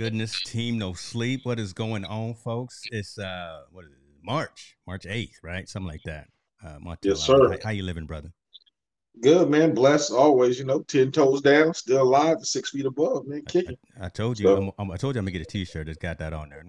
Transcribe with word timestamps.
goodness, 0.00 0.40
team 0.44 0.78
no 0.78 0.94
sleep. 0.94 1.42
What 1.44 1.58
is 1.60 1.74
going 1.74 2.06
on, 2.06 2.32
folks? 2.32 2.80
It's 2.90 3.18
uh 3.18 3.64
what 3.70 3.84
is 3.84 3.90
it? 3.90 3.98
March, 4.22 4.76
March 4.86 5.04
8th, 5.04 5.34
right? 5.42 5.68
Something 5.68 5.88
like 5.88 6.02
that. 6.04 6.26
Uh 6.64 6.78
Montell, 6.78 6.96
Yes, 7.02 7.20
sir. 7.20 7.50
How, 7.52 7.58
how 7.64 7.70
you 7.70 7.82
living, 7.82 8.06
brother? 8.06 8.32
Good 9.20 9.50
man, 9.50 9.74
blessed 9.74 10.12
always. 10.12 10.58
You 10.58 10.64
know, 10.64 10.80
ten 10.80 11.12
toes 11.12 11.42
down, 11.42 11.74
still 11.74 12.00
alive, 12.00 12.38
six 12.40 12.70
feet 12.70 12.86
above, 12.86 13.26
man, 13.26 13.42
kicking. 13.46 13.76
I 14.00 14.08
told 14.08 14.38
you, 14.38 14.46
So- 14.46 14.56
I'm, 14.56 14.70
I'm- 14.78 14.90
I 14.90 14.96
told 14.96 15.14
you, 15.14 15.18
I'm 15.18 15.26
gonna 15.26 15.32
get 15.32 15.42
a 15.42 15.44
T-shirt 15.50 15.84
that's 15.86 15.98
got 15.98 16.18
that 16.18 16.32
on 16.32 16.48
there. 16.48 16.64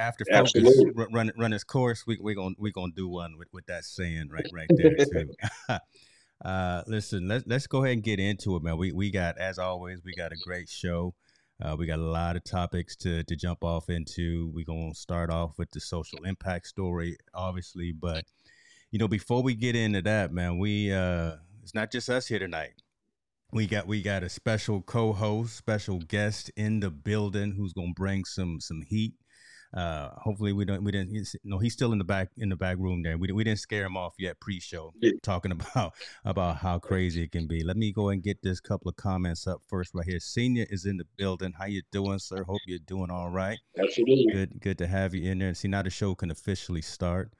After 0.00 0.24
focus 0.24 0.52
Absolutely. 0.56 1.06
run, 1.12 1.30
run 1.38 1.52
its 1.52 1.62
course, 1.62 2.04
we 2.04 2.18
we 2.20 2.34
gonna 2.34 2.56
we 2.58 2.72
gonna 2.72 2.92
do 2.96 3.08
one 3.08 3.38
with, 3.38 3.48
with 3.52 3.66
that 3.66 3.84
saying 3.84 4.28
right 4.32 4.46
right 4.52 4.70
there 4.70 4.96
too. 4.96 5.30
uh, 6.44 6.82
listen, 6.88 7.28
let's 7.28 7.46
let's 7.46 7.68
go 7.68 7.84
ahead 7.84 7.94
and 7.94 8.02
get 8.02 8.18
into 8.18 8.56
it, 8.56 8.62
man. 8.64 8.76
We 8.76 8.90
we 8.90 9.12
got 9.12 9.38
as 9.38 9.60
always, 9.60 10.00
we 10.04 10.14
got 10.14 10.32
a 10.32 10.36
great 10.44 10.68
show. 10.68 11.14
Uh, 11.62 11.76
we 11.78 11.86
got 11.86 11.98
a 11.98 12.02
lot 12.02 12.36
of 12.36 12.44
topics 12.44 12.96
to 12.96 13.22
to 13.24 13.36
jump 13.36 13.62
off 13.62 13.88
into. 13.88 14.50
We're 14.54 14.64
gonna 14.64 14.94
start 14.94 15.30
off 15.30 15.58
with 15.58 15.70
the 15.70 15.80
social 15.80 16.24
impact 16.24 16.66
story, 16.66 17.16
obviously, 17.34 17.92
but 17.92 18.24
you 18.90 18.98
know, 18.98 19.08
before 19.08 19.42
we 19.42 19.54
get 19.54 19.76
into 19.76 20.02
that, 20.02 20.32
man, 20.32 20.58
we 20.58 20.92
uh, 20.92 21.36
it's 21.62 21.74
not 21.74 21.92
just 21.92 22.10
us 22.10 22.26
here 22.26 22.38
tonight 22.38 22.72
we 23.52 23.66
got 23.66 23.86
we 23.86 24.02
got 24.02 24.22
a 24.22 24.28
special 24.28 24.80
co-host, 24.80 25.54
special 25.54 25.98
guest 25.98 26.50
in 26.56 26.80
the 26.80 26.90
building 26.90 27.54
who's 27.56 27.74
gonna 27.74 27.92
bring 27.94 28.24
some 28.24 28.60
some 28.60 28.82
heat. 28.82 29.14
Uh, 29.74 30.10
hopefully 30.18 30.52
we 30.52 30.66
don't 30.66 30.84
we 30.84 30.92
didn't 30.92 31.26
no 31.44 31.58
he's 31.58 31.72
still 31.72 31.92
in 31.92 31.98
the 31.98 32.04
back 32.04 32.28
in 32.36 32.50
the 32.50 32.56
back 32.56 32.76
room 32.78 33.02
there. 33.02 33.16
We 33.16 33.26
didn't- 33.26 33.36
we 33.36 33.44
didn't 33.44 33.60
scare 33.60 33.84
him 33.86 33.96
off 33.96 34.12
yet 34.18 34.38
pre-show 34.38 34.92
Yeah. 35.00 35.12
talking 35.22 35.50
about 35.58 35.94
about 36.26 36.56
how 36.58 36.78
crazy 36.78 37.22
it 37.22 37.32
can 37.32 37.46
be. 37.46 37.64
Let 37.64 37.78
me 37.78 37.90
go 37.90 38.10
and 38.10 38.22
get 38.22 38.42
this 38.42 38.60
couple 38.60 38.90
of 38.90 38.96
comments 38.96 39.46
up 39.46 39.62
first 39.68 39.94
right 39.94 40.04
here. 40.06 40.20
Senior 40.20 40.66
is 40.68 40.84
in 40.84 40.98
the 40.98 41.06
building. 41.16 41.52
How 41.58 41.64
you 41.64 41.80
doing, 41.90 42.18
sir? 42.18 42.44
Hope 42.44 42.60
you're 42.66 42.80
doing 42.86 43.10
all 43.10 43.30
right. 43.30 43.58
Absolutely. 43.78 44.26
Good 44.32 44.60
good 44.60 44.78
to 44.78 44.86
have 44.86 45.14
you 45.14 45.30
in 45.30 45.38
there. 45.38 45.54
See 45.54 45.68
now 45.68 45.82
the 45.82 45.90
show 45.90 46.14
can 46.14 46.30
officially 46.30 46.82
start. 46.82 47.32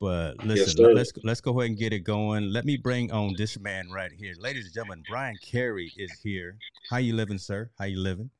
But 0.00 0.44
listen, 0.44 0.76
sir. 0.76 0.92
let's 0.94 1.12
let's 1.22 1.40
go 1.40 1.58
ahead 1.60 1.70
and 1.70 1.78
get 1.78 1.92
it 1.92 2.00
going. 2.00 2.50
Let 2.50 2.64
me 2.64 2.76
bring 2.76 3.12
on 3.12 3.34
this 3.36 3.58
man 3.60 3.90
right 3.90 4.10
here, 4.10 4.34
ladies 4.38 4.64
and 4.64 4.74
gentlemen. 4.74 5.04
Bryan 5.08 5.36
Carey 5.42 5.92
is 5.96 6.10
here. 6.22 6.56
How 6.90 6.96
you 6.96 7.14
living, 7.14 7.38
sir? 7.38 7.70
How 7.78 7.84
you 7.84 7.98
living? 8.00 8.30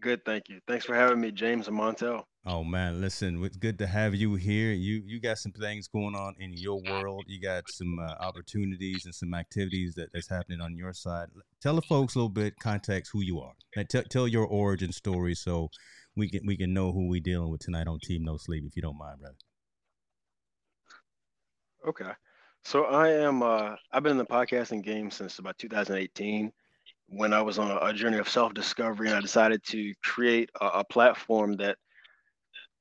Good, 0.00 0.24
thank 0.24 0.48
you. 0.48 0.60
Thanks 0.66 0.84
for 0.84 0.94
having 0.94 1.20
me, 1.20 1.30
James 1.30 1.68
and 1.68 1.76
Montell. 1.76 2.24
Oh 2.46 2.64
man, 2.64 3.02
listen, 3.02 3.44
it's 3.44 3.58
good 3.58 3.78
to 3.80 3.86
have 3.86 4.14
you 4.14 4.34
here. 4.34 4.72
You 4.72 5.02
you 5.04 5.20
got 5.20 5.36
some 5.36 5.52
things 5.52 5.88
going 5.88 6.14
on 6.14 6.34
in 6.38 6.54
your 6.54 6.80
world. 6.88 7.24
You 7.26 7.38
got 7.38 7.64
some 7.68 7.98
uh, 7.98 8.14
opportunities 8.18 9.04
and 9.04 9.14
some 9.14 9.34
activities 9.34 9.94
that, 9.96 10.08
that's 10.14 10.30
happening 10.30 10.62
on 10.62 10.74
your 10.74 10.94
side. 10.94 11.28
Tell 11.60 11.74
the 11.74 11.82
folks 11.82 12.14
a 12.14 12.18
little 12.18 12.30
bit 12.30 12.54
context 12.58 13.10
who 13.12 13.20
you 13.20 13.40
are. 13.40 13.52
And 13.76 13.88
tell 13.90 14.04
tell 14.04 14.26
your 14.26 14.46
origin 14.46 14.90
story 14.90 15.34
so 15.34 15.68
we 16.16 16.30
can 16.30 16.46
we 16.46 16.56
can 16.56 16.72
know 16.72 16.92
who 16.92 17.08
we 17.08 17.20
dealing 17.20 17.50
with 17.50 17.60
tonight 17.60 17.86
on 17.86 17.98
Team 18.02 18.24
No 18.24 18.38
Sleep, 18.38 18.64
if 18.66 18.74
you 18.74 18.82
don't 18.82 18.98
mind, 18.98 19.20
brother. 19.20 19.36
Okay. 21.86 22.12
So 22.64 22.84
I 22.84 23.10
am 23.10 23.42
uh 23.42 23.76
I've 23.92 24.02
been 24.02 24.12
in 24.12 24.18
the 24.18 24.24
podcasting 24.24 24.82
game 24.82 25.10
since 25.10 25.38
about 25.38 25.58
2018 25.58 26.50
when 27.10 27.32
I 27.32 27.42
was 27.42 27.58
on 27.58 27.76
a, 27.82 27.92
journey 27.92 28.18
of 28.18 28.28
self-discovery 28.28 29.08
and 29.08 29.16
I 29.16 29.20
decided 29.20 29.62
to 29.64 29.92
create 30.02 30.48
a, 30.60 30.66
a 30.66 30.84
platform 30.84 31.56
that 31.56 31.76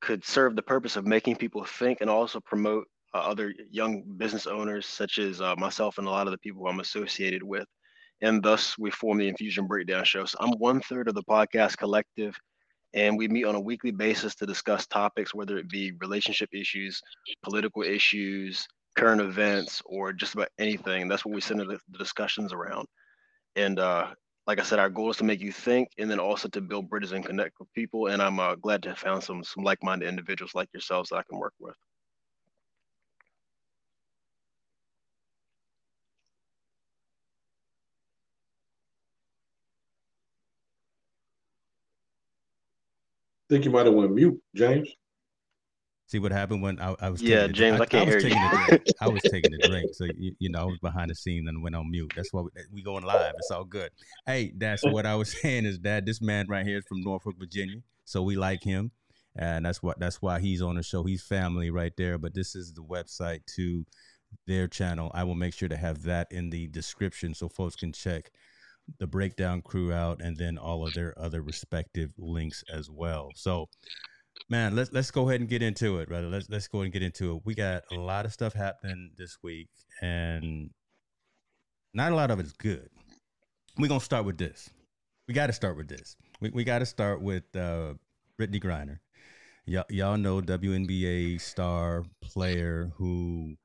could 0.01 0.23
serve 0.23 0.55
the 0.55 0.61
purpose 0.61 0.95
of 0.95 1.05
making 1.05 1.35
people 1.35 1.65
think 1.65 1.99
and 2.01 2.09
also 2.09 2.39
promote 2.39 2.85
uh, 3.13 3.17
other 3.17 3.53
young 3.71 4.03
business 4.17 4.45
owners 4.45 4.85
such 4.85 5.17
as 5.17 5.41
uh, 5.41 5.55
myself 5.57 5.97
and 5.97 6.07
a 6.07 6.11
lot 6.11 6.27
of 6.27 6.31
the 6.31 6.37
people 6.37 6.67
I'm 6.67 6.79
associated 6.79 7.41
with. 7.41 7.65
And 8.21 8.43
thus 8.43 8.77
we 8.77 8.91
form 8.91 9.17
the 9.17 9.27
Infusion 9.27 9.65
Breakdown 9.65 10.03
Show. 10.03 10.25
So 10.25 10.37
I'm 10.39 10.51
one 10.59 10.79
third 10.81 11.07
of 11.07 11.15
the 11.15 11.23
podcast 11.23 11.77
collective 11.77 12.35
and 12.93 13.17
we 13.17 13.27
meet 13.27 13.45
on 13.45 13.55
a 13.55 13.59
weekly 13.59 13.91
basis 13.91 14.35
to 14.35 14.45
discuss 14.45 14.85
topics, 14.85 15.33
whether 15.33 15.57
it 15.57 15.69
be 15.69 15.93
relationship 15.99 16.49
issues, 16.53 17.01
political 17.43 17.81
issues, 17.81 18.67
current 18.95 19.21
events, 19.21 19.81
or 19.85 20.13
just 20.13 20.35
about 20.35 20.49
anything. 20.59 21.07
That's 21.07 21.25
what 21.25 21.33
we 21.33 21.41
center 21.41 21.65
the 21.65 21.79
discussions 21.97 22.53
around. 22.53 22.87
And 23.55 23.79
uh, 23.79 24.07
like 24.47 24.59
I 24.59 24.63
said, 24.63 24.79
our 24.79 24.89
goal 24.89 25.09
is 25.11 25.17
to 25.17 25.23
make 25.23 25.41
you 25.41 25.51
think, 25.51 25.89
and 25.97 26.09
then 26.09 26.19
also 26.19 26.47
to 26.49 26.61
build 26.61 26.89
bridges 26.89 27.11
and 27.11 27.25
connect 27.25 27.59
with 27.59 27.71
people. 27.73 28.07
And 28.07 28.21
I'm 28.21 28.39
uh, 28.39 28.55
glad 28.55 28.83
to 28.83 28.89
have 28.89 28.99
found 28.99 29.23
some 29.23 29.43
some 29.43 29.63
like-minded 29.63 30.07
individuals 30.07 30.55
like 30.55 30.69
yourselves 30.73 31.09
that 31.09 31.17
I 31.17 31.23
can 31.23 31.39
work 31.39 31.53
with. 31.59 31.75
think 43.49 43.65
you 43.65 43.71
might 43.71 43.87
have 43.87 43.95
went 43.95 44.13
mute, 44.13 44.39
James. 44.55 44.89
See 46.09 46.17
what 46.17 46.31
happened 46.31 46.63
when 46.63 46.79
I, 46.81 46.95
I 46.99 47.09
was 47.11 47.21
Yeah, 47.21 47.45
taking 47.45 47.51
a, 47.51 47.53
James, 47.53 47.79
I 47.79 47.85
can't 47.85 48.05
was 48.05 48.15
hear 48.15 48.19
taking 48.23 48.37
you. 48.39 48.47
a 48.47 48.67
drink. 48.67 48.93
I 48.99 49.07
was 49.09 49.23
taking 49.23 49.53
a 49.53 49.59
drink, 49.59 49.93
so 49.93 50.05
you, 50.05 50.33
you 50.39 50.49
know 50.49 50.61
I 50.61 50.63
was 50.65 50.79
behind 50.79 51.11
the 51.11 51.15
scene 51.15 51.47
and 51.47 51.61
went 51.61 51.75
on 51.75 51.91
mute. 51.91 52.11
That's 52.15 52.33
why 52.33 52.41
we, 52.41 52.49
we 52.73 52.81
going 52.81 53.03
live. 53.03 53.35
It's 53.37 53.51
all 53.51 53.63
good. 53.63 53.91
Hey, 54.25 54.51
that's 54.57 54.83
what 54.83 55.05
I 55.05 55.13
was 55.13 55.31
saying 55.41 55.65
is 55.65 55.79
that 55.81 56.07
this 56.07 56.19
man 56.19 56.47
right 56.49 56.65
here 56.65 56.79
is 56.79 56.85
from 56.85 57.03
Norfolk, 57.03 57.35
Virginia, 57.37 57.81
so 58.05 58.23
we 58.23 58.35
like 58.35 58.63
him, 58.63 58.89
and 59.35 59.67
that's 59.67 59.83
what 59.83 59.99
that's 59.99 60.19
why 60.19 60.39
he's 60.39 60.63
on 60.63 60.77
the 60.77 60.83
show. 60.83 61.03
He's 61.03 61.21
family 61.21 61.69
right 61.69 61.93
there. 61.95 62.17
But 62.17 62.33
this 62.33 62.55
is 62.55 62.73
the 62.73 62.81
website 62.81 63.45
to 63.55 63.85
their 64.47 64.67
channel. 64.67 65.11
I 65.13 65.23
will 65.25 65.35
make 65.35 65.53
sure 65.53 65.69
to 65.69 65.77
have 65.77 66.01
that 66.03 66.25
in 66.31 66.49
the 66.49 66.67
description 66.69 67.35
so 67.35 67.49
folks 67.49 67.75
can 67.75 67.93
check 67.93 68.31
the 68.97 69.05
breakdown 69.05 69.61
crew 69.61 69.93
out 69.93 70.19
and 70.21 70.35
then 70.37 70.57
all 70.57 70.83
of 70.87 70.95
their 70.95 71.13
other 71.19 71.43
respective 71.43 72.11
links 72.17 72.63
as 72.73 72.89
well. 72.89 73.31
So 73.35 73.69
man 74.49 74.75
let's 74.75 74.91
let's 74.91 75.11
go 75.11 75.29
ahead 75.29 75.41
and 75.41 75.49
get 75.49 75.61
into 75.61 75.99
it 75.99 76.09
brother. 76.09 76.27
Let's 76.27 76.49
let's 76.49 76.67
go 76.67 76.79
ahead 76.79 76.85
and 76.85 76.93
get 76.93 77.03
into 77.03 77.35
it. 77.35 77.41
We 77.45 77.55
got 77.55 77.83
a 77.91 77.95
lot 77.95 78.25
of 78.25 78.33
stuff 78.33 78.53
happening 78.53 79.11
this 79.17 79.37
week 79.43 79.69
and 80.01 80.71
not 81.93 82.11
a 82.11 82.15
lot 82.15 82.31
of 82.31 82.39
it 82.39 82.45
is 82.45 82.53
good. 82.53 82.89
We're 83.77 83.87
gonna 83.87 83.99
start 83.99 84.25
with 84.25 84.37
this. 84.37 84.69
We 85.29 85.35
got 85.35 85.47
to 85.47 85.53
start 85.53 85.77
with 85.77 85.87
this. 85.87 86.15
We, 86.41 86.49
we 86.49 86.63
got 86.63 86.79
to 86.79 86.87
start 86.87 87.21
with 87.21 87.43
uh 87.55 87.93
Brittney 88.39 88.59
Griner. 88.59 88.97
Y'all, 89.65 89.85
y'all 89.89 90.17
know 90.17 90.41
WNBA 90.41 91.39
star 91.39 92.03
player 92.19 92.91
who 92.95 93.55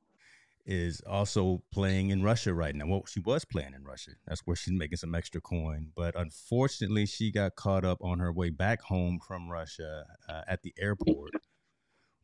is 0.67 1.01
also 1.07 1.63
playing 1.73 2.11
in 2.11 2.23
Russia 2.23 2.55
right 2.55 2.75
now. 2.75 2.87
Well, 2.87 3.05
she 3.07 3.21
was 3.21 3.45
playing 3.45 3.75
in 3.75 3.85
Russia. 3.85 4.13
That's 4.27 4.41
where 4.47 4.57
she's 4.57 4.73
making 4.73 4.99
some 4.99 5.15
extra 5.15 5.41
coin. 5.41 5.89
But 5.95 6.15
unfortunately, 6.17 7.07
she 7.07 7.31
got 7.31 7.57
caught 7.57 7.85
up 7.85 7.99
on 8.03 8.19
her 8.19 8.33
way 8.33 8.51
back 8.51 8.83
home 8.83 9.21
from 9.27 9.51
Russia 9.51 10.05
uh, 10.29 10.43
at 10.49 10.63
the 10.63 10.75
airport 10.79 11.33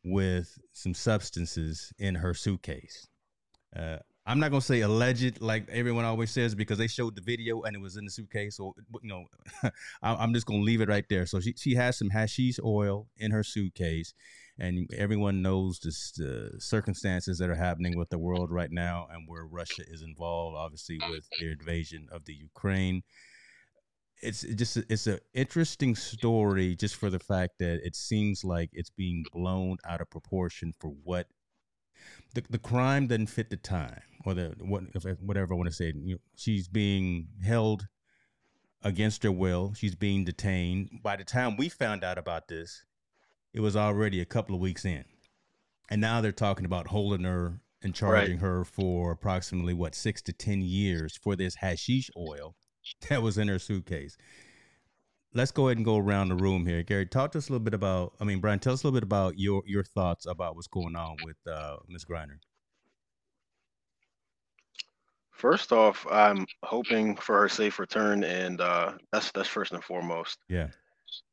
with 0.03 0.57
some 0.73 0.93
substances 0.93 1.93
in 1.99 2.15
her 2.15 2.33
suitcase. 2.33 3.07
Uh, 3.75 3.97
I'm 4.25 4.39
not 4.39 4.51
gonna 4.51 4.61
say 4.61 4.81
alleged 4.81 5.41
like 5.41 5.67
everyone 5.69 6.05
always 6.05 6.29
says 6.29 6.53
because 6.53 6.77
they 6.77 6.87
showed 6.87 7.15
the 7.15 7.21
video 7.21 7.63
and 7.63 7.75
it 7.75 7.81
was 7.81 7.97
in 7.97 8.05
the 8.05 8.11
suitcase. 8.11 8.57
So 8.57 8.75
you 9.01 9.09
know, 9.09 9.25
I'm 10.03 10.33
just 10.33 10.45
gonna 10.45 10.61
leave 10.61 10.81
it 10.81 10.89
right 10.89 11.05
there. 11.09 11.25
So 11.25 11.39
she 11.39 11.53
she 11.57 11.75
has 11.75 11.97
some 11.97 12.09
hashish 12.09 12.59
oil 12.63 13.07
in 13.17 13.31
her 13.31 13.43
suitcase, 13.43 14.13
and 14.61 14.87
everyone 14.95 15.41
knows 15.41 15.79
the 15.79 16.51
circumstances 16.59 17.39
that 17.39 17.49
are 17.49 17.55
happening 17.55 17.97
with 17.97 18.09
the 18.09 18.19
world 18.19 18.51
right 18.51 18.71
now 18.71 19.07
and 19.11 19.27
where 19.27 19.43
Russia 19.43 19.81
is 19.87 20.03
involved, 20.03 20.55
obviously 20.55 20.99
with 21.09 21.27
their 21.39 21.51
invasion 21.51 22.07
of 22.11 22.25
the 22.25 22.33
Ukraine. 22.33 23.01
It's 24.21 24.43
just 24.43 24.77
it's 24.77 25.07
an 25.07 25.17
interesting 25.33 25.95
story 25.95 26.75
just 26.75 26.95
for 26.95 27.09
the 27.09 27.17
fact 27.17 27.53
that 27.57 27.79
it 27.83 27.95
seems 27.95 28.43
like 28.43 28.69
it's 28.71 28.91
being 28.91 29.25
blown 29.33 29.77
out 29.89 29.99
of 29.99 30.11
proportion 30.11 30.73
for 30.79 30.93
what 31.03 31.25
the, 32.35 32.43
the 32.47 32.59
crime 32.59 33.07
doesn't 33.07 33.27
fit 33.27 33.49
the 33.49 33.57
time 33.57 34.03
or 34.27 34.35
the 34.35 34.53
what 34.59 34.83
whatever 35.21 35.55
I 35.55 35.57
want 35.57 35.69
to 35.69 35.75
say. 35.75 35.87
You 35.87 36.13
know, 36.13 36.21
she's 36.35 36.67
being 36.67 37.29
held 37.43 37.87
against 38.83 39.23
her 39.23 39.31
will. 39.31 39.73
She's 39.73 39.95
being 39.95 40.23
detained. 40.23 40.99
By 41.01 41.15
the 41.15 41.23
time 41.23 41.57
we 41.57 41.67
found 41.67 42.03
out 42.03 42.19
about 42.19 42.47
this, 42.47 42.83
it 43.53 43.59
was 43.59 43.75
already 43.75 44.21
a 44.21 44.25
couple 44.25 44.55
of 44.55 44.61
weeks 44.61 44.85
in, 44.85 45.05
and 45.89 46.01
now 46.01 46.21
they're 46.21 46.31
talking 46.31 46.65
about 46.65 46.87
holding 46.87 47.23
her 47.23 47.61
and 47.83 47.95
charging 47.95 48.37
her 48.37 48.63
for 48.63 49.11
approximately 49.11 49.73
what 49.73 49.95
six 49.95 50.21
to 50.23 50.33
ten 50.33 50.61
years 50.61 51.17
for 51.17 51.35
this 51.35 51.55
hashish 51.55 52.09
oil 52.15 52.55
that 53.09 53.21
was 53.21 53.37
in 53.37 53.47
her 53.47 53.59
suitcase. 53.59 54.17
Let's 55.33 55.51
go 55.51 55.67
ahead 55.67 55.77
and 55.77 55.85
go 55.85 55.97
around 55.97 56.27
the 56.27 56.35
room 56.35 56.65
here. 56.65 56.83
Gary, 56.83 57.05
talk 57.05 57.31
to 57.31 57.37
us 57.37 57.47
a 57.47 57.53
little 57.53 57.63
bit 57.63 57.73
about. 57.73 58.13
I 58.19 58.25
mean, 58.25 58.39
Bryan, 58.39 58.59
tell 58.59 58.73
us 58.73 58.83
a 58.83 58.87
little 58.87 58.99
bit 58.99 59.03
about 59.03 59.39
your 59.39 59.63
your 59.65 59.83
thoughts 59.83 60.25
about 60.25 60.55
what's 60.55 60.67
going 60.67 60.95
on 60.95 61.15
with 61.23 61.37
uh, 61.49 61.77
Ms. 61.87 62.05
Griner. 62.05 62.39
First 65.31 65.71
off, 65.71 66.05
I'm 66.11 66.45
hoping 66.63 67.15
for 67.15 67.39
her 67.39 67.49
safe 67.49 67.79
return, 67.79 68.23
and 68.23 68.59
uh, 68.59 68.93
that's 69.11 69.31
that's 69.31 69.47
first 69.47 69.71
and 69.71 69.83
foremost. 69.83 70.37
Yeah. 70.49 70.67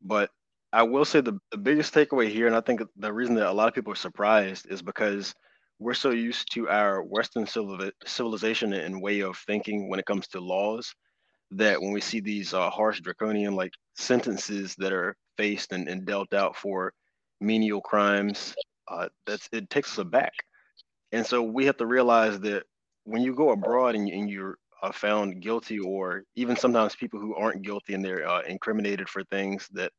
But 0.01 0.31
I 0.73 0.83
will 0.83 1.05
say 1.05 1.21
the, 1.21 1.39
the 1.51 1.59
biggest 1.59 1.95
takeaway 1.95 2.29
here, 2.29 2.47
and 2.47 2.57
I 2.57 2.61
think 2.61 2.83
the 2.97 3.13
reason 3.13 3.35
that 3.37 3.49
a 3.49 3.53
lot 3.53 3.69
of 3.69 3.75
people 3.75 3.93
are 3.93 3.97
surprised 3.97 4.67
is 4.71 4.83
because 4.83 5.35
we're 5.79 5.95
so 5.95 6.11
used 6.11 6.53
to 6.55 6.69
our 6.69 7.03
Western 7.03 7.47
civili- 7.47 7.93
civilization 8.05 8.73
and 8.73 9.01
way 9.01 9.21
of 9.21 9.37
thinking 9.39 9.89
when 9.89 10.01
it 10.01 10.07
comes 10.07 10.29
to 10.29 10.41
laws 10.41 10.95
that 11.53 11.81
when 11.81 11.93
we 11.93 12.01
see 12.01 12.21
these 12.21 12.55
uh, 12.55 12.71
harsh 12.71 13.01
draconian 13.01 13.55
like 13.55 13.73
sentences 13.97 14.75
that 14.79 14.93
are 14.93 15.17
faced 15.39 15.73
and, 15.73 15.89
and 15.89 16.07
dealt 16.07 16.35
out 16.35 16.57
for 16.57 16.93
menial 17.41 17.81
crimes, 17.81 18.55
uh, 18.89 19.09
that's 19.27 19.49
it 19.53 19.71
takes 19.71 19.93
us 19.93 19.99
aback. 19.99 20.33
And 21.13 21.25
so 21.27 21.43
we 21.43 21.67
have 21.67 21.77
to 21.79 21.87
realize 21.87 22.41
that 22.41 22.65
when 23.05 23.23
you 23.23 23.35
go 23.35 23.51
abroad 23.51 23.95
and, 23.95 24.09
and 24.09 24.31
you're 24.31 24.59
uh, 24.83 24.93
found 24.93 25.41
guilty, 25.43 25.79
or 25.79 26.25
even 26.37 26.57
sometimes 26.57 26.95
people 26.97 27.21
who 27.21 27.35
aren't 27.35 27.63
guilty 27.63 27.95
and 27.95 28.05
they're 28.05 28.29
uh, 28.29 28.43
incriminated 28.43 29.09
for 29.09 29.25
things 29.25 29.69
that 29.73 29.93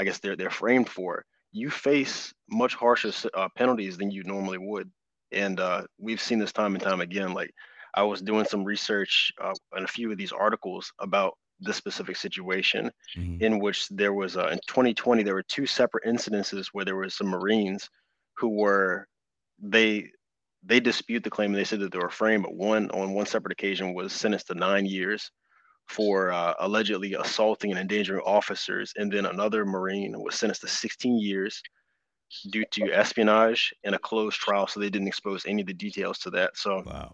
I 0.00 0.04
guess 0.04 0.18
they're 0.18 0.34
they're 0.34 0.48
framed 0.48 0.88
for, 0.88 1.26
you 1.52 1.68
face 1.68 2.32
much 2.48 2.74
harsher 2.74 3.12
uh, 3.34 3.48
penalties 3.54 3.98
than 3.98 4.10
you 4.10 4.22
normally 4.24 4.56
would. 4.56 4.90
And 5.30 5.60
uh, 5.60 5.82
we've 5.98 6.22
seen 6.22 6.38
this 6.38 6.54
time 6.54 6.74
and 6.74 6.82
time 6.82 7.02
again. 7.02 7.34
Like 7.34 7.52
I 7.94 8.02
was 8.04 8.22
doing 8.22 8.46
some 8.46 8.64
research 8.64 9.30
uh, 9.38 9.52
on 9.76 9.84
a 9.84 9.88
few 9.88 10.10
of 10.10 10.16
these 10.16 10.32
articles 10.32 10.90
about 11.00 11.34
this 11.60 11.76
specific 11.76 12.16
situation, 12.16 12.90
mm-hmm. 13.14 13.44
in 13.44 13.58
which 13.58 13.88
there 13.90 14.14
was 14.14 14.38
uh, 14.38 14.48
in 14.48 14.58
2020 14.66 15.22
there 15.22 15.34
were 15.34 15.42
two 15.42 15.66
separate 15.66 16.06
incidences 16.06 16.68
where 16.72 16.86
there 16.86 16.96
were 16.96 17.10
some 17.10 17.28
Marines 17.28 17.86
who 18.38 18.48
were 18.48 19.06
they 19.62 20.08
they 20.64 20.80
dispute 20.80 21.24
the 21.24 21.30
claim 21.30 21.50
and 21.50 21.60
they 21.60 21.64
said 21.64 21.80
that 21.80 21.92
they 21.92 21.98
were 21.98 22.08
framed, 22.08 22.44
but 22.44 22.54
one 22.54 22.90
on 22.92 23.12
one 23.12 23.26
separate 23.26 23.52
occasion 23.52 23.92
was 23.92 24.14
sentenced 24.14 24.46
to 24.46 24.54
nine 24.54 24.86
years 24.86 25.30
for 25.90 26.30
uh, 26.30 26.54
allegedly 26.60 27.14
assaulting 27.14 27.72
and 27.72 27.80
endangering 27.80 28.22
officers, 28.24 28.92
and 28.96 29.12
then 29.12 29.26
another 29.26 29.64
Marine 29.64 30.14
was 30.22 30.36
sentenced 30.36 30.60
to 30.60 30.68
16 30.68 31.18
years 31.18 31.60
due 32.50 32.64
to 32.70 32.92
espionage 32.92 33.74
in 33.82 33.94
a 33.94 33.98
closed 33.98 34.38
trial. 34.38 34.68
So 34.68 34.78
they 34.78 34.88
didn't 34.88 35.08
expose 35.08 35.44
any 35.46 35.62
of 35.62 35.66
the 35.66 35.74
details 35.74 36.18
to 36.20 36.30
that. 36.30 36.56
So 36.56 36.82
wow. 36.86 37.12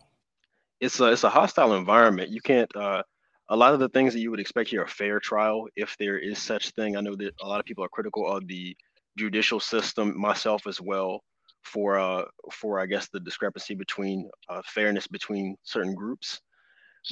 it's 0.79 1.01
a 1.01 1.07
it's 1.07 1.25
a 1.25 1.31
hostile 1.31 1.75
environment. 1.75 2.31
You 2.31 2.41
can't. 2.41 2.75
Uh, 2.77 3.03
a 3.49 3.57
lot 3.57 3.73
of 3.73 3.81
the 3.81 3.89
things 3.89 4.13
that 4.13 4.21
you 4.21 4.31
would 4.31 4.41
expect 4.41 4.71
here 4.71 4.83
a 4.83 4.89
fair 4.89 5.21
trial, 5.21 5.69
if 5.77 5.97
there 5.99 6.19
is 6.19 6.39
such 6.39 6.71
thing. 6.71 6.97
I 6.97 7.01
know 7.01 7.15
that 7.15 7.33
a 7.41 7.47
lot 7.47 7.61
of 7.61 7.65
people 7.65 7.85
are 7.85 7.89
critical 7.89 8.29
of 8.31 8.47
the 8.49 8.77
judicial 9.17 9.61
system, 9.61 10.21
myself 10.21 10.67
as 10.67 10.81
well 10.81 11.23
for 11.63 11.99
uh, 11.99 12.25
for 12.53 12.79
I 12.79 12.87
guess 12.87 13.09
the 13.09 13.21
discrepancy 13.21 13.75
between 13.75 14.29
uh, 14.51 14.61
fairness 14.67 15.07
between 15.07 15.57
certain 15.63 15.95
groups. 15.95 16.43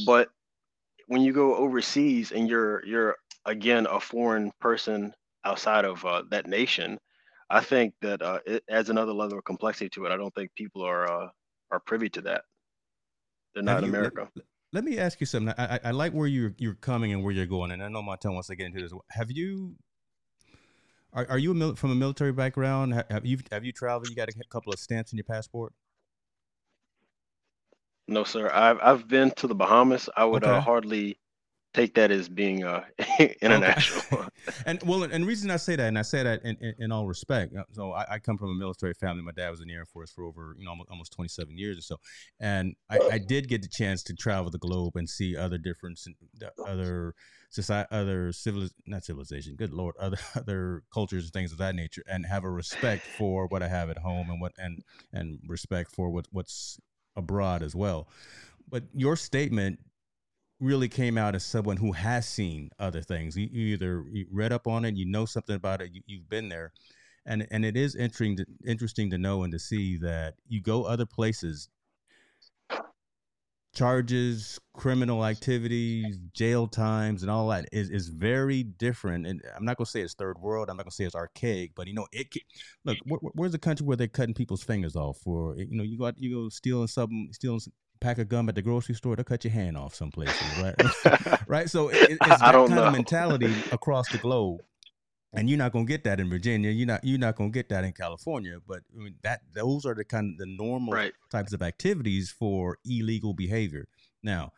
But 0.05 0.29
when 1.07 1.23
you 1.23 1.33
go 1.33 1.57
overseas 1.57 2.33
and 2.33 2.49
you're 2.49 2.85
you're 2.85 3.17
again 3.45 3.87
a 3.91 4.01
foreign 4.01 4.53
person 4.61 5.13
outside 5.45 5.85
of 5.85 6.05
uh, 6.05 6.23
that 6.31 6.47
nation, 6.47 6.99
I 7.51 7.61
think 7.61 7.95
that 8.01 8.23
uh, 8.23 8.41
it 8.47 8.65
adds 8.71 8.91
another 8.91 9.13
level 9.13 9.39
of 9.39 9.45
complexity 9.45 9.91
to 9.91 10.07
it. 10.07 10.13
I 10.13 10.17
don't 10.17 10.35
think 10.35 10.55
people 10.55 10.83
are 10.83 11.11
uh, 11.11 11.29
are 11.71 11.81
privy 11.81 12.09
to 12.11 12.21
that. 12.23 12.43
They're 13.55 13.63
not 13.63 13.79
in 13.79 13.91
America. 13.91 14.29
Let, 14.35 14.45
let, 14.73 14.85
me 14.85 14.99
ask 14.99 15.21
you 15.21 15.27
something. 15.27 15.55
I, 15.57 15.77
I, 15.77 15.81
I 15.85 15.91
like 15.93 16.13
where 16.13 16.27
you're 16.27 16.55
you're 16.59 16.75
coming 16.75 17.13
and 17.13 17.23
where 17.23 17.33
you're 17.33 17.47
going, 17.47 17.71
and 17.71 17.83
I 17.83 17.89
know 17.89 18.03
Montell 18.03 18.33
wants 18.33 18.49
to 18.49 18.57
get 18.57 18.67
into 18.67 18.81
this. 18.81 18.93
Have 19.11 19.31
you 19.31 19.77
are, 21.13 21.27
are 21.31 21.39
you 21.39 21.53
a 21.53 21.55
mil- 21.55 21.77
from 21.77 21.93
a 21.93 21.95
military 21.95 22.33
background? 22.33 22.95
Have, 22.95 23.07
have 23.09 23.27
you 23.27 23.39
have 23.53 23.65
you 23.65 23.73
traveled? 23.73 24.11
You 24.11 24.17
got 24.17 24.29
a 24.29 24.35
couple 24.51 24.73
of 24.73 24.79
stamps 24.79 25.13
in 25.13 25.17
your 25.17 25.25
passport? 25.25 25.73
No, 28.07 28.25
sir. 28.25 28.51
I've 28.53 28.79
I've 28.83 29.09
been 29.09 29.31
to 29.33 29.47
the 29.47 29.55
Bahamas. 29.55 30.09
I 30.17 30.25
would 30.25 30.45
uh, 30.45 30.49
okay. 30.49 30.57
uh, 30.59 30.61
hardly 30.61 31.19
take 31.75 31.95
that 31.95 32.11
as 32.11 32.29
being 32.29 32.65
uh, 32.65 32.85
international. 33.43 34.03
Okay. 34.13 34.29
and 34.67 34.83
well, 34.85 35.03
and 35.03 35.25
the 35.25 35.27
reason 35.27 35.51
I 35.51 35.57
say 35.57 35.77
that, 35.77 35.89
and 35.89 35.99
I 35.99 36.03
say 36.03 36.23
that 36.23 36.45
in, 36.45 36.57
in, 36.61 36.75
in 36.79 36.93
all 36.93 37.07
respect. 37.07 37.55
Uh, 37.55 37.65
so 37.73 37.93
I, 37.93 38.07
I, 38.13 38.19
come 38.21 38.39
from 38.39 38.51
a 38.51 38.55
military 38.55 38.95
family. 38.95 39.23
My 39.23 39.33
dad 39.33 39.51
was 39.51 39.61
in 39.61 39.69
the 39.69 39.75
Air 39.75 39.85
Force 39.85 40.11
for 40.11 40.25
over 40.25 40.55
you 40.57 40.65
know 40.65 40.71
almost, 40.71 40.91
almost 40.91 41.13
27 41.13 41.59
years 41.59 41.77
or 41.77 41.83
so, 41.83 41.97
and 42.41 42.75
I, 42.89 42.99
I, 43.13 43.19
did 43.19 43.49
get 43.49 43.63
the 43.63 43.69
chance 43.69 44.03
to 44.05 44.15
travel 44.15 44.51
the 44.51 44.59
globe 44.59 44.97
and 44.97 45.09
see 45.09 45.37
other 45.37 45.59
different 45.59 45.99
other 46.65 47.15
society, 47.51 47.89
other 47.91 48.33
civil, 48.33 48.69
not 48.87 49.05
civilization, 49.05 49.57
good 49.57 49.73
lord, 49.73 49.95
other 49.99 50.19
other 50.37 50.83
cultures 50.93 51.25
and 51.25 51.33
things 51.33 51.53
of 51.53 51.59
that 51.59 51.75
nature, 51.75 52.03
and 52.07 52.25
have 52.25 52.45
a 52.45 52.51
respect 52.51 53.05
for 53.19 53.47
what 53.49 53.63
I 53.63 53.69
have 53.69 53.91
at 53.91 53.99
home 53.99 54.31
and 54.31 54.41
what 54.41 54.53
and 54.59 54.83
and 55.13 55.41
respect 55.49 55.91
for 55.91 56.11
what 56.11 56.27
what's 56.31 56.79
abroad 57.17 57.63
as 57.63 57.75
well. 57.75 58.09
But 58.69 58.85
your 58.95 59.17
statement 59.17 59.79
really 60.61 60.89
came 60.89 61.19
out 61.19 61.35
as 61.35 61.45
someone 61.45 61.77
who 61.77 61.93
has 61.93 62.27
seen 62.27 62.71
other 62.79 63.03
things. 63.03 63.37
You, 63.37 63.49
you 63.51 63.75
either 63.75 64.05
you 64.11 64.27
read 64.31 64.53
up 64.53 64.67
on 64.67 64.85
it, 64.85 64.95
you 64.97 65.05
know 65.05 65.27
something 65.27 65.55
about 65.55 65.83
it, 65.83 65.91
you, 66.07 66.19
have 66.19 66.29
been 66.29 66.49
there, 66.49 66.73
and 67.27 67.47
and 67.51 67.65
it 67.65 67.77
is 67.77 67.95
interesting 67.95 68.37
to, 68.37 68.47
interesting 68.67 69.11
to 69.11 69.19
know 69.19 69.43
and 69.43 69.53
to 69.53 69.59
see 69.59 69.97
that 69.99 70.35
you 70.49 70.61
go 70.61 70.85
other 70.85 71.07
places 71.07 71.69
charges, 73.75 74.59
criminal 74.75 75.25
activities, 75.25 76.19
jail 76.33 76.67
times, 76.67 77.23
and 77.23 77.31
all 77.31 77.49
that 77.49 77.69
is, 77.73 77.91
is 77.91 78.09
very 78.09 78.63
different. 78.63 79.27
And 79.27 79.43
I'm 79.57 79.65
not 79.65 79.77
gonna 79.77 79.87
say 79.87 80.01
it's 80.01 80.15
third 80.15 80.39
world. 80.39 80.71
I'm 80.71 80.77
not 80.77 80.85
gonna 80.85 80.93
say 80.93 81.05
it's 81.05 81.15
archaic, 81.15 81.73
but 81.75 81.87
you 81.87 81.95
know, 81.95 82.07
it. 82.13 82.29
Look, 82.85 82.99
where's 83.35 83.53
the 83.53 83.59
country 83.59 83.87
where 83.87 83.97
they're 83.97 84.09
cutting 84.09 84.35
people's 84.35 84.63
fingers 84.63 84.97
off 84.97 85.19
for? 85.19 85.57
You 85.57 85.77
know, 85.77 85.85
you 85.85 85.99
got 85.99 86.19
you 86.19 86.35
go 86.35 86.49
stealing 86.49 86.87
something, 86.87 87.29
stealing 87.33 87.61
a 87.67 87.71
pack 88.05 88.19
of 88.19 88.29
gum 88.29 88.49
at 88.49 88.55
the 88.55 88.63
grocery 88.63 88.95
store, 88.95 89.17
they'll 89.17 89.25
cut 89.25 89.45
your 89.45 89.53
hand 89.53 89.77
off 89.77 89.95
some 89.95 90.11
places, 90.11 90.47
right? 90.59 91.41
right. 91.49 91.71
So 91.71 91.89
it, 91.89 92.11
it's 92.11 92.19
that 92.27 92.41
kind 92.41 92.71
know. 92.71 92.85
of 92.85 92.93
mentality 92.93 93.53
across 93.73 94.09
the 94.11 94.19
globe 94.19 94.61
and 95.35 95.49
you're 95.49 95.59
not 95.59 95.73
gonna 95.73 95.85
get 95.85 96.05
that 96.05 96.21
in 96.21 96.31
Virginia. 96.31 96.71
You're 96.71 96.87
not 96.87 97.05
you're 97.05 97.19
not 97.19 97.37
gonna 97.37 97.51
get 97.51 97.69
that 97.71 97.85
in 97.85 97.93
California. 97.93 98.59
But 98.67 98.81
I 98.95 99.03
mean, 99.03 99.15
that 99.23 99.41
those 99.55 99.85
are 99.85 99.95
the 99.95 100.05
kind 100.05 100.33
of 100.33 100.39
the 100.39 100.47
normal 100.47 100.93
right. 100.93 101.13
types 101.31 101.53
of 101.53 101.63
activities 101.63 102.35
for 102.39 102.79
illegal 102.85 103.35
behavior. 103.35 103.87
Now, 104.23 104.53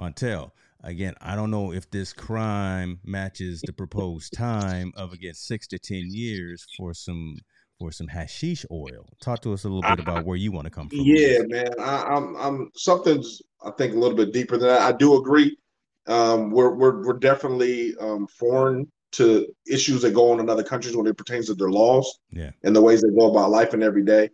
Montell, 0.00 0.52
again, 0.82 1.14
I 1.20 1.36
don't 1.36 1.50
know 1.50 1.72
if 1.72 1.90
this 1.90 2.12
crime 2.12 3.00
matches 3.04 3.62
the 3.64 3.72
proposed 3.72 4.32
time 4.32 4.92
of 4.96 5.12
again 5.12 5.34
six 5.34 5.66
to 5.68 5.78
ten 5.78 6.04
years 6.10 6.66
for 6.76 6.94
some 6.94 7.36
for 7.78 7.92
some 7.92 8.08
hashish 8.08 8.64
oil. 8.70 9.06
Talk 9.20 9.42
to 9.42 9.52
us 9.52 9.64
a 9.64 9.68
little 9.68 9.82
bit 9.82 10.00
about 10.00 10.24
where 10.24 10.36
you 10.36 10.50
want 10.50 10.64
to 10.64 10.70
come 10.70 10.88
from. 10.88 11.00
Yeah, 11.00 11.40
man, 11.46 11.68
I, 11.78 12.04
I'm 12.04 12.36
I'm 12.36 12.70
something's 12.74 13.42
I 13.62 13.70
think 13.72 13.94
a 13.94 13.98
little 13.98 14.16
bit 14.16 14.32
deeper 14.32 14.56
than 14.56 14.68
that. 14.68 14.82
I 14.82 14.92
do 14.92 15.16
agree. 15.16 15.56
Um, 16.06 16.50
we're 16.50 16.74
we're 16.74 17.04
we're 17.04 17.18
definitely 17.18 17.94
um, 18.00 18.26
foreign 18.28 18.90
to 19.16 19.46
issues 19.66 20.02
that 20.02 20.14
go 20.14 20.30
on 20.30 20.40
in 20.40 20.50
other 20.50 20.62
countries 20.62 20.96
when 20.96 21.06
it 21.06 21.16
pertains 21.16 21.46
to 21.46 21.54
their 21.54 21.70
laws 21.70 22.18
yeah. 22.30 22.50
and 22.64 22.76
the 22.76 22.82
ways 22.82 23.00
they 23.00 23.08
go 23.08 23.30
about 23.30 23.50
life 23.50 23.72
and 23.72 23.82
every 23.82 24.04
day. 24.04 24.28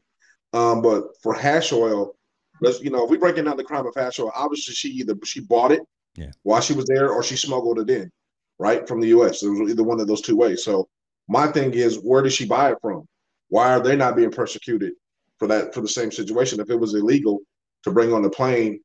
Um, 0.53 0.83
but 0.83 1.05
for 1.23 1.33
hash 1.35 1.73
oil, 1.73 2.17
let's 2.61 2.81
you 2.81 2.91
know, 2.91 3.05
if 3.05 3.11
we 3.11 3.17
breaking 3.17 3.45
down 3.45 3.57
the 3.57 3.65
crime 3.65 3.87
of 3.87 3.95
hash 3.95 4.19
oil, 4.19 4.33
obviously 4.35 4.75
she 4.75 4.89
either 4.89 5.15
she 5.25 5.41
bought 5.41 5.73
it 5.73 5.83
yeah. 6.17 6.31
while 6.43 6.61
she 6.61 6.75
was 6.75 6.87
there 6.87 7.11
or 7.11 7.23
she 7.23 7.37
smuggled 7.37 7.79
it 7.79 7.91
in, 7.91 8.11
right, 8.59 8.87
from 8.89 9.01
the 9.01 9.09
US. 9.09 9.43
It 9.43 9.49
was 9.49 9.71
either 9.71 9.85
one 9.85 10.01
of 10.01 10.07
those 10.07 10.21
two 10.21 10.37
ways. 10.37 10.65
So 10.65 10.89
my 11.29 11.47
thing 11.47 11.75
is 11.75 11.97
where 11.97 12.23
did 12.23 12.33
she 12.33 12.45
buy 12.45 12.73
it 12.73 12.79
from? 12.83 13.07
Why 13.49 13.73
are 13.73 13.81
they 13.81 13.97
not 13.97 14.17
being 14.17 14.31
persecuted 14.31 14.95
for 15.39 15.47
that 15.49 15.75
for 15.75 15.81
the 15.81 15.89
same 15.89 16.11
situation? 16.11 16.61
If 16.61 16.71
it 16.71 16.77
was 16.81 16.95
illegal 16.95 17.41
to 17.85 17.91
bring 17.93 18.12
on 18.12 18.23
the 18.23 18.31
plane, 18.31 18.81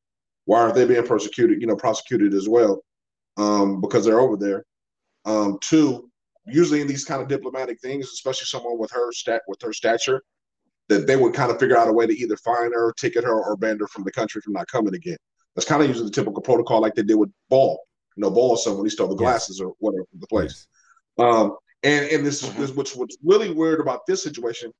why 0.46 0.62
aren't 0.62 0.76
they 0.76 0.86
being 0.86 1.06
persecuted, 1.06 1.60
you 1.60 1.68
know, 1.68 1.76
prosecuted 1.76 2.34
as 2.34 2.48
well? 2.48 2.82
Um, 3.36 3.82
because 3.82 4.06
they're 4.06 4.20
over 4.20 4.38
there. 4.38 4.64
Um, 5.28 5.60
two, 5.62 6.10
usually 6.46 6.82
in 6.82 6.88
these 6.88 7.06
kind 7.06 7.22
of 7.22 7.28
diplomatic 7.28 7.80
things, 7.82 8.06
especially 8.06 8.46
someone 8.46 8.80
with 8.80 8.92
her 8.92 9.12
stat 9.12 9.42
with 9.48 9.62
her 9.62 9.74
stature, 9.74 10.24
that 10.88 11.06
they 11.06 11.18
would 11.18 11.34
kind 11.34 11.52
of 11.52 11.60
figure 11.60 11.78
out 11.78 11.90
a 11.90 11.94
way 11.94 12.08
to 12.08 12.18
either 12.18 12.38
fine 12.38 12.72
her, 12.72 12.94
ticket 12.94 13.26
her, 13.26 13.44
or 13.44 13.58
ban 13.58 13.78
her 13.80 13.88
from 13.88 14.04
the 14.04 14.12
country 14.12 14.42
from 14.42 14.54
not 14.54 14.68
coming 14.68 14.96
again. 14.96 15.18
That's 15.56 15.68
kind 15.68 15.82
of 15.82 15.90
usually 15.90 16.06
the 16.06 16.14
typical 16.14 16.42
protocol, 16.42 16.82
like 16.82 16.96
they 16.96 17.04
did 17.04 17.16
with 17.16 17.30
Ball. 17.50 17.78
You 18.16 18.22
know, 18.22 18.32
Ball 18.32 18.56
someone 18.56 18.86
he 18.86 18.90
stole 18.90 19.10
the 19.10 19.16
glasses 19.16 19.60
yes. 19.60 19.66
or 19.66 19.74
whatever 19.80 20.06
from 20.10 20.20
the 20.22 20.28
place. 20.28 20.68
Yes. 21.18 21.28
Um, 21.28 21.58
and 21.84 22.10
and 22.10 22.26
this 22.26 22.44
is 22.44 22.54
this, 22.54 22.72
which 22.72 22.96
what's 22.96 23.18
really 23.24 23.52
weird 23.52 23.80
about 23.80 24.06
this 24.08 24.24
situation. 24.24 24.72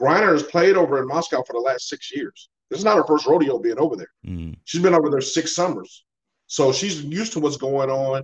Griner 0.00 0.32
has 0.32 0.42
played 0.42 0.76
over 0.76 1.00
in 1.00 1.06
Moscow 1.06 1.42
for 1.42 1.52
the 1.52 1.60
last 1.60 1.88
six 1.88 2.10
years. 2.14 2.48
This 2.70 2.78
is 2.78 2.84
not 2.84 2.96
her 2.96 3.04
first 3.04 3.26
rodeo 3.26 3.58
being 3.58 3.78
over 3.78 3.96
there. 3.96 4.10
Mm. 4.26 4.56
She's 4.64 4.80
been 4.80 4.94
over 4.94 5.10
there 5.10 5.20
six 5.20 5.54
summers, 5.54 6.04
so 6.46 6.72
she's 6.72 7.02
used 7.02 7.34
to 7.34 7.40
what's 7.40 7.58
going 7.58 7.90
on, 7.90 8.22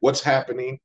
what's 0.00 0.22
happening. 0.22 0.78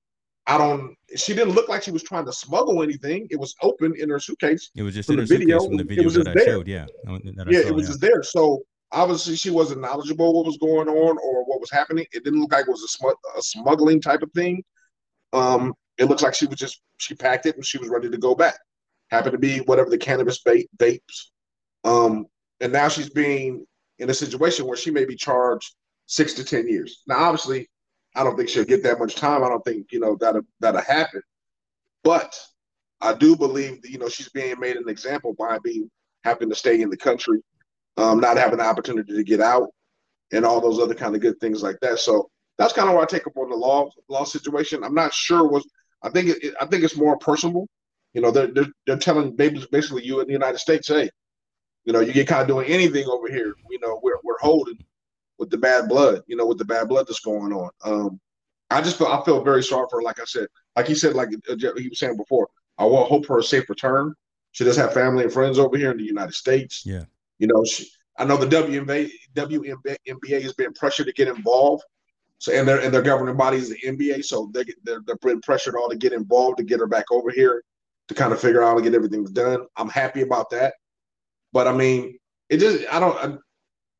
I 0.45 0.57
don't. 0.57 0.95
She 1.15 1.33
didn't 1.33 1.53
look 1.53 1.69
like 1.69 1.83
she 1.83 1.91
was 1.91 2.03
trying 2.03 2.25
to 2.25 2.33
smuggle 2.33 2.83
anything. 2.83 3.27
It 3.31 3.39
was 3.39 3.55
open 3.61 3.93
in 3.97 4.09
her 4.09 4.19
suitcase. 4.19 4.71
It 4.75 4.83
was 4.83 4.93
just 4.93 5.09
in 5.09 5.17
her 5.17 5.25
video. 5.25 5.59
suitcase 5.59 5.67
from 5.67 5.77
the 5.77 5.83
video 5.83 6.09
that 6.09 6.27
I 6.27 6.33
there. 6.33 6.45
showed. 6.45 6.67
Yeah, 6.67 6.85
yeah, 7.07 7.59
it 7.59 7.73
was 7.73 7.83
yeah. 7.83 7.87
just 7.87 8.01
there. 8.01 8.23
So 8.23 8.63
obviously 8.93 9.35
she 9.35 9.49
wasn't 9.49 9.81
knowledgeable 9.81 10.33
what 10.33 10.45
was 10.45 10.57
going 10.57 10.87
on 10.87 11.17
or 11.17 11.45
what 11.45 11.59
was 11.59 11.71
happening. 11.71 12.05
It 12.11 12.23
didn't 12.23 12.41
look 12.41 12.51
like 12.51 12.67
it 12.67 12.71
was 12.71 12.97
a, 13.01 13.37
a 13.37 13.41
smuggling 13.41 13.99
type 13.99 14.21
of 14.21 14.31
thing. 14.33 14.63
Um, 15.33 15.73
it 15.97 16.05
looks 16.05 16.21
like 16.21 16.35
she 16.35 16.45
was 16.45 16.57
just 16.57 16.81
she 16.97 17.15
packed 17.15 17.45
it 17.45 17.55
and 17.55 17.65
she 17.65 17.77
was 17.77 17.89
ready 17.89 18.09
to 18.09 18.17
go 18.17 18.35
back. 18.35 18.59
Happened 19.09 19.33
to 19.33 19.39
be 19.39 19.59
whatever 19.59 19.89
the 19.89 19.97
cannabis 19.97 20.41
bait 20.41 20.69
vapes. 20.77 21.31
Um, 21.83 22.25
and 22.61 22.71
now 22.71 22.87
she's 22.87 23.09
being 23.09 23.65
in 23.99 24.09
a 24.09 24.13
situation 24.13 24.65
where 24.65 24.77
she 24.77 24.91
may 24.91 25.05
be 25.05 25.15
charged 25.15 25.75
six 26.05 26.33
to 26.35 26.43
ten 26.43 26.67
years. 26.67 27.03
Now, 27.07 27.17
obviously, 27.17 27.69
I 28.15 28.23
don't 28.23 28.37
think 28.37 28.49
she'll 28.49 28.63
get 28.65 28.83
that 28.83 28.99
much 28.99 29.15
time. 29.15 29.43
I 29.43 29.49
don't 29.49 29.63
think 29.65 29.91
you 29.91 29.99
know 29.99 30.15
that'll 30.19 30.43
that'll 30.59 30.81
happen. 30.81 31.21
But 32.03 32.39
I 33.01 33.13
do 33.13 33.35
believe 33.35 33.81
that, 33.81 33.89
you 33.91 33.97
know 33.97 34.09
she's 34.09 34.29
being 34.29 34.59
made 34.59 34.75
an 34.77 34.89
example 34.89 35.33
by 35.37 35.57
being 35.59 35.89
having 36.23 36.49
to 36.49 36.55
stay 36.55 36.81
in 36.81 36.89
the 36.89 36.97
country, 36.97 37.41
um, 37.97 38.19
not 38.19 38.37
having 38.37 38.59
the 38.59 38.65
opportunity 38.65 39.13
to 39.13 39.23
get 39.23 39.41
out, 39.41 39.69
and 40.31 40.45
all 40.45 40.61
those 40.61 40.79
other 40.79 40.95
kind 40.95 41.15
of 41.15 41.21
good 41.21 41.39
things 41.39 41.63
like 41.63 41.77
that. 41.81 41.99
So 41.99 42.29
that's 42.57 42.73
kind 42.73 42.87
of 42.87 42.95
what 42.95 43.03
I 43.03 43.05
take 43.17 43.27
up 43.27 43.37
on 43.37 43.49
the 43.49 43.55
law 43.55 43.89
law 44.09 44.23
situation. 44.23 44.83
I'm 44.83 44.95
not 44.95 45.13
sure 45.13 45.47
what 45.47 45.63
I 46.03 46.09
think 46.09 46.29
it, 46.29 46.53
I 46.61 46.65
think 46.65 46.83
it's 46.83 46.97
more 46.97 47.17
personal. 47.17 47.67
You 48.13 48.21
know, 48.21 48.31
they're, 48.31 48.47
they're 48.47 48.67
they're 48.85 48.97
telling 48.97 49.35
basically 49.35 50.05
you 50.05 50.19
in 50.19 50.27
the 50.27 50.33
United 50.33 50.59
States, 50.59 50.87
hey, 50.87 51.09
you 51.85 51.93
know, 51.93 51.99
you 51.99 52.13
get 52.13 52.27
caught 52.27 52.47
doing 52.47 52.67
anything 52.67 53.07
over 53.07 53.27
here. 53.27 53.55
You 53.69 53.79
know, 53.79 53.99
we're 54.03 54.19
we're 54.23 54.39
holding 54.39 54.77
with 55.43 55.49
the 55.49 55.57
bad 55.57 55.89
blood. 55.89 56.23
You 56.27 56.37
know, 56.37 56.45
with 56.45 56.57
the 56.57 56.65
bad 56.65 56.87
blood 56.87 57.05
that's 57.05 57.19
going 57.19 57.51
on. 57.51 57.69
Um, 57.83 58.19
I 58.69 58.81
just 58.81 58.97
feel 58.97 59.07
I 59.07 59.23
feel 59.25 59.43
very 59.43 59.61
sorry 59.61 59.87
for 59.89 59.99
her. 59.99 60.03
Like 60.03 60.21
I 60.21 60.25
said, 60.25 60.47
like 60.77 60.87
he 60.87 60.95
said, 60.95 61.15
like 61.15 61.29
uh, 61.49 61.55
he 61.77 61.89
was 61.89 61.99
saying 61.99 62.15
before, 62.15 62.47
I 62.77 62.85
will 62.85 63.03
hope 63.03 63.25
for 63.25 63.39
a 63.39 63.43
safe 63.43 63.69
return. 63.69 64.15
She 64.53 64.63
does 64.63 64.77
have 64.77 64.93
family 64.93 65.23
and 65.23 65.33
friends 65.33 65.59
over 65.59 65.77
here 65.77 65.91
in 65.91 65.97
the 65.97 66.03
United 66.03 66.33
States. 66.33 66.85
Yeah, 66.85 67.03
you 67.39 67.47
know, 67.47 67.65
she, 67.65 67.89
I 68.17 68.23
know 68.23 68.37
the 68.37 68.47
WNBA 68.47 69.11
WNBA 69.35 70.41
has 70.41 70.53
been 70.53 70.73
pressured 70.73 71.07
to 71.07 71.13
get 71.13 71.27
involved. 71.27 71.83
So 72.37 72.53
and 72.53 72.67
their 72.67 72.79
and 72.79 72.93
their 72.93 73.01
governing 73.01 73.35
body 73.35 73.57
is 73.57 73.69
the 73.69 73.79
NBA, 73.85 74.23
so 74.23 74.49
they 74.53 74.63
they're 74.83 75.01
they're 75.05 75.17
being 75.21 75.41
pressured 75.41 75.75
all 75.75 75.89
to 75.89 75.97
get 75.97 76.13
involved 76.13 76.57
to 76.57 76.63
get 76.63 76.79
her 76.79 76.87
back 76.87 77.11
over 77.11 77.31
here 77.31 77.63
to 78.07 78.13
kind 78.13 78.31
of 78.31 78.39
figure 78.39 78.63
out 78.63 78.69
how 78.69 78.75
to 78.75 78.81
get 78.81 78.93
everything 78.93 79.25
done. 79.25 79.65
I'm 79.75 79.89
happy 79.89 80.21
about 80.21 80.49
that, 80.51 80.75
but 81.51 81.67
I 81.67 81.73
mean, 81.73 82.17
it 82.49 82.57
just 82.57 82.85
I 82.91 82.99
don't 82.99 83.39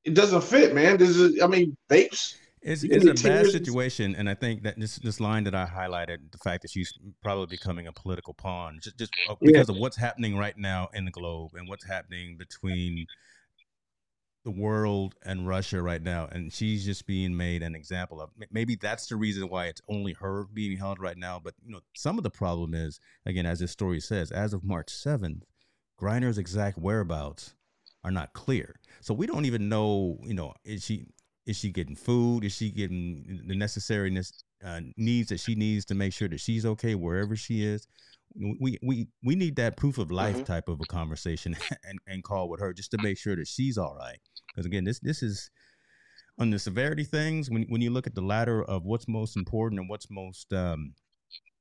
it 0.03 0.13
doesn't 0.13 0.43
fit, 0.43 0.73
man. 0.73 0.97
This 0.97 1.09
is 1.09 1.41
I 1.41 1.47
mean, 1.47 1.75
vapes. 1.89 2.35
It's, 2.61 2.83
it's 2.83 3.05
a 3.05 3.27
bad 3.27 3.47
situation, 3.47 4.15
and 4.15 4.29
I 4.29 4.35
think 4.35 4.63
that 4.63 4.79
this 4.79 4.95
this 4.97 5.19
line 5.19 5.43
that 5.43 5.55
I 5.55 5.65
highlighted, 5.65 6.31
the 6.31 6.37
fact 6.37 6.61
that 6.61 6.71
she's 6.71 6.97
probably 7.21 7.47
becoming 7.47 7.87
a 7.87 7.91
political 7.91 8.33
pawn, 8.33 8.79
just, 8.81 8.97
just 8.97 9.11
uh, 9.29 9.35
because 9.41 9.67
yeah. 9.67 9.75
of 9.75 9.81
what's 9.81 9.97
happening 9.97 10.37
right 10.37 10.57
now 10.57 10.89
in 10.93 11.03
the 11.03 11.11
globe 11.11 11.51
and 11.55 11.67
what's 11.67 11.85
happening 11.85 12.37
between 12.37 13.05
the 14.45 14.51
world 14.51 15.15
and 15.25 15.45
Russia 15.45 15.81
right 15.81 16.01
now, 16.01 16.29
and 16.31 16.53
she's 16.53 16.85
just 16.85 17.05
being 17.05 17.35
made 17.35 17.63
an 17.63 17.75
example 17.75 18.21
of. 18.21 18.29
Maybe 18.49 18.75
that's 18.75 19.07
the 19.07 19.17
reason 19.17 19.49
why 19.49 19.65
it's 19.65 19.81
only 19.89 20.13
her 20.13 20.45
being 20.53 20.77
held 20.77 20.99
right 20.99 21.17
now. 21.17 21.41
But 21.43 21.55
you 21.65 21.73
know, 21.73 21.81
some 21.95 22.17
of 22.17 22.23
the 22.23 22.29
problem 22.29 22.73
is, 22.73 22.97
again, 23.25 23.45
as 23.45 23.59
this 23.59 23.71
story 23.71 23.99
says, 23.99 24.31
as 24.31 24.53
of 24.53 24.63
March 24.63 24.89
seventh, 24.89 25.43
Griner's 25.99 26.37
exact 26.37 26.77
whereabouts 26.77 27.55
are 28.03 28.11
not 28.11 28.33
clear. 28.33 28.75
So 29.01 29.13
we 29.13 29.27
don't 29.27 29.45
even 29.45 29.69
know, 29.69 30.19
you 30.23 30.33
know, 30.33 30.53
is 30.63 30.83
she 30.83 31.07
is 31.45 31.57
she 31.57 31.71
getting 31.71 31.95
food? 31.95 32.43
Is 32.45 32.53
she 32.53 32.71
getting 32.71 33.41
the 33.47 33.55
necessary 33.55 34.17
uh, 34.65 34.81
needs 34.95 35.29
that 35.29 35.39
she 35.39 35.55
needs 35.55 35.85
to 35.85 35.95
make 35.95 36.13
sure 36.13 36.29
that 36.29 36.39
she's 36.39 36.65
okay 36.65 36.95
wherever 36.95 37.35
she 37.35 37.63
is? 37.63 37.87
we 38.59 38.79
we 38.81 39.07
we 39.23 39.35
need 39.35 39.55
that 39.57 39.77
proof 39.77 39.99
of 39.99 40.09
life 40.09 40.33
mm-hmm. 40.33 40.45
type 40.45 40.67
of 40.67 40.81
a 40.81 40.85
conversation 40.85 41.55
and, 41.87 41.99
and 42.07 42.23
call 42.23 42.49
with 42.49 42.59
her 42.59 42.73
just 42.73 42.89
to 42.89 42.97
make 43.03 43.15
sure 43.15 43.35
that 43.35 43.47
she's 43.47 43.77
all 43.77 43.95
right 43.95 44.17
because 44.53 44.65
again, 44.65 44.83
this 44.83 44.99
this 44.99 45.23
is 45.23 45.49
on 46.39 46.49
the 46.49 46.59
severity 46.59 47.03
things. 47.03 47.49
When 47.49 47.63
when 47.69 47.81
you 47.81 47.89
look 47.89 48.07
at 48.07 48.15
the 48.15 48.21
ladder 48.21 48.63
of 48.63 48.83
what's 48.83 49.07
most 49.07 49.35
important 49.35 49.79
and 49.79 49.89
what's 49.89 50.09
most 50.09 50.53
um, 50.53 50.93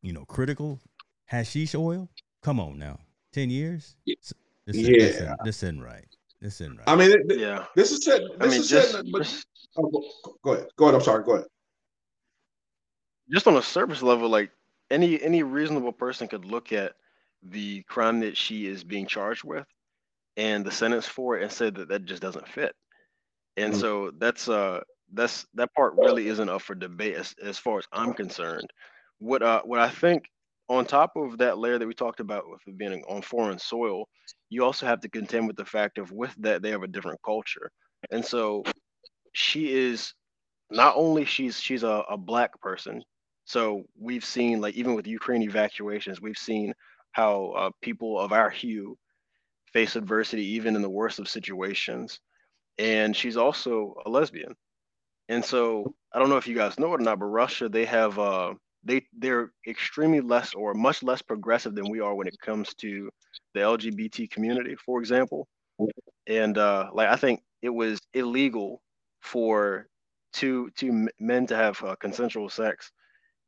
you 0.02 0.12
know 0.12 0.24
critical, 0.24 0.80
hashish 1.26 1.74
oil. 1.74 2.08
Come 2.42 2.60
on 2.60 2.78
now, 2.78 2.98
ten 3.32 3.50
years. 3.50 3.96
This, 4.06 4.32
this, 4.66 4.76
yeah, 4.76 4.96
this, 4.96 5.36
this 5.44 5.62
isn't 5.62 5.82
right. 5.82 6.06
This 6.42 6.60
isn't 6.60 6.76
right. 6.76 6.88
I 6.88 6.96
mean, 6.96 7.12
it, 7.12 7.38
yeah. 7.38 7.66
This 7.76 7.92
is 7.92 8.04
said. 8.04 8.20
This 8.20 8.30
I 8.40 8.46
mean, 8.48 8.60
is 8.60 8.68
just, 8.68 8.90
said, 8.90 9.04
but, 9.12 9.44
oh, 9.78 9.88
go, 9.88 10.34
go 10.42 10.52
ahead. 10.54 10.66
Go 10.76 10.84
ahead. 10.86 10.96
I'm 10.96 11.00
sorry. 11.00 11.24
Go 11.24 11.34
ahead. 11.36 11.46
Just 13.30 13.46
on 13.46 13.56
a 13.56 13.62
surface 13.62 14.02
level, 14.02 14.28
like 14.28 14.50
any 14.90 15.22
any 15.22 15.44
reasonable 15.44 15.92
person 15.92 16.26
could 16.26 16.44
look 16.44 16.72
at 16.72 16.94
the 17.44 17.82
crime 17.84 18.18
that 18.20 18.36
she 18.36 18.66
is 18.66 18.82
being 18.82 19.06
charged 19.06 19.44
with 19.44 19.66
and 20.36 20.64
the 20.64 20.70
sentence 20.70 21.06
for 21.06 21.38
it 21.38 21.42
and 21.44 21.52
said 21.52 21.76
that 21.76 21.88
that 21.88 22.04
just 22.06 22.22
doesn't 22.22 22.48
fit. 22.48 22.74
And 23.56 23.72
mm-hmm. 23.72 23.80
so 23.80 24.10
that's 24.18 24.48
uh 24.48 24.80
that's 25.12 25.46
that 25.54 25.72
part 25.74 25.94
really 25.96 26.26
isn't 26.26 26.48
up 26.48 26.62
for 26.62 26.74
debate 26.74 27.14
as, 27.14 27.34
as 27.40 27.56
far 27.56 27.78
as 27.78 27.86
I'm 27.92 28.14
concerned. 28.14 28.68
What 29.18 29.44
uh 29.44 29.62
what 29.64 29.78
I 29.78 29.90
think 29.90 30.24
on 30.68 30.86
top 30.86 31.12
of 31.14 31.38
that 31.38 31.58
layer 31.58 31.78
that 31.78 31.86
we 31.86 31.94
talked 31.94 32.20
about 32.20 32.50
with 32.50 32.60
it 32.66 32.76
being 32.76 33.04
on 33.08 33.22
foreign 33.22 33.58
soil, 33.58 34.08
you 34.52 34.64
also 34.64 34.86
have 34.86 35.00
to 35.00 35.08
contend 35.08 35.46
with 35.46 35.56
the 35.56 35.64
fact 35.64 35.98
of 35.98 36.12
with 36.12 36.34
that 36.38 36.60
they 36.60 36.70
have 36.70 36.82
a 36.82 36.88
different 36.88 37.20
culture. 37.24 37.70
And 38.10 38.24
so 38.24 38.64
she 39.32 39.72
is 39.72 40.12
not 40.70 40.94
only 40.96 41.24
she's 41.24 41.58
she's 41.58 41.82
a, 41.82 42.04
a 42.10 42.18
black 42.18 42.60
person. 42.60 43.02
So 43.44 43.84
we've 43.98 44.24
seen 44.24 44.60
like 44.60 44.74
even 44.74 44.94
with 44.94 45.06
Ukraine 45.06 45.42
evacuations, 45.42 46.20
we've 46.20 46.36
seen 46.36 46.74
how 47.12 47.52
uh, 47.56 47.70
people 47.80 48.18
of 48.18 48.32
our 48.32 48.50
hue 48.50 48.96
face 49.72 49.96
adversity 49.96 50.44
even 50.44 50.76
in 50.76 50.82
the 50.82 50.90
worst 50.90 51.18
of 51.18 51.28
situations. 51.28 52.20
And 52.78 53.16
she's 53.16 53.38
also 53.38 53.94
a 54.04 54.10
lesbian. 54.10 54.54
And 55.28 55.44
so 55.44 55.94
I 56.12 56.18
don't 56.18 56.28
know 56.28 56.36
if 56.36 56.46
you 56.46 56.54
guys 56.54 56.78
know 56.78 56.92
it 56.92 57.00
or 57.00 57.04
not, 57.04 57.18
but 57.18 57.26
Russia, 57.26 57.68
they 57.70 57.86
have 57.86 58.18
uh 58.18 58.54
they 58.84 59.06
they're 59.16 59.52
extremely 59.66 60.20
less 60.20 60.54
or 60.54 60.74
much 60.74 61.02
less 61.02 61.22
progressive 61.22 61.74
than 61.74 61.90
we 61.90 62.00
are 62.00 62.14
when 62.14 62.26
it 62.26 62.38
comes 62.40 62.74
to 62.74 63.10
the 63.54 63.60
LGBT 63.60 64.30
community, 64.30 64.76
for 64.84 65.00
example. 65.00 65.46
And 66.26 66.58
uh 66.58 66.90
like 66.92 67.08
I 67.08 67.16
think 67.16 67.42
it 67.62 67.70
was 67.70 68.00
illegal 68.14 68.82
for 69.20 69.86
two 70.32 70.70
two 70.76 71.08
men 71.20 71.46
to 71.46 71.56
have 71.56 71.82
uh, 71.82 71.94
consensual 71.96 72.48
sex 72.48 72.90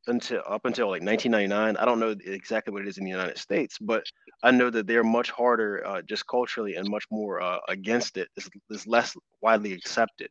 until 0.07 0.43
up 0.47 0.65
until 0.65 0.87
like 0.87 1.03
1999. 1.03 1.77
I 1.77 1.85
don't 1.85 2.01
know 2.01 2.15
exactly 2.25 2.73
what 2.73 2.83
it 2.83 2.89
is 2.89 2.99
in 2.99 3.05
the 3.05 3.11
United 3.11 3.39
States, 3.39 3.79
but 3.81 4.05
I 4.43 4.51
know 4.51 4.71
that 4.71 4.87
they're 4.87 5.05
much 5.05 5.31
harder, 5.31 5.87
uh, 5.87 6.03
just 6.03 6.27
culturally, 6.27 6.75
and 6.75 6.89
much 6.89 7.05
more 7.11 7.41
uh, 7.41 7.59
against 7.69 8.17
it. 8.17 8.29
It's, 8.37 8.49
it's, 8.71 8.87
less 8.87 9.17
widely 9.41 9.73
accepted, 9.73 10.29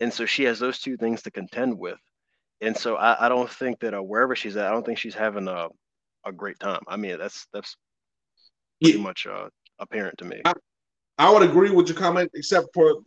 and 0.00 0.12
so 0.12 0.26
she 0.26 0.44
has 0.44 0.58
those 0.58 0.78
two 0.80 0.96
things 0.96 1.22
to 1.22 1.30
contend 1.30 1.78
with. 1.78 1.98
And 2.62 2.76
so 2.76 2.96
I, 2.96 3.26
I 3.26 3.28
don't 3.28 3.50
think 3.50 3.80
that 3.80 3.92
uh, 3.92 4.02
wherever 4.02 4.36
she's 4.36 4.56
at, 4.56 4.66
I 4.66 4.70
don't 4.70 4.86
think 4.86 4.98
she's 4.98 5.14
having 5.14 5.48
a 5.48 5.68
a 6.24 6.32
great 6.32 6.58
time. 6.60 6.80
I 6.86 6.96
mean, 6.96 7.18
that's 7.18 7.46
that's 7.52 7.76
pretty 8.80 8.98
yeah. 8.98 9.04
much 9.04 9.26
uh, 9.26 9.48
apparent 9.80 10.18
to 10.18 10.24
me. 10.24 10.40
I, 10.44 10.54
I, 11.18 11.30
would 11.30 11.42
agree 11.42 11.70
with 11.70 11.88
your 11.88 11.96
comment, 11.96 12.30
except 12.34 12.68
for 12.72 13.02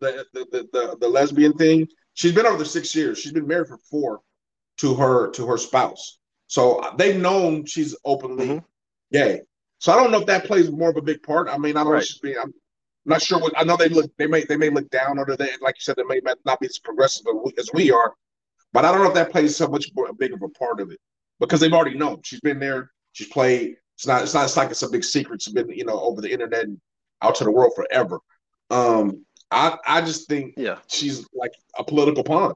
the 0.00 0.24
the, 0.32 0.46
the 0.52 0.68
the 0.72 0.96
the 1.00 1.08
lesbian 1.08 1.52
thing. 1.54 1.88
She's 2.14 2.32
been 2.32 2.46
over 2.46 2.56
there 2.56 2.64
six 2.64 2.94
years. 2.94 3.18
She's 3.18 3.32
been 3.32 3.46
married 3.46 3.68
for 3.68 3.78
four 3.90 4.20
to 4.78 4.94
her 4.94 5.30
to 5.32 5.46
her 5.46 5.56
spouse. 5.56 6.18
So 6.46 6.80
they've 6.96 7.20
known 7.20 7.64
she's 7.64 7.96
openly 8.04 8.46
mm-hmm. 8.46 8.58
gay. 9.12 9.40
So 9.78 9.92
I 9.92 9.96
don't 9.96 10.10
know 10.10 10.20
if 10.20 10.26
that 10.26 10.44
plays 10.44 10.70
more 10.70 10.90
of 10.90 10.96
a 10.96 11.02
big 11.02 11.22
part. 11.22 11.48
I 11.48 11.56
mean, 11.58 11.76
I 11.76 11.82
don't 11.82 11.92
right. 11.92 11.98
know. 11.98 12.04
She's 12.04 12.18
being, 12.18 12.36
I'm 12.40 12.52
not 13.04 13.22
sure 13.22 13.40
what 13.40 13.54
I 13.56 13.64
know. 13.64 13.76
They 13.76 13.88
look. 13.88 14.10
They 14.18 14.26
may 14.26 14.44
they 14.44 14.56
may 14.56 14.70
look 14.70 14.88
down 14.90 15.18
on 15.18 15.26
her. 15.26 15.36
They, 15.36 15.50
like 15.60 15.76
you 15.76 15.82
said, 15.82 15.96
they 15.96 16.04
may 16.04 16.20
not 16.44 16.60
be 16.60 16.66
as 16.66 16.78
progressive 16.78 17.26
as 17.58 17.70
we 17.72 17.90
are. 17.90 18.14
But 18.72 18.84
I 18.84 18.92
don't 18.92 19.02
know 19.02 19.08
if 19.08 19.14
that 19.14 19.32
plays 19.32 19.56
so 19.56 19.66
much 19.66 19.90
more, 19.94 20.12
big 20.12 20.32
of 20.32 20.42
a 20.42 20.48
part 20.48 20.80
of 20.80 20.90
it 20.90 20.98
because 21.40 21.60
they've 21.60 21.72
already 21.72 21.96
known 21.96 22.20
she's 22.22 22.40
been 22.40 22.60
there. 22.60 22.90
She's 23.12 23.28
played. 23.28 23.76
It's 23.96 24.06
not. 24.06 24.22
It's 24.22 24.34
not. 24.34 24.44
It's 24.44 24.56
like 24.56 24.70
it's 24.70 24.82
a 24.82 24.88
big 24.88 25.04
secret. 25.04 25.36
It's 25.36 25.48
been 25.48 25.68
you 25.70 25.84
know 25.84 26.00
over 26.00 26.20
the 26.20 26.30
internet 26.30 26.64
and 26.64 26.80
out 27.22 27.34
to 27.36 27.44
the 27.44 27.50
world 27.50 27.72
forever. 27.74 28.20
Um, 28.70 29.24
I 29.50 29.76
I 29.86 30.00
just 30.00 30.28
think 30.28 30.54
yeah 30.56 30.78
she's 30.86 31.26
like 31.34 31.52
a 31.78 31.84
political 31.84 32.22
pawn. 32.22 32.54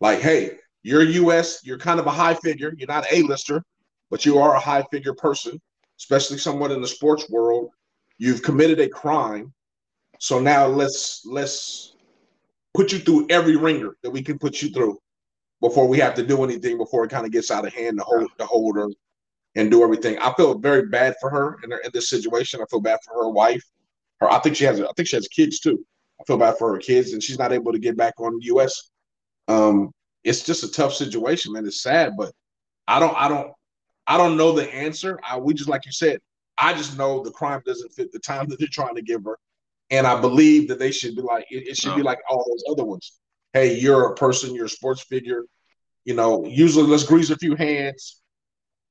Like, 0.00 0.20
hey, 0.20 0.58
you're 0.82 1.02
U.S. 1.02 1.60
You're 1.64 1.78
kind 1.78 1.98
of 1.98 2.06
a 2.06 2.10
high 2.10 2.34
figure. 2.34 2.74
You're 2.76 2.88
not 2.88 3.06
a 3.10 3.22
lister, 3.22 3.64
but 4.10 4.26
you 4.26 4.38
are 4.38 4.54
a 4.54 4.60
high 4.60 4.84
figure 4.92 5.14
person, 5.14 5.60
especially 5.98 6.38
someone 6.38 6.70
in 6.70 6.82
the 6.82 6.88
sports 6.88 7.28
world. 7.30 7.70
You've 8.18 8.42
committed 8.42 8.78
a 8.80 8.88
crime, 8.88 9.52
so 10.20 10.38
now 10.38 10.66
let's 10.66 11.22
let's 11.24 11.96
put 12.74 12.92
you 12.92 12.98
through 12.98 13.26
every 13.30 13.56
ringer 13.56 13.96
that 14.02 14.10
we 14.10 14.22
can 14.22 14.38
put 14.38 14.60
you 14.60 14.68
through 14.70 14.98
before 15.64 15.88
we 15.88 15.98
have 15.98 16.14
to 16.14 16.22
do 16.22 16.44
anything. 16.44 16.76
Before 16.76 17.04
it 17.04 17.10
kind 17.10 17.24
of 17.24 17.32
gets 17.32 17.50
out 17.50 17.66
of 17.66 17.72
hand 17.72 17.96
to 17.98 18.04
hold 18.04 18.30
to 18.38 18.44
hold 18.44 18.76
her 18.76 18.88
and 19.54 19.70
do 19.70 19.82
everything. 19.82 20.18
I 20.18 20.30
feel 20.34 20.58
very 20.58 20.88
bad 20.88 21.14
for 21.20 21.30
her 21.30 21.56
in, 21.64 21.70
her, 21.70 21.78
in 21.78 21.90
this 21.94 22.10
situation. 22.10 22.60
I 22.60 22.66
feel 22.70 22.80
bad 22.80 22.98
for 23.02 23.14
her 23.14 23.30
wife. 23.30 23.64
Her, 24.20 24.30
I 24.30 24.40
think 24.40 24.56
she 24.56 24.64
has. 24.64 24.78
I 24.78 24.92
think 24.94 25.08
she 25.08 25.16
has 25.16 25.26
kids 25.26 25.60
too. 25.60 25.84
I 26.20 26.24
feel 26.24 26.36
bad 26.36 26.58
for 26.58 26.74
her 26.74 26.78
kids, 26.78 27.14
and 27.14 27.22
she's 27.22 27.38
not 27.38 27.50
able 27.50 27.72
to 27.72 27.78
get 27.78 27.96
back 27.96 28.12
on 28.20 28.38
the 28.38 28.44
U.S. 28.46 28.90
Um, 29.48 29.90
it's 30.22 30.44
just 30.44 30.64
a 30.64 30.70
tough 30.70 30.92
situation, 30.92 31.54
man. 31.54 31.66
It's 31.66 31.82
sad, 31.82 32.12
but 32.18 32.32
I 32.86 33.00
don't, 33.00 33.16
I 33.16 33.28
don't, 33.28 33.50
I 34.06 34.18
don't 34.18 34.36
know 34.36 34.52
the 34.52 34.72
answer. 34.72 35.18
I, 35.26 35.38
we 35.38 35.54
just 35.54 35.70
like 35.70 35.86
you 35.86 35.92
said, 35.92 36.20
I 36.58 36.74
just 36.74 36.98
know 36.98 37.22
the 37.22 37.30
crime 37.30 37.62
doesn't 37.64 37.90
fit 37.94 38.12
the 38.12 38.18
time 38.18 38.46
that 38.48 38.58
they're 38.58 38.68
trying 38.70 38.96
to 38.96 39.02
give 39.02 39.24
her, 39.24 39.38
and 39.88 40.06
I 40.06 40.20
believe 40.20 40.68
that 40.68 40.78
they 40.78 40.92
should 40.92 41.16
be 41.16 41.22
like 41.22 41.46
it, 41.50 41.68
it 41.68 41.76
should 41.78 41.96
be 41.96 42.02
like 42.02 42.18
all 42.28 42.44
those 42.46 42.64
other 42.70 42.84
ones. 42.84 43.18
Hey, 43.54 43.78
you're 43.78 44.10
a 44.10 44.14
person, 44.16 44.52
you're 44.52 44.66
a 44.66 44.68
sports 44.68 45.02
figure. 45.04 45.44
You 46.04 46.14
know, 46.14 46.44
usually 46.44 46.88
let's 46.88 47.04
grease 47.04 47.30
a 47.30 47.36
few 47.36 47.54
hands, 47.54 48.20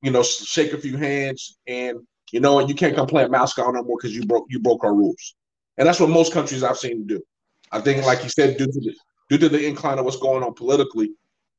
you 0.02 0.10
know, 0.10 0.22
shake 0.22 0.72
a 0.72 0.78
few 0.78 0.96
hands, 0.96 1.58
and 1.66 1.98
you 2.32 2.40
know, 2.40 2.58
and 2.58 2.68
you 2.68 2.74
can't 2.74 2.96
come 2.96 3.06
play 3.06 3.24
a 3.24 3.28
mascot 3.28 3.74
no 3.74 3.82
more 3.82 3.98
because 3.98 4.16
you 4.16 4.24
broke 4.26 4.46
you 4.48 4.58
broke 4.58 4.82
our 4.82 4.94
rules. 4.94 5.36
And 5.76 5.86
that's 5.86 6.00
what 6.00 6.08
most 6.08 6.32
countries 6.32 6.64
I've 6.64 6.78
seen 6.78 7.06
do. 7.06 7.22
I 7.72 7.80
think, 7.80 8.06
like 8.06 8.22
you 8.22 8.30
said, 8.30 8.56
due 8.56 8.66
to 8.66 8.80
the 8.80 8.94
due 9.28 9.38
to 9.38 9.48
the 9.50 9.66
incline 9.66 9.98
of 9.98 10.06
what's 10.06 10.16
going 10.16 10.42
on 10.42 10.54
politically, 10.54 11.10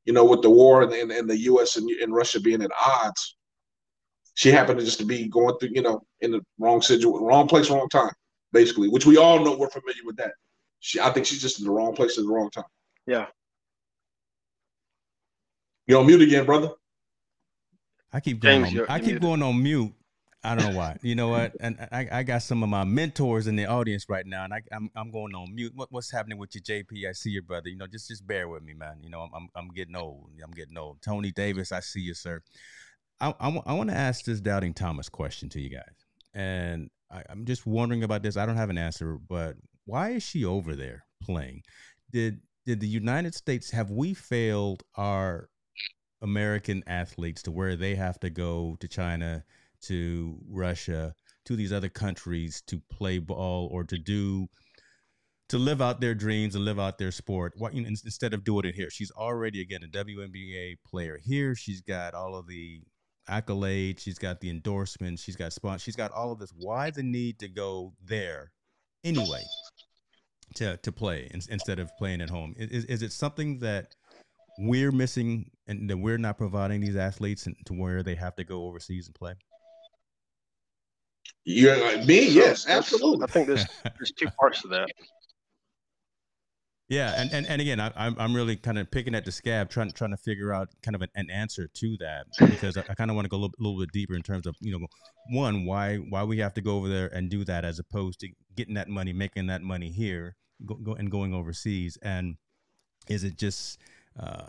you 0.04 0.12
know, 0.12 0.24
with 0.24 0.42
the 0.42 0.50
war 0.50 0.82
and, 0.82 0.92
and, 0.92 1.12
and 1.12 1.30
the 1.30 1.38
U.S. 1.42 1.76
And, 1.76 1.88
and, 1.88 2.12
Russia 2.12 2.40
being 2.40 2.62
at 2.62 2.70
odds, 2.84 3.36
she 4.34 4.50
happened 4.50 4.80
to 4.80 4.84
just 4.84 4.98
to 4.98 5.04
be 5.04 5.28
going 5.28 5.56
through, 5.58 5.70
you 5.72 5.82
know, 5.82 6.02
in 6.22 6.32
the 6.32 6.40
wrong 6.58 6.82
situation, 6.82 7.24
wrong 7.24 7.46
place, 7.46 7.70
wrong 7.70 7.88
time, 7.88 8.12
basically. 8.52 8.88
Which 8.88 9.06
we 9.06 9.16
all 9.16 9.44
know 9.44 9.56
we're 9.56 9.70
familiar 9.70 10.02
with 10.04 10.16
that. 10.16 10.32
She, 10.80 10.98
I 10.98 11.10
think 11.10 11.26
she's 11.26 11.40
just 11.40 11.60
in 11.60 11.66
the 11.66 11.70
wrong 11.70 11.94
place 11.94 12.18
at 12.18 12.24
the 12.24 12.30
wrong 12.30 12.50
time. 12.50 12.64
Yeah. 13.06 13.26
You're 15.86 16.00
on 16.00 16.06
mute 16.06 16.22
again, 16.22 16.44
brother. 16.44 16.70
I 18.12 18.20
keep 18.20 18.40
going 18.40 18.64
James, 18.64 18.80
on. 18.80 18.86
I 18.88 18.98
keep 18.98 19.06
muted. 19.06 19.22
going 19.22 19.42
on 19.42 19.62
mute. 19.62 19.92
I 20.42 20.54
don't 20.54 20.72
know 20.72 20.78
why. 20.78 20.96
You 21.02 21.16
know 21.16 21.28
what? 21.28 21.52
And 21.60 21.76
I, 21.90 22.08
I 22.10 22.22
got 22.22 22.42
some 22.42 22.62
of 22.62 22.68
my 22.68 22.84
mentors 22.84 23.46
in 23.48 23.56
the 23.56 23.66
audience 23.66 24.06
right 24.08 24.24
now, 24.24 24.44
and 24.44 24.54
I, 24.54 24.62
I'm 24.70 24.90
I'm 24.94 25.10
going 25.10 25.34
on 25.34 25.54
mute. 25.54 25.72
What, 25.74 25.90
what's 25.90 26.10
happening 26.10 26.38
with 26.38 26.54
you, 26.54 26.60
JP? 26.60 27.08
I 27.08 27.12
see 27.12 27.30
your 27.30 27.42
brother. 27.42 27.68
You 27.68 27.76
know, 27.76 27.86
just 27.86 28.08
just 28.08 28.26
bear 28.26 28.48
with 28.48 28.62
me, 28.62 28.72
man. 28.72 28.98
You 29.02 29.10
know, 29.10 29.22
I'm 29.22 29.30
I'm, 29.34 29.48
I'm 29.56 29.68
getting 29.68 29.96
old. 29.96 30.30
I'm 30.42 30.52
getting 30.52 30.78
old. 30.78 31.02
Tony 31.02 31.32
Davis, 31.32 31.72
I 31.72 31.80
see 31.80 32.00
you, 32.00 32.14
sir. 32.14 32.42
I 33.20 33.34
I, 33.40 33.72
want 33.72 33.90
to 33.90 33.96
ask 33.96 34.24
this 34.24 34.40
doubting 34.40 34.74
Thomas 34.74 35.08
question 35.08 35.48
to 35.50 35.60
you 35.60 35.70
guys, 35.70 36.06
and 36.32 36.90
I, 37.10 37.22
I'm 37.28 37.44
just 37.44 37.66
wondering 37.66 38.04
about 38.04 38.22
this. 38.22 38.36
I 38.36 38.46
don't 38.46 38.56
have 38.56 38.70
an 38.70 38.78
answer, 38.78 39.18
but 39.28 39.56
why 39.84 40.10
is 40.10 40.22
she 40.22 40.44
over 40.44 40.76
there 40.76 41.04
playing? 41.22 41.62
Did 42.12 42.40
did 42.66 42.80
the 42.80 42.88
United 42.88 43.34
States 43.34 43.70
have 43.70 43.90
we 43.90 44.12
failed 44.12 44.82
our 44.96 45.48
American 46.20 46.82
athletes 46.86 47.42
to 47.42 47.52
where 47.52 47.76
they 47.76 47.94
have 47.94 48.18
to 48.20 48.28
go 48.28 48.76
to 48.80 48.88
China, 48.88 49.44
to 49.82 50.38
Russia, 50.48 51.14
to 51.44 51.54
these 51.54 51.72
other 51.72 51.88
countries 51.88 52.60
to 52.66 52.80
play 52.90 53.18
ball 53.18 53.68
or 53.70 53.84
to 53.84 53.96
do 53.96 54.48
to 55.48 55.58
live 55.58 55.80
out 55.80 56.00
their 56.00 56.14
dreams 56.14 56.56
and 56.56 56.64
live 56.64 56.80
out 56.80 56.98
their 56.98 57.12
sport. 57.12 57.52
what, 57.56 57.72
you 57.72 57.80
know, 57.80 57.86
instead 57.86 58.34
of 58.34 58.42
doing 58.42 58.64
it 58.64 58.74
here, 58.74 58.90
she's 58.90 59.12
already 59.12 59.60
again 59.60 59.80
a 59.84 59.86
WNBA 59.86 60.78
player 60.84 61.20
here. 61.22 61.54
She's 61.54 61.80
got 61.80 62.14
all 62.14 62.34
of 62.34 62.48
the 62.48 62.82
accolades, 63.30 64.00
she's 64.00 64.18
got 64.18 64.40
the 64.40 64.50
endorsements, 64.50 65.22
she's 65.22 65.36
got 65.36 65.52
sponsors, 65.52 65.82
she's 65.82 65.94
got 65.94 66.10
all 66.10 66.32
of 66.32 66.40
this. 66.40 66.52
Why 66.56 66.90
the 66.90 67.04
need 67.04 67.38
to 67.38 67.48
go 67.48 67.94
there 68.04 68.50
anyway 69.04 69.44
to 70.54 70.76
to 70.78 70.92
play 70.92 71.28
in, 71.32 71.40
instead 71.48 71.78
of 71.78 71.90
playing 71.98 72.20
at 72.20 72.30
home? 72.30 72.54
Is, 72.56 72.84
is 72.84 73.02
it 73.02 73.12
something 73.12 73.58
that 73.60 73.94
we're 74.58 74.92
missing 74.92 75.50
and 75.66 75.90
that 75.90 75.98
we're 75.98 76.18
not 76.18 76.38
providing 76.38 76.80
these 76.80 76.96
athletes 76.96 77.46
to 77.66 77.74
where 77.74 78.02
they 78.02 78.14
have 78.14 78.36
to 78.36 78.44
go 78.44 78.64
overseas 78.64 79.06
and 79.06 79.14
play? 79.14 79.34
You're 81.44 81.76
like 81.76 82.06
me, 82.06 82.28
yes, 82.28 82.66
absolutely. 82.68 83.24
I 83.24 83.26
think 83.26 83.46
there's 83.46 83.66
there's 83.84 84.12
two 84.12 84.28
parts 84.38 84.62
to 84.62 84.68
that. 84.68 84.88
Yeah, 86.88 87.20
and, 87.20 87.32
and, 87.32 87.46
and 87.48 87.60
again, 87.60 87.80
I, 87.80 87.90
I'm 87.96 88.14
I'm 88.16 88.34
really 88.34 88.54
kind 88.54 88.78
of 88.78 88.88
picking 88.92 89.16
at 89.16 89.24
the 89.24 89.32
scab, 89.32 89.70
trying 89.70 89.90
trying 89.90 90.12
to 90.12 90.16
figure 90.16 90.52
out 90.52 90.68
kind 90.82 90.94
of 90.94 91.02
an, 91.02 91.08
an 91.16 91.30
answer 91.30 91.68
to 91.74 91.96
that 91.98 92.26
because 92.38 92.76
I, 92.76 92.84
I 92.88 92.94
kind 92.94 93.10
of 93.10 93.16
want 93.16 93.24
to 93.24 93.28
go 93.28 93.38
a 93.38 93.42
little, 93.42 93.54
little 93.58 93.80
bit 93.80 93.90
deeper 93.92 94.14
in 94.14 94.22
terms 94.22 94.46
of 94.46 94.54
you 94.60 94.78
know 94.78 94.86
one 95.30 95.66
why 95.66 95.96
why 95.96 96.22
we 96.22 96.38
have 96.38 96.54
to 96.54 96.60
go 96.60 96.76
over 96.76 96.88
there 96.88 97.08
and 97.08 97.28
do 97.28 97.44
that 97.44 97.64
as 97.64 97.80
opposed 97.80 98.20
to 98.20 98.28
getting 98.54 98.74
that 98.74 98.88
money, 98.88 99.12
making 99.12 99.48
that 99.48 99.62
money 99.62 99.90
here, 99.90 100.36
go, 100.64 100.76
go 100.76 100.92
and 100.92 101.10
going 101.10 101.34
overseas, 101.34 101.98
and 102.02 102.36
is 103.08 103.24
it 103.24 103.36
just 103.36 103.80
uh, 104.20 104.46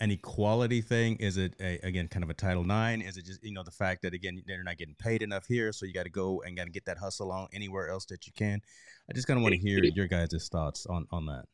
an 0.00 0.10
equality 0.10 0.80
thing? 0.80 1.16
Is 1.16 1.36
it 1.36 1.54
a, 1.60 1.78
again 1.86 2.08
kind 2.08 2.22
of 2.22 2.30
a 2.30 2.34
Title 2.34 2.64
Nine? 2.64 3.00
Is 3.00 3.16
it 3.16 3.24
just 3.24 3.42
you 3.42 3.52
know 3.52 3.62
the 3.62 3.70
fact 3.70 4.02
that 4.02 4.14
again 4.14 4.42
they're 4.46 4.62
not 4.62 4.76
getting 4.76 4.94
paid 4.96 5.22
enough 5.22 5.46
here, 5.46 5.72
so 5.72 5.86
you 5.86 5.92
got 5.92 6.04
to 6.04 6.10
go 6.10 6.42
and 6.46 6.56
got 6.56 6.64
to 6.64 6.70
get 6.70 6.84
that 6.86 6.98
hustle 6.98 7.32
on 7.32 7.48
anywhere 7.52 7.88
else 7.88 8.04
that 8.06 8.26
you 8.26 8.32
can? 8.36 8.60
I 9.08 9.14
just 9.14 9.26
kind 9.26 9.38
of 9.38 9.42
want 9.42 9.54
to 9.54 9.60
hear 9.60 9.82
your 9.82 10.06
guys' 10.06 10.48
thoughts 10.50 10.86
on 10.86 11.06
on 11.10 11.26
that. 11.26 11.44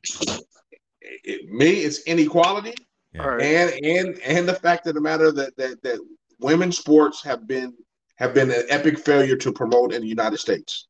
It- 1.00 1.48
me, 1.50 1.82
it's 1.82 2.02
inequality 2.04 2.74
Yeah. 3.12 3.36
And 3.38 3.84
and 3.84 4.18
and 4.20 4.48
the 4.48 4.54
fact 4.54 4.86
of 4.86 4.94
the 4.94 5.00
matter 5.00 5.30
that 5.32 5.56
that 5.56 5.82
that 5.82 5.98
women's 6.40 6.78
sports 6.78 7.22
have 7.24 7.46
been 7.46 7.74
have 8.16 8.34
been 8.34 8.50
an 8.50 8.64
epic 8.68 8.98
failure 8.98 9.36
to 9.36 9.52
promote 9.52 9.92
in 9.92 10.02
the 10.02 10.08
United 10.08 10.38
States. 10.38 10.88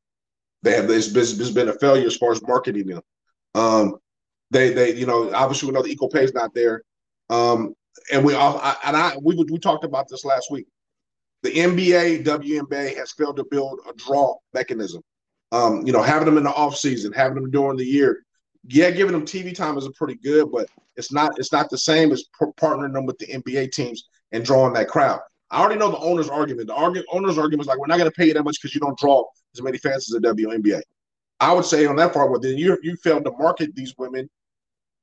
They 0.62 0.74
have 0.76 0.88
this 0.88 1.12
this 1.12 1.36
has 1.38 1.50
been 1.50 1.68
a 1.68 1.78
failure 1.78 2.06
as 2.06 2.16
far 2.16 2.32
as 2.32 2.42
marketing 2.42 2.86
them. 2.86 3.02
Um, 3.54 3.96
they 4.50 4.72
they 4.72 4.94
you 4.94 5.06
know 5.06 5.32
obviously 5.34 5.68
we 5.68 5.74
know 5.74 5.82
the 5.82 5.90
equal 5.90 6.08
pay 6.08 6.24
is 6.24 6.34
not 6.34 6.54
there. 6.54 6.82
Um, 7.30 7.74
and 8.10 8.24
we 8.24 8.34
all 8.34 8.58
I, 8.58 8.76
and 8.84 8.96
I 8.96 9.16
we 9.22 9.36
we 9.36 9.58
talked 9.58 9.84
about 9.84 10.08
this 10.08 10.24
last 10.24 10.50
week. 10.50 10.66
The 11.42 11.50
NBA 11.50 12.24
WNBA 12.24 12.96
has 12.96 13.12
failed 13.12 13.36
to 13.36 13.44
build 13.44 13.80
a 13.88 13.94
draw 13.94 14.36
mechanism. 14.54 15.02
Um, 15.50 15.86
you 15.86 15.92
know, 15.92 16.02
having 16.02 16.26
them 16.26 16.38
in 16.38 16.44
the 16.44 16.50
off 16.50 16.76
season, 16.76 17.12
having 17.12 17.34
them 17.34 17.50
during 17.50 17.76
the 17.76 17.84
year. 17.84 18.24
Yeah, 18.68 18.90
giving 18.90 19.12
them 19.12 19.26
TV 19.26 19.54
time 19.54 19.76
is 19.76 19.88
pretty 19.96 20.14
good, 20.14 20.52
but 20.52 20.68
it's 20.96 21.12
not 21.12 21.38
it's 21.38 21.52
not 21.52 21.68
the 21.68 21.78
same 21.78 22.12
as 22.12 22.24
par- 22.38 22.52
partnering 22.56 22.92
them 22.92 23.06
with 23.06 23.18
the 23.18 23.26
NBA 23.26 23.72
teams 23.72 24.08
and 24.30 24.44
drawing 24.44 24.72
that 24.74 24.88
crowd. 24.88 25.20
I 25.50 25.60
already 25.60 25.78
know 25.78 25.90
the 25.90 25.98
owner's 25.98 26.30
argument. 26.30 26.68
The 26.68 26.74
argu- 26.74 27.04
owner's 27.12 27.36
argument 27.36 27.62
is 27.62 27.66
like, 27.66 27.78
we're 27.78 27.86
not 27.86 27.98
going 27.98 28.10
to 28.10 28.14
pay 28.16 28.26
you 28.26 28.34
that 28.34 28.42
much 28.42 28.56
because 28.60 28.74
you 28.74 28.80
don't 28.80 28.98
draw 28.98 29.22
as 29.54 29.60
many 29.60 29.76
fans 29.76 30.10
as 30.10 30.20
the 30.20 30.28
WNBA. 30.28 30.80
I 31.40 31.52
would 31.52 31.66
say 31.66 31.84
on 31.84 31.96
that 31.96 32.14
part, 32.14 32.30
well, 32.30 32.40
then 32.40 32.56
you 32.56 32.78
you 32.82 32.96
failed 32.96 33.24
to 33.24 33.32
market 33.32 33.74
these 33.74 33.94
women 33.98 34.30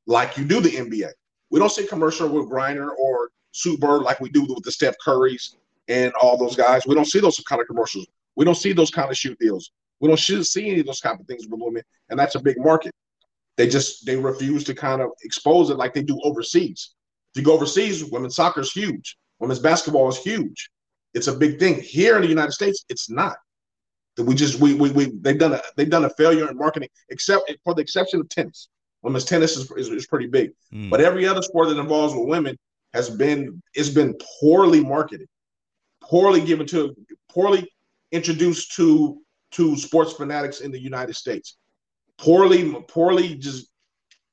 like 0.08 0.38
you 0.38 0.46
do 0.46 0.60
the 0.62 0.70
NBA. 0.70 1.12
We 1.50 1.60
don't 1.60 1.72
see 1.72 1.88
commercial 1.88 2.30
with 2.30 2.50
Griner 2.50 2.90
or 2.98 3.30
Sue 3.52 3.78
Bird 3.78 4.04
like 4.04 4.20
we 4.20 4.30
do 4.30 4.42
with 4.42 4.64
the 4.64 4.72
Steph 4.72 4.96
Currys 5.06 5.56
and 5.88 6.14
all 6.22 6.38
those 6.38 6.56
guys. 6.56 6.86
We 6.86 6.96
don't 6.96 7.06
see 7.06 7.20
those 7.20 7.40
kind 7.40 7.62
of 7.62 7.68
commercials. 7.68 8.08
We 8.36 8.46
don't 8.46 8.56
see 8.56 8.74
those 8.74 8.92
kind 8.92 9.10
of 9.10 9.18
shoot 9.18 9.38
deals. 9.40 9.72
We 10.00 10.08
don't 10.08 10.20
see 10.20 10.70
any 10.70 10.80
of 10.80 10.86
those 10.86 11.02
kind 11.02 11.20
of 11.20 11.28
things 11.28 11.48
with 11.48 11.60
women, 11.60 11.84
and 12.10 12.18
that's 12.18 12.36
a 12.36 12.40
big 12.40 12.58
market. 12.58 12.94
They 13.58 13.68
just 13.68 14.06
they 14.06 14.16
refuse 14.16 14.64
to 14.66 14.74
kind 14.74 15.02
of 15.02 15.10
expose 15.24 15.70
it 15.70 15.78
like 15.78 15.94
they 15.94 16.04
do 16.04 16.20
overseas. 16.24 16.92
If 17.34 17.42
you 17.42 17.46
go 17.46 17.54
overseas, 17.54 18.06
women's 18.06 18.36
soccer 18.36 18.62
is 18.62 18.72
huge. 18.72 19.18
Women's 19.40 19.60
basketball 19.60 20.08
is 20.08 20.18
huge. 20.18 20.70
It's 21.14 21.28
a 21.28 21.34
big 21.34 21.60
thing. 21.60 21.82
Here 21.82 22.16
in 22.16 22.22
the 22.22 22.28
United 22.28 22.54
States, 22.54 22.86
it's 22.88 23.10
not. 23.10 23.38
We 24.18 24.36
just 24.36 24.60
we 24.60 24.74
we, 24.74 24.92
we 24.92 25.12
they've 25.22 25.38
done 25.38 25.54
a 25.54 25.62
they've 25.76 25.90
done 25.90 26.06
a 26.06 26.10
failure 26.12 26.50
in 26.50 26.58
marketing, 26.58 26.90
except 27.10 27.52
for 27.64 27.74
the 27.74 27.82
exception 27.82 28.20
of 28.20 28.30
tennis. 28.30 28.70
Women's 29.02 29.26
tennis 29.26 29.56
is, 29.56 29.72
is, 29.72 29.90
is 29.90 30.08
pretty 30.08 30.28
big, 30.28 30.52
Mm. 30.74 30.90
but 30.90 31.00
every 31.02 31.26
other 31.28 31.42
sport 31.42 31.70
that 31.70 31.78
involves 31.80 32.14
with 32.14 32.28
women 32.28 32.58
has 32.94 33.10
been 33.10 33.62
it's 33.74 33.90
been 33.90 34.14
poorly 34.42 34.84
marketed, 34.84 35.28
poorly 36.02 36.42
given 36.42 36.66
to, 36.68 36.96
poorly 37.30 37.68
introduced 38.12 38.76
to 38.76 39.20
to 39.52 39.76
sports 39.78 40.14
fanatics 40.14 40.60
in 40.62 40.72
the 40.72 40.80
United 40.80 41.16
States, 41.16 41.58
poorly 42.18 42.76
poorly 42.88 43.36
just 43.36 43.68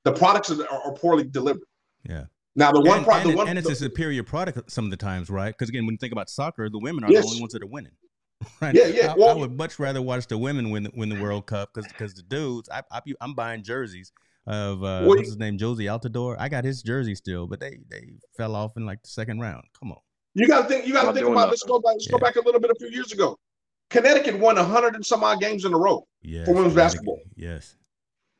the 0.05 0.13
products 0.13 0.51
are, 0.51 0.67
are 0.69 0.95
poorly 0.95 1.25
delivered. 1.25 1.63
yeah. 2.09 2.25
Now 2.59 2.73
the 2.73 2.81
one 2.81 3.05
product, 3.05 3.27
and, 3.27 3.33
the 3.33 3.37
one, 3.37 3.49
and 3.49 3.59
it's 3.59 3.67
the- 3.69 3.73
a 3.75 3.77
superior 3.77 4.23
product 4.23 4.71
some 4.71 4.85
of 4.87 4.91
the 4.91 4.97
times, 4.97 5.29
right? 5.29 5.53
Because 5.53 5.69
again, 5.69 5.85
when 5.85 5.93
you 5.95 5.99
think 5.99 6.13
about 6.13 6.31
soccer, 6.31 6.71
the 6.71 6.79
women 6.79 7.05
are 7.05 7.13
Yes. 7.13 7.25
the 7.25 7.29
only 7.31 7.41
ones 7.41 7.53
that 7.53 7.63
are 7.63 7.67
winning. 7.67 7.93
Right? 8.61 8.75
Yeah, 8.75 8.87
yeah, 8.87 9.15
I, 9.19 9.21
I 9.31 9.35
would 9.35 9.57
much 9.57 9.79
rather 9.79 10.01
watch 10.03 10.27
the 10.27 10.37
women 10.39 10.71
win 10.71 10.89
win 10.95 11.09
the 11.09 11.21
World 11.21 11.47
Cup 11.47 11.71
because 11.73 11.91
because 11.91 12.15
the 12.15 12.23
dudes, 12.23 12.69
I, 12.71 12.83
I 12.91 13.01
I'm 13.23 13.35
buying 13.35 13.63
jerseys 13.63 14.13
of 14.47 14.83
uh, 14.83 15.03
Well, 15.03 15.09
what's 15.09 15.29
his 15.29 15.39
name, 15.39 15.59
Jozy 15.59 15.85
Altidore. 15.85 16.37
I 16.39 16.49
got 16.49 16.65
his 16.65 16.83
jersey 16.83 17.15
still, 17.15 17.47
but 17.47 17.61
they 17.61 17.79
they 17.89 18.13
fell 18.37 18.55
off 18.55 18.77
in 18.77 18.87
like 18.87 19.03
the 19.03 19.09
second 19.09 19.41
round. 19.41 19.65
Come 19.79 19.93
on. 19.93 19.99
You 20.35 20.47
got 20.47 20.63
to 20.63 20.69
think. 20.69 20.87
You 20.87 20.93
got 20.93 21.07
to 21.07 21.13
think 21.13 21.27
about. 21.27 21.35
nothing. 21.35 21.51
Let's 21.51 21.63
go 21.63 21.79
back. 21.79 21.95
Let's 21.95 22.07
go 22.09 22.19
back 22.19 22.37
a 22.37 22.41
little 22.41 22.61
bit. 22.61 22.71
A 22.71 22.75
few 22.75 22.89
years 22.89 23.13
ago, 23.13 23.39
Connecticut 23.91 24.39
won 24.39 24.57
hundred 24.57 24.95
and 24.95 25.05
some 25.05 25.25
odd 25.25 25.41
games 25.41 25.65
in 25.65 25.73
a 25.73 25.79
row. 25.79 26.07
Yes, 26.23 26.47
women's 26.49 26.75
basketball. 26.75 27.21
Yes. 27.35 27.77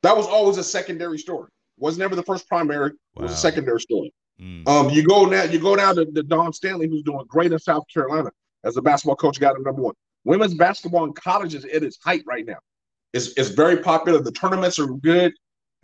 That 0.03 0.17
was 0.17 0.27
always 0.27 0.59
a 0.59 0.65
secondary 0.65 1.19
story. 1.19 1.49
Was 1.79 1.99
never 1.99 2.15
the 2.15 2.23
first 2.23 2.49
primary. 2.49 2.91
It 2.91 3.23
was 3.23 3.33
a 3.33 3.37
secondary 3.37 3.81
story. 3.81 4.13
Mm. 4.41 4.69
Um, 4.69 4.91
you 4.91 5.03
go 5.03 5.25
now. 5.25 5.45
You 5.45 5.59
go 5.59 5.75
down 5.75 5.97
to, 5.97 6.05
to 6.05 6.23
Dawn 6.23 6.53
Staley, 6.53 6.89
who's 6.89 7.03
doing 7.03 7.25
great 7.29 7.53
in 7.53 7.59
South 7.59 7.85
Carolina 7.93 8.31
as 8.65 8.77
a 8.77 8.83
basketball 8.83 9.17
coach. 9.17 9.41
Got 9.41 9.57
him 9.57 9.63
number 9.63 9.83
one. 9.83 9.95
Women's 10.25 10.55
basketball 10.55 11.05
in 11.05 11.13
college 11.15 11.55
is 11.55 11.65
at 11.65 11.83
its 11.83 11.99
height 12.05 12.23
right 12.27 12.45
now. 12.45 12.59
It's 13.15 13.29
it's 13.37 13.49
very 13.49 13.79
popular. 13.79 14.21
The 14.21 14.33
tournaments 14.33 14.79
are 14.79 14.87
good. 14.87 15.33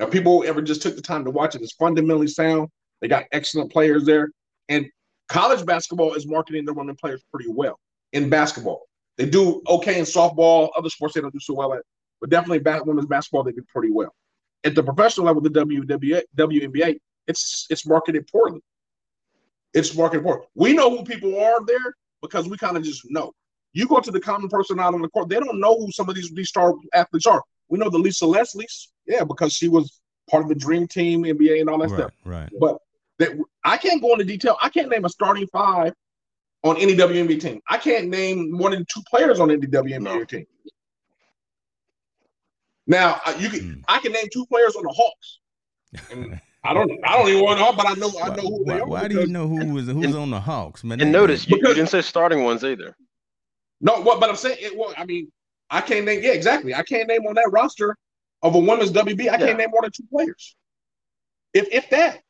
If 0.03 0.11
people 0.11 0.45
ever 0.47 0.61
just 0.61 0.83
took 0.83 0.97
the 0.97 1.03
time 1.03 1.25
to 1.25 1.31
watch 1.31 1.55
it, 1.55 1.63
it's 1.63 1.75
fundamentally 1.75 2.27
sound. 2.27 2.69
They 3.01 3.09
got 3.09 3.25
excellent 3.33 3.73
players 3.73 4.05
there, 4.05 4.31
and 4.69 4.87
college 5.29 5.65
basketball 5.65 6.15
is 6.15 6.27
marketing 6.27 6.65
their 6.65 6.75
women 6.75 6.97
players 6.97 7.23
pretty 7.33 7.51
well 7.51 7.79
in 8.13 8.29
basketball. 8.29 8.83
They 9.17 9.27
do 9.27 9.63
okay 9.69 9.99
in 9.99 10.05
softball. 10.05 10.71
Other 10.77 10.89
sports 10.89 11.15
they 11.15 11.21
don't 11.21 11.33
do 11.33 11.41
so 11.41 11.55
well 11.55 11.73
at, 11.75 11.83
but 12.21 12.31
definitely 12.31 12.61
ba- 12.61 12.83
women's 12.85 13.07
basketball 13.07 13.45
they 13.45 13.53
do 13.53 13.63
pretty 13.69 13.91
well. 13.93 14.15
At 14.65 14.75
the 14.75 14.83
professional 14.83 15.27
level, 15.27 15.43
the 15.43 15.51
WNBA, 15.51 16.23
WNBA, 16.37 16.99
it's 17.29 17.67
it's 17.71 17.87
marketed 17.87 18.29
poorly. 18.31 18.61
It's 19.75 19.95
marketed 19.97 20.25
poorly. 20.25 20.47
We 20.55 20.73
know 20.73 20.91
who 20.91 21.05
people 21.05 21.41
are 21.41 21.65
there 21.65 21.95
because 22.23 22.49
we 22.49 22.57
kind 22.57 22.77
of 22.77 22.83
just 22.83 23.09
know. 23.11 23.33
You 23.73 23.89
go 23.89 24.01
to 24.01 24.11
the 24.11 24.21
common 24.21 24.49
person 24.49 24.79
out 24.79 24.95
on 24.95 25.03
the 25.03 25.09
court, 25.09 25.29
they 25.29 25.41
don't 25.41 25.61
know 25.61 25.77
who 25.79 25.91
some 25.93 26.09
of 26.09 26.15
these 26.15 26.31
these 26.31 26.49
star 26.49 26.75
athletes 26.95 27.27
are. 27.27 27.43
We 27.73 27.79
know 27.79 27.89
the 27.89 27.97
Lisa 27.99 28.27
Leslie's, 28.27 28.91
yeah, 29.07 29.25
because 29.25 29.55
she 29.55 29.67
was 29.67 29.99
part 30.31 30.43
of 30.43 30.51
the 30.51 30.55
Dream 30.55 30.87
Team, 30.87 31.23
NBA, 31.23 31.59
and 31.63 31.71
all 31.71 31.79
that 31.79 31.89
Right. 31.89 31.99
stuff. 32.01 32.13
Right. 32.23 32.51
But 32.61 32.77
that 33.19 33.31
I 33.65 33.79
can't 33.79 34.03
go 34.03 34.13
into 34.13 34.25
detail. 34.27 34.59
I 34.61 34.69
can't 34.69 34.91
name 34.91 35.07
a 35.07 35.09
starting 35.09 35.47
five 35.47 35.95
on 36.65 36.77
any 36.77 36.95
WNBA 36.95 37.41
team. 37.41 37.63
I 37.71 37.79
can't 37.79 38.09
name 38.09 38.53
more 38.53 38.69
than 38.71 38.85
two 38.93 39.01
players 39.09 39.41
on 39.41 39.51
any 39.51 39.67
WNBA 39.67 40.03
No. 40.19 40.23
team. 40.25 40.45
Now 42.87 43.23
uh, 43.25 43.35
you 43.39 43.49
can, 43.49 43.61
Mm. 43.61 43.85
I 43.89 44.01
can 44.01 44.13
name 44.13 44.27
two 44.31 44.45
players 44.47 44.77
on 44.77 44.83
the 44.83 44.91
Hawks. 44.93 45.39
And 46.11 46.39
I 46.65 46.75
don't, 46.75 46.91
I 47.05 47.17
don't 47.17 47.29
even 47.31 47.43
want 47.43 47.59
to, 47.59 47.75
but 47.77 47.87
I 47.87 47.95
know, 47.95 48.09
I 48.23 48.29
Why, 48.29 48.37
know 48.37 48.43
who 48.43 48.65
they 48.67 48.73
why, 48.75 48.81
are. 48.81 48.87
why 48.87 49.09
do 49.09 49.21
you 49.21 49.27
know 49.29 49.49
who 49.49 49.73
was 49.73 49.87
who's 49.87 50.05
and- 50.07 50.15
on 50.15 50.31
the 50.31 50.41
Hawks, 50.41 50.85
man? 50.85 51.01
And 51.01 51.09
They- 51.09 51.19
notice 51.19 51.49
you, 51.49 51.57
you 51.57 51.63
didn't 51.75 51.89
say 51.89 52.03
starting 52.03 52.45
ones 52.45 52.65
either. 52.65 52.95
No, 53.81 54.01
what? 54.03 54.21
But 54.21 54.29
I'm 54.29 54.37
saying, 54.37 54.59
it, 54.61 54.77
well, 54.77 54.93
I 54.99 55.07
mean, 55.07 55.33
I 55.73 55.81
can't 55.81 56.05
name. 56.05 56.23
Yeah, 56.23 56.33
exactly. 56.33 56.75
I 56.75 56.85
can't 56.85 57.09
name 57.09 57.27
on 57.27 57.35
that 57.35 57.51
roster 57.53 57.97
of 58.43 58.55
a 58.55 58.59
women's 58.61 58.93
WB. 58.93 59.23
I 59.23 59.33
Yeah. 59.33 59.39
can't 59.39 59.59
name 59.59 59.71
more 59.73 59.83
than 59.83 59.91
two 59.91 60.05
players, 60.11 60.55
if 61.55 61.69
if 61.73 61.91
that. 61.91 62.23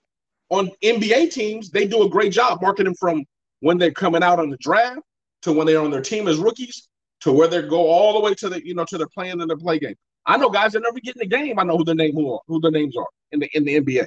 on 0.51 0.71
NBA 0.83 1.31
teams, 1.33 1.71
they 1.71 1.87
do 1.87 2.03
a 2.03 2.09
great 2.11 2.31
job 2.33 2.61
marketing 2.63 2.95
from 2.95 3.25
when 3.61 3.79
they're 3.79 3.91
coming 3.91 4.23
out 4.23 4.39
on 4.39 4.51
the 4.51 4.57
draft 4.59 5.01
to 5.43 5.53
when 5.53 5.67
they're 5.67 5.81
on 5.81 5.91
their 5.91 6.03
team 6.03 6.29
as 6.29 6.37
rookies 6.39 6.89
to 7.23 7.33
where 7.33 7.49
they 7.49 7.63
go 7.63 7.89
all 7.89 8.13
the 8.15 8.21
way 8.21 8.35
to 8.35 8.49
the 8.51 8.65
you 8.67 8.75
know 8.75 8.85
to 8.85 8.99
their 8.99 9.09
playing 9.09 9.41
in 9.41 9.49
their 9.49 9.57
play 9.57 9.79
game. 9.79 9.97
I 10.27 10.37
know 10.37 10.51
guys 10.51 10.73
that 10.73 10.81
never 10.83 11.01
get 11.01 11.17
in 11.17 11.21
the 11.21 11.27
game. 11.37 11.59
I 11.59 11.65
know 11.65 11.79
who 11.79 11.85
the 11.85 11.95
name 11.95 12.13
who, 12.15 12.35
are, 12.35 12.41
who 12.47 12.61
the 12.61 12.71
names 12.71 12.97
are 12.99 13.07
in 13.33 13.41
the 13.41 13.49
in 13.55 13.65
the 13.65 13.81
NBA. 13.81 14.07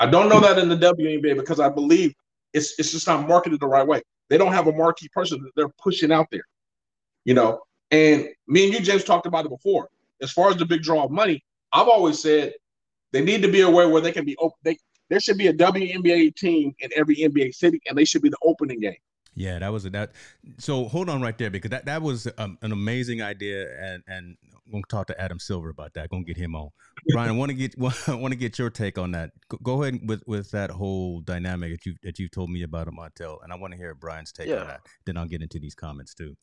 I 0.00 0.06
don't 0.06 0.28
know 0.28 0.40
that 0.40 0.58
in 0.58 0.68
the 0.68 0.76
WNBA 0.76 1.36
because 1.36 1.60
I 1.60 1.68
believe 1.68 2.12
it's 2.52 2.74
it's 2.78 2.90
just 2.92 3.06
not 3.06 3.28
marketed 3.28 3.60
the 3.60 3.68
right 3.68 3.86
way. 3.86 4.02
They 4.30 4.36
don't 4.38 4.52
have 4.52 4.66
a 4.66 4.72
marquee 4.72 5.08
person 5.10 5.40
that 5.42 5.52
they're 5.56 5.72
pushing 5.80 6.10
out 6.12 6.26
there. 6.32 6.44
You 7.24 7.34
know, 7.34 7.60
and 7.90 8.28
me 8.46 8.64
and 8.64 8.74
you, 8.74 8.80
James, 8.80 9.04
talked 9.04 9.26
about 9.26 9.44
it 9.44 9.50
before. 9.50 9.88
As 10.20 10.30
far 10.30 10.50
as 10.50 10.56
the 10.56 10.66
big 10.66 10.82
draw 10.82 11.04
of 11.04 11.10
money, 11.10 11.44
I've 11.72 11.88
always 11.88 12.20
said 12.20 12.52
they 13.12 13.22
need 13.22 13.42
to 13.42 13.50
be 13.50 13.60
aware 13.60 13.88
where 13.88 14.00
they 14.00 14.12
can 14.12 14.24
be 14.24 14.36
open. 14.38 14.56
They, 14.62 14.78
there 15.08 15.20
should 15.20 15.38
be 15.38 15.46
a 15.46 15.52
WNBA 15.52 16.34
team 16.36 16.74
in 16.80 16.90
every 16.94 17.16
NBA 17.16 17.54
city, 17.54 17.80
and 17.88 17.96
they 17.96 18.04
should 18.04 18.22
be 18.22 18.28
the 18.28 18.38
opening 18.42 18.80
game. 18.80 18.96
Yeah, 19.34 19.60
that 19.60 19.72
was 19.72 19.84
a, 19.84 19.90
that. 19.90 20.12
So 20.58 20.86
hold 20.86 21.08
on 21.08 21.22
right 21.22 21.38
there 21.38 21.48
because 21.48 21.70
that 21.70 21.84
that 21.86 22.02
was 22.02 22.26
um, 22.38 22.58
an 22.62 22.72
amazing 22.72 23.22
idea, 23.22 23.68
and 23.80 24.02
and 24.08 24.36
I'm 24.66 24.72
gonna 24.72 24.82
talk 24.88 25.06
to 25.06 25.20
Adam 25.20 25.38
Silver 25.38 25.70
about 25.70 25.94
that. 25.94 26.10
Gonna 26.10 26.24
get 26.24 26.36
him 26.36 26.56
on. 26.56 26.70
Bryan, 27.12 27.30
I 27.30 27.32
want 27.32 27.50
to 27.50 27.54
get 27.54 27.78
want 28.08 28.32
to 28.32 28.36
get 28.36 28.58
your 28.58 28.68
take 28.68 28.98
on 28.98 29.12
that. 29.12 29.30
Go 29.62 29.82
ahead 29.82 30.00
with 30.06 30.24
with 30.26 30.50
that 30.50 30.70
whole 30.70 31.20
dynamic 31.20 31.70
that 31.70 31.86
you 31.86 31.94
that 32.02 32.18
you 32.18 32.28
told 32.28 32.50
me 32.50 32.64
about 32.64 32.88
at 32.88 32.94
Montell, 32.94 33.38
and 33.44 33.52
I 33.52 33.56
want 33.56 33.72
to 33.72 33.78
hear 33.78 33.94
Bryan's 33.94 34.32
take 34.32 34.48
yeah. 34.48 34.56
on 34.56 34.66
that. 34.66 34.80
Then 35.06 35.16
I'll 35.16 35.28
get 35.28 35.40
into 35.40 35.60
these 35.60 35.76
comments 35.76 36.14
too. 36.14 36.36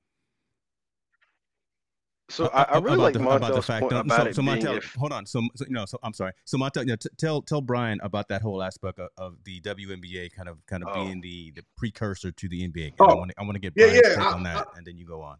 So 2.29 2.47
I, 2.47 2.63
I 2.63 2.77
really 2.79 2.97
like 2.97 3.13
the, 3.13 3.21
about 3.21 3.53
the 3.53 3.61
fact 3.61 3.87
that, 3.89 3.99
about 4.01 4.27
so, 4.27 4.31
so 4.33 4.41
Montell, 4.41 4.77
if... 4.77 4.95
hold 4.95 5.11
on. 5.11 5.25
So, 5.25 5.41
so 5.55 5.65
you 5.67 5.73
know, 5.73 5.85
so 5.85 5.99
I'm 6.01 6.13
sorry. 6.13 6.31
So 6.45 6.57
Montell, 6.57 6.81
you 6.81 6.87
know, 6.87 6.95
t- 6.95 7.09
tell 7.17 7.41
tell 7.41 7.61
Bryan 7.61 7.99
about 8.01 8.27
that 8.29 8.41
whole 8.41 8.63
aspect 8.63 8.97
of, 8.99 9.09
of 9.17 9.35
the 9.43 9.61
WNBA 9.61 10.31
kind 10.33 10.49
of 10.49 10.57
kind 10.65 10.83
of 10.83 10.89
oh. 10.91 11.05
being 11.05 11.21
the 11.21 11.51
the 11.51 11.63
precursor 11.77 12.31
to 12.31 12.49
the 12.49 12.67
NBA. 12.67 12.93
Oh. 12.99 13.05
I 13.05 13.13
want 13.13 13.31
to 13.31 13.39
I 13.39 13.43
want 13.43 13.53
to 13.53 13.59
get 13.59 13.75
Bryan's 13.75 13.93
yeah, 13.95 14.01
yeah, 14.03 14.15
take 14.15 14.25
I, 14.25 14.31
on 14.31 14.43
that, 14.43 14.57
I, 14.57 14.77
and 14.77 14.87
then 14.87 14.97
you 14.97 15.05
go 15.05 15.21
on. 15.21 15.37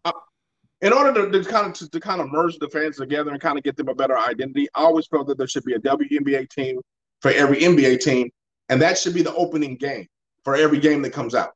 in 0.80 0.92
order 0.92 1.28
to, 1.28 1.42
to 1.42 1.50
kind 1.50 1.66
of 1.66 1.74
to, 1.74 1.90
to, 1.90 2.00
kind 2.00 2.20
of 2.20 2.30
merge 2.30 2.56
the 2.58 2.68
fans 2.68 2.98
together 2.98 3.32
and 3.32 3.40
kind 3.40 3.58
of 3.58 3.64
get 3.64 3.76
them 3.76 3.88
a 3.88 3.94
better 3.94 4.16
identity, 4.16 4.68
I 4.76 4.82
always 4.82 5.06
felt 5.06 5.26
that 5.26 5.38
there 5.38 5.48
should 5.48 5.64
be 5.64 5.74
a 5.74 5.80
WNBA 5.80 6.48
team 6.50 6.80
for 7.20 7.32
every 7.32 7.58
NBA 7.58 8.00
team, 8.00 8.30
and 8.68 8.80
that 8.80 8.96
should 8.96 9.14
be 9.14 9.22
the 9.22 9.34
opening 9.34 9.76
game 9.76 10.06
for 10.44 10.54
every 10.54 10.78
game 10.78 11.02
that 11.02 11.10
comes 11.10 11.34
out. 11.34 11.50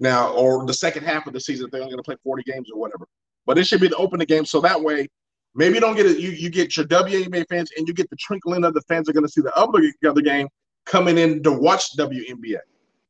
Now, 0.00 0.32
or 0.32 0.64
the 0.64 0.74
second 0.74 1.04
half 1.04 1.26
of 1.26 1.34
the 1.34 1.40
season, 1.40 1.68
they're 1.70 1.82
only 1.82 1.92
going 1.92 2.02
to 2.02 2.06
play 2.06 2.16
40 2.24 2.42
games 2.50 2.70
or 2.72 2.80
whatever. 2.80 3.06
But 3.46 3.58
it 3.58 3.66
should 3.66 3.80
be 3.80 3.88
the 3.88 3.96
opening 3.96 4.26
game, 4.26 4.44
so 4.44 4.60
that 4.60 4.80
way, 4.80 5.08
maybe 5.54 5.74
you 5.74 5.80
don't 5.80 5.96
get 5.96 6.06
it. 6.06 6.18
You 6.18 6.30
you 6.30 6.50
get 6.50 6.76
your 6.76 6.86
WNBA 6.86 7.46
fans, 7.48 7.70
and 7.76 7.86
you 7.86 7.94
get 7.94 8.08
the 8.10 8.16
trickling 8.16 8.64
of 8.64 8.74
the 8.74 8.82
fans 8.82 9.08
are 9.08 9.12
going 9.12 9.26
to 9.26 9.32
see 9.32 9.42
the 9.42 9.54
other 9.54 9.82
other 10.06 10.22
game 10.22 10.48
coming 10.86 11.18
in 11.18 11.42
to 11.42 11.52
watch 11.52 11.96
WNBA, 11.96 12.58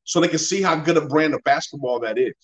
so 0.05 0.21
they 0.21 0.29
can 0.29 0.39
see 0.39 0.63
how 0.63 0.77
good 0.77 0.97
a 0.97 1.07
brand 1.07 1.35
of 1.35 1.43
basketball 1.45 2.01
that 2.01 2.19
is. 2.19 2.35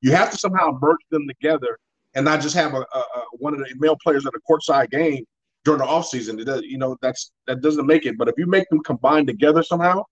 You 0.00 0.12
have 0.12 0.30
to 0.30 0.38
somehow 0.38 0.78
merge 0.80 0.98
them 1.10 1.26
together, 1.26 1.78
and 2.14 2.24
not 2.24 2.40
just 2.40 2.54
have 2.54 2.74
a, 2.74 2.80
a, 2.80 2.98
a 2.98 3.24
one 3.38 3.54
of 3.54 3.60
the 3.60 3.66
male 3.78 3.96
players 4.02 4.26
at 4.26 4.32
a 4.34 4.40
courtside 4.50 4.90
game 4.90 5.24
during 5.64 5.80
the 5.80 5.86
offseason. 5.86 6.40
It 6.46 6.64
you 6.64 6.78
know, 6.78 6.96
that's 7.02 7.32
that 7.46 7.60
doesn't 7.60 7.86
make 7.86 8.06
it. 8.06 8.16
But 8.16 8.28
if 8.28 8.34
you 8.38 8.46
make 8.46 8.68
them 8.68 8.82
combine 8.82 9.26
together 9.26 9.62
somehow, 9.62 10.04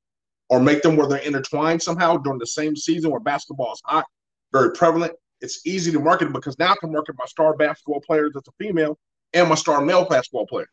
or 0.48 0.60
make 0.60 0.82
them 0.82 0.96
where 0.96 1.06
they're 1.06 1.18
intertwined 1.18 1.82
somehow 1.82 2.16
during 2.16 2.38
the 2.38 2.46
same 2.46 2.76
season 2.76 3.10
where 3.10 3.20
basketball 3.20 3.72
is 3.72 3.80
hot, 3.84 4.04
very 4.52 4.72
prevalent, 4.72 5.12
it's 5.42 5.66
easy 5.66 5.92
to 5.92 6.00
market 6.00 6.32
because 6.32 6.58
now 6.58 6.72
I 6.72 6.76
can 6.76 6.92
market 6.92 7.16
my 7.18 7.26
star 7.26 7.54
basketball 7.54 8.00
players 8.00 8.32
as 8.36 8.42
a 8.48 8.52
female 8.64 8.98
and 9.34 9.48
my 9.48 9.54
star 9.54 9.84
male 9.84 10.06
basketball 10.08 10.46
player. 10.46 10.68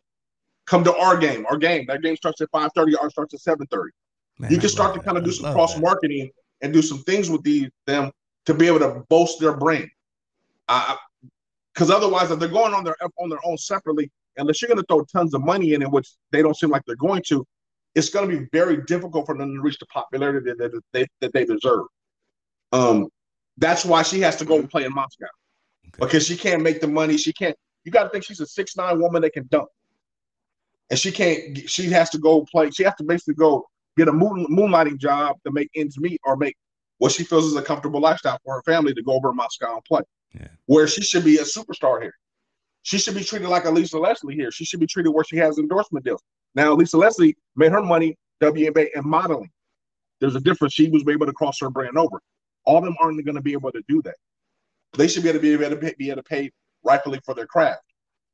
Come 0.65 0.83
to 0.83 0.95
our 0.95 1.17
game. 1.17 1.45
Our 1.49 1.57
game. 1.57 1.85
That 1.87 2.01
game 2.01 2.15
starts 2.15 2.39
at 2.41 2.51
5:30. 2.51 2.95
Ours 3.01 3.11
starts 3.11 3.33
at 3.33 3.41
7:30. 3.41 3.89
you 4.49 4.57
can 4.57 4.69
start 4.69 4.93
to 4.93 5.01
kind 5.01 5.17
of 5.17 5.23
do 5.23 5.31
some 5.31 5.51
cross 5.51 5.77
marketing 5.79 6.29
and 6.61 6.71
do 6.71 6.81
some 6.81 6.99
things 6.99 7.29
with 7.29 7.43
these 7.43 7.69
them 7.87 8.11
to 8.45 8.53
be 8.53 8.67
able 8.67 8.79
to 8.79 9.03
boast 9.09 9.39
their 9.39 9.57
brand. 9.57 9.89
Because 10.67 11.89
otherwise, 11.89 12.31
if 12.31 12.39
they're 12.39 12.47
going 12.47 12.73
on 12.73 12.83
their 12.83 12.95
on 13.17 13.29
their 13.29 13.39
own 13.43 13.57
separately, 13.57 14.11
unless 14.37 14.61
you're 14.61 14.69
going 14.69 14.79
to 14.79 14.85
throw 14.87 15.03
tons 15.05 15.33
of 15.33 15.43
money 15.43 15.73
in 15.73 15.81
it, 15.81 15.91
which 15.91 16.09
they 16.31 16.41
don't 16.41 16.55
seem 16.55 16.69
like 16.69 16.83
they're 16.85 16.95
going 16.95 17.23
to, 17.27 17.45
it's 17.95 18.09
going 18.09 18.29
to 18.29 18.39
be 18.39 18.47
very 18.51 18.83
difficult 18.83 19.25
for 19.25 19.37
them 19.37 19.55
to 19.55 19.61
reach 19.61 19.79
the 19.79 19.85
popularity 19.87 20.51
that, 20.51 20.71
that, 20.71 20.81
they, 20.93 21.07
that 21.21 21.33
they 21.33 21.45
deserve. 21.45 21.85
Um, 22.71 23.09
that's 23.59 23.85
why 23.85 24.01
she 24.01 24.19
has 24.21 24.35
to 24.37 24.45
go 24.45 24.57
and 24.57 24.69
play 24.69 24.85
in 24.85 24.93
Moscow 24.93 25.25
okay. 25.87 25.97
because 25.99 26.25
she 26.25 26.35
can't 26.35 26.61
make 26.61 26.81
the 26.81 26.87
money. 26.87 27.17
She 27.17 27.33
can't. 27.33 27.55
You 27.83 27.91
got 27.91 28.03
to 28.03 28.09
think 28.09 28.23
she's 28.23 28.39
a 28.39 28.45
six 28.45 28.75
nine 28.75 28.99
woman 28.99 29.21
that 29.21 29.33
can 29.33 29.47
dunk, 29.51 29.69
and 30.89 30.97
she 30.97 31.11
can't. 31.11 31.69
She 31.69 31.89
has 31.91 32.09
to 32.11 32.17
go 32.17 32.45
play. 32.45 32.71
She 32.71 32.83
has 32.83 32.95
to 32.95 33.03
basically 33.03 33.35
go 33.35 33.65
get 33.97 34.07
a 34.07 34.13
moon, 34.13 34.47
moonlighting 34.49 34.97
job 34.97 35.37
to 35.45 35.51
make 35.51 35.69
ends 35.75 35.99
meet 35.99 36.19
or 36.23 36.35
make 36.35 36.55
what 36.99 37.11
she 37.11 37.23
feels 37.23 37.45
is 37.45 37.55
a 37.55 37.61
comfortable 37.61 37.99
lifestyle 37.99 38.39
for 38.43 38.55
her 38.55 38.61
family 38.63 38.93
to 38.93 39.01
go 39.01 39.13
over 39.13 39.29
to 39.29 39.33
Moscow 39.33 39.73
and 39.73 39.83
play. 39.85 40.01
Yeah. 40.33 40.47
Where 40.67 40.87
she 40.87 41.01
should 41.01 41.25
be 41.25 41.37
a 41.37 41.43
superstar 41.43 42.01
here. 42.01 42.13
She 42.83 42.97
should 42.97 43.15
be 43.15 43.23
treated 43.23 43.49
like 43.49 43.65
a 43.65 43.71
Lisa 43.71 43.97
Leslie 43.97 44.35
here. 44.35 44.51
She 44.51 44.65
should 44.65 44.79
be 44.79 44.87
treated 44.87 45.11
where 45.11 45.23
she 45.23 45.37
has 45.37 45.57
endorsement 45.57 46.05
deals. 46.05 46.21
Now, 46.55 46.73
Lisa 46.73 46.97
Leslie 46.97 47.35
made 47.55 47.71
her 47.71 47.81
money 47.81 48.17
WNBA 48.41 48.89
and 48.95 49.05
modeling. 49.05 49.49
There's 50.19 50.35
a 50.35 50.39
difference. 50.39 50.73
She 50.73 50.89
was 50.89 51.03
able 51.07 51.25
to 51.25 51.33
cross 51.33 51.59
her 51.61 51.69
brand 51.69 51.97
over. 51.97 52.21
All 52.69 52.77
of 52.77 52.83
them 52.83 52.95
aren't 53.01 53.25
going 53.25 53.33
to 53.33 53.41
be 53.41 53.53
able 53.53 53.71
to 53.71 53.81
do 53.87 53.99
that. 54.03 54.13
They 54.95 55.07
should 55.07 55.23
be 55.23 55.29
able 55.29 55.39
to 55.39 55.57
be 55.57 55.65
able 55.65 55.75
to 55.75 55.75
pay, 55.75 55.95
be 55.97 56.11
able 56.11 56.21
to 56.21 56.29
pay 56.29 56.51
rightfully 56.83 57.19
for 57.25 57.33
their 57.33 57.47
craft. 57.47 57.81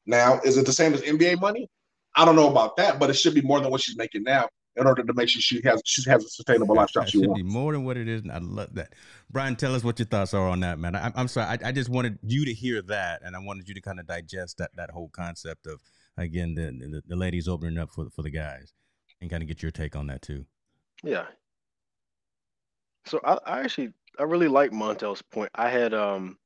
Now, 0.06 0.42
is 0.44 0.58
it 0.58 0.66
the 0.66 0.74
same 0.74 0.94
as 0.94 1.02
NBA 1.04 1.40
money? 1.40 1.70
I 2.18 2.26
don't 2.26 2.36
know 2.36 2.50
about 2.50 2.76
that, 2.76 3.00
but 3.00 3.10
it 3.10 3.14
should 3.14 3.34
be 3.34 3.42
more 3.42 3.62
than 3.62 3.72
what 3.72 3.80
she's 3.80 3.96
making 3.96 4.24
now 4.24 4.50
in 4.76 4.86
order 4.88 5.04
to 5.04 5.14
make 5.14 5.30
sure 5.30 5.42
she 5.42 5.62
has 5.64 5.82
she 5.86 6.10
has 6.10 6.26
a 6.26 6.28
sustainable 6.28 6.76
lifestyle. 6.76 7.04
It 7.04 7.12
should 7.12 7.28
wants. 7.28 7.42
be 7.42 7.48
more 7.48 7.72
than 7.72 7.86
what 7.86 7.96
it 7.96 8.10
is. 8.10 8.24
I 8.30 8.40
love 8.40 8.76
that. 8.76 8.92
Bryan, 9.32 9.56
tell 9.56 9.74
us 9.74 9.86
what 9.86 10.00
your 10.00 10.06
thoughts 10.06 10.34
are 10.34 10.50
on 10.50 10.60
that, 10.60 10.80
man. 10.80 10.98
I, 10.98 11.14
am 11.16 11.30
sorry, 11.30 11.48
I, 11.48 11.70
I, 11.70 11.72
just 11.72 11.90
wanted 11.90 12.20
you 12.22 12.44
to 12.44 12.54
hear 12.54 12.82
that, 12.82 13.22
and 13.24 13.38
I 13.38 13.40
wanted 13.40 13.70
you 13.70 13.74
to 13.76 13.82
kind 13.82 14.02
of 14.02 14.06
digest 14.06 14.58
that 14.58 14.72
that 14.76 14.92
whole 14.92 15.08
concept 15.14 15.66
of 15.66 15.80
again 16.18 16.56
the 16.56 16.72
the, 16.72 17.02
the 17.08 17.16
ladies 17.16 17.48
opening 17.48 17.78
up 17.78 17.90
for 17.90 18.10
for 18.10 18.22
the 18.22 18.30
guys, 18.30 18.74
and 19.22 19.30
kind 19.30 19.42
of 19.42 19.48
get 19.48 19.62
your 19.62 19.72
take 19.72 19.96
on 19.96 20.08
that 20.08 20.22
too. 20.22 20.46
Yeah. 21.04 21.26
So 23.06 23.22
I, 23.24 23.38
I 23.46 23.60
actually 23.62 23.94
I 24.20 24.24
really 24.24 24.48
like 24.48 24.72
Montell's 24.72 25.22
point. 25.22 25.52
I 25.56 25.70
had 25.70 25.94
um 25.94 26.38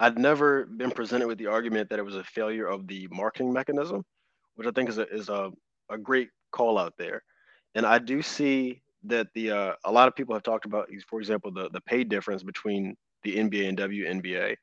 I'd 0.00 0.18
never 0.18 0.66
been 0.66 0.90
presented 0.90 1.26
with 1.26 1.38
the 1.38 1.46
argument 1.46 1.90
that 1.90 1.98
it 1.98 2.04
was 2.04 2.16
a 2.16 2.24
failure 2.24 2.66
of 2.66 2.86
the 2.86 3.08
marketing 3.10 3.52
mechanism, 3.52 4.04
which 4.54 4.68
I 4.68 4.70
think 4.70 4.88
is 4.88 4.98
a 4.98 5.08
is 5.08 5.28
a, 5.28 5.50
a 5.90 5.98
great 5.98 6.30
call 6.52 6.78
out 6.78 6.94
there. 6.98 7.22
And 7.74 7.84
I 7.86 7.98
do 7.98 8.22
see 8.22 8.82
that 9.04 9.28
the 9.34 9.50
uh, 9.50 9.72
a 9.84 9.92
lot 9.92 10.08
of 10.08 10.14
people 10.16 10.34
have 10.34 10.42
talked 10.42 10.66
about, 10.66 10.88
for 11.08 11.20
example, 11.20 11.50
the 11.52 11.68
the 11.70 11.80
pay 11.82 12.04
difference 12.04 12.42
between 12.42 12.96
the 13.24 13.36
NBA 13.36 13.68
and 13.68 13.78
WNBA. 13.78 14.56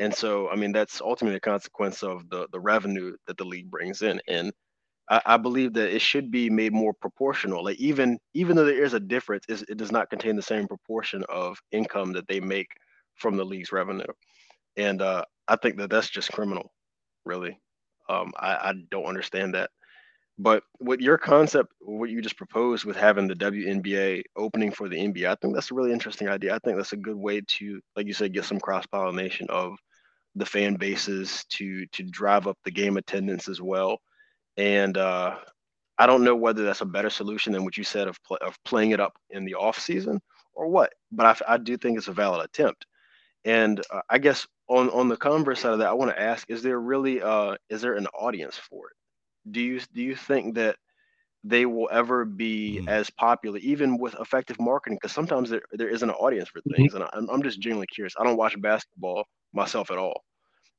And 0.00 0.14
so, 0.14 0.48
I 0.48 0.56
mean, 0.56 0.72
that's 0.72 1.00
ultimately 1.00 1.36
a 1.36 1.40
consequence 1.40 2.02
of 2.02 2.28
the 2.30 2.46
the 2.52 2.60
revenue 2.60 3.16
that 3.26 3.36
the 3.36 3.44
league 3.44 3.70
brings 3.70 4.02
in. 4.02 4.20
And 4.28 4.52
I, 5.10 5.22
I 5.24 5.36
believe 5.36 5.74
that 5.74 5.94
it 5.94 6.02
should 6.02 6.30
be 6.30 6.50
made 6.50 6.72
more 6.72 6.92
proportional. 6.92 7.64
Like 7.64 7.78
even 7.78 8.18
even 8.34 8.56
though 8.56 8.64
there 8.64 8.84
is 8.84 8.94
a 8.94 9.00
difference, 9.00 9.44
it 9.48 9.76
does 9.76 9.92
not 9.92 10.10
contain 10.10 10.36
the 10.36 10.42
same 10.42 10.68
proportion 10.68 11.24
of 11.28 11.58
income 11.72 12.12
that 12.12 12.28
they 12.28 12.40
make 12.40 12.68
from 13.14 13.36
the 13.36 13.44
league's 13.44 13.72
revenue. 13.72 14.04
And 14.76 15.02
uh, 15.02 15.24
I 15.48 15.56
think 15.56 15.76
that 15.78 15.90
that's 15.90 16.10
just 16.10 16.32
criminal, 16.32 16.72
really. 17.24 17.58
Um, 18.08 18.32
I, 18.38 18.52
I 18.54 18.72
don't 18.90 19.06
understand 19.06 19.54
that. 19.54 19.70
But 20.40 20.62
with 20.78 21.00
your 21.00 21.18
concept, 21.18 21.72
what 21.80 22.10
you 22.10 22.22
just 22.22 22.36
proposed 22.36 22.84
with 22.84 22.96
having 22.96 23.26
the 23.26 23.34
WNBA 23.34 24.22
opening 24.36 24.70
for 24.70 24.88
the 24.88 24.96
NBA, 24.96 25.26
I 25.26 25.34
think 25.34 25.54
that's 25.54 25.72
a 25.72 25.74
really 25.74 25.92
interesting 25.92 26.28
idea. 26.28 26.54
I 26.54 26.60
think 26.60 26.76
that's 26.76 26.92
a 26.92 26.96
good 26.96 27.16
way 27.16 27.40
to, 27.40 27.80
like 27.96 28.06
you 28.06 28.12
said, 28.12 28.32
get 28.32 28.44
some 28.44 28.60
cross 28.60 28.86
pollination 28.86 29.48
of 29.50 29.76
the 30.36 30.46
fan 30.46 30.76
bases 30.76 31.44
to 31.48 31.86
to 31.86 32.04
drive 32.04 32.46
up 32.46 32.56
the 32.64 32.70
game 32.70 32.96
attendance 32.96 33.48
as 33.48 33.60
well. 33.60 33.98
And 34.58 34.98
uh, 34.98 35.36
I 35.98 36.06
don't 36.06 36.24
know 36.24 36.36
whether 36.36 36.64
that's 36.64 36.82
a 36.82 36.86
better 36.86 37.10
solution 37.10 37.52
than 37.52 37.64
what 37.64 37.78
you 37.78 37.84
said 37.84 38.08
of, 38.08 38.22
pl- 38.24 38.38
of 38.42 38.56
playing 38.64 38.90
it 38.90 39.00
up 39.00 39.16
in 39.30 39.44
the 39.44 39.54
off 39.54 39.78
season 39.78 40.20
or 40.52 40.66
what. 40.68 40.92
But 41.10 41.42
I, 41.48 41.54
I 41.54 41.56
do 41.56 41.76
think 41.78 41.96
it's 41.96 42.08
a 42.08 42.12
valid 42.12 42.44
attempt. 42.44 42.84
And 43.44 43.80
uh, 43.90 44.00
I 44.10 44.18
guess 44.18 44.46
on 44.68 44.90
on 44.90 45.08
the 45.08 45.16
converse 45.16 45.60
side 45.60 45.72
of 45.72 45.78
that, 45.78 45.88
I 45.88 45.94
want 45.94 46.10
to 46.10 46.20
ask: 46.20 46.50
Is 46.50 46.62
there 46.62 46.80
really 46.80 47.22
uh, 47.22 47.56
is 47.70 47.80
there 47.80 47.94
an 47.94 48.06
audience 48.08 48.58
for 48.58 48.88
it? 48.88 48.96
Do 49.52 49.60
you 49.60 49.80
do 49.94 50.02
you 50.02 50.16
think 50.16 50.56
that 50.56 50.76
they 51.44 51.66
will 51.66 51.88
ever 51.92 52.24
be 52.24 52.80
mm. 52.82 52.88
as 52.88 53.08
popular, 53.10 53.58
even 53.58 53.96
with 53.96 54.14
effective 54.20 54.58
marketing? 54.60 54.98
Because 55.00 55.14
sometimes 55.14 55.48
there, 55.48 55.62
there 55.72 55.88
isn't 55.88 56.10
an 56.10 56.16
audience 56.16 56.48
for 56.48 56.60
things, 56.74 56.92
mm-hmm. 56.92 57.02
and 57.02 57.10
I'm, 57.30 57.36
I'm 57.36 57.42
just 57.42 57.60
genuinely 57.60 57.86
curious. 57.86 58.14
I 58.18 58.24
don't 58.24 58.36
watch 58.36 58.60
basketball 58.60 59.24
myself 59.52 59.90
at 59.90 59.98
all, 59.98 60.24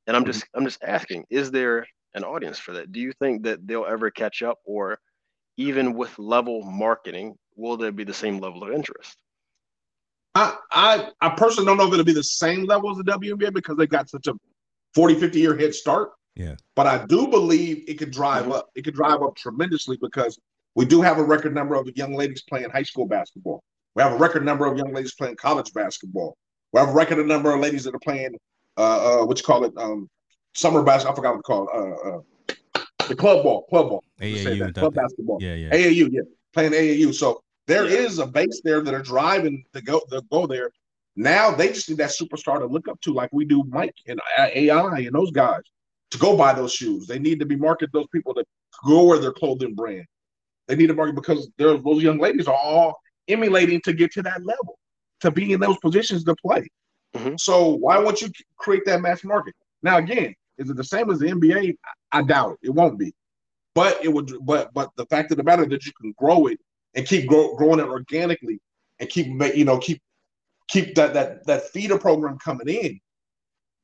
and 0.06 0.14
I'm 0.14 0.22
mm-hmm. 0.22 0.32
just 0.32 0.44
I'm 0.54 0.64
just 0.64 0.82
asking: 0.84 1.24
Is 1.30 1.50
there 1.50 1.86
an 2.14 2.24
audience 2.24 2.58
for 2.58 2.72
that. 2.72 2.92
Do 2.92 3.00
you 3.00 3.12
think 3.12 3.44
that 3.44 3.66
they'll 3.66 3.86
ever 3.86 4.10
catch 4.10 4.42
up, 4.42 4.58
or 4.64 4.98
even 5.56 5.94
with 5.94 6.18
level 6.18 6.62
marketing, 6.62 7.36
will 7.56 7.76
there 7.76 7.92
be 7.92 8.04
the 8.04 8.14
same 8.14 8.38
level 8.38 8.62
of 8.62 8.72
interest? 8.72 9.16
I 10.34 10.56
I, 10.70 11.08
I 11.20 11.30
personally 11.30 11.66
don't 11.66 11.76
know 11.76 11.86
if 11.86 11.92
it'll 11.92 12.04
be 12.04 12.12
the 12.12 12.22
same 12.22 12.64
level 12.64 12.90
as 12.90 12.98
the 12.98 13.04
WNBA 13.04 13.52
because 13.52 13.76
they 13.76 13.86
got 13.86 14.08
such 14.08 14.26
a 14.26 14.34
40, 14.94 15.16
50 15.16 15.38
year 15.38 15.56
head 15.56 15.74
start. 15.74 16.10
Yeah. 16.36 16.54
But 16.76 16.86
I 16.86 17.04
do 17.06 17.26
believe 17.26 17.84
it 17.88 17.98
could 17.98 18.10
drive 18.10 18.44
mm-hmm. 18.44 18.52
up. 18.52 18.70
It 18.74 18.84
could 18.84 18.94
drive 18.94 19.22
up 19.22 19.36
tremendously 19.36 19.98
because 20.00 20.38
We 20.76 20.84
do 20.84 21.02
have 21.02 21.18
a 21.18 21.24
record 21.24 21.54
number 21.54 21.74
of 21.74 21.88
young 21.96 22.14
ladies 22.14 22.42
playing 22.42 22.70
high 22.70 22.84
school 22.84 23.06
basketball. 23.06 23.62
We 23.94 24.02
have 24.02 24.12
a 24.12 24.16
record 24.16 24.44
number 24.44 24.66
of 24.66 24.78
young 24.78 24.94
ladies 24.94 25.14
playing 25.14 25.36
college 25.36 25.72
basketball. 25.72 26.36
We 26.72 26.78
have 26.80 26.90
a 26.90 26.92
record 26.92 27.26
number 27.26 27.52
of 27.52 27.60
ladies 27.60 27.84
that 27.84 27.94
are 27.94 28.00
playing 28.00 28.36
uh, 28.76 29.22
uh 29.22 29.26
what 29.26 29.38
you 29.38 29.44
call 29.44 29.64
it, 29.64 29.72
um, 29.76 30.08
summer 30.54 30.82
basketball. 30.82 31.12
I 31.12 31.16
forgot 31.16 31.34
what 31.34 31.38
to 31.38 31.42
call 31.42 31.68
it. 31.68 32.06
Uh, 32.06 32.16
uh, 32.16 32.20
the 33.08 33.16
club 33.16 33.42
ball, 33.42 33.66
club 33.68 33.88
ball. 33.88 34.04
AAU, 34.20 34.74
club 34.74 34.94
basketball. 34.94 35.38
Yeah, 35.40 35.54
yeah. 35.54 35.70
AAU, 35.70 36.08
yeah, 36.12 36.22
playing 36.52 36.72
AAU. 36.72 37.14
So 37.14 37.42
there 37.66 37.88
yeah. 37.88 37.98
is 37.98 38.18
a 38.18 38.26
base 38.26 38.60
there 38.62 38.80
that 38.82 38.94
are 38.94 39.02
driving 39.02 39.64
to 39.74 39.82
go 39.82 40.00
to 40.10 40.22
go 40.30 40.46
there. 40.46 40.70
Now 41.16 41.50
they 41.50 41.68
just 41.68 41.88
need 41.88 41.98
that 41.98 42.10
superstar 42.10 42.60
to 42.60 42.66
look 42.66 42.88
up 42.88 43.00
to, 43.02 43.12
like 43.12 43.30
we 43.32 43.44
do 43.44 43.64
Mike 43.68 43.94
and 44.06 44.20
AI 44.38 44.98
and 44.98 45.14
those 45.14 45.32
guys, 45.32 45.62
to 46.12 46.18
go 46.18 46.36
buy 46.36 46.52
those 46.52 46.72
shoes. 46.72 47.06
They 47.06 47.18
need 47.18 47.40
to 47.40 47.46
be 47.46 47.56
marketed 47.56 47.90
those 47.92 48.06
people 48.12 48.34
to 48.34 48.44
go 48.86 49.04
wear 49.04 49.18
their 49.18 49.32
clothing 49.32 49.74
brand. 49.74 50.06
They 50.68 50.76
need 50.76 50.86
to 50.86 50.94
market 50.94 51.16
because 51.16 51.50
those 51.58 52.02
young 52.02 52.18
ladies 52.18 52.46
are 52.46 52.54
all 52.54 53.00
emulating 53.28 53.80
to 53.82 53.92
get 53.92 54.12
to 54.12 54.22
that 54.22 54.44
level, 54.44 54.78
to 55.20 55.30
be 55.30 55.52
in 55.52 55.60
those 55.60 55.78
positions 55.78 56.24
to 56.24 56.36
play. 56.44 56.68
Mm-hmm. 57.16 57.34
So 57.38 57.74
why 57.74 57.98
won't 57.98 58.20
you 58.20 58.30
create 58.56 58.84
that 58.86 59.00
mass 59.00 59.24
market? 59.24 59.54
Now 59.82 59.98
again, 59.98 60.34
is 60.60 60.70
it 60.70 60.76
the 60.76 60.84
same 60.84 61.10
as 61.10 61.18
the 61.18 61.26
NBA? 61.26 61.76
I 62.12 62.22
doubt 62.22 62.52
it. 62.52 62.68
It 62.68 62.70
won't 62.70 62.98
be. 62.98 63.12
But 63.74 64.04
it 64.04 64.08
would. 64.08 64.32
But 64.42 64.72
but 64.74 64.90
the 64.96 65.06
fact 65.06 65.30
of 65.30 65.38
the 65.38 65.42
matter 65.42 65.66
that 65.66 65.86
you 65.86 65.92
can 66.00 66.12
grow 66.18 66.46
it 66.46 66.60
and 66.94 67.06
keep 67.06 67.26
grow, 67.26 67.56
growing 67.56 67.80
it 67.80 67.86
organically 67.86 68.60
and 68.98 69.08
keep 69.08 69.26
you 69.56 69.64
know 69.64 69.78
keep 69.78 70.00
keep 70.68 70.94
that 70.96 71.14
that 71.14 71.46
that 71.46 71.68
feeder 71.70 71.98
program 71.98 72.38
coming 72.38 72.68
in. 72.68 73.00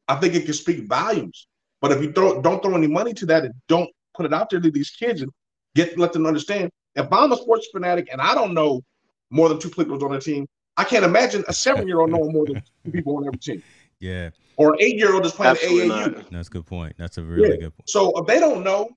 I 0.08 0.16
think 0.16 0.34
it 0.34 0.44
can 0.44 0.54
speak 0.54 0.86
volumes. 0.86 1.48
But 1.80 1.92
if 1.92 2.02
you 2.02 2.12
don't 2.12 2.42
don't 2.42 2.62
throw 2.62 2.74
any 2.74 2.86
money 2.88 3.14
to 3.14 3.26
that 3.26 3.44
and 3.44 3.54
don't 3.68 3.90
put 4.14 4.26
it 4.26 4.34
out 4.34 4.50
there 4.50 4.60
to 4.60 4.70
these 4.70 4.90
kids 4.90 5.22
and 5.22 5.32
get 5.74 5.98
let 5.98 6.12
them 6.12 6.26
understand, 6.26 6.70
if 6.94 7.10
I'm 7.12 7.32
a 7.32 7.36
sports 7.36 7.68
fanatic 7.72 8.08
and 8.12 8.20
I 8.20 8.34
don't 8.34 8.54
know 8.54 8.82
more 9.30 9.48
than 9.48 9.58
two 9.58 9.70
people 9.70 10.02
on 10.04 10.12
the 10.12 10.20
team, 10.20 10.46
I 10.76 10.84
can't 10.84 11.04
imagine 11.04 11.44
a 11.48 11.52
seven 11.52 11.86
year 11.86 12.00
old 12.00 12.10
knowing 12.10 12.32
more 12.32 12.46
than 12.46 12.62
two 12.84 12.90
people 12.92 13.16
on 13.16 13.26
every 13.26 13.38
team. 13.38 13.62
Yeah. 14.00 14.30
Or 14.56 14.72
an 14.72 14.78
eight 14.80 14.96
year 14.96 15.14
old 15.14 15.26
is 15.26 15.32
playing 15.32 15.52
Absolutely 15.52 15.88
AAU. 15.88 16.16
Not. 16.16 16.30
That's 16.30 16.48
a 16.48 16.50
good 16.50 16.66
point. 16.66 16.94
That's 16.98 17.18
a 17.18 17.22
really 17.22 17.50
yeah. 17.50 17.56
good 17.56 17.76
point. 17.76 17.88
So 17.88 18.18
if 18.18 18.26
they 18.26 18.40
don't 18.40 18.64
know, 18.64 18.88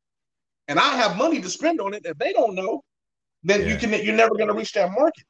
and 0.68 0.80
I 0.80 0.96
have 0.96 1.18
money 1.18 1.42
to 1.42 1.50
spend 1.50 1.82
on 1.82 1.94
it, 1.94 2.04
if 2.06 2.18
they 2.18 2.32
don't 2.32 2.56
know, 2.56 2.82
then 3.44 3.62
yeah. 3.62 3.68
you 3.68 3.78
can 3.78 3.92
you're 4.06 4.16
never 4.16 4.36
going 4.36 4.48
to 4.48 4.54
reach 4.54 4.74
that 4.74 4.92
market. 4.92 5.24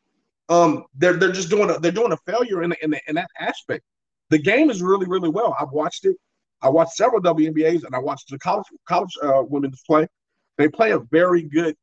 Um, 0.49 0.85
they're 0.95 1.13
they're 1.13 1.31
just 1.31 1.49
doing 1.49 1.69
a, 1.69 1.79
they're 1.79 1.91
doing 1.91 2.11
a 2.11 2.17
failure 2.25 2.63
in 2.63 2.73
in, 2.81 2.95
in 3.07 3.15
that 3.15 3.29
aspect. 3.39 3.83
The 4.29 4.39
game 4.39 4.69
is 4.69 4.81
really 4.81 5.07
really 5.07 5.29
well. 5.29 5.55
I've 5.59 5.71
watched 5.71 6.05
it. 6.05 6.15
I 6.61 6.69
watched 6.69 6.93
several 6.93 7.21
WNBAs 7.21 7.85
and 7.85 7.95
I 7.95 7.99
watched 7.99 8.29
the 8.29 8.39
college 8.39 8.65
college 8.87 9.11
uh, 9.23 9.43
women's 9.43 9.81
play. 9.87 10.07
They 10.57 10.67
play 10.67 10.91
a 10.91 10.99
very 10.99 11.43
good, 11.43 11.75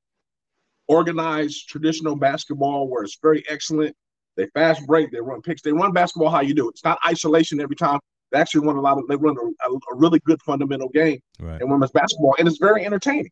organized 0.89 1.69
traditional 1.69 2.17
basketball 2.17 2.89
where 2.89 3.03
it's 3.03 3.19
very 3.23 3.43
excellent. 3.49 3.97
They 4.37 4.47
fast 4.55 4.87
break. 4.87 5.11
They 5.11 5.21
run 5.21 5.43
picks. 5.43 5.63
They 5.63 5.73
run 5.73 5.93
basketball 5.93 6.31
how 6.31 6.41
you 6.41 6.55
do. 6.55 6.69
It. 6.69 6.73
It's 6.73 6.85
not 6.85 6.99
isolation 7.07 7.61
every 7.61 7.77
time. 7.77 7.99
They 8.33 8.39
actually 8.39 8.67
run 8.67 8.77
a 8.77 8.81
lot 8.81 8.99
of. 8.99 9.07
They 9.09 9.17
run 9.17 9.37
a, 9.39 9.71
a 9.71 9.95
really 9.95 10.21
good 10.21 10.41
fundamental 10.43 10.89
game 10.89 11.21
right. 11.41 11.61
in 11.61 11.71
women's 11.71 11.93
basketball, 11.93 12.35
and 12.39 12.47
it's 12.47 12.59
very 12.59 12.85
entertaining. 12.85 13.31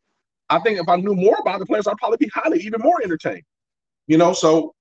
I 0.51 0.59
think 0.61 0.79
if 0.79 0.89
I 0.89 0.97
knew 0.97 1.15
more 1.15 1.37
about 1.41 1.59
the 1.59 1.67
players, 1.67 1.87
I'd 1.87 1.97
probably 1.97 2.19
be 2.19 2.31
highly 2.35 2.61
even 2.61 2.81
more 2.81 3.03
entertained. 3.03 3.43
You 4.07 4.19
know, 4.19 4.33
so 4.33 4.75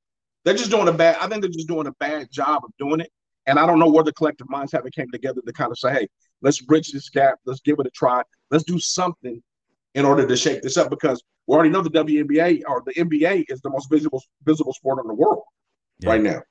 they're 0.43 0.53
just 0.53 0.71
doing 0.71 0.88
a 0.88 0.93
bad. 0.93 1.17
I 1.19 1.27
think 1.27 1.41
they're 1.41 1.51
just 1.51 1.67
doing 1.67 1.88
a 1.88 1.93
bad 1.99 2.27
job 2.31 2.63
of 2.63 2.71
doing 2.77 2.99
it. 2.99 3.09
And 3.45 3.59
I 3.59 3.65
don't 3.65 3.79
know 3.79 3.89
where 3.89 4.03
the 4.03 4.13
collective 4.13 4.49
minds 4.49 4.71
haven't 4.71 4.95
came 4.95 5.09
together 5.12 5.41
to 5.45 5.53
kind 5.53 5.71
of 5.71 5.77
say, 5.77 5.91
hey, 5.91 6.07
let's 6.41 6.62
bridge 6.62 6.91
this 6.91 7.09
gap. 7.09 7.39
Let's 7.45 7.59
give 7.59 7.77
it 7.79 7.88
a 7.88 7.89
try. 7.89 8.21
Let's 8.51 8.63
do 8.63 8.79
something 8.79 9.41
in 9.95 10.05
order 10.05 10.25
to 10.25 10.36
shake 10.38 10.62
this 10.62 10.77
up 10.77 10.89
because 10.89 11.21
we 11.47 11.55
already 11.55 11.69
know 11.69 11.81
the 11.81 11.89
WNBA 11.89 12.62
or 12.67 12.83
the 12.86 12.93
NBA 12.93 13.45
is 13.49 13.62
the 13.62 13.69
most 13.69 13.89
visible 13.89 14.21
visible 14.45 14.73
sport 14.73 14.99
in 15.03 15.07
the 15.07 15.13
world 15.13 15.43
yeah. 16.04 16.10
right 16.10 16.22
now. 16.22 16.42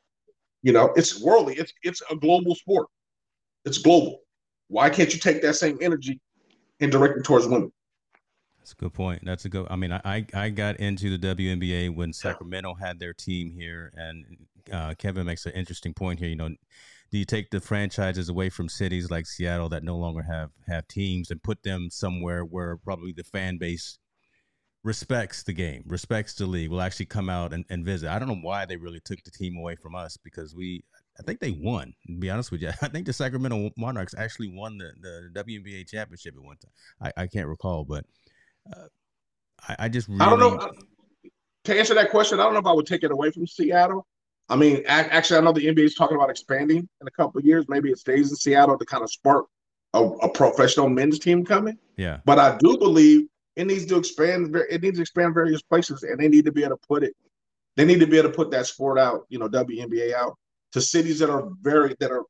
You 0.62 0.72
know, 0.72 0.92
it's 0.96 1.20
worldly. 1.20 1.54
It's 1.54 1.72
it's 1.82 2.02
a 2.10 2.16
global 2.16 2.54
sport. 2.54 2.86
It's 3.64 3.78
global. 3.78 4.20
Why 4.68 4.90
can't 4.90 5.12
you 5.12 5.20
take 5.20 5.42
that 5.42 5.54
same 5.54 5.78
energy 5.82 6.20
and 6.80 6.90
direct 6.90 7.18
it 7.18 7.24
towards 7.24 7.46
women? 7.46 7.72
That's 8.58 8.72
a 8.72 8.76
good 8.76 8.94
point. 8.94 9.22
That's 9.24 9.44
a 9.44 9.48
good. 9.48 9.66
I 9.70 9.76
mean, 9.76 9.92
I 9.92 10.24
I 10.34 10.50
got 10.50 10.76
into 10.76 11.16
the 11.16 11.34
WNBA 11.34 11.94
when 11.94 12.12
Sacramento 12.12 12.74
had 12.74 13.00
their 13.00 13.12
team 13.12 13.50
here, 13.50 13.92
and 13.96 14.24
uh, 14.72 14.94
Kevin 14.96 15.26
makes 15.26 15.46
an 15.46 15.52
interesting 15.52 15.94
point 15.94 16.20
here. 16.20 16.28
You 16.28 16.36
know, 16.36 16.48
do 17.10 17.18
you 17.18 17.24
take 17.24 17.50
the 17.50 17.60
franchises 17.60 18.28
away 18.28 18.50
from 18.50 18.68
cities 18.68 19.10
like 19.10 19.26
Seattle 19.26 19.68
that 19.70 19.82
no 19.82 19.96
longer 19.96 20.22
have 20.22 20.50
have 20.68 20.86
teams 20.86 21.30
and 21.30 21.42
put 21.42 21.64
them 21.64 21.88
somewhere 21.90 22.44
where 22.44 22.76
probably 22.76 23.12
the 23.12 23.24
fan 23.24 23.58
base 23.58 23.98
respects 24.84 25.42
the 25.42 25.52
game, 25.52 25.84
respects 25.86 26.34
the 26.34 26.46
league, 26.46 26.70
will 26.70 26.82
actually 26.82 27.06
come 27.06 27.28
out 27.28 27.52
and, 27.52 27.64
and 27.70 27.84
visit. 27.84 28.10
I 28.10 28.18
don't 28.18 28.28
know 28.28 28.40
why 28.42 28.66
they 28.66 28.76
really 28.76 29.00
took 29.00 29.22
the 29.22 29.30
team 29.30 29.56
away 29.56 29.76
from 29.76 29.94
us 29.94 30.16
because 30.16 30.54
we, 30.54 30.82
I 31.18 31.22
think 31.22 31.40
they 31.40 31.52
won. 31.52 31.94
To 32.06 32.18
be 32.18 32.30
honest 32.30 32.50
with 32.50 32.62
you, 32.62 32.70
I 32.82 32.88
think 32.88 33.06
the 33.06 33.12
Sacramento 33.12 33.70
Monarchs 33.76 34.14
actually 34.16 34.48
won 34.48 34.78
the, 34.78 34.92
the 35.00 35.42
WNBA 35.42 35.88
championship 35.88 36.34
at 36.36 36.42
one 36.42 36.56
time. 36.56 37.12
I, 37.16 37.22
I 37.22 37.26
can't 37.26 37.48
recall, 37.48 37.84
but 37.84 38.04
uh, 38.74 38.86
I, 39.68 39.76
I, 39.80 39.88
just 39.88 40.08
really. 40.08 40.20
I 40.20 40.30
don't 40.30 40.40
know. 40.40 40.70
To 41.64 41.78
answer 41.78 41.94
that 41.94 42.10
question, 42.10 42.40
I 42.40 42.44
don't 42.44 42.54
know 42.54 42.60
if 42.60 42.66
I 42.66 42.72
would 42.72 42.86
take 42.86 43.04
it 43.04 43.12
away 43.12 43.30
from 43.30 43.46
Seattle. 43.46 44.06
I 44.48 44.56
mean, 44.56 44.82
actually, 44.86 45.38
I 45.38 45.40
know 45.42 45.52
the 45.52 45.64
NBA 45.64 45.84
is 45.84 45.94
talking 45.94 46.16
about 46.16 46.28
expanding 46.28 46.78
in 46.78 47.06
a 47.06 47.10
couple 47.10 47.38
of 47.38 47.44
years. 47.44 47.66
Maybe 47.68 47.90
it 47.90 47.98
stays 47.98 48.30
in 48.30 48.36
Seattle 48.36 48.76
to 48.76 48.84
kind 48.84 49.04
of 49.04 49.10
spark 49.10 49.46
a, 49.94 50.02
a 50.02 50.28
professional 50.28 50.88
men's 50.88 51.20
team 51.20 51.44
coming. 51.44 51.78
Yeah. 51.96 52.18
But 52.24 52.40
I 52.40 52.58
do 52.58 52.76
believe 52.76 53.28
it 53.56 53.66
needs 53.66 53.86
to 53.86 53.96
expand. 53.96 54.54
It 54.70 54.82
needs 54.82 54.96
to 54.96 55.02
expand 55.02 55.34
various 55.34 55.62
places, 55.62 56.02
and 56.02 56.18
they 56.18 56.28
need 56.28 56.44
to 56.44 56.52
be 56.52 56.64
able 56.64 56.76
to 56.76 56.86
put 56.86 57.02
it. 57.02 57.14
They 57.76 57.84
need 57.84 58.00
to 58.00 58.06
be 58.06 58.18
able 58.18 58.30
to 58.30 58.34
put 58.34 58.50
that 58.50 58.66
sport 58.66 58.98
out, 58.98 59.26
you 59.28 59.38
know, 59.38 59.48
WNBA 59.48 60.14
out 60.14 60.36
to 60.72 60.80
cities 60.80 61.18
that 61.18 61.30
are 61.30 61.48
very 61.60 61.94
that 62.00 62.10
are 62.10 62.24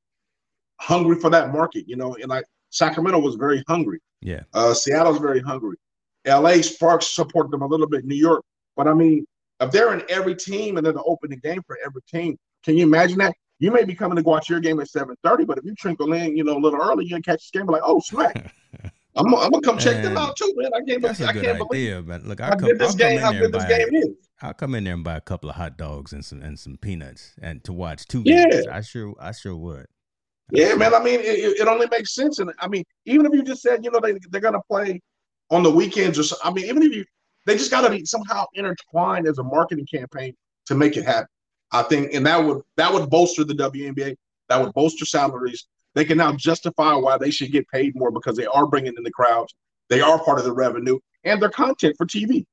hungry 0.80 1.18
for 1.18 1.30
that 1.30 1.52
market. 1.52 1.88
You 1.88 1.96
know, 1.96 2.14
and 2.14 2.28
like 2.28 2.44
Sacramento 2.70 3.20
was 3.20 3.36
very 3.36 3.62
hungry. 3.68 4.00
Yeah. 4.20 4.42
Uh, 4.52 4.74
Seattle's 4.74 5.18
very 5.18 5.40
hungry. 5.40 5.76
L.A. 6.24 6.62
Sparks 6.62 7.08
support 7.08 7.50
them 7.50 7.62
a 7.62 7.66
little 7.66 7.88
bit. 7.88 8.04
New 8.04 8.14
York, 8.16 8.44
but 8.76 8.86
I 8.86 8.94
mean, 8.94 9.26
if 9.60 9.70
they're 9.70 9.92
in 9.94 10.02
every 10.08 10.34
team 10.34 10.76
and 10.76 10.86
they're 10.86 10.92
the 10.92 11.02
opening 11.02 11.40
game 11.40 11.62
for 11.66 11.78
every 11.84 12.02
team, 12.02 12.36
can 12.64 12.76
you 12.76 12.84
imagine 12.84 13.18
that? 13.18 13.34
You 13.58 13.70
may 13.70 13.84
be 13.84 13.94
coming 13.94 14.16
to 14.16 14.22
watch 14.22 14.48
your 14.48 14.60
game 14.60 14.80
at 14.80 14.88
7:30, 14.88 15.46
but 15.46 15.58
if 15.58 15.64
you 15.64 15.74
trickle 15.74 16.12
in, 16.12 16.36
you 16.36 16.42
know, 16.42 16.56
a 16.56 16.58
little 16.58 16.80
early, 16.80 17.04
you 17.04 17.10
can 17.10 17.22
catch 17.22 17.38
this 17.40 17.50
game 17.50 17.66
like, 17.66 17.82
oh, 17.84 18.00
smack. 18.00 18.54
I'm, 19.14 19.26
I'm, 19.34 19.50
gonna 19.50 19.60
come 19.60 19.78
check 19.78 20.02
them 20.02 20.16
out 20.16 20.36
too, 20.36 20.52
man. 20.56 20.70
I 20.74 20.80
can't, 20.88 21.02
that's 21.02 21.20
a 21.20 21.26
I 21.26 21.32
good 21.32 21.44
can't 21.44 21.62
idea, 21.62 22.02
man. 22.02 22.22
Look, 22.24 22.40
I'll 22.40 22.56
come, 22.58 22.78
this 22.78 22.92
I'll 22.92 22.96
game, 22.96 23.20
come 23.20 23.34
in 23.36 23.50
there 23.50 23.84
and 23.84 23.92
buy, 23.92 24.02
I'll 24.40 24.54
come 24.54 24.74
in 24.74 24.84
there 24.84 24.94
and 24.94 25.04
buy 25.04 25.16
a 25.16 25.20
couple 25.20 25.50
of 25.50 25.56
hot 25.56 25.76
dogs 25.76 26.12
and 26.12 26.24
some 26.24 26.40
and 26.40 26.58
some 26.58 26.78
peanuts 26.78 27.34
and 27.42 27.62
to 27.64 27.72
watch 27.72 28.06
two 28.06 28.22
games. 28.22 28.64
Yeah. 28.66 28.76
I 28.76 28.80
sure 28.80 29.14
I 29.20 29.32
sure 29.32 29.56
would. 29.56 29.86
Yeah, 30.50 30.68
sure. 30.68 30.78
man. 30.78 30.94
I 30.94 31.02
mean, 31.02 31.20
it, 31.20 31.60
it 31.60 31.68
only 31.68 31.88
makes 31.90 32.14
sense, 32.14 32.38
and 32.38 32.50
I 32.58 32.68
mean, 32.68 32.84
even 33.04 33.26
if 33.26 33.32
you 33.32 33.42
just 33.42 33.60
said, 33.60 33.84
you 33.84 33.90
know, 33.90 34.00
they 34.00 34.14
they're 34.30 34.40
gonna 34.40 34.62
play 34.70 35.00
on 35.50 35.62
the 35.62 35.70
weekends 35.70 36.18
or 36.18 36.22
so, 36.22 36.36
I 36.42 36.50
mean, 36.50 36.64
even 36.64 36.82
if 36.82 36.94
you 36.94 37.04
they 37.46 37.56
just 37.56 37.70
got 37.70 37.82
to 37.82 37.90
be 37.90 38.04
somehow 38.04 38.44
intertwined 38.54 39.26
as 39.26 39.38
a 39.38 39.42
marketing 39.42 39.86
campaign 39.92 40.34
to 40.66 40.74
make 40.74 40.96
it 40.96 41.04
happen. 41.04 41.28
I 41.72 41.82
think, 41.82 42.12
and 42.14 42.26
that 42.26 42.42
would 42.42 42.62
that 42.76 42.92
would 42.92 43.08
bolster 43.08 43.44
the 43.44 43.54
WNBA. 43.54 44.16
That 44.48 44.60
would 44.62 44.74
bolster 44.74 45.06
salaries. 45.06 45.66
They 45.94 46.04
can 46.04 46.18
now 46.18 46.32
justify 46.32 46.94
why 46.94 47.18
they 47.18 47.30
should 47.30 47.52
get 47.52 47.68
paid 47.68 47.94
more 47.94 48.10
because 48.10 48.36
they 48.36 48.46
are 48.46 48.66
bringing 48.66 48.94
in 48.96 49.02
the 49.02 49.10
crowds. 49.10 49.54
They 49.88 50.00
are 50.00 50.22
part 50.22 50.38
of 50.38 50.44
the 50.44 50.52
revenue 50.52 50.98
and 51.24 51.40
their 51.40 51.50
content 51.50 51.96
for 51.98 52.06
TV. 52.06 52.46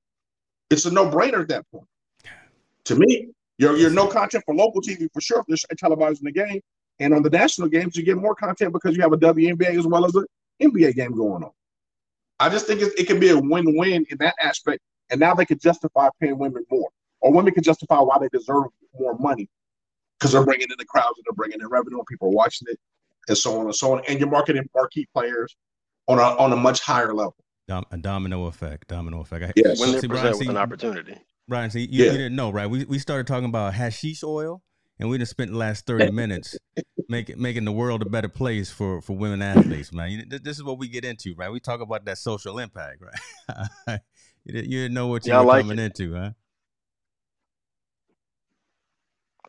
It's 0.69 0.85
a 0.85 0.91
no-brainer 0.91 1.41
at 1.41 1.47
that 1.49 1.65
point. 1.71 1.87
To 2.85 2.95
me, 2.95 3.29
you're, 3.57 3.77
you're 3.77 3.89
no 3.89 4.07
content 4.07 4.43
for 4.45 4.55
local 4.55 4.81
TV 4.81 5.07
for 5.13 5.21
sure 5.21 5.43
if 5.45 5.45
they're 5.47 5.89
televising 5.89 6.23
the 6.23 6.31
game. 6.31 6.61
And 6.99 7.13
on 7.13 7.23
the 7.23 7.29
national 7.29 7.69
games, 7.69 7.95
you 7.95 8.03
get 8.03 8.17
more 8.17 8.35
content 8.35 8.73
because 8.73 8.95
you 8.95 9.01
have 9.01 9.13
a 9.13 9.17
WNBA 9.17 9.77
as 9.77 9.87
well 9.87 10.05
as 10.05 10.15
an 10.15 10.25
NBA 10.61 10.95
game 10.95 11.15
going 11.15 11.43
on. 11.43 11.51
I 12.39 12.49
just 12.49 12.67
think 12.67 12.81
it, 12.81 12.93
it 12.97 13.07
can 13.07 13.19
be 13.19 13.29
a 13.29 13.37
win-win 13.37 14.05
in 14.09 14.17
that 14.19 14.35
aspect. 14.41 14.81
And 15.09 15.19
now 15.19 15.33
they 15.33 15.45
can 15.45 15.59
justify 15.59 16.09
paying 16.21 16.37
women 16.37 16.65
more, 16.69 16.89
or 17.21 17.31
women 17.31 17.53
can 17.53 17.63
justify 17.63 17.99
why 17.99 18.19
they 18.19 18.29
deserve 18.29 18.65
more 18.97 19.17
money 19.17 19.49
because 20.19 20.33
they're 20.33 20.43
bringing 20.43 20.67
in 20.69 20.75
the 20.77 20.85
crowds 20.85 21.17
and 21.17 21.25
they're 21.25 21.35
bringing 21.35 21.59
in 21.61 21.67
revenue, 21.67 21.97
and 21.97 22.05
people 22.05 22.27
are 22.27 22.31
watching 22.31 22.67
it, 22.69 22.77
and 23.29 23.37
so 23.37 23.59
on 23.59 23.65
and 23.65 23.75
so 23.75 23.93
on. 23.93 24.01
And 24.07 24.19
you're 24.19 24.29
marketing 24.29 24.63
marquee 24.75 25.07
players 25.13 25.55
on 26.07 26.19
a 26.19 26.21
on 26.21 26.51
a 26.51 26.57
much 26.57 26.81
higher 26.81 27.13
level. 27.13 27.35
Dom, 27.67 27.85
a 27.91 27.97
domino 27.97 28.45
effect. 28.45 28.87
Domino 28.87 29.21
effect. 29.21 29.45
I, 29.45 29.53
yes. 29.55 29.79
When 29.79 29.91
they're 29.91 30.01
presented 30.01 30.39
with 30.39 30.49
an 30.49 30.57
opportunity. 30.57 31.15
Bryan, 31.47 31.69
see, 31.71 31.81
you, 31.81 32.05
yeah. 32.05 32.11
you 32.11 32.17
didn't 32.17 32.35
know, 32.35 32.51
right? 32.51 32.69
We 32.69 32.85
we 32.85 32.99
started 32.99 33.27
talking 33.27 33.45
about 33.45 33.73
hashish 33.73 34.23
oil, 34.23 34.61
and 34.99 35.09
we 35.09 35.17
just 35.17 35.31
spent 35.31 35.51
the 35.51 35.57
last 35.57 35.85
thirty 35.85 36.11
minutes 36.11 36.57
making 37.07 37.41
making 37.41 37.65
the 37.65 37.71
world 37.71 38.01
a 38.01 38.09
better 38.09 38.29
place 38.29 38.71
for 38.71 39.01
for 39.01 39.15
women 39.15 39.41
athletes, 39.41 39.91
man. 39.91 40.25
This 40.29 40.57
is 40.57 40.63
what 40.63 40.77
we 40.77 40.87
get 40.87 41.05
into, 41.05 41.33
right? 41.35 41.51
We 41.51 41.59
talk 41.59 41.81
about 41.81 42.05
that 42.05 42.17
social 42.17 42.59
impact, 42.59 43.01
right? 43.01 43.99
you, 44.45 44.61
didn't 44.63 44.93
know 44.93 45.07
what 45.07 45.25
you 45.25 45.33
yeah, 45.33 45.39
were 45.39 45.45
like 45.45 45.61
coming 45.63 45.79
it. 45.79 45.85
into, 45.85 46.15
huh? 46.15 46.31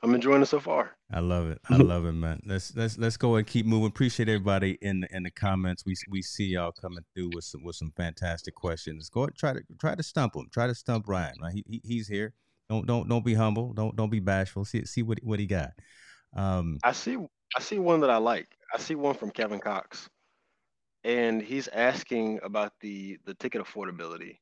I'm 0.03 0.15
enjoying 0.15 0.41
it 0.41 0.47
so 0.47 0.61
far. 0.61 0.97
I 1.13 1.21
love 1.21 1.51
it. 1.51 1.59
I 1.69 1.77
love 1.77 2.07
it, 2.07 2.13
man. 2.13 2.41
Let's 2.47 2.75
let's 2.75 2.97
let's 2.97 3.17
go 3.17 3.37
and 3.37 3.47
keep 3.47 3.67
moving. 3.67 3.89
Appreciate 3.89 4.29
everybody 4.29 4.79
in 4.81 5.01
the 5.01 5.15
in 5.15 5.25
the 5.25 5.31
comments. 5.31 5.85
We 5.85 5.95
we 6.09 6.23
see 6.23 6.47
y'all 6.47 6.73
coming 6.73 7.05
through 7.15 7.31
with 7.35 7.45
some 7.45 7.63
with 7.63 7.77
some 7.77 7.93
fantastic 7.97 8.55
questions. 8.55 9.11
Go 9.11 9.27
try 9.27 9.53
to 9.53 9.61
try 9.79 9.95
to 9.95 10.03
stump 10.03 10.37
him. 10.37 10.49
Try 10.53 10.67
to 10.67 10.75
stump 10.75 11.07
Ryan. 11.07 11.35
Right, 11.43 11.53
he, 11.53 11.65
he 11.67 11.81
he's 11.85 12.09
here. 12.09 12.33
Don't 12.71 12.87
don't 12.87 13.09
don't 13.09 13.25
be 13.25 13.35
humble. 13.35 13.75
Don't 13.75 13.95
don't 13.95 14.11
be 14.11 14.21
bashful. 14.21 14.65
See 14.65 14.87
see 14.87 15.03
what 15.03 15.19
what 15.23 15.39
he 15.39 15.47
got. 15.47 15.71
Um, 16.35 16.79
I 16.83 16.93
see 16.93 17.19
I 17.57 17.61
see 17.61 17.79
one 17.79 18.01
that 18.01 18.11
I 18.11 18.17
like. 18.17 18.49
I 18.73 18.79
see 18.79 18.95
one 18.95 19.15
from 19.15 19.31
Kevin 19.31 19.61
Cox, 19.61 20.09
and 21.05 21.43
he's 21.43 21.69
asking 21.69 22.41
about 22.43 22.73
the 22.81 23.19
the 23.27 23.35
ticket 23.35 23.63
affordability 23.63 24.39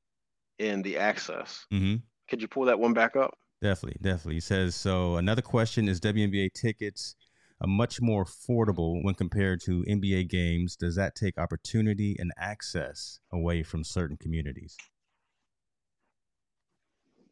and 0.60 0.84
the 0.84 0.98
access. 0.98 1.66
Mm-hmm. 1.72 1.96
Could 2.28 2.42
you 2.42 2.48
pull 2.48 2.66
that 2.66 2.78
one 2.78 2.92
back 2.92 3.16
up? 3.16 3.34
Definitely, 3.60 3.98
definitely. 4.00 4.34
He 4.34 4.40
says 4.40 4.76
so. 4.76 5.16
Another 5.16 5.42
question 5.42 5.88
is 5.88 6.00
WNBA 6.00 6.52
tickets 6.52 7.16
are 7.60 7.66
much 7.66 8.00
more 8.00 8.24
affordable 8.24 9.02
when 9.02 9.14
compared 9.14 9.60
to 9.62 9.84
NBA 9.88 10.28
games. 10.28 10.76
Does 10.76 10.94
that 10.94 11.16
take 11.16 11.38
opportunity 11.38 12.16
and 12.18 12.32
access 12.38 13.18
away 13.32 13.64
from 13.64 13.82
certain 13.82 14.16
communities? 14.16 14.76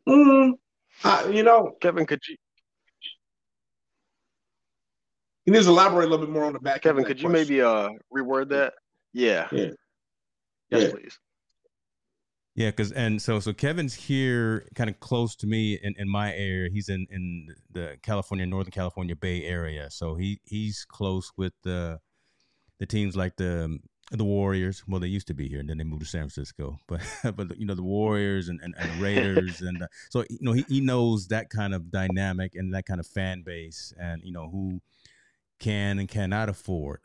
Mm, 0.08 0.54
uh, 1.04 1.28
you 1.30 1.42
know, 1.42 1.76
Kevin, 1.80 2.06
could 2.06 2.20
you? 2.28 2.36
He 5.44 5.52
needs 5.52 5.66
to 5.66 5.70
elaborate 5.70 6.06
a 6.06 6.10
little 6.10 6.26
bit 6.26 6.32
more 6.32 6.44
on 6.44 6.52
the 6.52 6.58
back. 6.58 6.82
Kevin, 6.82 7.04
could 7.04 7.20
you 7.20 7.28
question. 7.28 7.48
maybe 7.48 7.62
uh 7.62 7.90
reword 8.12 8.48
that? 8.48 8.74
Yeah. 9.12 9.46
Yeah. 9.52 9.70
Yes, 10.70 10.82
yeah. 10.82 10.90
please. 10.90 11.18
Yeah, 12.56 12.70
because 12.70 12.90
and 12.92 13.20
so 13.20 13.38
so 13.38 13.52
Kevin's 13.52 13.92
here, 13.92 14.66
kind 14.74 14.88
of 14.88 14.98
close 14.98 15.36
to 15.36 15.46
me 15.46 15.78
in, 15.82 15.94
in 15.98 16.08
my 16.08 16.32
area. 16.34 16.70
He's 16.72 16.88
in 16.88 17.06
in 17.10 17.54
the 17.70 17.98
California, 18.02 18.46
Northern 18.46 18.70
California 18.70 19.14
Bay 19.14 19.44
Area, 19.44 19.90
so 19.90 20.14
he 20.14 20.40
he's 20.42 20.86
close 20.88 21.30
with 21.36 21.52
the 21.64 22.00
the 22.78 22.86
teams 22.86 23.14
like 23.14 23.36
the 23.36 23.78
the 24.10 24.24
Warriors. 24.24 24.82
Well, 24.88 25.00
they 25.00 25.06
used 25.06 25.26
to 25.26 25.34
be 25.34 25.48
here, 25.48 25.60
and 25.60 25.68
then 25.68 25.76
they 25.76 25.84
moved 25.84 26.04
to 26.04 26.08
San 26.08 26.22
Francisco. 26.22 26.78
But 26.88 27.02
but 27.36 27.58
you 27.58 27.66
know 27.66 27.74
the 27.74 27.82
Warriors 27.82 28.48
and 28.48 28.58
and, 28.62 28.74
and 28.78 29.02
Raiders, 29.02 29.60
and 29.60 29.82
uh, 29.82 29.88
so 30.08 30.24
you 30.30 30.38
know 30.40 30.52
he 30.52 30.64
he 30.66 30.80
knows 30.80 31.28
that 31.28 31.50
kind 31.50 31.74
of 31.74 31.90
dynamic 31.90 32.54
and 32.54 32.72
that 32.72 32.86
kind 32.86 33.00
of 33.00 33.06
fan 33.06 33.42
base, 33.42 33.92
and 34.00 34.22
you 34.24 34.32
know 34.32 34.48
who 34.48 34.80
can 35.60 35.98
and 35.98 36.08
cannot 36.08 36.48
afford 36.48 37.00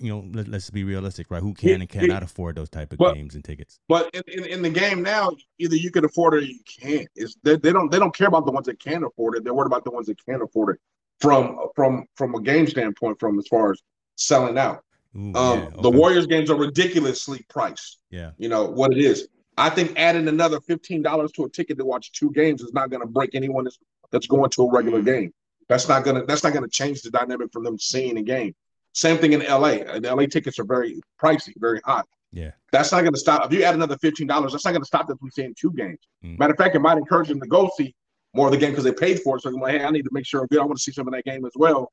you 0.00 0.10
know, 0.10 0.24
let, 0.32 0.48
us 0.52 0.70
be 0.70 0.84
realistic, 0.84 1.30
right? 1.30 1.42
Who 1.42 1.54
can 1.54 1.80
and 1.80 1.88
cannot 1.88 2.22
afford 2.22 2.56
those 2.56 2.68
type 2.68 2.92
of 2.92 2.98
but, 2.98 3.14
games 3.14 3.34
and 3.34 3.44
tickets? 3.44 3.80
But 3.88 4.10
in, 4.14 4.22
in, 4.26 4.44
in, 4.44 4.62
the 4.62 4.70
game 4.70 5.02
now, 5.02 5.30
either 5.58 5.76
you 5.76 5.90
can 5.90 6.04
afford 6.04 6.34
it 6.34 6.36
or 6.38 6.46
you 6.46 6.58
can't. 6.80 7.08
It's 7.14 7.36
they, 7.42 7.56
they 7.56 7.72
don't 7.72 7.90
they 7.90 7.98
don't 7.98 8.14
care 8.14 8.28
about 8.28 8.44
the 8.44 8.52
ones 8.52 8.66
that 8.66 8.78
can 8.78 9.04
afford 9.04 9.36
it. 9.36 9.44
They're 9.44 9.54
worried 9.54 9.66
about 9.66 9.84
the 9.84 9.90
ones 9.90 10.06
that 10.06 10.24
can't 10.24 10.42
afford 10.42 10.76
it 10.76 10.80
from 11.20 11.58
from 11.74 12.06
from 12.16 12.34
a 12.34 12.42
game 12.42 12.66
standpoint, 12.66 13.18
from 13.18 13.38
as 13.38 13.48
far 13.48 13.72
as 13.72 13.80
selling 14.16 14.58
out. 14.58 14.84
Ooh, 15.16 15.32
um, 15.34 15.58
yeah, 15.58 15.66
okay. 15.66 15.76
The 15.82 15.90
Warriors 15.90 16.26
games 16.26 16.50
are 16.50 16.56
ridiculously 16.56 17.44
priced. 17.48 17.98
Yeah, 18.10 18.32
you 18.36 18.48
know 18.48 18.64
what 18.64 18.92
it 18.92 18.98
is. 18.98 19.28
I 19.56 19.70
think 19.70 19.98
adding 19.98 20.28
another 20.28 20.60
fifteen 20.60 21.02
dollars 21.02 21.32
to 21.32 21.44
a 21.44 21.48
ticket 21.48 21.78
to 21.78 21.84
watch 21.84 22.12
two 22.12 22.30
games 22.32 22.62
is 22.62 22.72
not 22.72 22.90
going 22.90 23.00
to 23.00 23.08
break 23.08 23.34
anyone 23.34 23.64
that's, 23.64 23.78
that's 24.10 24.26
going 24.26 24.50
to 24.50 24.62
a 24.62 24.70
regular 24.70 25.02
game. 25.02 25.32
That's 25.68 25.88
not 25.88 26.04
gonna 26.04 26.24
that's 26.26 26.44
not 26.44 26.52
gonna 26.52 26.68
change 26.68 27.02
the 27.02 27.10
dynamic 27.10 27.52
from 27.52 27.64
them 27.64 27.78
seeing 27.78 28.18
a 28.18 28.22
game. 28.22 28.54
Same 28.98 29.16
thing 29.16 29.32
in 29.32 29.40
LA. 29.42 29.76
The 30.00 30.12
LA 30.12 30.26
tickets 30.26 30.58
are 30.58 30.64
very 30.64 31.00
pricey, 31.22 31.52
very 31.58 31.80
hot. 31.84 32.04
Yeah. 32.32 32.50
That's 32.72 32.90
not 32.90 33.02
going 33.02 33.12
to 33.12 33.20
stop. 33.20 33.46
If 33.46 33.52
you 33.52 33.62
add 33.62 33.76
another 33.76 33.96
$15, 33.96 34.50
that's 34.50 34.64
not 34.64 34.72
going 34.72 34.82
to 34.82 34.86
stop 34.86 35.06
them 35.06 35.16
from 35.18 35.30
seeing 35.30 35.54
two 35.56 35.72
games. 35.72 36.00
Mm. 36.24 36.36
Matter 36.36 36.52
of 36.52 36.58
fact, 36.58 36.74
it 36.74 36.80
might 36.80 36.98
encourage 36.98 37.28
them 37.28 37.40
to 37.40 37.46
go 37.46 37.70
see 37.76 37.94
more 38.34 38.48
of 38.48 38.52
the 38.52 38.58
game 38.58 38.70
because 38.70 38.82
they 38.82 38.92
paid 38.92 39.20
for 39.20 39.36
it. 39.36 39.42
So, 39.42 39.50
like, 39.50 39.74
hey, 39.78 39.84
I 39.84 39.90
need 39.90 40.02
to 40.02 40.10
make 40.10 40.26
sure 40.26 40.40
I'm 40.40 40.48
good. 40.48 40.58
I 40.58 40.64
want 40.64 40.78
to 40.78 40.82
see 40.82 40.90
some 40.90 41.06
of 41.06 41.14
that 41.14 41.24
game 41.24 41.44
as 41.44 41.52
well 41.54 41.92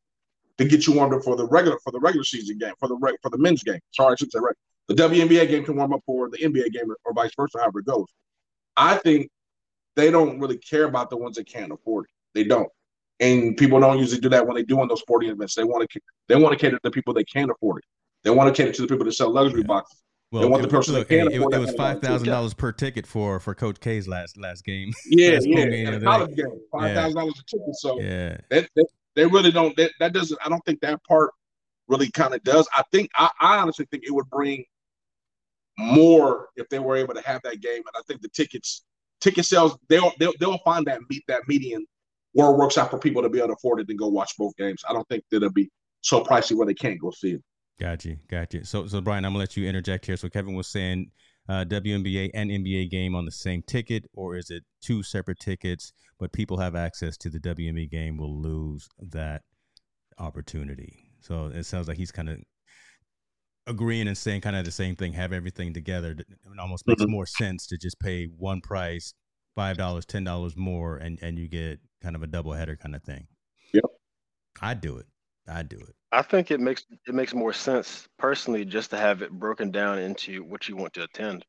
to 0.58 0.66
get 0.66 0.88
you 0.88 0.94
warmed 0.94 1.14
up 1.14 1.22
for 1.22 1.36
the 1.36 1.46
regular 1.46 1.78
for 1.84 1.92
the 1.92 2.00
regular 2.00 2.24
season 2.24 2.58
game 2.58 2.74
for 2.80 2.88
the 2.88 3.18
for 3.22 3.30
the 3.30 3.38
men's 3.38 3.62
game. 3.62 3.80
Sorry, 3.92 4.14
I 4.14 4.16
should 4.16 4.32
say 4.32 4.40
right. 4.40 4.56
The 4.88 4.96
WNBA 4.96 5.48
game 5.48 5.64
can 5.64 5.76
warm 5.76 5.94
up 5.94 6.02
for 6.08 6.32
the 6.32 6.40
NBA 6.40 6.72
game 6.72 6.90
or, 6.90 6.98
or 7.06 7.14
vice 7.14 7.32
versa, 7.38 7.60
however 7.60 7.80
it 7.82 7.86
goes. 7.86 8.08
I 8.76 8.98
think 8.98 9.30
they 9.96 10.10
don't 10.10 10.40
really 10.40 10.58
care 10.58 10.86
about 10.86 11.12
the 11.12 11.18
ones 11.18 11.36
that 11.38 11.46
can't 11.46 11.72
afford 11.72 12.06
it. 12.06 12.12
They 12.34 12.46
don't 12.46 12.70
and 13.20 13.56
people 13.56 13.80
don't 13.80 14.00
usually 14.00 14.20
do 14.20 14.30
that 14.30 14.46
when 14.46 14.56
they 14.56 14.64
do 14.64 14.82
in 14.82 14.88
those 14.88 15.02
sporting 15.02 15.30
events. 15.30 15.56
They 15.56 15.64
want 15.64 15.90
to 15.90 16.00
they 16.28 16.36
want 16.36 16.54
to 16.54 16.60
cater 16.60 16.76
to 16.76 16.82
the 16.84 16.92
people 16.92 17.14
they 17.14 17.24
can't 17.24 17.50
afford 17.50 17.80
it. 17.80 17.86
They 18.24 18.32
want 18.32 18.54
to 18.54 18.64
cater 18.64 18.74
to 18.74 18.82
the 18.82 18.88
people 18.88 19.06
that 19.06 19.14
sell 19.14 19.32
luxury 19.32 19.62
yeah. 19.62 19.68
boxes. 19.68 20.02
Well, 20.32 20.42
they 20.42 20.50
want 20.50 20.64
the 20.64 20.68
person 20.68 20.96
look, 20.96 21.08
that 21.08 21.16
can 21.16 21.32
it, 21.32 21.38
afford 21.38 21.54
it, 21.54 21.58
it 21.58 21.60
was 21.60 21.76
five 21.76 22.02
thousand 22.02 22.28
dollars 22.28 22.54
per 22.54 22.72
ticket 22.72 23.08
for 23.08 23.40
for 23.40 23.56
Coach 23.56 23.80
K's 23.80 24.08
last 24.08 24.38
last 24.38 24.66
game. 24.66 24.92
Yeah, 25.06 25.32
last 25.32 25.48
yeah, 25.48 25.66
game 25.66 25.94
a 25.94 26.02
college 26.02 26.36
game, 26.36 26.60
five 26.72 26.96
thousand 26.96 27.16
dollars 27.16 27.40
a 27.40 27.44
ticket. 27.44 27.76
So 27.76 28.00
yeah, 28.00 28.38
they, 28.50 28.68
they, 28.76 28.84
they 29.16 29.26
really 29.26 29.52
don't. 29.52 29.76
That, 29.78 29.92
that 30.00 30.14
doesn't. 30.14 30.40
I 30.44 30.50
don't 30.50 30.64
think 30.66 30.82
that 30.82 31.02
part 31.06 31.32
really 31.88 32.10
kind 32.12 32.34
of 32.34 32.44
does. 32.44 32.68
I 32.76 32.84
think 32.92 33.10
I, 33.16 33.30
I 33.40 33.58
honestly 33.58 33.86
think 33.92 34.04
it 34.06 34.12
would 34.12 34.30
bring 34.30 34.66
more 35.78 36.48
if 36.56 36.68
they 36.70 36.80
were 36.80 36.96
able 36.96 37.14
to 37.14 37.22
have 37.22 37.42
that 37.44 37.62
game, 37.62 37.78
and 37.78 37.96
I 37.96 38.02
think 38.08 38.22
the 38.22 38.30
tickets 38.30 38.84
ticket 39.22 39.46
sales 39.46 39.78
they'll 39.88 40.12
they'll, 40.20 40.34
they'll 40.40 40.58
find 40.60 40.86
that 40.88 41.00
meet 41.10 41.24
that 41.28 41.48
median 41.48 41.86
where 42.36 42.52
it 42.52 42.58
works 42.58 42.78
out 42.78 42.92
for 42.92 43.00
people 43.00 43.22
to 43.22 43.30
be 43.30 43.38
able 43.38 43.48
to 43.48 43.54
afford 43.54 43.80
it 43.80 43.88
and 43.88 43.98
go 43.98 44.10
watch 44.10 44.34
both 44.38 44.54
games. 44.58 44.84
I 44.88 44.92
don't 44.92 45.08
think 45.08 45.24
that 45.32 45.38
it'll 45.38 45.52
be 45.52 45.70
so 46.02 46.22
pricey 46.22 46.54
where 46.54 46.68
they 46.68 46.74
can't 46.74 47.00
go 47.00 47.10
see 47.10 47.32
it. 47.32 47.44
Got 47.80 48.04
you, 48.04 48.18
got 48.30 48.54
you. 48.54 48.66
So, 48.66 48.88
so 48.88 49.00
Bryan, 49.00 49.24
I'm 49.24 49.32
gonna 49.32 49.40
let 49.40 49.56
you 49.56 49.68
interject 49.68 50.06
here. 50.06 50.18
So 50.18 50.28
Kevin 50.28 50.54
was 50.54 50.68
saying 50.68 51.12
uh, 51.48 51.64
WNBA 51.64 52.32
and 52.34 52.50
NBA 52.50 52.92
game 52.92 53.16
on 53.16 53.24
the 53.24 53.32
same 53.32 53.62
ticket, 53.62 54.04
or 54.14 54.36
is 54.36 54.50
it 54.50 54.64
two 54.82 55.02
separate 55.02 55.40
tickets? 55.40 55.94
But 56.20 56.34
people 56.34 56.58
have 56.58 56.76
access 56.76 57.16
to 57.18 57.30
the 57.30 57.40
WNBA 57.40 57.90
game 57.90 58.18
will 58.18 58.42
lose 58.42 58.88
that 59.00 59.44
opportunity. 60.18 61.06
So 61.22 61.46
it 61.46 61.64
sounds 61.64 61.88
like 61.88 61.98
he's 61.98 62.12
kind 62.12 62.30
of 62.30 62.40
agreeing 63.66 64.10
and 64.10 64.18
saying 64.18 64.42
kind 64.42 64.58
of 64.58 64.66
the 64.66 64.72
same 64.72 64.98
thing. 64.98 65.14
Have 65.14 65.32
everything 65.32 65.74
together. 65.74 66.12
It 66.12 66.28
almost 66.60 66.86
makes 66.86 67.02
mm-hmm. 67.02 67.12
more 67.12 67.26
sense 67.26 67.66
to 67.68 67.78
just 67.78 67.98
pay 68.00 68.26
one 68.26 68.60
price, 68.60 69.14
five 69.56 69.78
dollars, 69.78 70.06
ten 70.06 70.24
dollars 70.24 70.56
more, 70.56 70.98
and 70.98 71.20
and 71.22 71.40
you 71.40 71.48
get 71.48 71.80
kind 72.02 72.16
of 72.16 72.24
a 72.24 72.28
double 72.28 72.54
header 72.54 72.76
kind 72.76 72.96
of 72.96 73.04
thing. 73.04 73.28
Yep. 73.74 73.86
I'd 74.62 74.82
do 74.82 74.98
it. 74.98 75.06
I'd 75.48 75.70
do 75.70 75.78
it. 75.78 75.96
I 76.12 76.22
think 76.22 76.52
it 76.52 76.60
makes 76.60 76.86
it 77.08 77.14
makes 77.14 77.34
more 77.34 77.54
sense 77.54 78.08
personally 78.18 78.66
just 78.66 78.92
to 78.92 78.98
have 78.98 79.22
it 79.22 79.32
broken 79.32 79.72
down 79.72 80.00
into 80.00 80.44
what 80.44 80.68
you 80.68 80.76
want 80.76 80.94
to 80.94 81.04
attend. 81.04 81.46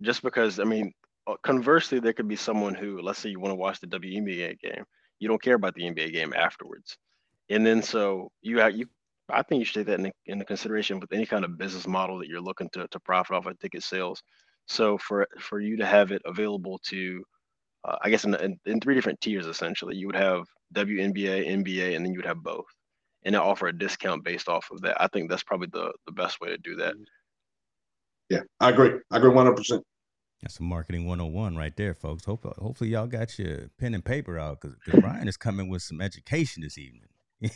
Just 0.00 0.22
because 0.22 0.58
I 0.58 0.64
mean, 0.64 0.92
uh, 1.26 1.36
conversely, 1.42 2.00
there 2.00 2.12
could 2.12 2.28
be 2.28 2.36
someone 2.36 2.74
who, 2.74 3.00
let's 3.00 3.18
say, 3.18 3.30
you 3.30 3.40
want 3.40 3.52
to 3.52 3.56
watch 3.56 3.80
the 3.80 3.86
WNBA 3.86 4.58
game, 4.60 4.84
you 5.18 5.28
don't 5.28 5.42
care 5.42 5.54
about 5.54 5.74
the 5.74 5.82
NBA 5.82 6.12
game 6.12 6.32
afterwards, 6.34 6.98
and 7.48 7.64
then 7.64 7.82
so 7.82 8.30
you 8.40 8.58
have 8.58 8.74
you. 8.74 8.86
I 9.28 9.42
think 9.42 9.60
you 9.60 9.64
should 9.64 9.86
take 9.86 9.86
that 9.86 10.00
in, 10.00 10.12
into 10.26 10.44
consideration 10.44 10.98
with 10.98 11.12
any 11.12 11.24
kind 11.24 11.44
of 11.44 11.56
business 11.56 11.86
model 11.86 12.18
that 12.18 12.28
you're 12.28 12.40
looking 12.40 12.68
to 12.70 12.88
to 12.88 13.00
profit 13.00 13.36
off 13.36 13.46
of 13.46 13.58
ticket 13.58 13.82
sales. 13.84 14.22
So 14.66 14.98
for 14.98 15.26
for 15.38 15.60
you 15.60 15.76
to 15.78 15.86
have 15.86 16.12
it 16.12 16.22
available 16.24 16.80
to 16.88 17.24
uh, 17.84 17.96
I 18.02 18.10
guess 18.10 18.24
in, 18.24 18.34
in, 18.36 18.58
in, 18.64 18.80
three 18.80 18.94
different 18.94 19.20
tiers 19.20 19.46
essentially. 19.46 19.96
You 19.96 20.06
would 20.06 20.16
have 20.16 20.44
WNBA, 20.74 21.48
NBA, 21.48 21.96
and 21.96 22.04
then 22.04 22.12
you 22.12 22.18
would 22.18 22.26
have 22.26 22.42
both, 22.42 22.66
and 23.24 23.34
offer 23.36 23.66
a 23.66 23.76
discount 23.76 24.24
based 24.24 24.48
off 24.48 24.68
of 24.70 24.80
that. 24.82 25.00
I 25.00 25.08
think 25.08 25.28
that's 25.28 25.42
probably 25.42 25.68
the 25.72 25.92
the 26.06 26.12
best 26.12 26.40
way 26.40 26.48
to 26.48 26.58
do 26.58 26.76
that. 26.76 26.94
Yeah, 28.30 28.40
I 28.60 28.70
agree. 28.70 28.92
I 29.10 29.16
agree 29.16 29.30
one 29.30 29.46
hundred 29.46 29.56
percent. 29.56 29.82
That's 30.42 30.56
some 30.56 30.66
marketing 30.66 31.06
101 31.06 31.56
right 31.56 31.76
there, 31.76 31.94
folks. 31.94 32.24
Hope, 32.24 32.42
hopefully 32.58 32.90
y'all 32.90 33.06
got 33.06 33.38
your 33.38 33.70
pen 33.78 33.94
and 33.94 34.04
paper 34.04 34.40
out 34.40 34.60
because 34.60 34.76
Ryan 35.00 35.28
is 35.28 35.36
coming 35.36 35.68
with 35.68 35.82
some 35.82 36.00
education 36.00 36.64
this 36.64 36.76
evening. 36.76 37.10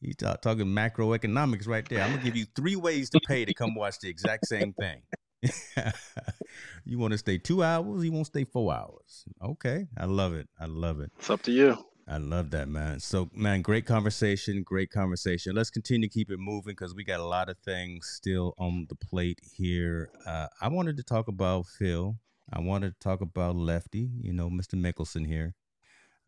He's 0.00 0.16
talk, 0.16 0.42
talking 0.42 0.66
macroeconomics 0.66 1.68
right 1.68 1.88
there. 1.88 2.02
I'm 2.02 2.10
gonna 2.10 2.24
give 2.24 2.34
you 2.34 2.46
three 2.56 2.74
ways 2.74 3.08
to 3.10 3.20
pay 3.28 3.44
to 3.44 3.54
come 3.54 3.76
watch 3.76 4.00
the 4.00 4.08
exact 4.08 4.48
same 4.48 4.72
thing. 4.72 5.02
you 6.84 6.98
want 6.98 7.12
to 7.12 7.18
stay 7.18 7.38
two 7.38 7.62
hours? 7.62 8.04
You 8.04 8.12
want 8.12 8.26
to 8.26 8.30
stay 8.30 8.44
four 8.44 8.72
hours? 8.72 9.24
Okay, 9.42 9.86
I 9.96 10.06
love 10.06 10.34
it. 10.34 10.48
I 10.58 10.66
love 10.66 11.00
it. 11.00 11.12
It's 11.18 11.30
up 11.30 11.42
to 11.42 11.52
you. 11.52 11.76
I 12.10 12.16
love 12.16 12.50
that, 12.52 12.68
man. 12.68 13.00
So, 13.00 13.28
man, 13.34 13.60
great 13.60 13.84
conversation. 13.84 14.62
Great 14.62 14.90
conversation. 14.90 15.54
Let's 15.54 15.68
continue 15.70 16.08
to 16.08 16.12
keep 16.12 16.30
it 16.30 16.38
moving 16.38 16.72
because 16.72 16.94
we 16.94 17.04
got 17.04 17.20
a 17.20 17.24
lot 17.24 17.50
of 17.50 17.58
things 17.58 18.06
still 18.06 18.54
on 18.58 18.86
the 18.88 18.94
plate 18.94 19.40
here. 19.52 20.10
Uh, 20.26 20.46
I 20.60 20.68
wanted 20.68 20.96
to 20.96 21.02
talk 21.02 21.28
about 21.28 21.66
Phil. 21.66 22.16
I 22.50 22.60
wanted 22.60 22.94
to 22.94 22.98
talk 22.98 23.20
about 23.20 23.56
Lefty. 23.56 24.08
You 24.22 24.32
know, 24.32 24.48
Mr. 24.48 24.74
Mickelson 24.74 25.26
here. 25.26 25.54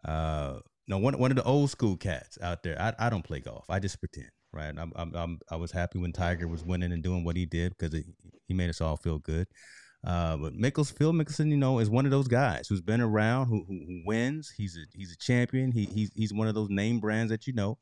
Uh, 0.05 0.59
no, 0.87 0.99
one 0.99 1.19
one 1.19 1.31
of 1.31 1.37
the 1.37 1.45
old 1.45 1.71
school 1.71 1.97
cats 1.97 2.37
out 2.43 2.63
there. 2.63 2.81
I, 2.81 3.07
I 3.07 3.11
don't 3.11 3.25
play 3.25 3.41
golf. 3.41 3.65
I 3.71 3.79
just 3.79 4.01
pretend 4.01 4.29
right? 4.53 4.75
I'm, 4.77 4.93
I'm, 4.97 5.15
I'm, 5.15 5.39
i 5.51 5.57
was 5.57 5.73
happy 5.73 5.99
when 5.99 6.13
Tiger 6.13 6.49
was 6.49 6.65
winning 6.65 6.93
and 6.93 7.03
doing 7.03 7.25
what 7.25 7.37
he 7.37 7.47
did 7.47 7.77
because 7.77 7.95
it, 7.95 8.07
he 8.47 8.55
made 8.55 8.71
us 8.71 8.81
all 8.81 8.97
feel 8.97 9.19
good. 9.19 9.47
Uh, 10.05 10.37
but 10.37 10.55
Mickelson, 10.55 10.97
Phil 10.97 11.13
Mickelson, 11.13 11.51
you 11.51 11.57
know, 11.57 11.79
is 11.79 11.91
one 11.91 12.07
of 12.07 12.11
those 12.11 12.29
guys 12.29 12.67
who's 12.69 12.81
been 12.81 13.01
around, 13.01 13.47
who, 13.49 13.65
who, 13.69 13.85
who 13.87 14.03
wins. 14.07 14.51
He's 14.57 14.77
a 14.77 14.81
he's 14.97 15.13
a 15.13 15.19
champion. 15.19 15.73
He 15.73 15.85
he's 15.85 16.11
he's 16.15 16.33
one 16.33 16.49
of 16.49 16.55
those 16.55 16.71
name 16.71 17.01
brands 17.01 17.31
that 17.31 17.47
you 17.47 17.53
know. 17.53 17.79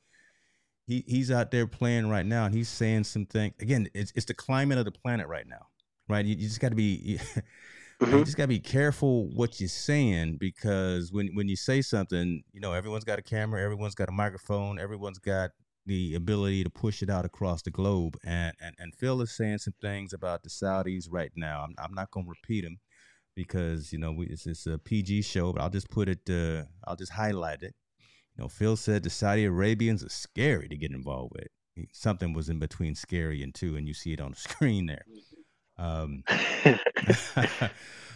He 0.86 1.04
he's 1.06 1.30
out 1.30 1.50
there 1.50 1.66
playing 1.66 2.08
right 2.08 2.26
now, 2.26 2.46
and 2.46 2.54
he's 2.54 2.68
saying 2.68 3.04
some 3.04 3.26
things. 3.26 3.54
Again, 3.60 3.88
it's 3.94 4.12
it's 4.16 4.26
the 4.26 4.34
climate 4.34 4.78
of 4.78 4.84
the 4.84 4.90
planet 4.90 5.28
right 5.28 5.46
now, 5.46 5.66
right? 6.08 6.24
You, 6.24 6.34
you 6.34 6.48
just 6.48 6.60
got 6.60 6.70
to 6.70 6.74
be. 6.74 7.20
mm-hmm. 8.00 8.16
you 8.16 8.24
just 8.24 8.36
gotta 8.36 8.48
be 8.48 8.58
careful 8.58 9.28
what 9.34 9.60
you're 9.60 9.68
saying 9.68 10.38
because 10.38 11.12
when 11.12 11.28
when 11.34 11.48
you 11.48 11.56
say 11.56 11.82
something, 11.82 12.42
you 12.52 12.60
know, 12.60 12.72
everyone's 12.72 13.04
got 13.04 13.20
a 13.20 13.22
camera, 13.22 13.62
everyone's 13.62 13.94
got 13.94 14.08
a 14.08 14.12
microphone, 14.12 14.80
everyone's 14.80 15.18
got 15.18 15.50
the 15.89 16.14
ability 16.14 16.62
to 16.62 16.70
push 16.70 17.03
it 17.03 17.11
out 17.11 17.24
across 17.24 17.62
the 17.62 17.70
globe. 17.70 18.16
And 18.24 18.55
and, 18.61 18.76
and 18.78 18.95
Phil 18.95 19.20
is 19.22 19.34
saying 19.34 19.59
some 19.59 19.74
things 19.80 20.12
about 20.12 20.43
the 20.45 20.51
Saudis 20.51 21.07
right 21.11 21.32
now. 21.34 21.64
I'm, 21.64 21.74
I'm 21.82 21.95
not 21.95 22.11
gonna 22.11 22.28
repeat 22.28 22.62
them 22.62 22.78
because 23.34 23.93
you 23.93 23.99
know 23.99 24.12
we, 24.12 24.26
it's, 24.26 24.47
it's 24.47 24.66
a 24.66 24.78
PG 24.78 25.22
show, 25.22 25.53
but 25.53 25.62
I'll 25.62 25.70
just 25.70 25.91
put 25.91 26.09
it. 26.09 26.28
Uh, 26.30 26.64
I'll 26.86 26.97
just 26.97 27.12
highlight 27.12 27.62
it. 27.62 27.74
You 28.36 28.45
know, 28.45 28.49
Phil 28.49 28.76
said 28.76 29.03
the 29.03 29.11
Saudi 29.11 29.45
Arabians 29.45 30.05
are 30.05 30.11
scary 30.11 30.68
to 30.68 30.76
get 30.76 30.93
involved 30.93 31.32
with. 31.34 31.49
Something 31.93 32.32
was 32.32 32.49
in 32.49 32.59
between 32.59 32.95
scary 32.95 33.43
and 33.43 33.55
two, 33.55 33.76
and 33.76 33.89
you 33.89 33.95
see 33.95 34.12
it 34.12 34.20
on 34.20 34.32
the 34.32 34.36
screen 34.49 34.86
there. 34.86 35.05
Um, 35.78 36.24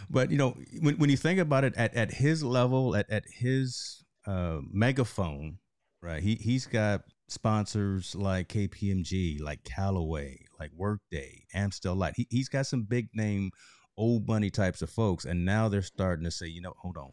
but 0.09 0.29
you 0.29 0.37
know, 0.37 0.57
when 0.79 0.97
when 0.97 1.09
you 1.09 1.17
think 1.17 1.39
about 1.39 1.63
it, 1.63 1.73
at, 1.75 1.95
at 1.95 2.13
his 2.13 2.43
level, 2.43 2.95
at 2.95 3.09
at 3.09 3.23
his 3.27 4.03
uh, 4.27 4.59
megaphone, 4.71 5.57
right? 6.01 6.21
He 6.21 6.35
he's 6.35 6.67
got 6.67 7.01
sponsors 7.33 8.15
like 8.15 8.47
KPMG, 8.49 9.41
like 9.41 9.63
Callaway, 9.63 10.45
like 10.59 10.71
Workday, 10.75 11.43
Amstel 11.53 11.95
Light. 11.95 12.13
He 12.15 12.27
he's 12.29 12.49
got 12.49 12.67
some 12.67 12.83
big 12.83 13.09
name 13.13 13.51
old 13.97 14.27
money 14.27 14.49
types 14.49 14.81
of 14.81 14.89
folks, 14.89 15.25
and 15.25 15.45
now 15.45 15.67
they're 15.67 15.81
starting 15.81 16.25
to 16.25 16.31
say, 16.31 16.47
you 16.47 16.61
know, 16.61 16.73
hold 16.77 16.97
on, 16.97 17.11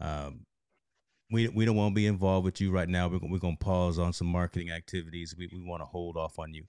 um, 0.00 0.46
we 1.30 1.48
we 1.48 1.64
don't 1.64 1.76
want 1.76 1.92
to 1.92 1.94
be 1.94 2.06
involved 2.06 2.44
with 2.44 2.60
you 2.60 2.70
right 2.70 2.88
now. 2.88 3.08
We're 3.08 3.20
we're 3.22 3.38
gonna 3.38 3.56
pause 3.58 3.98
on 3.98 4.12
some 4.12 4.26
marketing 4.26 4.70
activities. 4.70 5.34
We 5.36 5.48
we 5.52 5.62
want 5.62 5.82
to 5.82 5.86
hold 5.86 6.16
off 6.16 6.38
on 6.38 6.54
you. 6.54 6.64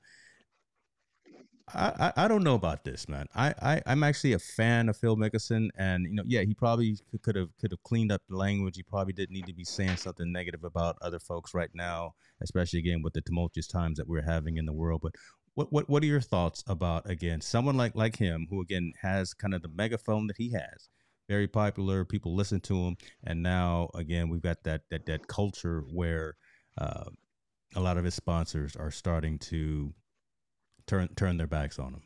I, 1.73 2.11
I, 2.17 2.27
don't 2.27 2.43
know 2.43 2.55
about 2.55 2.83
this, 2.83 3.07
man. 3.07 3.27
I, 3.33 3.53
I 3.61 3.81
I'm 3.85 4.03
actually 4.03 4.33
a 4.33 4.39
fan 4.39 4.89
of 4.89 4.97
Phil 4.97 5.15
Mickelson, 5.15 5.69
and 5.77 6.05
you 6.05 6.13
know, 6.13 6.23
yeah, 6.25 6.41
he 6.41 6.53
probably 6.53 6.97
could 7.21 7.37
have 7.37 7.55
could 7.57 7.71
have 7.71 7.81
cleaned 7.83 8.11
up 8.11 8.21
the 8.27 8.35
language. 8.35 8.75
He 8.75 8.83
probably 8.83 9.13
didn't 9.13 9.33
need 9.33 9.47
to 9.47 9.53
be 9.53 9.63
saying 9.63 9.95
something 9.95 10.29
negative 10.31 10.65
about 10.65 10.97
other 11.01 11.19
folks 11.19 11.53
right 11.53 11.69
now, 11.73 12.15
especially 12.41 12.79
again 12.79 13.01
with 13.01 13.13
the 13.13 13.21
tumultuous 13.21 13.67
times 13.67 13.97
that 13.97 14.07
we're 14.07 14.23
having 14.23 14.57
in 14.57 14.65
the 14.65 14.73
world. 14.73 15.01
But 15.01 15.13
what 15.55 15.71
what 15.71 15.89
what 15.89 16.03
are 16.03 16.07
your 16.07 16.21
thoughts 16.21 16.63
about 16.67 17.09
again 17.09 17.39
someone 17.39 17.77
like 17.77 17.95
like 17.95 18.17
him 18.17 18.47
who 18.49 18.61
again 18.61 18.91
has 19.01 19.33
kind 19.33 19.53
of 19.53 19.61
the 19.61 19.69
megaphone 19.69 20.27
that 20.27 20.37
he 20.37 20.51
has, 20.51 20.89
very 21.29 21.47
popular, 21.47 22.03
people 22.03 22.35
listen 22.35 22.59
to 22.61 22.75
him, 22.75 22.97
and 23.23 23.41
now 23.41 23.89
again 23.95 24.27
we've 24.27 24.41
got 24.41 24.63
that 24.63 24.81
that 24.91 25.05
that 25.05 25.27
culture 25.27 25.85
where 25.91 26.35
uh, 26.77 27.05
a 27.75 27.79
lot 27.79 27.97
of 27.97 28.03
his 28.03 28.15
sponsors 28.15 28.75
are 28.75 28.91
starting 28.91 29.39
to 29.39 29.93
turn 30.87 31.09
turn 31.15 31.37
their 31.37 31.47
backs 31.47 31.79
on 31.79 31.93
him. 31.93 32.01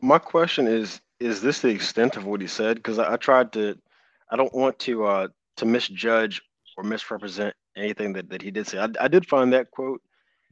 My 0.00 0.18
question 0.18 0.66
is: 0.66 1.00
Is 1.20 1.40
this 1.40 1.60
the 1.60 1.68
extent 1.68 2.16
of 2.16 2.24
what 2.24 2.40
he 2.40 2.46
said? 2.46 2.76
Because 2.76 2.98
I, 2.98 3.14
I, 3.14 3.16
tried 3.16 3.52
to, 3.54 3.78
I 4.30 4.36
don't 4.36 4.54
want 4.54 4.78
to 4.80 5.04
uh, 5.04 5.28
to 5.56 5.66
misjudge 5.66 6.42
or 6.76 6.84
misrepresent 6.84 7.54
anything 7.76 8.12
that, 8.14 8.28
that 8.30 8.42
he 8.42 8.50
did 8.50 8.66
say. 8.66 8.78
I, 8.78 8.88
I 9.00 9.08
did 9.08 9.26
find 9.26 9.52
that 9.52 9.70
quote, 9.70 10.02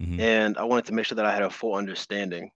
mm-hmm. 0.00 0.20
and 0.20 0.56
I 0.58 0.64
wanted 0.64 0.86
to 0.86 0.94
make 0.94 1.06
sure 1.06 1.16
that 1.16 1.26
I 1.26 1.32
had 1.32 1.42
a 1.42 1.50
full 1.50 1.74
understanding. 1.74 2.50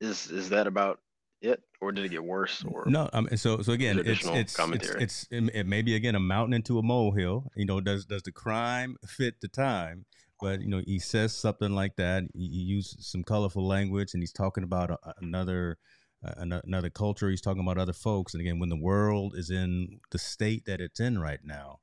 Is 0.00 0.30
is 0.30 0.50
that 0.50 0.66
about 0.66 1.00
it, 1.40 1.60
or 1.80 1.92
did 1.92 2.04
it 2.04 2.10
get 2.10 2.22
worse? 2.22 2.64
Or 2.64 2.84
no, 2.86 3.10
um, 3.12 3.28
so 3.36 3.62
so 3.62 3.72
again, 3.72 3.98
it's 3.98 4.24
it's, 4.24 4.58
it's, 4.58 4.94
it's 4.94 5.26
it 5.30 5.66
may 5.66 5.82
be 5.82 5.96
again 5.96 6.14
a 6.14 6.20
mountain 6.20 6.54
into 6.54 6.78
a 6.78 6.82
molehill. 6.82 7.50
You 7.56 7.64
know, 7.64 7.80
does 7.80 8.06
does 8.06 8.22
the 8.22 8.32
crime 8.32 8.96
fit 9.06 9.40
the 9.40 9.48
time? 9.48 10.06
But 10.40 10.60
you 10.60 10.68
know 10.68 10.82
he 10.86 10.98
says 10.98 11.34
something 11.34 11.74
like 11.74 11.96
that 11.96 12.24
he, 12.34 12.48
he 12.48 12.58
uses 12.58 13.06
some 13.06 13.24
colorful 13.24 13.66
language 13.66 14.14
and 14.14 14.22
he's 14.22 14.32
talking 14.32 14.64
about 14.64 14.90
a, 14.90 14.98
another 15.20 15.78
uh, 16.24 16.58
another 16.64 16.90
culture 16.90 17.30
he's 17.30 17.40
talking 17.40 17.62
about 17.62 17.78
other 17.78 17.92
folks 17.92 18.34
and 18.34 18.40
again 18.40 18.58
when 18.58 18.68
the 18.68 18.76
world 18.76 19.34
is 19.36 19.50
in 19.50 20.00
the 20.10 20.18
state 20.18 20.64
that 20.66 20.80
it's 20.80 21.00
in 21.00 21.18
right 21.18 21.40
now 21.44 21.78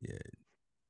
yeah, 0.00 0.16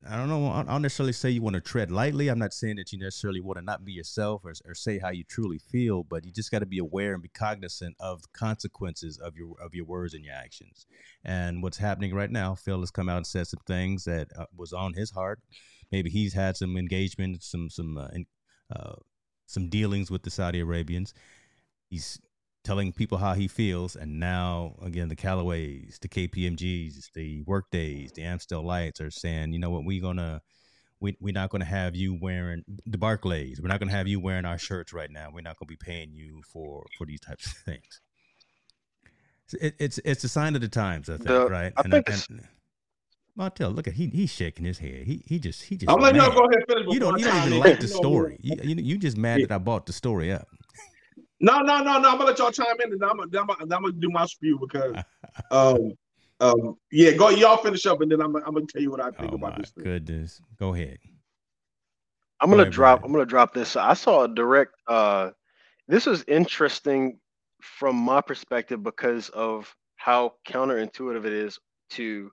i 0.09 0.17
don't 0.17 0.29
know 0.29 0.49
i 0.49 0.63
don't 0.63 0.83
necessarily 0.83 1.13
say 1.13 1.29
you 1.29 1.43
want 1.43 1.55
to 1.55 1.61
tread 1.61 1.91
lightly 1.91 2.29
i'm 2.29 2.39
not 2.39 2.55
saying 2.55 2.77
that 2.77 2.91
you 2.91 2.99
necessarily 2.99 3.41
want 3.41 3.59
to 3.59 3.65
not 3.65 3.85
be 3.85 3.93
yourself 3.93 4.43
or, 4.45 4.55
or 4.65 4.75
say 4.75 4.99
how 4.99 5.11
you 5.11 5.25
truly 5.25 5.59
feel 5.59 6.03
but 6.03 6.25
you 6.25 6.33
just 6.33 6.51
got 6.51 6.61
to 6.61 6.67
be 6.67 6.79
aware 6.79 7.13
and 7.13 7.23
be 7.23 7.29
cognizant 7.29 7.95
of 8.01 8.23
the 8.23 8.29
consequences 8.33 9.19
of 9.19 9.37
your 9.37 9.55
of 9.61 9.75
your 9.75 9.85
words 9.85 10.15
and 10.15 10.25
your 10.25 10.35
actions. 10.35 10.87
And 11.25 11.63
what's 11.63 11.79
happening 11.79 12.15
right 12.15 12.31
now 12.31 12.55
phil 12.55 12.81
has 12.81 12.91
come 12.91 13.11
out 13.11 13.19
and 13.19 13.27
said 13.27 13.47
some 13.47 13.61
things 13.67 14.05
that 14.05 14.29
uh, 14.39 14.47
was 14.57 14.73
on 14.73 14.95
his 14.95 15.11
heart 15.11 15.41
maybe 15.95 16.11
he's 16.11 16.35
had 16.35 16.57
some 16.57 16.77
engagement, 16.77 17.43
some 17.43 17.71
some 17.71 17.97
uh, 17.97 18.09
in, 18.13 18.27
uh, 18.75 18.95
some 19.47 19.69
dealings 19.69 20.11
with 20.11 20.23
the 20.23 20.31
Saudi 20.31 20.61
Arabians. 20.61 21.15
He's 21.89 22.21
telling 22.65 22.93
people 22.93 23.19
how 23.19 23.35
he 23.35 23.47
feels, 23.47 23.95
and 23.95 24.19
now 24.19 24.75
again 24.83 25.09
the 25.09 25.17
Callaways, 25.17 25.99
the 26.01 26.09
KPMG's, 26.09 27.11
the 27.15 27.43
Workdays, 27.43 28.13
the 28.13 28.23
Amstel 28.23 28.63
Lights 28.63 29.01
are 29.01 29.11
saying, 29.11 29.53
you 29.53 29.61
know 29.61 29.71
what, 29.71 29.85
we're 29.85 30.03
gonna 30.03 30.43
we, 31.01 31.17
we're 31.21 31.35
not 31.35 31.51
going 31.51 31.61
to 31.61 31.67
have 31.67 31.95
you 31.95 32.19
wearing 32.19 32.65
the 32.87 32.99
Barclays. 32.99 33.61
We're 33.61 33.69
not 33.69 33.79
going 33.79 33.91
to 33.91 33.95
have 33.95 34.09
you 34.09 34.21
wearing 34.21 34.47
our 34.47 34.59
shirts 34.59 34.93
right 34.93 35.11
now. 35.11 35.29
We're 35.33 35.43
not 35.43 35.59
going 35.59 35.67
to 35.69 35.73
be 35.73 35.77
paying 35.77 36.13
you 36.15 36.43
for 36.51 36.87
for 36.97 37.07
these 37.07 37.21
types 37.21 37.47
of 37.47 37.53
things. 37.53 38.01
It, 39.61 39.75
it's 39.79 39.99
it's 40.05 40.25
a 40.25 40.29
sign 40.29 40.55
of 40.55 40.63
the 40.63 40.69
times, 40.69 41.11
I 41.11 41.17
think, 41.17 41.29
the, 41.29 41.47
right? 41.49 41.73
I 41.77 41.83
and 41.83 41.93
think 41.93 42.11
I, 42.11 42.15
and, 42.15 42.49
Montell, 43.37 43.75
look 43.75 43.89
at 43.89 43.95
he 43.95 44.07
he's 44.07 44.31
shaking 44.31 44.65
his 44.65 44.79
head. 44.79 45.05
He 45.05 45.23
he 45.27 45.39
just 45.39 45.63
he 45.63 45.77
just. 45.77 45.91
I'm 45.91 46.01
letting 46.01 46.21
y'all 46.21 46.33
go 46.33 46.45
ahead 46.45 46.65
finish. 46.69 46.87
You 46.93 47.01
don't 47.01 47.19
you 47.19 47.25
don't 47.25 47.47
even 47.47 47.59
like 47.59 47.81
the 47.81 47.89
story. 48.03 48.39
You, 48.41 48.57
you 48.63 48.75
you 48.77 48.99
just 48.99 49.17
mad 49.17 49.41
yeah. 49.41 49.47
that 49.47 49.55
I 49.55 49.59
bought 49.59 49.87
the 49.87 49.93
story 49.93 50.33
up. 50.33 50.47
No 51.41 51.61
no 51.61 51.83
no 51.83 51.99
no. 51.99 52.11
I'm 52.11 52.19
gonna 52.19 52.25
let 52.25 52.39
y'all 52.39 52.53
chime 52.53 52.81
in, 52.85 52.93
and 52.93 53.03
I'm 53.05 53.17
gonna 53.17 53.39
I'm 53.41 53.47
gonna, 53.47 53.63
I'm 53.63 53.69
gonna 53.69 53.93
do 53.93 54.09
my 54.11 54.25
spew 54.27 54.59
because, 54.61 54.95
um 55.51 55.93
um 56.41 56.77
yeah, 56.93 57.13
go 57.13 57.31
y'all 57.31 57.57
finish 57.57 57.85
up, 57.87 58.01
and 58.03 58.13
then 58.13 58.21
I'm 58.21 58.37
I'm 58.37 58.55
gonna 58.55 58.67
tell 58.67 58.81
you 58.81 58.91
what 58.91 59.01
I 59.01 59.11
think 59.11 59.33
oh 59.33 59.37
about 59.37 59.59
this. 59.59 59.71
Thing. 59.71 59.85
Goodness, 59.85 60.41
go 60.59 60.73
ahead. 60.75 60.99
I'm 62.41 62.51
gonna 62.51 62.71
drop. 62.71 63.03
I'm 63.05 63.11
gonna 63.11 63.27
drop 63.27 63.53
this. 63.53 63.75
I 63.75 63.95
saw 63.95 64.25
a 64.25 64.29
direct. 64.29 64.75
uh 64.87 65.31
This 65.89 66.07
was 66.07 66.25
interesting 66.29 67.19
from 67.61 67.97
my 67.97 68.21
perspective 68.21 68.83
because 68.83 69.29
of 69.31 69.75
how 69.97 70.35
counterintuitive 70.47 71.25
it 71.25 71.33
is 71.33 71.59
to 71.91 72.31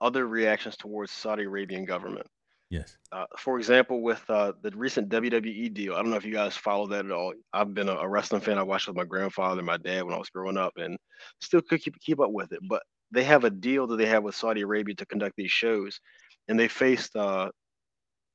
other 0.00 0.26
reactions 0.26 0.76
towards 0.76 1.12
Saudi 1.12 1.44
Arabian 1.44 1.84
government. 1.84 2.26
Yes. 2.70 2.96
Uh, 3.10 3.26
for 3.36 3.58
example, 3.58 4.00
with 4.00 4.22
uh, 4.28 4.52
the 4.62 4.70
recent 4.70 5.08
WWE 5.08 5.74
deal, 5.74 5.94
I 5.94 5.96
don't 5.96 6.10
know 6.10 6.16
if 6.16 6.24
you 6.24 6.32
guys 6.32 6.56
follow 6.56 6.86
that 6.88 7.04
at 7.04 7.10
all. 7.10 7.34
I've 7.52 7.74
been 7.74 7.88
a, 7.88 8.08
wrestling 8.08 8.42
fan. 8.42 8.58
I 8.58 8.62
watched 8.62 8.86
with 8.86 8.96
my 8.96 9.04
grandfather 9.04 9.58
and 9.58 9.66
my 9.66 9.76
dad 9.76 10.04
when 10.04 10.14
I 10.14 10.18
was 10.18 10.30
growing 10.30 10.56
up, 10.56 10.74
and 10.76 10.96
still 11.40 11.62
could 11.62 11.82
keep 11.82 11.98
keep 11.98 12.20
up 12.20 12.30
with 12.30 12.52
it. 12.52 12.60
But 12.68 12.82
they 13.10 13.24
have 13.24 13.42
a 13.42 13.50
deal 13.50 13.88
that 13.88 13.96
they 13.96 14.06
have 14.06 14.22
with 14.22 14.36
Saudi 14.36 14.60
Arabia 14.60 14.94
to 14.94 15.06
conduct 15.06 15.34
these 15.36 15.50
shows, 15.50 16.00
and 16.48 16.58
they 16.58 16.68
faced. 16.68 17.16
Uh, 17.16 17.50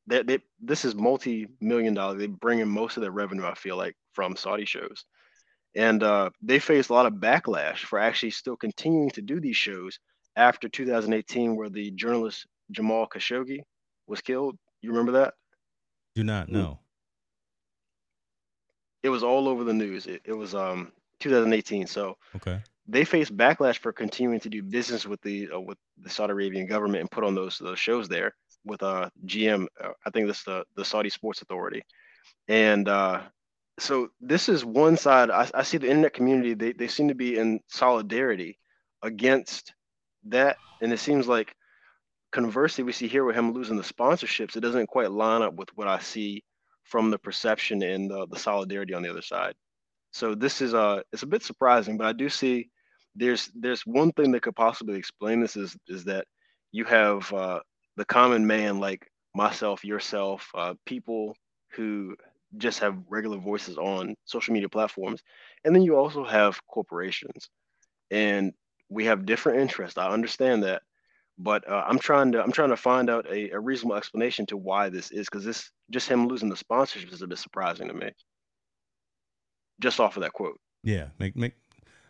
they, 0.07 0.21
they, 0.21 0.39
this 0.61 0.83
is 0.83 0.95
multi-million 0.95 1.93
dollar. 1.93 2.15
They 2.15 2.27
bring 2.27 2.59
in 2.59 2.67
most 2.67 2.97
of 2.97 3.01
their 3.01 3.11
revenue, 3.11 3.45
I 3.45 3.55
feel 3.55 3.77
like, 3.77 3.95
from 4.11 4.35
Saudi 4.35 4.65
shows, 4.65 5.05
and 5.75 6.03
uh, 6.03 6.29
they 6.41 6.59
faced 6.59 6.89
a 6.89 6.93
lot 6.93 7.05
of 7.05 7.13
backlash 7.13 7.79
for 7.79 7.99
actually 7.99 8.31
still 8.31 8.57
continuing 8.57 9.11
to 9.11 9.21
do 9.21 9.39
these 9.39 9.55
shows 9.55 9.97
after 10.35 10.67
2018 10.69 11.55
where 11.55 11.69
the 11.69 11.91
journalist 11.91 12.45
Jamal 12.71 13.07
Khashoggi 13.07 13.61
was 14.07 14.21
killed. 14.21 14.57
You 14.81 14.89
remember 14.89 15.13
that? 15.13 15.33
Do 16.15 16.23
not 16.23 16.49
know. 16.49 16.79
It 19.03 19.09
was 19.09 19.23
all 19.23 19.47
over 19.47 19.63
the 19.63 19.73
news. 19.73 20.07
It, 20.07 20.21
it 20.25 20.33
was 20.33 20.55
um 20.55 20.91
2018. 21.19 21.87
So 21.87 22.17
okay, 22.35 22.61
they 22.87 23.05
faced 23.05 23.35
backlash 23.35 23.77
for 23.77 23.91
continuing 23.91 24.39
to 24.41 24.49
do 24.49 24.63
business 24.63 25.05
with 25.05 25.21
the 25.21 25.49
uh, 25.53 25.59
with 25.59 25.77
the 25.97 26.09
Saudi 26.09 26.31
Arabian 26.31 26.67
government 26.67 27.01
and 27.01 27.11
put 27.11 27.23
on 27.23 27.35
those 27.35 27.57
those 27.57 27.79
shows 27.79 28.07
there 28.07 28.33
with 28.65 28.81
uh 28.81 29.09
GM. 29.25 29.67
Uh, 29.81 29.91
I 30.05 30.09
think 30.09 30.27
this 30.27 30.43
the 30.43 30.65
the 30.75 30.85
Saudi 30.85 31.09
Sports 31.09 31.41
Authority, 31.41 31.83
and 32.47 32.87
uh, 32.87 33.21
so 33.79 34.09
this 34.21 34.49
is 34.49 34.63
one 34.65 34.97
side. 34.97 35.29
I, 35.29 35.49
I 35.53 35.63
see 35.63 35.77
the 35.77 35.89
internet 35.89 36.13
community. 36.13 36.53
They 36.53 36.73
they 36.73 36.87
seem 36.87 37.09
to 37.09 37.15
be 37.15 37.37
in 37.37 37.59
solidarity 37.67 38.57
against 39.03 39.73
that, 40.25 40.57
and 40.81 40.91
it 40.91 40.99
seems 40.99 41.27
like 41.27 41.55
conversely, 42.31 42.83
we 42.83 42.91
see 42.91 43.07
here 43.07 43.23
with 43.23 43.35
him 43.35 43.53
losing 43.53 43.77
the 43.77 43.83
sponsorships, 43.83 44.55
it 44.55 44.61
doesn't 44.61 44.87
quite 44.87 45.11
line 45.11 45.41
up 45.41 45.55
with 45.55 45.69
what 45.75 45.87
I 45.87 45.99
see 45.99 46.43
from 46.83 47.09
the 47.09 47.17
perception 47.17 47.81
and 47.81 48.09
the, 48.09 48.27
the 48.27 48.39
solidarity 48.39 48.93
on 48.93 49.01
the 49.01 49.09
other 49.09 49.21
side. 49.21 49.55
So 50.11 50.35
this 50.35 50.61
is 50.61 50.73
a 50.73 51.03
it's 51.11 51.23
a 51.23 51.27
bit 51.27 51.43
surprising, 51.43 51.97
but 51.97 52.07
I 52.07 52.13
do 52.13 52.29
see 52.29 52.69
there's 53.15 53.51
there's 53.53 53.85
one 53.85 54.11
thing 54.13 54.31
that 54.31 54.43
could 54.43 54.55
possibly 54.55 54.97
explain 54.97 55.41
this 55.41 55.55
is 55.57 55.75
is 55.87 56.05
that 56.05 56.25
you 56.71 56.85
have 56.85 57.31
uh, 57.33 57.59
the 57.97 58.05
common 58.05 58.45
man 58.45 58.79
like 58.79 59.09
myself, 59.33 59.83
yourself, 59.83 60.49
uh, 60.55 60.73
people 60.85 61.35
who 61.71 62.15
just 62.57 62.79
have 62.79 62.97
regular 63.09 63.37
voices 63.37 63.77
on 63.77 64.15
social 64.23 64.53
media 64.53 64.69
platforms, 64.69 65.21
and 65.65 65.75
then 65.75 65.81
you 65.81 65.97
also 65.97 66.23
have 66.23 66.65
corporations, 66.67 67.49
and 68.11 68.53
we 68.89 69.05
have 69.05 69.25
different 69.25 69.59
interests. 69.59 69.97
I 69.97 70.09
understand 70.09 70.63
that, 70.63 70.83
but 71.37 71.69
uh, 71.69 71.83
I'm 71.85 71.99
trying 71.99 72.31
to 72.33 72.41
I'm 72.41 72.51
trying 72.51 72.69
to 72.69 72.77
find 72.77 73.09
out 73.09 73.25
a, 73.29 73.51
a 73.51 73.59
reasonable 73.59 73.95
explanation 73.95 74.45
to 74.47 74.57
why 74.57 74.89
this 74.89 75.11
is 75.11 75.27
because 75.29 75.45
this 75.45 75.71
just 75.91 76.09
him 76.09 76.27
losing 76.27 76.49
the 76.49 76.57
sponsorship 76.57 77.11
is 77.11 77.21
a 77.21 77.27
bit 77.27 77.37
surprising 77.37 77.87
to 77.87 77.93
me. 77.93 78.09
Just 79.79 79.99
off 79.99 80.17
of 80.17 80.23
that 80.23 80.33
quote. 80.33 80.59
Yeah, 80.83 81.07
make 81.19 81.35
make. 81.35 81.53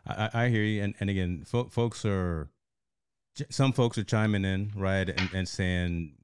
I, 0.07 0.30
I 0.34 0.49
hear 0.49 0.63
you, 0.63 0.84
and 0.84 0.95
and 0.99 1.09
again, 1.09 1.43
fo- 1.45 1.69
folks 1.69 2.05
are 2.05 2.49
some 3.49 3.73
folks 3.73 3.97
are 3.97 4.03
chiming 4.03 4.45
in 4.45 4.71
right 4.76 5.09
and, 5.09 5.30
and 5.34 5.47
saying 5.47 6.15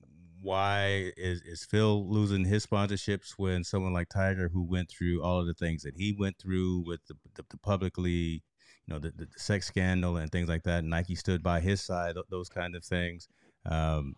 why 0.41 1.11
is, 1.17 1.41
is 1.43 1.65
Phil 1.65 2.07
losing 2.09 2.45
his 2.45 2.65
sponsorships 2.65 3.33
when 3.37 3.63
someone 3.63 3.93
like 3.93 4.09
Tiger, 4.09 4.49
who 4.49 4.63
went 4.63 4.89
through 4.89 5.23
all 5.23 5.39
of 5.39 5.45
the 5.45 5.53
things 5.53 5.83
that 5.83 5.95
he 5.95 6.15
went 6.17 6.37
through 6.39 6.83
with 6.85 7.05
the, 7.07 7.13
the, 7.35 7.45
the 7.49 7.57
publicly, 7.57 8.43
you 8.87 8.93
know, 8.93 8.99
the, 8.99 9.11
the, 9.15 9.27
sex 9.37 9.67
scandal 9.67 10.17
and 10.17 10.31
things 10.31 10.49
like 10.49 10.63
that, 10.63 10.83
Nike 10.83 11.15
stood 11.15 11.43
by 11.43 11.59
his 11.59 11.81
side, 11.81 12.15
those 12.29 12.49
kind 12.49 12.75
of 12.75 12.83
things. 12.83 13.27
Um, 13.65 14.15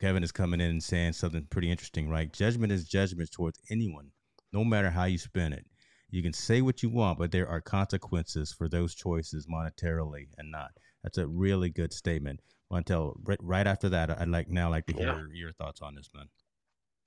Kevin 0.00 0.22
is 0.22 0.32
coming 0.32 0.60
in 0.60 0.70
and 0.70 0.82
saying 0.82 1.14
something 1.14 1.46
pretty 1.48 1.70
interesting, 1.70 2.08
right? 2.08 2.32
Judgment 2.32 2.72
is 2.72 2.86
judgment 2.86 3.30
towards 3.30 3.58
anyone, 3.70 4.10
no 4.52 4.64
matter 4.64 4.90
how 4.90 5.04
you 5.04 5.18
spin 5.18 5.52
it. 5.52 5.66
You 6.10 6.22
can 6.22 6.32
say 6.32 6.62
what 6.62 6.82
you 6.82 6.90
want, 6.90 7.18
but 7.18 7.32
there 7.32 7.48
are 7.48 7.60
consequences 7.60 8.52
for 8.52 8.68
those 8.68 8.94
choices 8.94 9.46
monetarily 9.46 10.26
and 10.38 10.50
not. 10.50 10.70
That's 11.02 11.18
a 11.18 11.26
really 11.26 11.70
good 11.70 11.92
statement. 11.92 12.40
Montell, 12.70 13.14
right, 13.24 13.38
right 13.42 13.66
after 13.66 13.88
that, 13.90 14.10
I'd 14.10 14.28
like 14.28 14.48
now 14.48 14.70
like 14.70 14.86
to 14.86 14.92
hear 14.92 15.06
yeah. 15.06 15.22
your 15.32 15.52
thoughts 15.52 15.80
on 15.82 15.94
this, 15.94 16.10
man. 16.14 16.28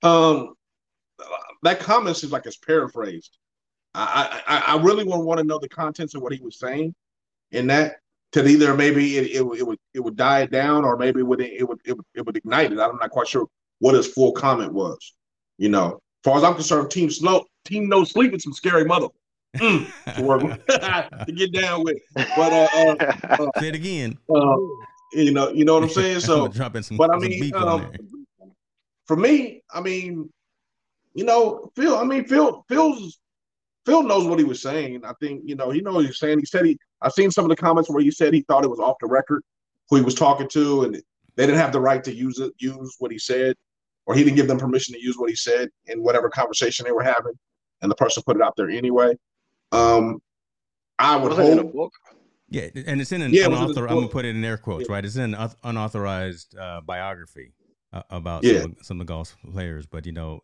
Um, 0.02 0.54
that 1.62 1.80
comment 1.80 2.16
seems 2.16 2.32
like 2.32 2.46
it's 2.46 2.56
paraphrased. 2.56 3.38
I, 3.94 4.42
I, 4.46 4.74
I 4.76 4.82
really 4.82 5.04
want 5.04 5.24
want 5.24 5.38
to 5.38 5.44
know 5.44 5.58
the 5.58 5.68
contents 5.68 6.14
of 6.14 6.22
what 6.22 6.32
he 6.32 6.40
was 6.40 6.58
saying 6.58 6.94
in 7.50 7.66
that 7.68 7.96
to 8.32 8.46
either 8.46 8.74
maybe 8.74 9.18
it, 9.18 9.26
it, 9.26 9.58
it 9.58 9.66
would 9.66 9.78
it 9.94 10.00
would 10.00 10.16
die 10.16 10.40
it 10.40 10.50
down 10.50 10.84
or 10.84 10.96
maybe 10.96 11.20
it 11.20 11.24
would 11.24 11.40
it 11.40 11.68
would 11.68 11.80
it 11.84 11.96
would, 11.96 12.06
it 12.14 12.26
would 12.26 12.36
ignite 12.36 12.72
it. 12.72 12.78
I'm 12.78 12.96
not 12.96 13.10
quite 13.10 13.28
sure 13.28 13.46
what 13.80 13.94
his 13.94 14.06
full 14.06 14.32
comment 14.32 14.72
was. 14.72 15.14
You 15.58 15.68
know, 15.68 15.94
as 15.94 16.24
far 16.24 16.38
as 16.38 16.44
I'm 16.44 16.54
concerned, 16.54 16.90
Team 16.90 17.10
Slow, 17.10 17.44
Team 17.64 17.88
No 17.88 18.04
Sleep 18.04 18.32
is 18.34 18.42
some 18.42 18.52
scary 18.52 18.84
mother. 18.84 19.08
Mm, 19.56 19.90
to 20.16 20.22
work 20.22 20.40
to 20.68 21.32
get 21.32 21.52
down 21.52 21.82
with. 21.82 21.98
But 22.14 22.52
uh, 22.52 22.68
uh, 22.74 22.96
uh, 23.24 23.60
say 23.60 23.68
it 23.68 23.74
again. 23.74 24.16
Uh, 24.32 24.56
you 25.12 25.32
know, 25.32 25.50
you 25.50 25.64
know 25.64 25.74
what 25.74 25.82
I'm 25.82 25.88
saying. 25.88 26.20
So, 26.20 26.46
dropping 26.48 26.82
some, 26.82 26.96
but 26.96 27.12
I 27.12 27.18
mean, 27.18 27.52
um, 27.54 27.90
for 29.06 29.16
me, 29.16 29.62
I 29.74 29.80
mean, 29.80 30.30
you 31.14 31.24
know, 31.24 31.70
Phil. 31.74 31.96
I 31.96 32.04
mean, 32.04 32.24
Phil. 32.24 32.64
Phil's 32.68 33.18
Phil 33.90 34.04
knows 34.04 34.24
what 34.24 34.38
he 34.38 34.44
was 34.44 34.62
saying. 34.62 35.04
I 35.04 35.12
think 35.20 35.42
you 35.44 35.56
know 35.56 35.70
he 35.70 35.80
knows 35.80 35.94
what 35.94 36.06
he's 36.06 36.18
saying. 36.20 36.38
He 36.38 36.44
said 36.44 36.64
he. 36.64 36.78
I've 37.02 37.12
seen 37.12 37.32
some 37.32 37.44
of 37.44 37.48
the 37.48 37.56
comments 37.56 37.90
where 37.90 38.00
he 38.00 38.12
said 38.12 38.32
he 38.32 38.42
thought 38.42 38.62
it 38.62 38.70
was 38.70 38.78
off 38.78 38.94
the 39.00 39.08
record 39.08 39.42
who 39.88 39.96
he 39.96 40.02
was 40.02 40.14
talking 40.14 40.46
to, 40.50 40.84
and 40.84 40.94
they 40.94 41.44
didn't 41.44 41.58
have 41.58 41.72
the 41.72 41.80
right 41.80 42.04
to 42.04 42.14
use 42.14 42.38
it, 42.38 42.52
use 42.58 42.94
what 43.00 43.10
he 43.10 43.18
said, 43.18 43.56
or 44.06 44.14
he 44.14 44.22
didn't 44.22 44.36
give 44.36 44.46
them 44.46 44.58
permission 44.58 44.94
to 44.94 45.02
use 45.02 45.16
what 45.18 45.28
he 45.28 45.34
said 45.34 45.70
in 45.86 46.04
whatever 46.04 46.30
conversation 46.30 46.84
they 46.84 46.92
were 46.92 47.02
having, 47.02 47.32
and 47.82 47.90
the 47.90 47.96
person 47.96 48.22
put 48.24 48.36
it 48.36 48.42
out 48.42 48.54
there 48.56 48.70
anyway. 48.70 49.12
Um, 49.72 50.22
I 51.00 51.16
would 51.16 51.32
hope. 51.32 51.90
Yeah, 52.48 52.68
and 52.86 53.00
it's 53.00 53.10
in 53.10 53.22
an 53.22 53.34
yeah, 53.34 53.46
unauthorized. 53.46 53.90
I'm 53.90 53.96
gonna 53.96 54.08
put 54.08 54.24
it 54.24 54.36
in 54.36 54.44
air 54.44 54.56
quotes, 54.56 54.88
yeah. 54.88 54.94
right? 54.94 55.04
It's 55.04 55.16
in 55.16 55.34
an 55.34 55.50
unauthorized 55.64 56.56
uh, 56.56 56.80
biography 56.80 57.54
uh, 57.92 58.02
about 58.08 58.44
yeah. 58.44 58.60
some, 58.60 58.76
some 58.82 59.00
of 59.00 59.06
the 59.08 59.12
golf 59.12 59.36
players, 59.50 59.86
but 59.86 60.06
you 60.06 60.12
know, 60.12 60.42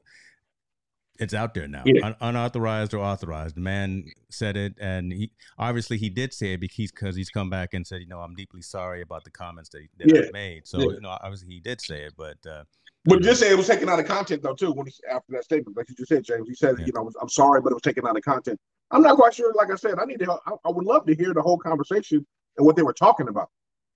it's 1.18 1.34
out 1.34 1.54
there 1.54 1.68
now, 1.68 1.82
yeah. 1.84 2.06
Un- 2.06 2.16
unauthorized 2.20 2.94
or 2.94 2.98
authorized. 2.98 3.56
The 3.56 3.60
man 3.60 4.04
said 4.30 4.56
it, 4.56 4.74
and 4.80 5.12
he 5.12 5.30
obviously 5.58 5.98
he 5.98 6.08
did 6.08 6.32
say 6.32 6.54
it 6.54 6.60
because 6.60 7.16
he's 7.16 7.30
come 7.30 7.50
back 7.50 7.74
and 7.74 7.86
said, 7.86 8.00
you 8.00 8.06
know, 8.06 8.20
I'm 8.20 8.34
deeply 8.34 8.62
sorry 8.62 9.02
about 9.02 9.24
the 9.24 9.30
comments 9.30 9.70
that, 9.70 9.86
that 9.98 10.14
yeah. 10.14 10.28
I 10.28 10.32
made. 10.32 10.66
So 10.66 10.78
you 10.78 11.00
know, 11.00 11.16
obviously 11.22 11.48
he 11.48 11.60
did 11.60 11.80
say 11.80 12.02
it, 12.02 12.14
but 12.16 12.38
uh, 12.48 12.64
but 13.04 13.22
just 13.22 13.40
say 13.40 13.50
it 13.50 13.56
was 13.56 13.68
taken 13.68 13.88
out 13.88 14.00
of 14.00 14.06
content 14.06 14.42
though 14.42 14.54
too. 14.54 14.72
When 14.72 14.86
he 14.86 14.92
after 15.10 15.32
that 15.32 15.44
statement, 15.44 15.76
like 15.76 15.88
you 15.88 15.94
just 15.94 16.08
said, 16.08 16.24
James, 16.24 16.48
he 16.48 16.54
said, 16.54 16.76
you 16.84 16.92
know, 16.92 17.10
I'm 17.20 17.28
sorry, 17.28 17.60
but 17.60 17.70
it 17.70 17.74
was 17.74 17.82
taken 17.82 18.06
out 18.06 18.16
of 18.16 18.22
content. 18.22 18.58
I'm 18.90 19.02
not 19.02 19.16
quite 19.16 19.34
sure. 19.34 19.52
Like 19.54 19.70
I 19.70 19.76
said, 19.76 19.98
I 19.98 20.04
need 20.04 20.18
to. 20.20 20.32
I, 20.32 20.52
I, 20.64 20.70
would 20.70 20.84
love 20.84 21.06
to 21.06 21.14
hear 21.14 21.34
the 21.34 21.42
whole 21.42 21.58
conversation 21.58 22.24
and 22.56 22.66
what 22.66 22.76
they 22.76 22.82
were 22.82 22.92
talking 22.92 23.28
about. 23.28 23.48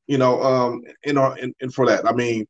You 0.07 0.19
know, 0.19 0.43
um, 0.43 0.83
and 1.05 1.19
and, 1.19 1.55
and 1.61 1.75
for 1.75 1.87
that, 1.87 2.07
I 2.09 2.13
mean, 2.13 2.47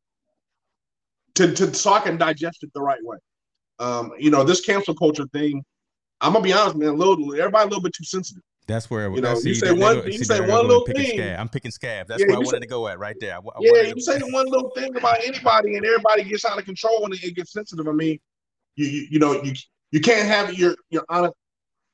to, 1.35 1.53
to 1.55 1.75
so 1.75 1.93
I 1.93 2.01
can 2.01 2.17
digest 2.17 2.63
it 2.63 2.71
the 2.75 2.81
right 2.81 3.03
way. 3.03 3.19
Um, 3.81 4.13
you 4.19 4.31
know, 4.31 4.45
this 4.45 4.61
cancel 4.61 4.95
culture 4.95 5.27
thing. 5.33 5.65
I'm 6.21 6.35
gonna 6.35 6.45
be 6.45 6.53
honest, 6.53 6.77
man. 6.77 6.91
A 6.91 6.93
little, 6.93 7.33
everybody 7.35 7.65
a 7.65 7.69
little 7.69 7.83
bit 7.83 7.95
too 7.95 8.05
sensitive. 8.05 8.43
That's 8.67 8.91
where 8.91 9.11
you 9.11 9.21
know. 9.21 9.39
You 9.43 9.55
say 9.55 9.73
one, 9.73 10.05
you 10.07 10.23
say 10.25 10.41
one 10.41 10.69
little 10.69 10.85
thing. 10.85 11.17
Scab. 11.17 11.41
I'm 11.41 11.49
picking 11.49 11.71
scab. 11.71 12.07
That's 12.07 12.21
yeah, 12.21 12.27
where 12.29 12.37
I 12.37 12.39
wanted 12.39 12.51
say, 12.51 12.61
to 12.61 12.67
go 12.67 12.87
at 12.89 12.99
right 12.99 13.17
there. 13.19 13.35
I, 13.35 13.39
I 13.39 13.41
yeah, 13.61 13.83
you 13.83 13.95
to... 13.95 14.01
say 14.01 14.19
one 14.21 14.47
little 14.47 14.71
thing 14.71 14.95
about 14.95 15.25
anybody, 15.25 15.77
and 15.77 15.85
everybody 15.85 16.25
gets 16.25 16.45
out 16.45 16.59
of 16.59 16.65
control 16.65 17.05
and 17.05 17.15
it 17.15 17.35
gets 17.35 17.53
sensitive. 17.53 17.89
I 17.89 17.93
mean, 17.93 18.21
you 18.77 18.87
you, 18.87 19.07
you 19.13 19.19
know 19.19 19.43
you 19.43 19.55
you 19.91 20.01
can't 20.01 20.29
have 20.29 20.55
your 20.55 20.77
your 20.91 21.05
honest 21.09 21.35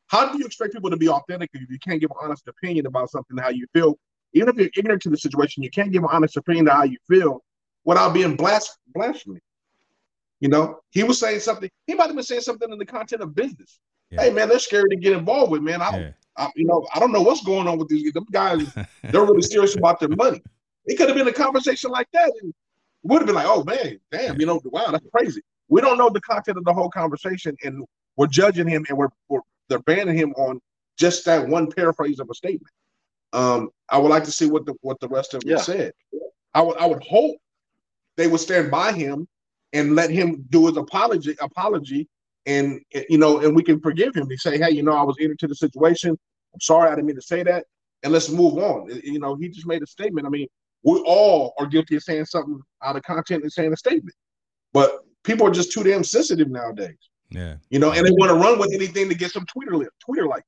how 0.09 0.32
do 0.32 0.39
you 0.39 0.47
expect 0.47 0.72
people 0.72 0.91
to 0.91 0.97
be 0.97 1.09
authentic 1.09 1.51
if 1.53 1.68
you 1.68 1.78
can't 1.78 2.01
give 2.01 2.11
an 2.11 2.16
honest 2.22 2.47
opinion 2.47 2.87
about 2.87 3.11
something, 3.11 3.37
how 3.37 3.49
you 3.49 3.66
feel? 3.72 3.99
Even 4.34 4.49
if 4.49 4.57
you're 4.57 4.70
ignorant 4.76 5.03
to 5.03 5.11
the 5.11 5.16
situation, 5.16 5.62
you 5.62 5.70
can't 5.70 5.93
give 5.93 6.03
an 6.03 6.11
honest 6.12 6.37
opinion 6.37 6.66
to 6.66 6.72
how 6.72 6.84
you 6.84 6.99
feel 7.09 7.43
without 7.84 8.14
being 8.14 8.37
blas- 8.37 8.76
blasphemy. 8.95 9.41
You 10.41 10.49
know, 10.49 10.80
he 10.91 11.03
was 11.03 11.18
saying 11.18 11.41
something. 11.41 11.70
He 11.87 11.95
might 11.95 12.07
have 12.07 12.14
been 12.14 12.24
saying 12.24 12.43
something 12.43 12.70
in 12.70 12.78
the 12.78 12.87
content 12.87 13.22
of 13.22 13.34
business. 13.34 13.78
Yeah. 14.11 14.22
Hey, 14.22 14.32
man, 14.32 14.49
they're 14.49 14.59
scared 14.59 14.91
to 14.91 14.97
get 14.97 15.12
involved 15.12 15.51
with. 15.51 15.62
Man, 15.62 15.80
I, 15.80 15.99
yeah. 15.99 16.11
I, 16.37 16.51
you 16.55 16.66
know, 16.66 16.87
I 16.95 16.99
don't 16.99 17.12
know 17.12 17.22
what's 17.22 17.43
going 17.43 17.66
on 17.66 17.78
with 17.78 17.89
these 17.89 18.12
them 18.12 18.26
guys. 18.30 18.72
they're 19.03 19.24
really 19.24 19.43
serious 19.43 19.76
about 19.76 19.99
their 19.99 20.11
money. 20.11 20.43
It 20.84 20.97
could 20.97 21.09
have 21.09 21.16
been 21.16 21.26
a 21.26 21.32
conversation 21.32 21.91
like 21.91 22.09
that, 22.12 22.32
and 22.43 22.55
would 23.03 23.18
have 23.18 23.26
been 23.26 23.34
like, 23.34 23.47
"Oh 23.49 23.64
man, 23.64 23.99
damn, 24.12 24.39
you 24.39 24.47
know, 24.47 24.61
wow, 24.66 24.91
that's 24.91 25.07
crazy." 25.14 25.43
We 25.68 25.80
don't 25.80 25.99
know 25.99 26.11
the 26.11 26.20
content 26.20 26.59
of 26.59 26.64
the 26.64 26.72
whole 26.72 26.91
conversation, 26.91 27.57
and 27.64 27.84
we're 28.16 28.28
judging 28.28 28.68
him, 28.68 28.84
and 28.89 28.97
we're, 28.97 29.09
we're 29.28 29.41
they're 29.68 29.80
banning 29.80 30.16
him 30.16 30.32
on 30.34 30.61
just 30.97 31.24
that 31.24 31.47
one 31.47 31.70
paraphrase 31.70 32.20
of 32.20 32.28
a 32.30 32.34
statement. 32.34 32.72
Um, 33.32 33.70
I 33.89 33.99
would 33.99 34.09
like 34.09 34.24
to 34.24 34.32
see 34.32 34.49
what 34.49 34.66
the 34.66 34.74
what 34.82 35.01
the 35.01 35.09
rest 35.09 35.34
of 35.34 35.43
it 35.45 35.49
yeah. 35.49 35.57
said. 35.57 35.93
I 36.55 36.61
would 36.61 36.76
I 36.78 36.87
would 36.87 37.03
hope 37.03 37.37
they 38.16 38.28
would 38.28 38.41
stand 38.41 38.70
by 38.70 38.93
him 38.93 39.26
and 39.73 39.95
let 39.95 40.11
him 40.11 40.45
do 40.51 40.67
his 40.67 40.77
apology 40.77 41.37
apology 41.41 42.09
and 42.47 42.81
you 43.09 43.19
know 43.19 43.41
and 43.41 43.55
we 43.55 43.62
can 43.62 43.81
forgive 43.81 44.14
him. 44.14 44.29
He 44.31 44.37
say, 44.37 44.59
hey, 44.59 44.71
you 44.71 44.83
know, 44.83 44.93
I 44.93 45.03
was 45.03 45.17
into 45.19 45.47
the 45.47 45.55
situation. 45.55 46.11
I'm 46.11 46.61
sorry, 46.61 46.91
I 46.91 46.95
didn't 46.95 47.07
mean 47.07 47.17
to 47.17 47.23
say 47.23 47.43
that, 47.43 47.64
and 48.03 48.12
let's 48.12 48.31
move 48.31 48.59
on. 48.59 48.91
Uh, 48.91 48.97
you 49.03 49.19
know, 49.19 49.35
he 49.35 49.49
just 49.49 49.67
made 49.67 49.83
a 49.83 49.87
statement. 49.87 50.27
I 50.27 50.31
mean, 50.31 50.47
we 50.83 51.03
all 51.07 51.55
are 51.59 51.67
guilty 51.67 51.97
of 51.97 52.03
saying 52.03 52.27
something 52.27 52.61
out 52.83 52.97
of 52.97 53.03
content 53.03 53.43
and 53.43 53.53
saying 53.53 53.73
a 53.73 53.77
statement, 53.77 54.14
but 54.73 55.05
people 55.25 55.47
are 55.47 55.51
just 55.51 55.73
too 55.73 55.83
damn 55.83 56.05
sensitive 56.05 56.49
nowadays. 56.49 56.97
Yeah. 57.31 57.57
You 57.71 57.81
know, 57.81 57.93
and 57.93 58.07
they 58.07 58.12
want 58.12 58.31
to 58.31 58.37
run 58.37 58.59
with 58.59 58.73
anything 58.73 59.09
to 59.09 59.14
get 59.14 59.33
some 59.33 59.45
Twitter 59.47 59.91
Twitter 60.01 60.27
likes. 60.27 60.47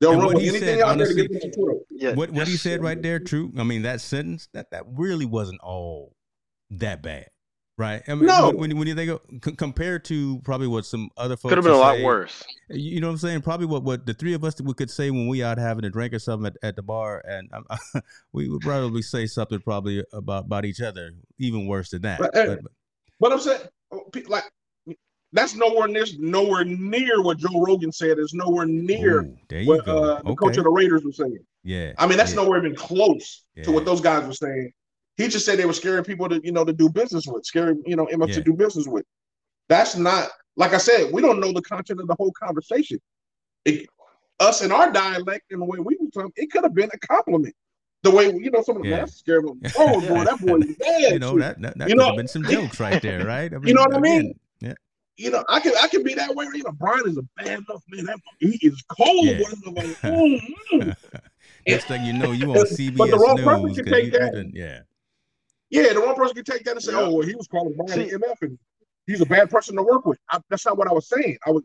They'll 0.00 0.12
and 0.12 0.20
run 0.22 0.34
with 0.34 0.42
anything 0.42 0.60
said, 0.60 0.80
out 0.80 0.90
honestly, 0.90 1.14
there 1.14 1.28
to 1.28 1.32
get 1.32 1.42
some 1.42 1.50
Twitter. 1.52 1.80
Yeah, 1.90 2.14
what 2.14 2.30
what 2.30 2.46
he 2.46 2.56
said 2.56 2.82
right 2.82 3.00
there, 3.00 3.18
true. 3.18 3.52
I 3.58 3.64
mean, 3.64 3.82
that 3.82 4.00
sentence 4.00 4.48
that 4.52 4.70
that 4.72 4.84
really 4.86 5.24
wasn't 5.24 5.60
all 5.62 6.14
that 6.70 7.02
bad, 7.02 7.28
right? 7.78 8.02
I 8.08 8.14
mean, 8.14 8.26
no. 8.26 8.50
When, 8.50 8.76
when 8.76 8.88
you 8.88 8.94
think 8.94 9.10
of, 9.10 9.20
c- 9.44 9.52
compared 9.52 10.04
to 10.06 10.40
probably 10.40 10.66
what 10.66 10.86
some 10.86 11.10
other 11.16 11.36
folks 11.36 11.50
could 11.50 11.58
have 11.58 11.64
been 11.64 11.74
a 11.74 11.78
lot 11.78 12.00
worse. 12.00 12.42
You 12.70 13.00
know 13.00 13.08
what 13.08 13.12
I'm 13.12 13.18
saying? 13.18 13.42
Probably 13.42 13.66
what 13.66 13.82
what 13.82 14.06
the 14.06 14.14
three 14.14 14.34
of 14.34 14.44
us 14.44 14.60
we 14.60 14.74
could 14.74 14.90
say 14.90 15.10
when 15.10 15.28
we 15.28 15.42
out 15.42 15.58
having 15.58 15.84
a 15.84 15.90
drink 15.90 16.12
or 16.14 16.18
something 16.18 16.46
at, 16.46 16.68
at 16.68 16.76
the 16.76 16.82
bar, 16.82 17.22
and 17.26 17.50
um, 17.52 17.66
we 18.32 18.48
would 18.48 18.62
probably 18.62 19.02
say 19.02 19.26
something 19.26 19.60
probably 19.60 20.04
about 20.12 20.44
about 20.46 20.64
each 20.64 20.80
other 20.80 21.12
even 21.38 21.66
worse 21.66 21.90
than 21.90 22.02
that. 22.02 22.18
But, 22.18 22.32
but, 22.32 22.60
but 23.20 23.32
I'm 23.32 23.40
saying, 23.40 23.60
oh, 23.92 24.10
like 24.28 24.44
that's 25.32 25.54
nowhere 25.54 25.88
near 25.88 26.04
nowhere 26.18 26.64
near 26.64 27.22
what 27.22 27.38
Joe 27.38 27.60
Rogan 27.60 27.92
said. 27.92 28.18
It's 28.18 28.34
nowhere 28.34 28.66
near 28.66 29.20
Ooh, 29.20 29.66
what 29.66 29.86
uh, 29.86 30.22
the 30.22 30.30
okay. 30.30 30.34
coach 30.34 30.56
of 30.56 30.64
the 30.64 30.70
Raiders 30.70 31.04
was 31.04 31.16
saying. 31.16 31.38
Yeah, 31.62 31.92
I 31.98 32.06
mean 32.06 32.16
that's 32.16 32.30
yeah. 32.30 32.42
nowhere 32.42 32.58
even 32.58 32.76
close 32.76 33.44
yeah. 33.54 33.64
to 33.64 33.72
what 33.72 33.84
those 33.84 34.00
guys 34.00 34.26
were 34.26 34.32
saying. 34.32 34.72
He 35.16 35.28
just 35.28 35.46
said 35.46 35.58
they 35.58 35.64
were 35.64 35.72
scaring 35.72 36.04
people 36.04 36.28
to 36.28 36.40
you 36.44 36.52
know 36.52 36.64
to 36.64 36.72
do 36.72 36.88
business 36.88 37.26
with, 37.26 37.44
scaring 37.44 37.82
you 37.86 37.96
know 37.96 38.06
MF 38.06 38.28
yeah. 38.28 38.34
to 38.34 38.42
do 38.42 38.52
business 38.52 38.86
with. 38.86 39.04
That's 39.68 39.96
not 39.96 40.28
like 40.56 40.74
I 40.74 40.78
said. 40.78 41.12
We 41.12 41.22
don't 41.22 41.40
know 41.40 41.52
the 41.52 41.62
content 41.62 42.00
of 42.00 42.06
the 42.06 42.16
whole 42.18 42.32
conversation. 42.32 42.98
It, 43.64 43.88
us 44.38 44.62
in 44.62 44.70
our 44.70 44.92
dialect 44.92 45.50
and 45.50 45.62
the 45.62 45.64
way 45.64 45.78
we 45.78 45.96
were 45.98 46.10
talking, 46.12 46.32
it 46.36 46.50
could 46.50 46.62
have 46.62 46.74
been 46.74 46.90
a 46.92 46.98
compliment. 46.98 47.54
The 48.02 48.10
way 48.10 48.26
you 48.26 48.50
know 48.50 48.62
some 48.62 48.76
of 48.76 48.82
the 48.82 48.90
yeah. 48.90 49.04
scared 49.06 49.46
them. 49.46 49.60
Oh 49.78 50.00
boy, 50.00 50.24
that 50.24 50.38
boy 50.40 50.58
is 50.58 50.76
bad. 50.76 51.12
You 51.12 51.18
know 51.18 51.38
that 51.38 51.60
that, 51.62 51.78
that 51.78 51.88
you 51.88 51.94
could 51.94 51.98
know? 51.98 52.06
have 52.08 52.16
been 52.16 52.28
some 52.28 52.44
jokes 52.44 52.78
right 52.78 53.00
there, 53.00 53.24
right? 53.26 53.52
I 53.52 53.58
mean, 53.58 53.68
you 53.68 53.74
know 53.74 53.82
what 53.82 53.94
I 53.94 54.00
mean? 54.00 54.38
Yeah 54.60 54.74
you 55.16 55.30
know, 55.30 55.42
I 55.48 55.60
can 55.60 55.72
I 55.82 55.88
can 55.88 56.02
be 56.02 56.14
that 56.14 56.34
way. 56.34 56.46
You 56.52 56.62
know, 56.64 56.72
Bryan 56.72 57.08
is 57.08 57.16
a 57.16 57.22
bad 57.36 57.58
enough 57.58 57.82
man. 57.88 58.04
That 58.04 58.18
he 58.38 58.58
is 58.62 58.82
cold. 58.88 59.26
Yeah. 59.26 59.38
Like, 59.38 59.86
mm, 60.02 60.40
mm. 60.72 60.96
Next 61.66 61.86
thing 61.86 62.04
you 62.04 62.12
know, 62.12 62.32
you 62.32 62.50
on 62.50 62.66
CBS 62.66 62.96
but 62.96 63.10
the 63.10 63.18
wrong 63.18 63.36
News. 63.36 63.44
Person 63.44 63.74
can 63.74 63.92
take 63.92 64.12
that. 64.12 64.50
yeah. 64.52 64.80
Yeah, 65.70 65.92
the 65.92 66.00
one 66.00 66.14
person 66.14 66.34
can 66.34 66.44
take 66.44 66.64
that 66.64 66.72
and 66.72 66.82
say, 66.82 66.92
yeah. 66.92 67.00
"Oh, 67.00 67.14
well, 67.14 67.26
he 67.26 67.34
was 67.34 67.48
calling 67.48 67.74
Bryan 67.76 68.08
MF, 68.08 68.42
and 68.42 68.58
he's 69.06 69.20
a 69.20 69.26
bad 69.26 69.50
person 69.50 69.76
to 69.76 69.82
work 69.82 70.06
with." 70.06 70.18
I, 70.30 70.38
that's 70.48 70.64
not 70.64 70.78
what 70.78 70.88
I 70.88 70.92
was 70.92 71.08
saying. 71.08 71.38
I 71.46 71.50
was. 71.50 71.62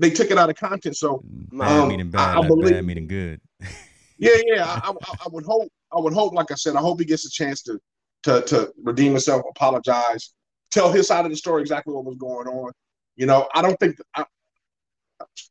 They 0.00 0.10
took 0.10 0.30
it 0.30 0.38
out 0.38 0.50
of 0.50 0.56
context. 0.56 1.00
So 1.00 1.22
bad 1.24 1.82
um, 1.82 1.88
meaning 1.88 2.10
bad, 2.10 2.36
I, 2.36 2.40
I 2.40 2.46
believe, 2.46 2.74
bad 2.74 2.84
meaning 2.84 3.06
good. 3.06 3.40
yeah, 4.18 4.36
yeah. 4.46 4.64
I, 4.64 4.90
I, 4.90 5.14
I 5.24 5.28
would 5.30 5.44
hope. 5.44 5.68
I 5.92 6.00
would 6.00 6.12
hope. 6.12 6.32
Like 6.32 6.50
I 6.50 6.54
said, 6.54 6.74
I 6.74 6.80
hope 6.80 6.98
he 6.98 7.04
gets 7.04 7.26
a 7.26 7.30
chance 7.30 7.62
to 7.62 7.78
to 8.24 8.42
to 8.42 8.72
redeem 8.82 9.12
himself, 9.12 9.42
apologize, 9.48 10.32
tell 10.70 10.90
his 10.90 11.06
side 11.06 11.24
of 11.24 11.30
the 11.30 11.36
story, 11.36 11.62
exactly 11.62 11.94
what 11.94 12.04
was 12.04 12.16
going 12.16 12.48
on. 12.48 12.72
You 13.16 13.26
know, 13.26 13.48
I 13.54 13.62
don't 13.62 13.78
think 13.78 13.96
I, 14.16 14.24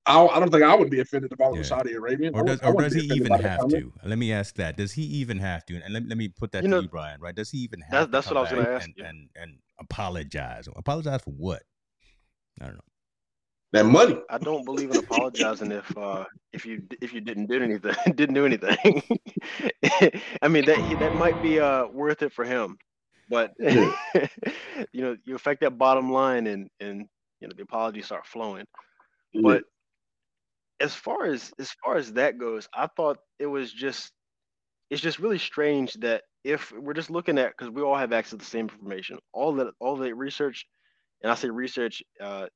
I, 0.06 0.26
I 0.26 0.40
don't 0.40 0.52
think 0.52 0.64
I 0.64 0.76
would 0.76 0.90
be 0.90 1.00
offended 1.00 1.32
if 1.32 1.40
I 1.40 1.48
was 1.48 1.58
yeah. 1.58 1.64
Saudi 1.64 1.94
Arabian. 1.94 2.36
Or 2.36 2.44
does, 2.44 2.60
or 2.62 2.74
does 2.74 2.94
he 2.94 3.06
even 3.14 3.32
have 3.32 3.68
to? 3.70 3.94
Let 4.04 4.18
me 4.18 4.34
ask 4.34 4.56
that. 4.56 4.78
Does 4.78 4.92
he 4.92 5.04
even 5.04 5.40
have 5.40 5.66
to? 5.68 5.82
And 5.82 5.94
let, 5.94 6.08
let 6.08 6.18
me 6.18 6.28
put 6.28 6.52
that 6.52 6.64
you 6.64 6.70
to 6.70 6.76
know, 6.76 6.82
you, 6.82 6.90
Bryan. 6.90 7.20
Right? 7.22 7.36
Does 7.36 7.50
he 7.50 7.60
even 7.60 7.82
have? 7.82 7.92
That, 7.92 8.12
that's 8.12 8.28
what 8.28 8.38
I 8.38 8.42
was 8.42 8.52
going 8.52 8.66
to 8.66 8.72
ask. 8.72 8.90
And, 8.98 9.08
and, 9.08 9.30
and 9.36 9.58
apologize. 9.80 10.68
Apologize 10.76 11.22
for 11.22 11.32
what? 11.32 11.64
I 12.62 12.66
don't 12.66 12.76
know. 12.76 12.82
That 13.74 13.88
money. 13.88 14.22
I 14.30 14.38
don't 14.38 14.66
believe 14.66 14.92
in 14.92 14.98
apologizing 14.98 15.72
if 15.72 15.98
uh, 15.98 16.26
if 16.52 16.64
you 16.64 16.84
if 17.02 17.12
you 17.12 17.22
didn't 17.22 17.48
do 17.48 17.60
anything 17.60 17.96
didn't 18.16 18.36
do 18.36 18.46
anything. 18.46 19.02
I 20.44 20.48
mean 20.48 20.66
that 20.66 20.98
that 21.00 21.16
might 21.16 21.42
be 21.42 21.60
uh, 21.60 21.88
worth 21.88 22.22
it 22.22 22.32
for 22.32 22.46
him, 22.46 22.78
but 23.30 23.52
you 23.60 23.92
know 24.94 25.18
you 25.26 25.34
affect 25.34 25.62
that 25.62 25.80
bottom 25.80 26.12
line 26.12 26.46
and 26.46 26.70
and 26.80 27.08
you 27.40 27.48
know 27.48 27.54
the 27.58 27.64
apologies 27.64 28.06
start 28.06 28.28
flowing. 28.28 28.66
But 29.42 29.64
as 30.80 30.94
far 30.94 31.26
as 31.26 31.52
as 31.60 31.72
far 31.84 31.98
as 31.98 32.14
that 32.14 32.38
goes, 32.38 32.68
I 32.74 32.88
thought 32.88 33.18
it 33.40 33.48
was 33.48 33.72
just 33.72 34.12
it's 34.90 35.02
just 35.02 35.20
really 35.20 35.40
strange 35.40 35.94
that 35.96 36.24
if 36.44 36.72
we're 36.72 36.94
just 36.94 37.10
looking 37.10 37.38
at 37.38 37.54
because 37.58 37.72
we 37.72 37.82
all 37.82 37.96
have 37.96 38.14
access 38.14 38.32
to 38.32 38.38
the 38.38 38.46
same 38.46 38.70
information, 38.70 39.18
all 39.34 39.54
that 39.54 39.74
all 39.80 39.96
the 39.96 40.14
research, 40.14 40.66
and 41.22 41.32
I 41.32 41.36
say 41.36 41.50
research 41.50 42.04
uh, 42.22 42.48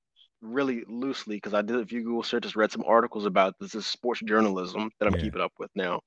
really 0.42 0.84
loosely 0.88 1.38
because 1.38 1.54
I 1.54 1.62
did 1.62 1.78
a 1.78 1.86
few 1.86 2.04
Google 2.04 2.24
searches, 2.24 2.56
read 2.56 2.72
some 2.72 2.84
articles 2.86 3.26
about 3.26 3.56
this 3.60 3.76
is 3.76 3.88
sports 3.88 4.22
journalism 4.22 4.92
that 5.00 5.08
I'm 5.08 5.16
yeah. 5.16 5.22
keeping 5.22 5.42
up 5.42 5.54
with 5.58 5.72
now. 5.76 6.02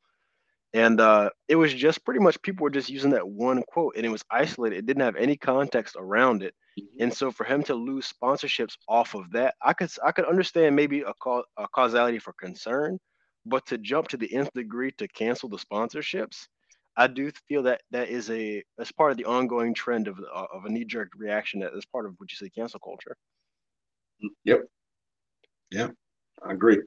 And 0.72 1.00
uh, 1.00 1.30
it 1.48 1.56
was 1.56 1.74
just 1.74 2.04
pretty 2.04 2.20
much 2.20 2.40
people 2.42 2.62
were 2.62 2.70
just 2.70 2.90
using 2.90 3.10
that 3.10 3.28
one 3.28 3.62
quote 3.66 3.94
and 3.96 4.06
it 4.06 4.10
was 4.10 4.22
isolated. 4.30 4.78
It 4.78 4.86
didn't 4.86 5.02
have 5.02 5.16
any 5.16 5.36
context 5.36 5.96
around 5.98 6.42
it. 6.42 6.54
Mm-hmm. 6.80 7.02
And 7.02 7.14
so 7.14 7.30
for 7.30 7.44
him 7.44 7.62
to 7.64 7.74
lose 7.74 8.12
sponsorships 8.12 8.76
off 8.88 9.14
of 9.14 9.30
that, 9.32 9.54
I 9.62 9.72
could 9.72 9.90
I 10.04 10.12
could 10.12 10.26
understand 10.26 10.76
maybe 10.76 11.00
a, 11.00 11.12
ca- 11.20 11.42
a 11.56 11.68
causality 11.68 12.18
for 12.18 12.32
concern, 12.34 12.98
but 13.46 13.66
to 13.66 13.78
jump 13.78 14.08
to 14.08 14.16
the 14.16 14.32
nth 14.34 14.52
degree 14.54 14.92
to 14.98 15.08
cancel 15.08 15.48
the 15.48 15.58
sponsorships, 15.58 16.46
I 16.96 17.06
do 17.06 17.30
feel 17.48 17.62
that 17.64 17.82
that 17.90 18.08
is 18.08 18.30
a 18.30 18.62
as 18.78 18.92
part 18.92 19.10
of 19.10 19.16
the 19.16 19.24
ongoing 19.24 19.74
trend 19.74 20.08
of 20.08 20.18
uh, 20.18 20.46
of 20.52 20.64
a 20.64 20.70
knee 20.70 20.84
jerk 20.84 21.10
reaction 21.16 21.60
that 21.60 21.72
is 21.74 21.86
part 21.86 22.06
of 22.06 22.14
what 22.18 22.30
you 22.30 22.36
say 22.36 22.50
cancel 22.50 22.80
culture. 22.80 23.16
Yep. 24.44 24.64
Yeah, 25.70 25.88
I 26.46 26.52
agree. 26.52 26.82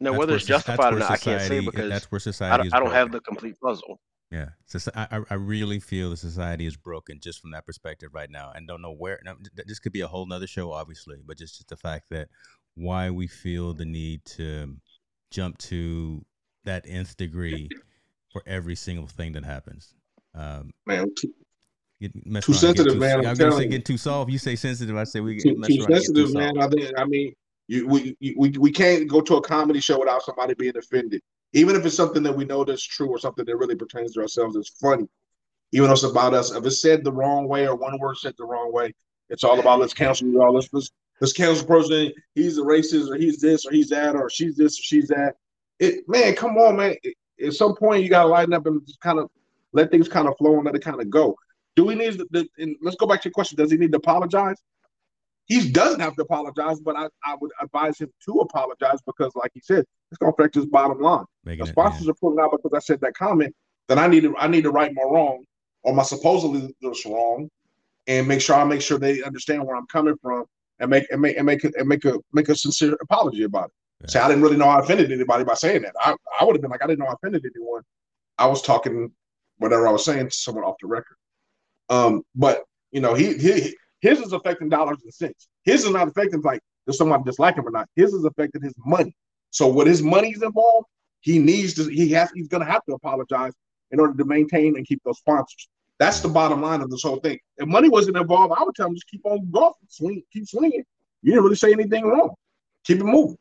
Now, 0.00 0.10
that's 0.10 0.18
whether 0.18 0.34
it's 0.34 0.44
justified 0.44 0.92
or 0.92 0.98
not, 0.98 1.10
I 1.10 1.16
can't 1.16 1.42
say 1.42 1.60
because 1.60 1.90
that's 1.90 2.10
where 2.10 2.18
society. 2.18 2.70
I, 2.72 2.76
I 2.76 2.80
don't 2.80 2.92
have 2.92 3.12
the 3.12 3.20
complete 3.20 3.56
puzzle. 3.60 3.98
Yeah, 4.30 4.48
so 4.66 4.78
I, 4.96 5.20
I 5.30 5.34
really 5.34 5.78
feel 5.78 6.10
the 6.10 6.16
society 6.16 6.66
is 6.66 6.76
broken 6.76 7.20
just 7.22 7.40
from 7.40 7.52
that 7.52 7.66
perspective 7.66 8.10
right 8.12 8.30
now, 8.30 8.50
and 8.52 8.66
don't 8.66 8.82
know 8.82 8.92
where. 8.92 9.20
Now, 9.24 9.36
this 9.66 9.78
could 9.78 9.92
be 9.92 10.00
a 10.00 10.08
whole 10.08 10.26
nother 10.26 10.48
show, 10.48 10.72
obviously, 10.72 11.18
but 11.24 11.38
just, 11.38 11.56
just 11.56 11.68
the 11.68 11.76
fact 11.76 12.06
that 12.10 12.28
why 12.74 13.10
we 13.10 13.28
feel 13.28 13.74
the 13.74 13.84
need 13.84 14.24
to 14.24 14.76
jump 15.30 15.58
to 15.58 16.24
that 16.64 16.84
nth 16.88 17.16
degree 17.16 17.68
for 18.32 18.42
every 18.46 18.74
single 18.74 19.06
thing 19.06 19.32
that 19.32 19.44
happens. 19.44 19.94
Um, 20.34 20.72
man, 20.84 21.14
too, 21.14 21.32
too 22.40 22.54
sensitive, 22.54 22.94
too, 22.94 22.98
man. 22.98 23.24
I'm, 23.24 23.36
gonna 23.36 23.52
say 23.52 23.68
get 23.68 23.84
too 23.84 23.98
soft. 23.98 24.30
You 24.30 24.38
say 24.38 24.56
sensitive. 24.56 24.96
I 24.96 25.04
say 25.04 25.20
we 25.20 25.36
get 25.36 25.42
too, 25.44 25.62
too 25.62 25.82
sensitive, 25.82 26.28
too 26.28 26.34
man. 26.34 26.58
I 26.58 26.66
think. 26.66 26.90
I 26.98 27.04
mean, 27.04 27.34
you, 27.68 27.86
we, 27.86 28.16
we 28.36 28.50
we 28.58 28.72
can't 28.72 29.06
go 29.06 29.20
to 29.20 29.36
a 29.36 29.40
comedy 29.42 29.80
show 29.80 30.00
without 30.00 30.22
somebody 30.22 30.54
being 30.54 30.76
offended 30.76 31.22
even 31.54 31.76
if 31.76 31.86
it's 31.86 31.96
something 31.96 32.22
that 32.24 32.36
we 32.36 32.44
know 32.44 32.64
that's 32.64 32.84
true 32.84 33.08
or 33.08 33.18
something 33.18 33.44
that 33.44 33.56
really 33.56 33.76
pertains 33.76 34.12
to 34.12 34.20
ourselves, 34.20 34.56
it's 34.56 34.70
funny. 34.80 35.08
Even 35.72 35.88
though 35.88 35.94
it's 35.94 36.02
about 36.02 36.34
us, 36.34 36.52
if 36.52 36.64
it's 36.66 36.82
said 36.82 37.04
the 37.04 37.12
wrong 37.12 37.48
way 37.48 37.66
or 37.66 37.76
one 37.76 37.98
word 37.98 38.16
said 38.16 38.34
the 38.36 38.44
wrong 38.44 38.72
way, 38.72 38.92
it's 39.30 39.44
all 39.44 39.58
about 39.58 39.80
let's 39.80 39.94
cancel 39.94 40.28
you 40.28 40.42
all. 40.42 40.52
Let's 40.52 40.68
let's, 40.72 40.90
let's 41.20 41.32
cancel 41.32 41.66
person. 41.66 42.12
He's 42.34 42.58
a 42.58 42.62
racist 42.62 43.08
or 43.08 43.16
he's 43.16 43.40
this 43.40 43.64
or 43.64 43.72
he's 43.72 43.88
that 43.90 44.16
or 44.16 44.28
she's 44.28 44.56
this 44.56 44.78
or 44.78 44.82
she's 44.82 45.08
that. 45.08 45.34
It 45.78 46.08
man, 46.08 46.34
come 46.34 46.58
on, 46.58 46.76
man. 46.76 46.96
At 47.44 47.54
some 47.54 47.74
point, 47.76 48.02
you 48.02 48.10
gotta 48.10 48.28
lighten 48.28 48.52
up 48.52 48.66
and 48.66 48.84
just 48.86 49.00
kind 49.00 49.18
of 49.18 49.30
let 49.72 49.90
things 49.90 50.08
kind 50.08 50.28
of 50.28 50.36
flow 50.36 50.56
and 50.56 50.64
let 50.64 50.74
it 50.74 50.82
kind 50.82 51.00
of 51.00 51.08
go. 51.08 51.36
Do 51.76 51.84
we 51.84 51.94
need 51.94 52.20
the, 52.30 52.48
and 52.58 52.76
let's 52.82 52.96
go 52.96 53.06
back 53.06 53.22
to 53.22 53.28
your 53.28 53.32
question? 53.32 53.56
Does 53.56 53.70
he 53.70 53.76
need 53.76 53.92
to 53.92 53.98
apologize? 53.98 54.56
He 55.46 55.70
doesn't 55.70 56.00
have 56.00 56.16
to 56.16 56.22
apologize, 56.22 56.80
but 56.80 56.96
I, 56.96 57.08
I 57.24 57.36
would 57.40 57.50
advise 57.60 57.98
him 57.98 58.10
to 58.24 58.32
apologize 58.40 59.00
because, 59.06 59.32
like 59.34 59.50
he 59.54 59.60
said, 59.60 59.84
it's 60.10 60.18
going 60.18 60.32
to 60.32 60.42
affect 60.42 60.54
his 60.54 60.66
bottom 60.66 61.00
line. 61.00 61.24
the 61.44 61.66
sponsors 61.66 62.06
it, 62.06 62.10
are 62.10 62.14
pulling 62.14 62.40
out 62.40 62.50
because 62.50 62.72
I 62.74 62.78
said 62.78 63.00
that 63.02 63.14
comment. 63.14 63.54
Then 63.88 63.98
I 63.98 64.06
need 64.06 64.22
to 64.22 64.34
I 64.38 64.46
need 64.46 64.62
to 64.62 64.70
right 64.70 64.92
my 64.94 65.02
wrong 65.02 65.44
or 65.82 65.94
my 65.94 66.02
supposedly 66.02 66.74
this 66.80 67.04
wrong, 67.04 67.50
and 68.06 68.26
make 68.26 68.40
sure 68.40 68.56
I 68.56 68.64
make 68.64 68.80
sure 68.80 68.98
they 68.98 69.22
understand 69.22 69.66
where 69.66 69.76
I'm 69.76 69.86
coming 69.86 70.16
from 70.22 70.46
and 70.78 70.90
make 70.90 71.06
and 71.10 71.20
make 71.20 71.36
and 71.36 71.44
make 71.44 71.64
and 71.64 71.88
make 71.88 72.04
a 72.06 72.18
make 72.32 72.48
a 72.48 72.56
sincere 72.56 72.96
apology 73.02 73.42
about 73.42 73.66
it. 73.66 73.72
Yeah. 74.00 74.06
Say 74.08 74.20
I 74.20 74.28
didn't 74.28 74.42
really 74.42 74.56
know 74.56 74.68
I 74.68 74.80
offended 74.80 75.12
anybody 75.12 75.44
by 75.44 75.54
saying 75.54 75.82
that. 75.82 75.94
I, 76.00 76.14
I 76.40 76.44
would 76.44 76.56
have 76.56 76.62
been 76.62 76.70
like 76.70 76.82
I 76.82 76.86
didn't 76.86 77.00
know 77.00 77.06
I 77.06 77.14
offended 77.14 77.44
anyone. 77.54 77.82
I 78.38 78.46
was 78.46 78.62
talking 78.62 79.12
whatever 79.58 79.86
I 79.86 79.92
was 79.92 80.04
saying 80.04 80.30
to 80.30 80.34
someone 80.34 80.64
off 80.64 80.76
the 80.80 80.86
record. 80.86 81.16
Um, 81.90 82.22
but 82.34 82.64
you 82.90 83.00
know 83.00 83.12
he 83.12 83.36
he 83.36 83.76
his 84.04 84.20
is 84.20 84.34
affecting 84.34 84.68
dollars 84.68 84.98
and 85.02 85.14
cents. 85.14 85.48
His 85.62 85.84
is 85.84 85.90
not 85.90 86.08
affecting 86.08 86.42
like 86.42 86.60
does 86.86 86.98
someone 86.98 87.22
dislike 87.22 87.56
him 87.56 87.66
or 87.66 87.70
not. 87.70 87.88
His 87.96 88.12
is 88.12 88.26
affecting 88.26 88.60
his 88.60 88.74
money. 88.84 89.16
So 89.48 89.66
when 89.66 89.86
his 89.86 90.02
money's 90.02 90.42
involved, 90.42 90.88
he 91.20 91.38
needs 91.38 91.72
to. 91.74 91.88
He 91.88 92.10
has. 92.10 92.30
He's 92.34 92.48
going 92.48 92.62
to 92.62 92.70
have 92.70 92.84
to 92.84 92.92
apologize 92.92 93.54
in 93.92 94.00
order 94.00 94.14
to 94.14 94.24
maintain 94.26 94.76
and 94.76 94.86
keep 94.86 95.00
those 95.04 95.16
sponsors. 95.16 95.68
That's 95.98 96.20
the 96.20 96.28
bottom 96.28 96.60
line 96.60 96.82
of 96.82 96.90
this 96.90 97.02
whole 97.02 97.18
thing. 97.20 97.38
If 97.56 97.66
money 97.66 97.88
wasn't 97.88 98.18
involved, 98.18 98.52
I 98.58 98.62
would 98.62 98.74
tell 98.74 98.88
him 98.88 98.94
just 98.94 99.06
keep 99.06 99.24
on 99.24 99.50
golfing, 99.50 99.88
swing, 99.88 100.22
keep 100.30 100.46
swinging. 100.46 100.84
You 101.22 101.32
didn't 101.32 101.44
really 101.44 101.56
say 101.56 101.72
anything 101.72 102.04
wrong. 102.04 102.34
Keep 102.84 102.98
it 102.98 103.04
moving. 103.04 103.38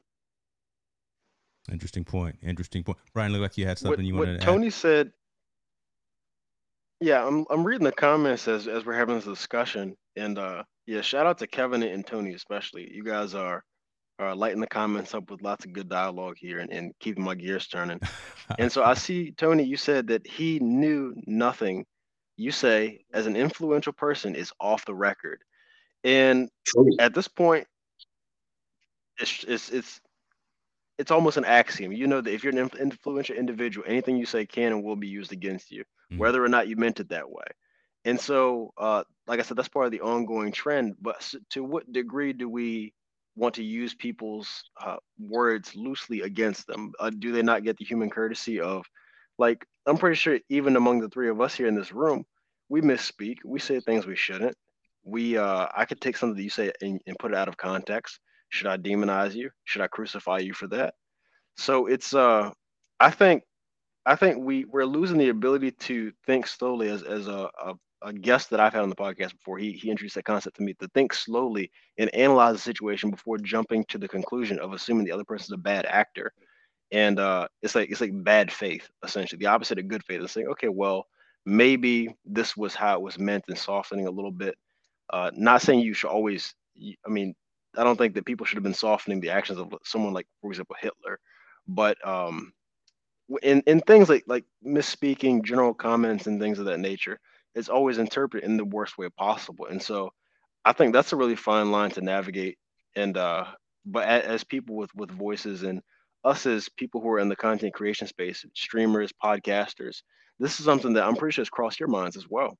Interesting 1.69 2.05
point. 2.05 2.37
Interesting 2.41 2.83
point. 2.85 2.99
Bryan, 3.13 3.33
look 3.33 3.41
like 3.41 3.57
you 3.57 3.65
had 3.65 3.79
something 3.79 3.99
what, 3.99 4.05
you 4.05 4.15
wanted 4.15 4.33
to 4.35 4.37
add. 4.37 4.45
Tony 4.45 4.67
add. 4.67 4.73
said. 4.73 5.11
Yeah, 7.01 7.27
I'm 7.27 7.45
I'm 7.49 7.65
reading 7.65 7.83
the 7.83 7.91
comments 7.91 8.47
as 8.47 8.69
as 8.69 8.85
we're 8.85 8.93
having 8.93 9.15
this 9.15 9.25
discussion, 9.25 9.97
and 10.15 10.37
uh, 10.37 10.63
yeah, 10.85 11.01
shout 11.01 11.25
out 11.25 11.37
to 11.39 11.47
Kevin 11.47 11.83
and 11.83 12.05
Tony 12.05 12.33
especially. 12.33 12.89
You 12.93 13.03
guys 13.03 13.33
are 13.33 13.63
are 14.19 14.35
lighting 14.35 14.59
the 14.59 14.67
comments 14.67 15.15
up 15.15 15.31
with 15.31 15.41
lots 15.41 15.65
of 15.65 15.73
good 15.73 15.89
dialogue 15.89 16.35
here 16.37 16.59
and, 16.59 16.71
and 16.71 16.93
keeping 16.99 17.23
my 17.23 17.35
gears 17.35 17.67
turning. 17.67 17.99
and 18.59 18.71
so 18.71 18.83
I 18.83 18.93
see 18.93 19.31
Tony, 19.31 19.63
you 19.63 19.77
said 19.77 20.07
that 20.07 20.25
he 20.27 20.59
knew 20.59 21.15
nothing. 21.25 21.85
You 22.37 22.51
say 22.51 23.05
as 23.13 23.27
an 23.27 23.35
influential 23.35 23.93
person 23.93 24.35
is 24.35 24.51
off 24.59 24.85
the 24.85 24.95
record, 24.95 25.41
and 26.03 26.49
True. 26.65 26.89
at 26.99 27.13
this 27.13 27.27
point, 27.27 27.67
it's 29.19 29.43
it's 29.47 29.69
it's 29.69 30.01
it's 30.97 31.11
almost 31.11 31.37
an 31.37 31.45
axiom. 31.45 31.91
You 31.91 32.07
know 32.07 32.21
that 32.21 32.33
if 32.33 32.43
you're 32.43 32.57
an 32.57 32.69
influential 32.79 33.35
individual, 33.35 33.85
anything 33.87 34.17
you 34.17 34.25
say 34.25 34.45
can 34.45 34.71
and 34.71 34.83
will 34.83 34.95
be 34.95 35.07
used 35.07 35.31
against 35.31 35.71
you, 35.71 35.81
mm-hmm. 35.81 36.17
whether 36.17 36.43
or 36.43 36.49
not 36.49 36.67
you 36.67 36.75
meant 36.75 36.99
it 36.99 37.09
that 37.09 37.29
way. 37.29 37.45
And 38.05 38.19
so, 38.19 38.73
uh, 38.77 39.03
like 39.27 39.39
I 39.39 39.43
said, 39.43 39.57
that's 39.57 39.69
part 39.69 39.85
of 39.85 39.91
the 39.91 40.01
ongoing 40.01 40.51
trend. 40.51 40.95
But 41.01 41.33
to 41.51 41.63
what 41.63 41.91
degree 41.91 42.33
do 42.33 42.49
we 42.49 42.93
want 43.35 43.55
to 43.55 43.63
use 43.63 43.95
people's 43.95 44.63
uh, 44.81 44.97
words 45.17 45.75
loosely 45.75 46.21
against 46.21 46.67
them? 46.67 46.91
Uh, 46.99 47.09
do 47.09 47.31
they 47.31 47.41
not 47.41 47.63
get 47.63 47.77
the 47.77 47.85
human 47.85 48.09
courtesy 48.09 48.59
of, 48.59 48.85
like, 49.37 49.65
I'm 49.85 49.97
pretty 49.97 50.15
sure 50.15 50.39
even 50.49 50.75
among 50.75 50.99
the 50.99 51.09
three 51.09 51.29
of 51.29 51.41
us 51.41 51.55
here 51.55 51.67
in 51.67 51.75
this 51.75 51.91
room, 51.91 52.25
we 52.69 52.81
misspeak. 52.81 53.37
We 53.45 53.59
say 53.59 53.79
things 53.79 54.05
we 54.05 54.15
shouldn't. 54.15 54.55
We, 55.03 55.37
uh, 55.37 55.67
I 55.75 55.85
could 55.85 56.01
take 56.01 56.17
something 56.17 56.37
that 56.37 56.43
you 56.43 56.49
say 56.49 56.71
and, 56.81 57.01
and 57.07 57.17
put 57.19 57.31
it 57.31 57.37
out 57.37 57.47
of 57.47 57.57
context. 57.57 58.19
Should 58.49 58.67
I 58.67 58.77
demonize 58.77 59.33
you? 59.33 59.49
Should 59.63 59.81
I 59.81 59.87
crucify 59.87 60.39
you 60.39 60.53
for 60.53 60.67
that? 60.67 60.93
So 61.57 61.87
it's, 61.87 62.13
uh, 62.13 62.51
I 62.99 63.11
think 63.11 63.43
I 64.05 64.15
think 64.15 64.37
we 64.37 64.65
we're 64.65 64.85
losing 64.85 65.17
the 65.17 65.29
ability 65.29 65.71
to 65.71 66.11
think 66.25 66.47
slowly 66.47 66.89
as 66.89 67.03
as 67.03 67.27
a, 67.27 67.49
a, 67.61 67.73
a 68.03 68.13
guest 68.13 68.49
that 68.49 68.59
I've 68.59 68.73
had 68.73 68.83
on 68.83 68.89
the 68.89 68.95
podcast 68.95 69.31
before, 69.31 69.57
he 69.57 69.71
he 69.73 69.89
introduced 69.89 70.15
that 70.15 70.25
concept 70.25 70.57
to 70.57 70.63
me 70.63 70.73
to 70.75 70.87
think 70.89 71.13
slowly 71.13 71.71
and 71.97 72.13
analyze 72.13 72.53
the 72.53 72.59
situation 72.59 73.11
before 73.11 73.37
jumping 73.37 73.85
to 73.89 73.97
the 73.97 74.07
conclusion 74.07 74.59
of 74.59 74.73
assuming 74.73 75.05
the 75.05 75.11
other 75.11 75.23
person's 75.23 75.53
a 75.53 75.57
bad 75.57 75.85
actor. 75.85 76.31
And 76.91 77.19
uh, 77.19 77.47
it's 77.61 77.75
like 77.75 77.89
it's 77.89 78.01
like 78.01 78.11
bad 78.23 78.51
faith, 78.51 78.89
essentially. 79.03 79.39
The 79.39 79.47
opposite 79.47 79.79
of 79.79 79.87
good 79.87 80.03
faith 80.03 80.21
is 80.21 80.31
saying, 80.31 80.47
okay, 80.47 80.69
well, 80.69 81.07
maybe 81.45 82.15
this 82.25 82.55
was 82.55 82.75
how 82.75 82.95
it 82.95 83.01
was 83.01 83.17
meant 83.19 83.45
and 83.47 83.57
softening 83.57 84.07
a 84.07 84.11
little 84.11 84.31
bit. 84.31 84.55
Uh, 85.11 85.31
not 85.35 85.61
saying 85.61 85.79
you 85.79 85.93
should 85.93 86.09
always. 86.09 86.53
I 87.05 87.09
mean, 87.09 87.35
I 87.77 87.83
don't 87.83 87.97
think 87.97 88.15
that 88.15 88.25
people 88.25 88.45
should 88.45 88.57
have 88.57 88.63
been 88.63 88.73
softening 88.73 89.19
the 89.21 89.29
actions 89.29 89.59
of 89.59 89.73
someone 89.83 90.13
like, 90.13 90.27
for 90.41 90.51
example, 90.51 90.75
Hitler. 90.79 91.19
But 91.67 92.05
um, 92.07 92.53
in 93.41 93.61
in 93.67 93.79
things 93.81 94.09
like 94.09 94.23
like 94.27 94.45
misspeaking, 94.65 95.43
general 95.43 95.73
comments, 95.73 96.27
and 96.27 96.39
things 96.39 96.59
of 96.59 96.65
that 96.65 96.79
nature, 96.79 97.19
it's 97.55 97.69
always 97.69 97.97
interpreted 97.97 98.49
in 98.49 98.57
the 98.57 98.65
worst 98.65 98.97
way 98.97 99.07
possible. 99.09 99.67
And 99.67 99.81
so 99.81 100.11
I 100.65 100.73
think 100.73 100.93
that's 100.93 101.13
a 101.13 101.17
really 101.17 101.35
fine 101.35 101.71
line 101.71 101.91
to 101.91 102.01
navigate. 102.01 102.57
And 102.95 103.17
uh, 103.17 103.45
but 103.85 104.07
as, 104.07 104.23
as 104.23 104.43
people 104.43 104.75
with 104.75 104.93
with 104.95 105.11
voices 105.11 105.63
and 105.63 105.81
us 106.23 106.45
as 106.45 106.69
people 106.69 107.01
who 107.01 107.09
are 107.09 107.19
in 107.19 107.29
the 107.29 107.35
content 107.35 107.73
creation 107.73 108.07
space, 108.07 108.45
streamers, 108.55 109.11
podcasters, 109.23 110.03
this 110.39 110.59
is 110.59 110.65
something 110.65 110.93
that 110.93 111.03
I'm 111.03 111.15
pretty 111.15 111.33
sure 111.33 111.41
has 111.41 111.49
crossed 111.49 111.79
your 111.79 111.89
minds 111.89 112.15
as 112.15 112.27
well. 112.29 112.57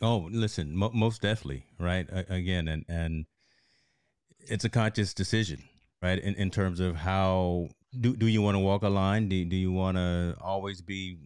Oh, 0.00 0.28
listen, 0.30 0.76
mo- 0.76 0.90
most 0.92 1.22
definitely, 1.22 1.64
right? 1.78 2.06
again, 2.28 2.68
and 2.68 2.84
and 2.88 3.26
it's 4.40 4.64
a 4.64 4.68
conscious 4.68 5.14
decision, 5.14 5.62
right? 6.02 6.18
In 6.18 6.34
in 6.34 6.50
terms 6.50 6.80
of 6.80 6.96
how 6.96 7.68
do 7.98 8.16
do 8.16 8.26
you 8.26 8.42
want 8.42 8.56
to 8.56 8.60
walk 8.60 8.82
a 8.82 8.88
line? 8.88 9.28
Do 9.28 9.44
do 9.44 9.56
you 9.56 9.72
want 9.72 9.96
to 9.96 10.36
always 10.40 10.80
be 10.80 11.18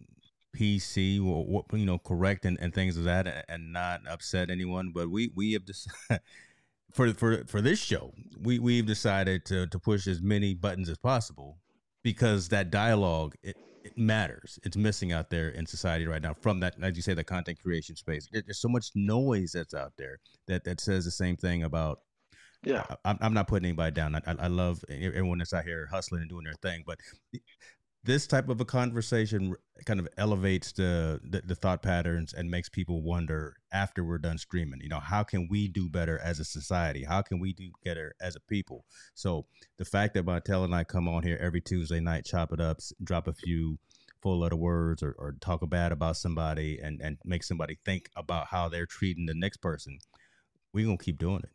PC 0.57 1.23
or 1.23 1.63
you 1.77 1.85
know 1.85 1.99
correct 1.99 2.45
and, 2.45 2.57
and 2.59 2.73
things 2.73 2.97
of 2.97 3.03
that 3.03 3.45
and 3.47 3.71
not 3.71 4.01
upset 4.09 4.49
anyone? 4.49 4.91
But 4.93 5.09
we 5.09 5.31
we 5.35 5.53
have 5.53 5.65
decided 5.65 6.21
for 6.91 7.13
for 7.13 7.43
for 7.45 7.61
this 7.61 7.79
show 7.79 8.13
we 8.41 8.59
we've 8.59 8.85
decided 8.85 9.45
to 9.45 9.67
to 9.67 9.79
push 9.79 10.07
as 10.07 10.21
many 10.21 10.53
buttons 10.53 10.89
as 10.89 10.97
possible 10.97 11.57
because 12.03 12.49
that 12.49 12.71
dialogue 12.71 13.35
it, 13.43 13.55
it 13.83 13.97
matters. 13.97 14.59
It's 14.63 14.77
missing 14.77 15.11
out 15.11 15.29
there 15.29 15.49
in 15.49 15.65
society 15.65 16.07
right 16.07 16.21
now 16.21 16.33
from 16.33 16.59
that, 16.61 16.75
as 16.81 16.95
you 16.95 17.01
say, 17.01 17.13
the 17.13 17.23
content 17.23 17.61
creation 17.61 17.95
space. 17.95 18.27
There's 18.31 18.59
so 18.59 18.69
much 18.69 18.91
noise 18.95 19.51
that's 19.53 19.73
out 19.73 19.93
there 19.97 20.19
that 20.47 20.63
that 20.65 20.81
says 20.81 21.05
the 21.05 21.11
same 21.11 21.37
thing 21.37 21.63
about 21.63 21.99
yeah, 22.63 22.83
I'm, 23.05 23.17
I'm 23.21 23.33
not 23.33 23.47
putting 23.47 23.67
anybody 23.67 23.91
down. 23.91 24.15
I, 24.15 24.21
I 24.25 24.47
love 24.47 24.83
everyone 24.89 25.37
that's 25.37 25.53
out 25.53 25.63
here 25.63 25.87
hustling 25.91 26.21
and 26.21 26.29
doing 26.29 26.43
their 26.43 26.55
thing, 26.55 26.83
but 26.85 26.99
this 28.07 28.25
type 28.25 28.47
of 28.47 28.61
a 28.61 28.65
conversation 28.65 29.53
kind 29.85 29.99
of 29.99 30.07
elevates 30.17 30.71
the, 30.71 31.19
the, 31.29 31.41
the 31.45 31.55
thought 31.55 31.83
patterns 31.83 32.33
and 32.33 32.49
makes 32.49 32.69
people 32.69 33.01
wonder 33.01 33.57
after 33.73 34.01
we're 34.01 34.17
done 34.17 34.37
streaming. 34.37 34.79
You 34.81 34.87
know, 34.87 35.01
how 35.01 35.23
can 35.23 35.49
we 35.51 35.67
do 35.67 35.89
better 35.89 36.17
as 36.23 36.39
a 36.39 36.45
society? 36.45 37.03
How 37.03 37.21
can 37.21 37.37
we 37.37 37.51
do 37.51 37.69
better 37.83 38.15
as 38.21 38.37
a 38.37 38.39
people? 38.39 38.85
So 39.13 39.45
the 39.77 39.83
fact 39.83 40.13
that 40.13 40.25
Montell 40.25 40.63
and 40.63 40.73
I 40.73 40.85
come 40.85 41.09
on 41.09 41.21
here 41.21 41.37
every 41.41 41.59
Tuesday 41.59 41.99
night, 41.99 42.23
chop 42.23 42.53
it 42.53 42.61
up, 42.61 42.79
drop 43.03 43.27
a 43.27 43.33
few 43.33 43.77
full 44.21 44.39
letter 44.39 44.55
words 44.55 45.03
or, 45.03 45.13
or 45.19 45.35
talk 45.41 45.69
bad 45.69 45.91
about 45.91 46.15
somebody 46.15 46.79
and, 46.81 47.01
and 47.01 47.17
make 47.25 47.43
somebody 47.43 47.77
think 47.83 48.09
about 48.15 48.47
how 48.47 48.69
they're 48.69 48.85
treating 48.85 49.25
the 49.25 49.35
next 49.35 49.57
person, 49.57 49.99
we're 50.71 50.85
gonna 50.85 50.97
keep 50.97 51.19
doing 51.19 51.41
it. 51.43 51.49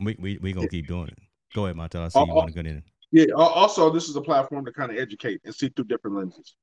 We 0.00 0.16
we 0.18 0.38
we 0.38 0.52
gonna 0.54 0.68
keep 0.68 0.86
doing 0.86 1.08
it. 1.08 1.18
Go 1.54 1.66
ahead, 1.66 1.76
Montell. 1.76 2.06
I 2.06 2.08
see 2.08 2.18
uh, 2.18 2.24
you 2.24 2.32
want 2.32 2.48
to 2.48 2.54
get 2.54 2.66
in. 2.66 2.82
Yeah. 3.10 3.26
Also, 3.34 3.90
this 3.90 4.08
is 4.08 4.16
a 4.16 4.20
platform 4.20 4.64
to 4.64 4.72
kind 4.72 4.90
of 4.90 4.98
educate 4.98 5.40
and 5.44 5.54
see 5.54 5.68
through 5.68 5.86
different 5.86 6.16
lenses. 6.16 6.54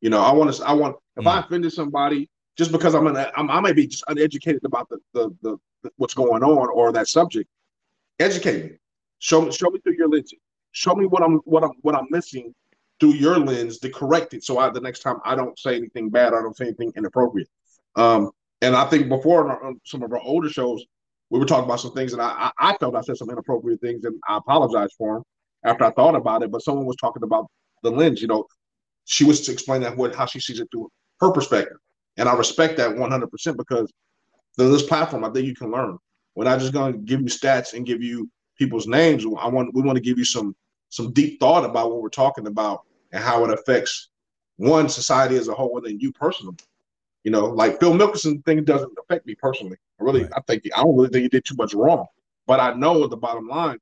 You 0.00 0.10
know, 0.10 0.20
I 0.20 0.32
want 0.32 0.54
to. 0.54 0.64
I 0.64 0.72
want 0.72 0.96
if 1.16 1.24
mm. 1.24 1.30
I 1.30 1.40
offended 1.40 1.72
somebody 1.72 2.28
just 2.56 2.72
because 2.72 2.94
I'm 2.94 3.06
an 3.06 3.16
I'm, 3.36 3.50
I 3.50 3.60
may 3.60 3.72
be 3.72 3.86
just 3.86 4.04
uneducated 4.08 4.64
about 4.64 4.88
the, 4.88 4.98
the 5.14 5.30
the, 5.42 5.56
the 5.82 5.90
what's 5.96 6.14
going 6.14 6.42
on 6.42 6.68
or 6.70 6.92
that 6.92 7.08
subject. 7.08 7.48
Educate 8.18 8.64
me. 8.64 8.70
Show 9.18 9.42
me 9.42 9.52
show 9.52 9.70
me 9.70 9.80
through 9.80 9.96
your 9.96 10.08
lens. 10.08 10.32
Show 10.72 10.94
me 10.94 11.06
what 11.06 11.22
I'm 11.22 11.36
what 11.44 11.64
I'm 11.64 11.72
what 11.80 11.94
I'm 11.94 12.06
missing 12.10 12.54
through 13.00 13.14
your 13.14 13.38
lens 13.38 13.78
to 13.78 13.90
correct 13.90 14.34
it. 14.34 14.44
So 14.44 14.58
I 14.58 14.68
the 14.68 14.80
next 14.80 15.00
time 15.00 15.16
I 15.24 15.34
don't 15.34 15.58
say 15.58 15.76
anything 15.76 16.10
bad. 16.10 16.34
I 16.34 16.42
don't 16.42 16.56
say 16.56 16.66
anything 16.66 16.92
inappropriate. 16.96 17.48
Um, 17.94 18.30
and 18.60 18.76
I 18.76 18.84
think 18.84 19.08
before 19.08 19.64
on 19.64 19.80
some 19.84 20.02
of 20.02 20.12
our 20.12 20.20
older 20.20 20.50
shows, 20.50 20.84
we 21.30 21.38
were 21.38 21.46
talking 21.46 21.64
about 21.64 21.80
some 21.80 21.92
things, 21.92 22.12
and 22.12 22.22
I, 22.22 22.50
I 22.58 22.76
felt 22.76 22.94
I 22.94 23.00
said 23.00 23.16
some 23.16 23.30
inappropriate 23.30 23.80
things, 23.80 24.04
and 24.04 24.18
I 24.28 24.36
apologize 24.36 24.92
for 24.96 25.14
them 25.14 25.24
after 25.66 25.84
I 25.84 25.90
thought 25.90 26.14
about 26.14 26.42
it. 26.42 26.50
But 26.50 26.62
someone 26.62 26.86
was 26.86 26.96
talking 26.96 27.22
about 27.22 27.46
the 27.82 27.90
lens. 27.90 28.22
You 28.22 28.28
know, 28.28 28.46
she 29.04 29.24
was 29.24 29.48
explaining 29.48 29.88
that 29.88 29.96
what 29.96 30.14
how 30.14 30.26
she 30.26 30.40
sees 30.40 30.60
it 30.60 30.68
through 30.70 30.90
her 31.20 31.30
perspective, 31.32 31.78
and 32.16 32.28
I 32.28 32.34
respect 32.34 32.76
that 32.78 32.96
100 32.96 33.30
percent 33.30 33.56
because 33.56 33.92
this 34.56 34.82
platform, 34.82 35.24
I 35.24 35.30
think 35.30 35.46
you 35.46 35.54
can 35.54 35.70
learn. 35.70 35.98
We're 36.34 36.44
not 36.44 36.60
just 36.60 36.72
going 36.72 36.92
to 36.92 36.98
give 36.98 37.20
you 37.20 37.26
stats 37.26 37.74
and 37.74 37.86
give 37.86 38.02
you 38.02 38.30
people's 38.58 38.86
names. 38.86 39.24
I 39.24 39.48
want 39.48 39.74
we 39.74 39.82
want 39.82 39.96
to 39.96 40.02
give 40.02 40.18
you 40.18 40.24
some 40.24 40.54
some 40.88 41.12
deep 41.12 41.40
thought 41.40 41.64
about 41.64 41.90
what 41.90 42.02
we're 42.02 42.08
talking 42.08 42.46
about 42.46 42.82
and 43.12 43.22
how 43.22 43.44
it 43.44 43.50
affects 43.50 44.08
one 44.56 44.88
society 44.88 45.36
as 45.36 45.48
a 45.48 45.54
whole 45.54 45.76
and 45.76 45.86
then 45.86 46.00
you 46.00 46.12
personally. 46.12 46.56
You 47.24 47.32
know, 47.32 47.46
like 47.46 47.80
Phil 47.80 47.92
Mickelson 47.92 48.44
thing 48.44 48.62
doesn't 48.64 48.92
affect 49.02 49.26
me 49.26 49.34
personally. 49.34 49.76
I 50.00 50.04
really, 50.04 50.22
right. 50.22 50.32
I 50.36 50.40
think 50.42 50.64
I 50.76 50.82
don't 50.82 50.96
really 50.96 51.08
think 51.08 51.22
he 51.22 51.28
did 51.28 51.44
too 51.44 51.56
much 51.56 51.74
wrong. 51.74 52.06
But 52.46 52.60
I 52.60 52.74
know 52.74 53.06
the 53.06 53.16
bottom 53.16 53.48
line, 53.48 53.78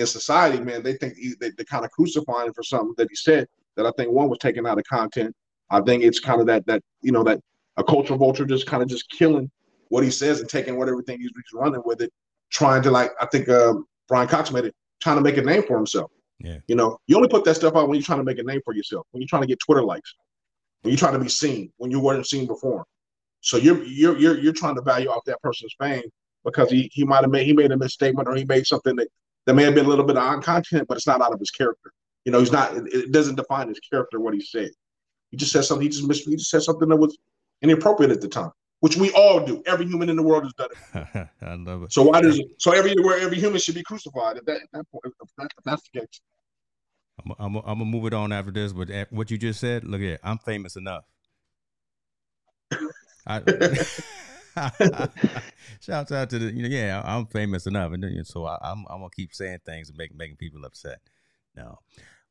in 0.00 0.06
society, 0.06 0.60
man, 0.62 0.82
they 0.82 0.94
think 0.94 1.14
he, 1.16 1.34
they, 1.40 1.48
are 1.48 1.64
kind 1.64 1.84
of 1.84 1.90
crucifying 1.90 2.48
him 2.48 2.54
for 2.54 2.62
something 2.62 2.94
that 2.96 3.08
he 3.10 3.16
said 3.16 3.46
that 3.76 3.86
I 3.86 3.92
think 3.96 4.10
one 4.10 4.28
was 4.28 4.38
taken 4.38 4.66
out 4.66 4.78
of 4.78 4.84
content. 4.84 5.34
I 5.70 5.80
think 5.80 6.02
it's 6.02 6.18
kind 6.18 6.40
of 6.40 6.46
that 6.48 6.66
that 6.66 6.82
you 7.02 7.12
know 7.12 7.22
that 7.24 7.40
a 7.76 7.84
cultural 7.84 8.18
vulture 8.18 8.44
just 8.44 8.66
kind 8.66 8.82
of 8.82 8.88
just 8.88 9.08
killing 9.10 9.50
what 9.88 10.02
he 10.02 10.10
says 10.10 10.40
and 10.40 10.48
taking 10.48 10.76
what 10.76 10.88
everything 10.88 11.20
he's, 11.20 11.30
he's 11.34 11.58
running 11.60 11.82
with 11.84 12.00
it, 12.00 12.12
trying 12.50 12.82
to 12.82 12.90
like 12.90 13.12
I 13.20 13.26
think 13.26 13.48
uh, 13.48 13.74
Brian 14.08 14.28
Cox 14.28 14.50
made 14.50 14.64
it, 14.64 14.74
trying 15.00 15.16
to 15.16 15.22
make 15.22 15.36
a 15.36 15.42
name 15.42 15.62
for 15.62 15.76
himself. 15.76 16.10
Yeah. 16.38 16.58
You 16.66 16.74
know, 16.74 16.98
you 17.06 17.16
only 17.16 17.28
put 17.28 17.44
that 17.44 17.56
stuff 17.56 17.76
out 17.76 17.88
when 17.88 17.96
you're 17.96 18.04
trying 18.04 18.18
to 18.18 18.24
make 18.24 18.38
a 18.38 18.42
name 18.42 18.60
for 18.64 18.74
yourself, 18.74 19.06
when 19.10 19.20
you're 19.20 19.28
trying 19.28 19.42
to 19.42 19.48
get 19.48 19.60
Twitter 19.60 19.82
likes, 19.82 20.14
when 20.82 20.92
you're 20.92 20.98
trying 20.98 21.12
to 21.12 21.18
be 21.18 21.28
seen, 21.28 21.70
when 21.76 21.90
you 21.90 22.00
weren't 22.00 22.26
seen 22.26 22.46
before. 22.46 22.84
So 23.42 23.56
you're 23.58 23.82
you're 23.84 24.18
you're 24.18 24.38
you're 24.38 24.52
trying 24.52 24.74
to 24.76 24.82
value 24.82 25.08
off 25.08 25.24
that 25.26 25.40
person's 25.42 25.74
fame 25.78 26.02
because 26.44 26.70
he 26.70 26.90
he 26.92 27.04
might 27.04 27.22
have 27.22 27.30
made 27.30 27.46
he 27.46 27.52
made 27.52 27.70
a 27.72 27.76
misstatement 27.76 28.28
or 28.28 28.34
he 28.34 28.44
made 28.44 28.66
something 28.66 28.96
that 28.96 29.08
that 29.50 29.54
may 29.54 29.64
have 29.64 29.74
been 29.74 29.86
a 29.86 29.88
little 29.88 30.04
bit 30.04 30.16
on 30.16 30.40
content, 30.40 30.86
but 30.86 30.96
it's 30.96 31.08
not 31.08 31.20
out 31.20 31.32
of 31.32 31.40
his 31.40 31.50
character. 31.50 31.92
You 32.24 32.30
know, 32.30 32.38
he's 32.38 32.52
not. 32.52 32.72
It, 32.72 33.10
doesn't 33.10 33.34
define 33.34 33.66
his 33.66 33.80
character 33.80 34.20
what 34.20 34.32
he 34.32 34.40
said. 34.40 34.70
He 35.32 35.36
just 35.36 35.50
said 35.50 35.64
something. 35.64 35.82
He 35.82 35.88
just 35.88 36.06
mis- 36.06 36.24
he 36.24 36.36
just 36.36 36.50
said 36.50 36.62
something 36.62 36.88
that 36.88 36.96
was 36.96 37.18
inappropriate 37.60 38.12
at 38.12 38.20
the 38.20 38.28
time, 38.28 38.52
which 38.78 38.96
we 38.96 39.10
all 39.10 39.44
do. 39.44 39.60
Every 39.66 39.86
human 39.86 40.08
in 40.08 40.14
the 40.14 40.22
world 40.22 40.44
has 40.44 40.52
done 40.52 40.68
it. 40.70 41.28
I 41.42 41.54
love 41.54 41.82
it. 41.82 41.92
So 41.92 42.04
why 42.04 42.20
does 42.20 42.38
it, 42.38 42.46
so 42.58 42.70
every 42.70 42.94
every 43.20 43.40
human 43.40 43.58
should 43.58 43.74
be 43.74 43.82
crucified 43.82 44.36
at 44.36 44.46
that, 44.46 44.58
at 44.58 44.68
that 44.72 44.84
point? 44.92 45.06
If, 45.20 45.28
that, 45.36 45.50
if 45.58 45.64
that's 45.64 45.82
the 45.92 45.98
case. 45.98 46.20
I'm, 47.24 47.32
I'm, 47.40 47.56
I'm 47.56 47.62
gonna 47.64 47.84
move 47.86 48.06
it 48.06 48.14
on 48.14 48.30
after 48.30 48.52
this, 48.52 48.72
but 48.72 48.88
what 49.10 49.32
you 49.32 49.38
just 49.38 49.58
said, 49.58 49.82
look 49.82 50.00
at, 50.00 50.06
it, 50.06 50.20
I'm 50.22 50.38
famous 50.38 50.76
enough. 50.76 51.02
I, 53.26 53.40
Shouts 55.80 56.12
out 56.12 56.30
to 56.30 56.38
the, 56.38 56.52
you 56.52 56.62
know, 56.62 56.68
yeah, 56.68 57.02
I'm 57.04 57.26
famous 57.26 57.66
enough, 57.66 57.92
and 57.92 58.26
so 58.26 58.44
I, 58.44 58.54
am 58.54 58.60
I'm, 58.62 58.84
I'm 58.90 58.98
gonna 58.98 59.10
keep 59.14 59.34
saying 59.34 59.60
things 59.64 59.88
and 59.88 59.98
make, 59.98 60.14
making 60.14 60.36
people 60.36 60.64
upset. 60.64 61.00
No, 61.56 61.78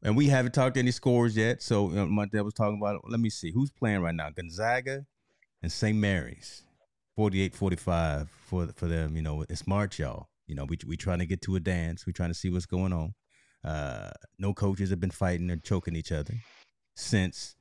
and 0.01 0.15
we 0.15 0.27
haven't 0.27 0.53
talked 0.53 0.77
any 0.77 0.91
scores 0.91 1.35
yet. 1.35 1.61
So 1.61 1.89
you 1.89 1.95
know, 1.95 2.07
my 2.07 2.25
dad 2.25 2.41
was 2.41 2.53
talking 2.53 2.79
about. 2.81 3.01
Let 3.09 3.19
me 3.19 3.29
see 3.29 3.51
who's 3.51 3.71
playing 3.71 4.01
right 4.01 4.15
now: 4.15 4.29
Gonzaga 4.29 5.05
and 5.61 5.71
St. 5.71 5.97
Mary's. 5.97 6.63
48-45 7.17 8.29
for 8.29 8.67
for 8.67 8.87
them. 8.87 9.15
You 9.17 9.21
know, 9.21 9.43
it's 9.49 9.67
March, 9.67 9.99
y'all. 9.99 10.29
You 10.47 10.55
know, 10.55 10.63
we 10.63 10.77
we 10.87 10.95
trying 10.95 11.19
to 11.19 11.25
get 11.25 11.41
to 11.43 11.57
a 11.57 11.59
dance. 11.59 12.05
We 12.05 12.13
trying 12.13 12.29
to 12.29 12.33
see 12.33 12.49
what's 12.49 12.65
going 12.65 12.93
on. 12.93 13.13
Uh, 13.63 14.11
no 14.37 14.53
coaches 14.53 14.89
have 14.89 15.01
been 15.01 15.11
fighting 15.11 15.51
or 15.51 15.57
choking 15.57 15.97
each 15.97 16.13
other 16.13 16.33
since 16.95 17.55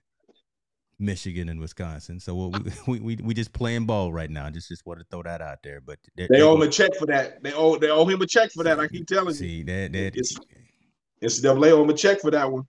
Michigan 0.98 1.48
and 1.48 1.60
Wisconsin. 1.60 2.18
So 2.20 2.34
we 2.34 2.60
we, 2.86 3.00
we, 3.00 3.16
we 3.16 3.34
just 3.34 3.52
playing 3.52 3.86
ball 3.86 4.12
right 4.12 4.30
now. 4.30 4.50
Just 4.50 4.68
just 4.68 4.84
want 4.86 5.00
to 5.00 5.06
throw 5.10 5.22
that 5.22 5.40
out 5.40 5.58
there. 5.62 5.80
But 5.80 5.98
they 6.16 6.42
owe 6.42 6.54
him 6.54 6.62
a 6.62 6.68
check 6.68 6.94
for 6.98 7.06
that. 7.06 7.42
They 7.42 7.52
owe 7.52 7.76
they 7.76 7.90
owe 7.90 8.04
him 8.04 8.20
a 8.20 8.26
check 8.26 8.50
for 8.52 8.64
that. 8.64 8.80
I 8.80 8.88
keep 8.88 9.06
telling 9.06 9.34
see, 9.34 9.46
you. 9.46 9.50
See 9.58 9.62
that 9.64 9.92
that 9.92 10.16
it's, 10.16 10.38
NCAA 11.22 11.72
owe 11.72 11.82
him 11.82 11.90
a 11.90 11.94
check 11.94 12.20
for 12.20 12.30
that 12.30 12.50
one. 12.50 12.64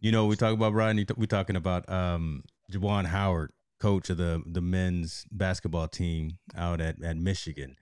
You 0.00 0.12
know, 0.12 0.26
we 0.26 0.36
talk 0.36 0.52
about 0.52 0.72
Bryan. 0.72 1.04
We 1.16 1.26
talking 1.26 1.56
about 1.56 1.88
um 1.88 2.44
Juwan 2.70 3.06
Howard, 3.06 3.52
coach 3.80 4.10
of 4.10 4.16
the 4.16 4.42
the 4.46 4.60
men's 4.60 5.26
basketball 5.30 5.88
team 5.88 6.38
out 6.56 6.80
at 6.80 7.02
at 7.02 7.16
Michigan. 7.16 7.76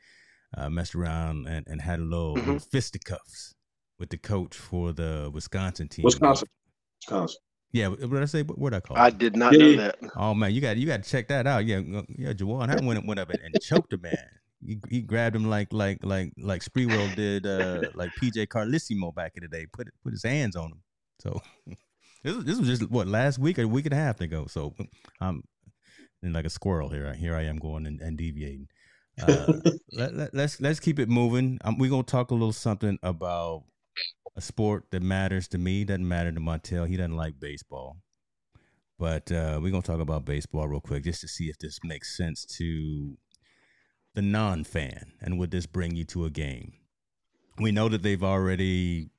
Uh, 0.59 0.68
messed 0.68 0.97
around 0.97 1.47
and, 1.47 1.64
and 1.68 1.81
had 1.81 2.01
a 2.01 2.03
little 2.03 2.35
mm-hmm. 2.35 2.57
fisticuffs 2.57 3.55
with 4.01 4.11
the 4.11 4.16
coach 4.16 4.57
for 4.57 4.93
the 4.93 5.31
Wisconsin 5.33 5.87
team. 5.87 6.03
Wisconsin. 6.03 6.49
Wisconsin. 7.03 7.41
Yeah, 7.73 7.89
what 7.89 8.01
did 8.01 8.23
I 8.23 8.27
say? 8.27 8.43
What 8.43 8.71
did 8.71 8.77
I 8.79 8.81
call? 8.81 8.97
I 8.97 9.11
did 9.11 9.37
not 9.37 9.53
know 9.53 9.77
that. 9.77 9.97
Oh 10.16 10.35
man, 10.35 10.53
you 10.53 10.61
got 10.61 10.77
you 10.77 10.87
got 10.87 11.03
to 11.03 11.09
check 11.09 11.29
that 11.29 11.47
out. 11.47 11.64
Yeah, 11.66 11.81
yeah, 12.16 12.33
Juwan 12.33 12.68
Howard 12.68 12.85
went 12.85 13.07
went 13.07 13.21
up 13.21 13.31
and, 13.31 13.41
and 13.41 13.61
choked 13.61 13.93
a 13.93 13.99
man. 13.99 14.16
He, 14.64 14.79
he 14.89 15.01
grabbed 15.03 15.37
him 15.37 15.49
like 15.49 15.73
like 15.73 16.05
like 16.05 16.33
like 16.37 16.62
Sprewell 16.62 17.14
did 17.14 17.47
uh 17.47 17.83
like 17.95 18.11
PJ 18.21 18.49
Carlesimo 18.49 19.14
back 19.14 19.33
in 19.37 19.43
the 19.43 19.49
day. 19.49 19.66
Put 19.73 19.89
put 20.03 20.12
his 20.12 20.25
hands 20.25 20.57
on 20.57 20.73
him. 20.73 20.83
So 21.21 21.41
this 22.25 22.35
was, 22.35 22.45
this 22.45 22.59
was 22.59 22.68
just 22.68 22.91
what 22.91 23.07
last 23.07 23.39
week 23.39 23.59
or 23.59 23.62
a 23.62 23.68
week 23.68 23.87
and 23.87 23.95
a 23.95 23.97
half 23.97 24.21
ago. 24.21 24.47
So 24.49 24.75
I'm 25.21 25.45
like 26.23 26.45
a 26.45 26.51
squirrel 26.51 26.91
here. 26.91 27.12
Here 27.14 27.37
I 27.37 27.43
am 27.45 27.59
going 27.59 27.87
and, 27.87 28.01
and 28.01 28.18
deviating. 28.18 28.68
Uh, 29.23 29.53
let, 29.93 30.14
let, 30.14 30.35
let's 30.35 30.61
let's 30.61 30.81
keep 30.81 30.99
it 30.99 31.09
moving. 31.09 31.59
Um, 31.64 31.79
we're 31.79 31.91
gonna 31.91 32.03
talk 32.03 32.31
a 32.31 32.35
little 32.35 32.53
something 32.53 32.99
about 33.03 33.64
a 34.41 34.43
sport 34.43 34.86
that 34.91 35.03
matters 35.03 35.47
to 35.49 35.59
me. 35.59 35.84
Doesn't 35.84 36.09
matter 36.09 36.32
to 36.32 36.41
Montell. 36.41 36.88
He 36.88 36.97
doesn't 36.97 37.16
like 37.16 37.38
baseball. 37.38 37.99
But 38.99 39.30
uh, 39.30 39.61
we're 39.62 39.70
gonna 39.70 39.82
talk 39.82 40.01
about 40.01 40.24
baseball 40.24 40.66
real 40.66 40.80
quick, 40.80 41.05
just 41.05 41.20
to 41.20 41.28
see 41.28 41.49
if 41.51 41.59
this 41.59 41.78
makes 41.84 42.16
sense 42.16 42.45
to 42.57 43.16
the 44.14 44.22
non-fan, 44.22 45.12
and 45.20 45.38
would 45.38 45.51
this 45.51 45.66
bring 45.66 45.95
you 45.95 46.05
to 46.07 46.24
a 46.24 46.30
game? 46.30 46.72
We 47.59 47.70
know 47.70 47.88
that 47.88 48.03
they've 48.03 48.22
already 48.22 49.11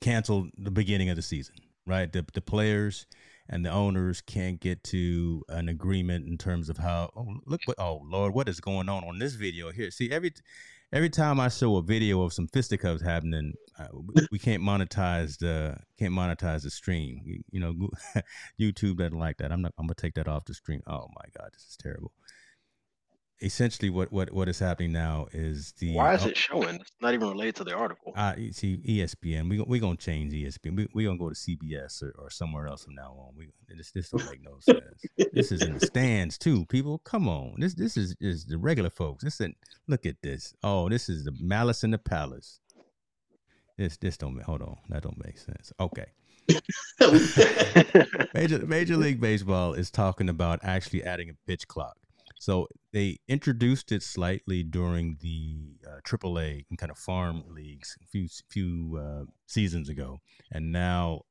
canceled 0.00 0.50
the 0.56 0.70
beginning 0.70 1.08
of 1.08 1.16
the 1.16 1.22
season, 1.22 1.56
right? 1.86 2.10
The 2.10 2.24
the 2.32 2.40
players 2.40 3.06
and 3.48 3.64
the 3.64 3.70
owners 3.70 4.20
can't 4.20 4.60
get 4.60 4.82
to 4.84 5.42
an 5.48 5.68
agreement 5.68 6.26
in 6.26 6.36
terms 6.38 6.68
of 6.68 6.78
how. 6.78 7.10
Oh, 7.16 7.36
look 7.46 7.60
what! 7.64 7.78
Oh 7.78 8.02
Lord, 8.04 8.34
what 8.34 8.48
is 8.48 8.60
going 8.60 8.88
on 8.88 9.04
on 9.04 9.18
this 9.18 9.34
video 9.34 9.70
here? 9.70 9.90
See 9.90 10.10
every 10.10 10.32
every 10.92 11.10
time 11.10 11.40
I 11.40 11.48
show 11.48 11.76
a 11.76 11.82
video 11.82 12.22
of 12.22 12.32
some 12.32 12.48
fisticuffs 12.48 13.02
happening, 13.02 13.54
uh, 13.78 13.88
we 14.30 14.38
can't 14.38 14.62
monetize 14.62 15.38
the 15.38 15.76
can't 15.98 16.12
monetize 16.12 16.62
the 16.62 16.70
stream. 16.70 17.20
You, 17.24 17.42
you 17.50 17.60
know, 17.60 17.88
YouTube 18.60 18.98
doesn't 18.98 19.18
like 19.18 19.38
that. 19.38 19.52
I'm 19.52 19.62
not. 19.62 19.72
I'm 19.78 19.86
gonna 19.86 19.94
take 19.94 20.14
that 20.14 20.28
off 20.28 20.44
the 20.44 20.54
stream. 20.54 20.82
Oh 20.86 21.08
my 21.14 21.24
god, 21.36 21.50
this 21.52 21.62
is 21.62 21.76
terrible. 21.76 22.12
Essentially 23.40 23.90
what 23.90 24.10
what 24.12 24.32
what 24.32 24.48
is 24.48 24.58
happening 24.58 24.92
now 24.92 25.26
is 25.32 25.72
the 25.78 25.94
why 25.94 26.14
is 26.14 26.24
it 26.24 26.36
showing? 26.36 26.76
It's 26.76 26.92
not 27.00 27.14
even 27.14 27.28
related 27.28 27.56
to 27.56 27.64
the 27.64 27.74
article. 27.74 28.12
Uh, 28.16 28.34
see, 28.52 28.78
ESPN. 28.78 29.48
We 29.48 29.60
we 29.60 29.78
gonna 29.78 29.96
change 29.96 30.32
ESPN. 30.32 30.76
We 30.76 30.88
we 30.94 31.04
gonna 31.04 31.18
go 31.18 31.28
to 31.28 31.34
CBS 31.34 32.02
or, 32.02 32.14
or 32.18 32.30
somewhere 32.30 32.66
else 32.66 32.84
from 32.84 32.94
now 32.94 33.12
on. 33.18 33.34
We 33.36 33.48
this 33.68 33.92
this 33.92 34.10
don't 34.10 34.24
make 34.30 34.42
no 34.42 34.58
sense. 34.60 35.04
this 35.32 35.52
is 35.52 35.62
in 35.62 35.78
the 35.78 35.86
stands 35.86 36.38
too. 36.38 36.64
People, 36.66 36.98
come 36.98 37.28
on. 37.28 37.54
This 37.58 37.74
this 37.74 37.96
is 37.96 38.16
is 38.20 38.46
the 38.46 38.58
regular 38.58 38.90
folks. 38.90 39.24
This 39.24 39.40
is 39.40 39.52
look 39.86 40.06
at 40.06 40.16
this. 40.22 40.54
Oh, 40.62 40.88
this 40.88 41.08
is 41.08 41.24
the 41.24 41.32
Malice 41.40 41.84
in 41.84 41.90
the 41.90 41.98
Palace. 41.98 42.60
This 43.76 43.96
this 43.98 44.16
don't 44.16 44.40
hold 44.42 44.62
on. 44.62 44.76
That 44.88 45.02
don't 45.02 45.22
make 45.24 45.38
sense. 45.38 45.72
Okay. 45.78 46.06
Major 48.34 48.66
Major 48.66 48.96
League 48.96 49.20
Baseball 49.20 49.74
is 49.74 49.90
talking 49.90 50.28
about 50.28 50.60
actually 50.62 51.02
adding 51.02 51.28
a 51.28 51.34
pitch 51.46 51.66
clock. 51.68 51.96
So 52.38 52.68
they 52.92 53.18
introduced 53.28 53.92
it 53.92 54.02
slightly 54.02 54.62
during 54.62 55.18
the 55.20 55.78
uh, 55.86 56.00
AAA 56.06 56.66
and 56.68 56.78
kind 56.78 56.90
of 56.90 56.98
farm 56.98 57.42
leagues 57.48 57.96
a 58.02 58.06
few 58.06 58.28
few 58.48 59.00
uh, 59.02 59.24
seasons 59.46 59.88
ago, 59.88 60.20
and 60.52 60.70
now 60.72 61.22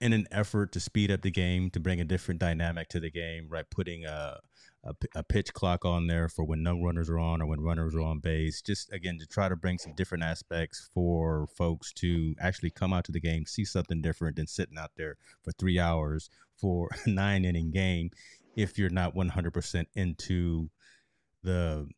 in 0.00 0.12
an 0.12 0.26
effort 0.30 0.72
to 0.72 0.80
speed 0.80 1.10
up 1.10 1.22
the 1.22 1.30
game 1.30 1.70
to 1.70 1.80
bring 1.80 2.00
a 2.00 2.04
different 2.04 2.40
dynamic 2.40 2.88
to 2.88 3.00
the 3.00 3.10
game, 3.10 3.48
right? 3.48 3.68
Putting 3.70 4.04
a 4.04 4.38
a, 4.84 4.94
a 5.16 5.22
pitch 5.22 5.52
clock 5.52 5.84
on 5.84 6.06
there 6.06 6.28
for 6.28 6.44
when 6.44 6.62
no 6.62 6.80
runners 6.80 7.10
are 7.10 7.18
on 7.18 7.42
or 7.42 7.46
when 7.46 7.60
runners 7.60 7.94
are 7.94 8.00
on 8.00 8.20
base. 8.20 8.62
Just 8.62 8.92
again 8.92 9.18
to 9.18 9.26
try 9.26 9.48
to 9.48 9.56
bring 9.56 9.78
some 9.78 9.94
different 9.94 10.24
aspects 10.24 10.88
for 10.94 11.46
folks 11.56 11.92
to 11.94 12.34
actually 12.40 12.70
come 12.70 12.92
out 12.92 13.04
to 13.04 13.12
the 13.12 13.20
game, 13.20 13.44
see 13.46 13.64
something 13.64 14.00
different 14.00 14.36
than 14.36 14.46
sitting 14.46 14.78
out 14.78 14.92
there 14.96 15.16
for 15.42 15.52
three 15.52 15.78
hours 15.78 16.30
for 16.56 16.88
a 17.06 17.10
nine 17.10 17.44
inning 17.44 17.70
game 17.70 18.10
if 18.58 18.76
you're 18.76 18.90
not 18.90 19.14
100% 19.14 19.86
into 19.94 20.68
the 21.44 21.88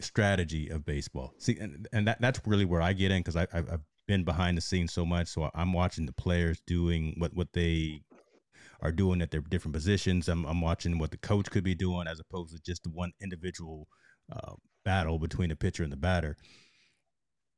strategy 0.00 0.68
of 0.68 0.86
baseball. 0.86 1.34
See, 1.38 1.58
and, 1.58 1.88
and 1.92 2.06
that, 2.06 2.20
that's 2.20 2.40
really 2.46 2.64
where 2.64 2.80
I 2.80 2.92
get 2.92 3.10
in 3.10 3.18
because 3.18 3.34
I've, 3.34 3.48
I've 3.52 3.80
been 4.06 4.22
behind 4.22 4.56
the 4.56 4.60
scenes 4.60 4.92
so 4.92 5.04
much. 5.04 5.26
So 5.26 5.50
I'm 5.56 5.72
watching 5.72 6.06
the 6.06 6.12
players 6.12 6.62
doing 6.68 7.16
what, 7.18 7.34
what 7.34 7.52
they 7.52 8.02
are 8.80 8.92
doing 8.92 9.20
at 9.20 9.32
their 9.32 9.40
different 9.40 9.74
positions. 9.74 10.28
I'm, 10.28 10.44
I'm 10.44 10.60
watching 10.60 11.00
what 11.00 11.10
the 11.10 11.18
coach 11.18 11.50
could 11.50 11.64
be 11.64 11.74
doing 11.74 12.06
as 12.06 12.20
opposed 12.20 12.54
to 12.54 12.62
just 12.62 12.84
the 12.84 12.90
one 12.90 13.10
individual 13.20 13.88
uh, 14.32 14.52
battle 14.84 15.18
between 15.18 15.48
the 15.48 15.56
pitcher 15.56 15.82
and 15.82 15.92
the 15.92 15.96
batter 15.96 16.36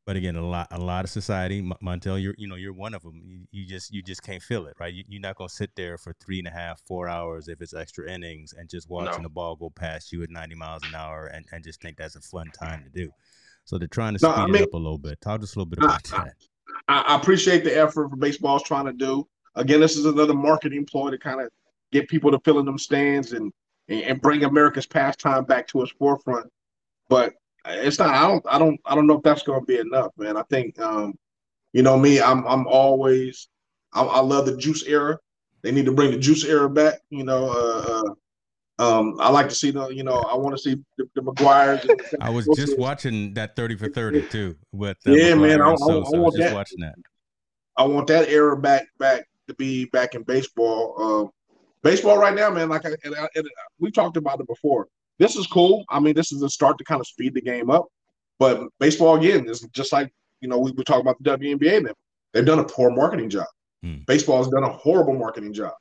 but 0.08 0.16
again, 0.16 0.36
a 0.36 0.48
lot, 0.48 0.68
a 0.70 0.78
lot 0.78 1.04
of 1.04 1.10
society, 1.10 1.60
Montell, 1.82 2.16
you're, 2.16 2.34
you 2.38 2.48
know, 2.48 2.54
you're 2.54 2.72
one 2.72 2.94
of 2.94 3.02
them. 3.02 3.20
You, 3.22 3.40
you 3.50 3.66
just, 3.66 3.92
you 3.92 4.00
just 4.00 4.22
can't 4.22 4.42
feel 4.42 4.66
it, 4.66 4.72
right? 4.80 4.94
You, 4.94 5.04
are 5.18 5.20
not 5.20 5.36
gonna 5.36 5.50
sit 5.50 5.70
there 5.76 5.98
for 5.98 6.14
three 6.14 6.38
and 6.38 6.48
a 6.48 6.50
half, 6.50 6.80
four 6.86 7.10
hours 7.10 7.46
if 7.46 7.60
it's 7.60 7.74
extra 7.74 8.10
innings 8.10 8.54
and 8.56 8.70
just 8.70 8.88
watching 8.88 9.20
no. 9.20 9.24
the 9.24 9.28
ball 9.28 9.54
go 9.54 9.68
past 9.68 10.10
you 10.10 10.22
at 10.22 10.30
90 10.30 10.54
miles 10.54 10.82
an 10.88 10.94
hour 10.94 11.26
and, 11.26 11.44
and 11.52 11.62
just 11.62 11.82
think 11.82 11.98
that's 11.98 12.16
a 12.16 12.22
fun 12.22 12.46
time 12.58 12.84
to 12.84 12.88
do. 12.88 13.10
So 13.66 13.76
they're 13.76 13.86
trying 13.86 14.16
to 14.16 14.26
no, 14.26 14.32
speed 14.32 14.40
I 14.40 14.46
mean, 14.46 14.54
it 14.54 14.62
up 14.62 14.72
a 14.72 14.78
little 14.78 14.96
bit. 14.96 15.20
Talk 15.20 15.42
just 15.42 15.56
a 15.56 15.58
little 15.58 15.68
bit 15.68 15.80
about 15.80 16.10
I, 16.14 16.24
that. 16.24 16.34
I, 16.88 17.00
I 17.02 17.16
appreciate 17.16 17.62
the 17.62 17.76
effort 17.76 18.08
for 18.08 18.16
baseball's 18.16 18.62
trying 18.62 18.86
to 18.86 18.94
do. 18.94 19.28
Again, 19.56 19.78
this 19.78 19.98
is 19.98 20.06
another 20.06 20.32
marketing 20.32 20.86
ploy 20.86 21.10
to 21.10 21.18
kind 21.18 21.42
of 21.42 21.50
get 21.92 22.08
people 22.08 22.30
to 22.30 22.40
fill 22.46 22.60
in 22.60 22.64
them 22.64 22.78
stands 22.78 23.34
and 23.34 23.52
and 23.88 24.22
bring 24.22 24.44
America's 24.44 24.86
pastime 24.86 25.44
back 25.44 25.68
to 25.68 25.82
its 25.82 25.92
forefront. 25.98 26.46
But 27.10 27.34
it's 27.66 27.98
not. 27.98 28.10
I 28.10 28.26
don't. 28.26 28.44
I 28.48 28.58
don't. 28.58 28.80
I 28.84 28.94
don't 28.94 29.06
know 29.06 29.16
if 29.16 29.22
that's 29.22 29.42
going 29.42 29.60
to 29.60 29.66
be 29.66 29.78
enough, 29.78 30.12
man. 30.16 30.36
I 30.36 30.42
think, 30.44 30.78
um, 30.80 31.14
you 31.72 31.82
know, 31.82 31.98
me. 31.98 32.20
I'm. 32.20 32.46
I'm 32.46 32.66
always. 32.66 33.48
I, 33.92 34.02
I, 34.02 34.20
love 34.20 34.46
the 34.46 34.56
juice 34.56 34.84
era. 34.84 35.18
They 35.62 35.72
need 35.72 35.86
to 35.86 35.92
bring 35.92 36.10
the 36.10 36.18
juice 36.18 36.44
era 36.44 36.68
back. 36.68 37.00
You 37.10 37.24
know. 37.24 37.50
Uh, 37.50 38.02
uh, 38.02 38.14
um, 38.80 39.16
I 39.18 39.28
like 39.30 39.48
to 39.48 39.54
see 39.54 39.70
the. 39.70 39.88
You 39.88 40.04
know, 40.04 40.20
I 40.20 40.36
want 40.36 40.56
to 40.56 40.62
see 40.62 40.76
the, 40.96 41.08
the 41.14 41.22
McGwire's. 41.22 42.14
I 42.20 42.30
was 42.30 42.48
just 42.56 42.78
watching 42.78 43.34
that 43.34 43.56
thirty 43.56 43.76
for 43.76 43.88
thirty 43.88 44.22
too. 44.22 44.56
With 44.72 44.98
uh, 45.06 45.12
yeah, 45.12 45.32
McGwire 45.32 45.40
man. 45.40 45.62
I, 45.62 45.74
so, 45.76 45.90
I, 45.90 46.16
I 46.16 46.20
want 46.20 46.36
just 46.36 46.48
that. 46.48 46.54
watching 46.54 46.80
that. 46.80 46.94
I 47.76 47.84
want 47.84 48.06
that 48.08 48.28
era 48.28 48.56
back. 48.56 48.86
Back 48.98 49.26
to 49.48 49.54
be 49.54 49.86
back 49.86 50.14
in 50.14 50.22
baseball. 50.22 50.94
Um, 51.00 51.30
baseball 51.82 52.18
right 52.18 52.34
now, 52.34 52.50
man. 52.50 52.68
Like 52.68 52.86
I, 52.86 52.90
and 53.04 53.14
I, 53.16 53.28
and 53.34 53.48
we 53.78 53.90
talked 53.90 54.16
about 54.16 54.40
it 54.40 54.46
before 54.46 54.86
this 55.18 55.36
is 55.36 55.46
cool. 55.46 55.84
I 55.88 56.00
mean, 56.00 56.14
this 56.14 56.32
is 56.32 56.42
a 56.42 56.48
start 56.48 56.78
to 56.78 56.84
kind 56.84 57.00
of 57.00 57.06
speed 57.06 57.34
the 57.34 57.40
game 57.40 57.70
up. 57.70 57.86
But 58.38 58.68
baseball 58.78 59.16
again 59.16 59.48
is 59.48 59.60
just 59.72 59.92
like 59.92 60.12
you 60.40 60.48
know 60.48 60.58
we 60.58 60.72
were 60.72 60.84
talking 60.84 61.02
about 61.02 61.16
the 61.20 61.36
WNBA. 61.36 61.84
Them 61.84 61.94
they've 62.32 62.44
done 62.44 62.60
a 62.60 62.64
poor 62.64 62.90
marketing 62.90 63.30
job. 63.30 63.46
Hmm. 63.82 63.98
Baseball 64.06 64.38
has 64.38 64.48
done 64.48 64.64
a 64.64 64.68
horrible 64.68 65.14
marketing 65.14 65.52
job 65.52 65.72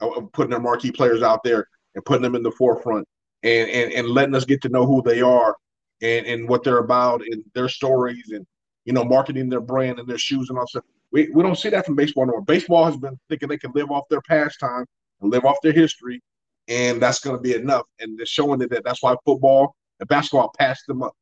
of 0.00 0.30
putting 0.32 0.50
their 0.50 0.60
marquee 0.60 0.92
players 0.92 1.22
out 1.22 1.42
there 1.42 1.66
and 1.94 2.04
putting 2.04 2.22
them 2.22 2.34
in 2.34 2.42
the 2.42 2.52
forefront 2.52 3.06
and 3.42 3.68
and, 3.68 3.92
and 3.92 4.08
letting 4.08 4.34
us 4.34 4.44
get 4.44 4.62
to 4.62 4.68
know 4.68 4.86
who 4.86 5.02
they 5.02 5.20
are 5.20 5.54
and 6.02 6.26
and 6.26 6.48
what 6.48 6.64
they're 6.64 6.78
about 6.78 7.20
and 7.22 7.44
their 7.54 7.68
stories 7.68 8.30
and 8.30 8.46
you 8.84 8.92
know 8.92 9.04
marketing 9.04 9.48
their 9.48 9.60
brand 9.60 9.98
and 9.98 10.08
their 10.08 10.18
shoes 10.18 10.48
and 10.48 10.58
all 10.58 10.66
stuff. 10.66 10.84
We 11.12 11.28
we 11.34 11.42
don't 11.42 11.58
see 11.58 11.70
that 11.70 11.84
from 11.84 11.96
baseball 11.96 12.24
anymore. 12.24 12.42
Baseball 12.42 12.84
has 12.86 12.96
been 12.96 13.18
thinking 13.28 13.48
they 13.48 13.58
can 13.58 13.72
live 13.74 13.90
off 13.90 14.08
their 14.08 14.22
pastime 14.22 14.86
and 15.20 15.30
live 15.30 15.44
off 15.44 15.56
their 15.62 15.72
history 15.72 16.22
and 16.68 17.00
that's 17.00 17.20
going 17.20 17.36
to 17.36 17.42
be 17.42 17.54
enough. 17.54 17.86
And 17.98 18.18
they're 18.18 18.26
showing 18.26 18.60
that 18.60 18.82
that's 18.84 19.02
why 19.02 19.16
football 19.24 19.74
and 20.00 20.08
basketball 20.08 20.52
passed 20.58 20.86
them 20.86 21.02
up, 21.02 21.14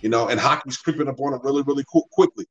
you 0.00 0.08
know, 0.08 0.28
and 0.28 0.40
hockey's 0.40 0.78
creeping 0.78 1.08
up 1.08 1.20
on 1.20 1.32
them 1.32 1.40
really, 1.44 1.62
really 1.62 1.84
quickly. 2.12 2.46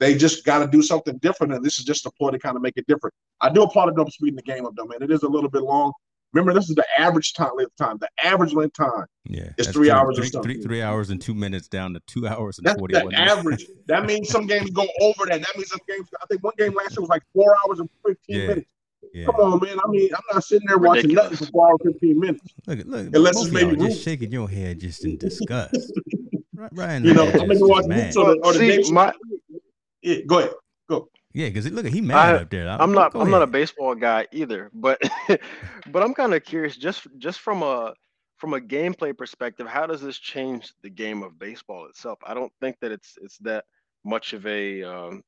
They 0.00 0.16
just 0.16 0.44
got 0.44 0.58
to 0.58 0.66
do 0.66 0.82
something 0.82 1.18
different, 1.18 1.52
and 1.52 1.64
this 1.64 1.78
is 1.78 1.84
just 1.84 2.04
a 2.06 2.10
ploy 2.10 2.30
to 2.30 2.38
kind 2.38 2.56
of 2.56 2.62
make 2.62 2.74
it 2.76 2.86
different. 2.86 3.14
I 3.40 3.48
do 3.48 3.62
applaud 3.62 3.94
them 3.94 4.10
speeding 4.10 4.36
the 4.36 4.42
game 4.42 4.66
up, 4.66 4.72
though, 4.76 4.86
man. 4.86 5.02
It 5.02 5.10
is 5.10 5.22
a 5.22 5.28
little 5.28 5.50
bit 5.50 5.62
long. 5.62 5.92
Remember, 6.32 6.52
this 6.52 6.68
is 6.68 6.74
the 6.74 6.84
average 6.98 7.32
time 7.32 7.52
length 7.56 7.76
time. 7.76 7.96
The 8.00 8.08
average 8.22 8.52
length 8.52 8.74
time 8.74 9.06
yeah, 9.24 9.50
is 9.56 9.68
three 9.68 9.88
true. 9.88 9.96
hours 9.96 10.16
three, 10.16 10.26
or 10.26 10.30
something. 10.30 10.54
Three, 10.54 10.62
three 10.62 10.82
hours 10.82 11.10
and 11.10 11.22
two 11.22 11.32
minutes 11.32 11.68
down 11.68 11.94
to 11.94 12.00
two 12.08 12.26
hours 12.26 12.58
and 12.58 12.66
That's 12.66 12.78
41 12.78 13.10
the 13.10 13.18
average. 13.20 13.66
that 13.86 14.04
means 14.04 14.30
some 14.30 14.48
games 14.48 14.70
go 14.70 14.84
over 15.00 15.26
that. 15.26 15.40
That 15.40 15.56
means 15.56 15.68
some 15.68 15.78
games, 15.88 16.08
I 16.20 16.26
think 16.26 16.42
one 16.42 16.54
game 16.58 16.74
last 16.74 16.96
year 16.96 17.02
was 17.02 17.08
like 17.08 17.22
four 17.32 17.56
hours 17.64 17.78
and 17.78 17.88
15 18.04 18.16
yeah. 18.26 18.46
minutes. 18.48 18.66
Yeah. 19.14 19.26
Come 19.26 19.36
on, 19.36 19.60
man. 19.60 19.78
I 19.78 19.88
mean, 19.88 20.10
I'm 20.12 20.22
not 20.32 20.42
sitting 20.42 20.66
there 20.66 20.76
watching 20.76 21.10
Ridiculous. 21.10 21.30
nothing 21.30 21.46
for 21.46 21.52
four 21.52 21.68
hours, 21.68 21.78
15 21.84 22.18
minutes. 22.18 22.54
Look, 22.66 22.80
look, 22.84 23.14
Unless 23.14 23.42
it's 23.42 23.52
maybe 23.52 23.76
just 23.76 24.02
shaking 24.02 24.32
your 24.32 24.50
head 24.50 24.80
just 24.80 25.04
in 25.04 25.16
disgust. 25.18 25.92
Ryan, 26.72 27.04
you 27.04 27.14
know, 27.14 27.28
I'm 27.28 27.46
gonna 27.46 27.58
watch 27.60 27.86
Boots 27.86 28.16
or, 28.16 28.36
or 28.42 28.52
the 28.52 28.90
my, 28.92 29.12
yeah, 30.02 30.16
Go 30.26 30.40
ahead. 30.40 30.52
Go. 30.88 31.08
Yeah, 31.32 31.48
because 31.48 31.70
look, 31.70 31.86
he 31.86 32.00
mad 32.00 32.34
I, 32.34 32.38
up 32.38 32.50
there. 32.50 32.68
I'm 32.68 32.92
not. 32.92 33.14
I'm 33.14 33.22
ahead. 33.22 33.30
not 33.30 33.42
a 33.42 33.46
baseball 33.46 33.94
guy 33.94 34.26
either, 34.32 34.70
but 34.74 35.00
but 35.28 36.02
I'm 36.02 36.14
kind 36.14 36.34
of 36.34 36.44
curious, 36.44 36.76
just 36.76 37.06
just 37.18 37.38
from 37.38 37.62
a 37.62 37.94
from 38.36 38.54
a 38.54 38.60
gameplay 38.60 39.16
perspective, 39.16 39.66
how 39.68 39.86
does 39.86 40.00
this 40.00 40.18
change 40.18 40.72
the 40.82 40.90
game 40.90 41.22
of 41.22 41.38
baseball 41.38 41.86
itself? 41.86 42.18
I 42.26 42.34
don't 42.34 42.52
think 42.60 42.76
that 42.80 42.90
it's 42.90 43.16
it's 43.22 43.38
that 43.38 43.64
much 44.04 44.32
of 44.32 44.46
a 44.46 44.82
um, 44.82 45.22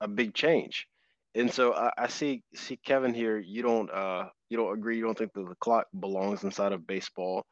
a 0.00 0.08
big 0.08 0.34
change 0.34 0.88
and 1.34 1.52
so 1.52 1.74
I, 1.74 1.90
I, 1.96 2.08
see 2.08 2.42
see 2.54 2.78
Kevin 2.84 3.14
here. 3.14 3.38
You 3.38 3.62
don't 3.62 3.90
uh 3.90 4.26
you 4.48 4.56
don't 4.56 4.72
agree. 4.72 4.96
You 4.96 5.04
don't 5.04 5.16
think 5.16 5.32
that 5.34 5.48
the 5.48 5.54
clock 5.56 5.86
belongs 5.98 6.44
inside 6.44 6.72
of 6.72 6.86
baseball. 6.86 7.44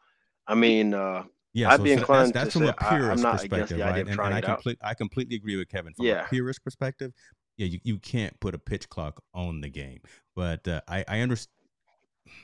I 0.46 0.54
mean, 0.54 0.94
uh, 0.94 1.24
yeah, 1.54 1.70
I'd 1.70 1.78
so 1.78 1.84
be 1.84 1.92
inclined 1.92 2.32
that's, 2.32 2.54
that's 2.54 2.54
to 2.54 2.58
from 2.58 2.68
say 2.68 2.74
a 2.78 2.96
purist 2.98 3.24
I, 3.24 3.32
perspective, 3.32 3.80
right? 3.80 4.06
And, 4.06 4.20
and 4.20 4.34
I, 4.34 4.40
complete, 4.40 4.78
I 4.82 4.94
completely 4.94 5.36
agree 5.36 5.56
with 5.56 5.68
Kevin 5.68 5.92
from 5.94 6.06
yeah. 6.06 6.24
a 6.24 6.28
purist 6.28 6.62
perspective. 6.64 7.12
Yeah, 7.56 7.66
you, 7.66 7.80
you 7.82 7.98
can't 7.98 8.38
put 8.40 8.54
a 8.54 8.58
pitch 8.58 8.88
clock 8.88 9.22
on 9.34 9.60
the 9.60 9.68
game, 9.68 10.00
but 10.36 10.66
uh, 10.68 10.80
I 10.88 11.04
I 11.08 11.20
understand. 11.20 11.52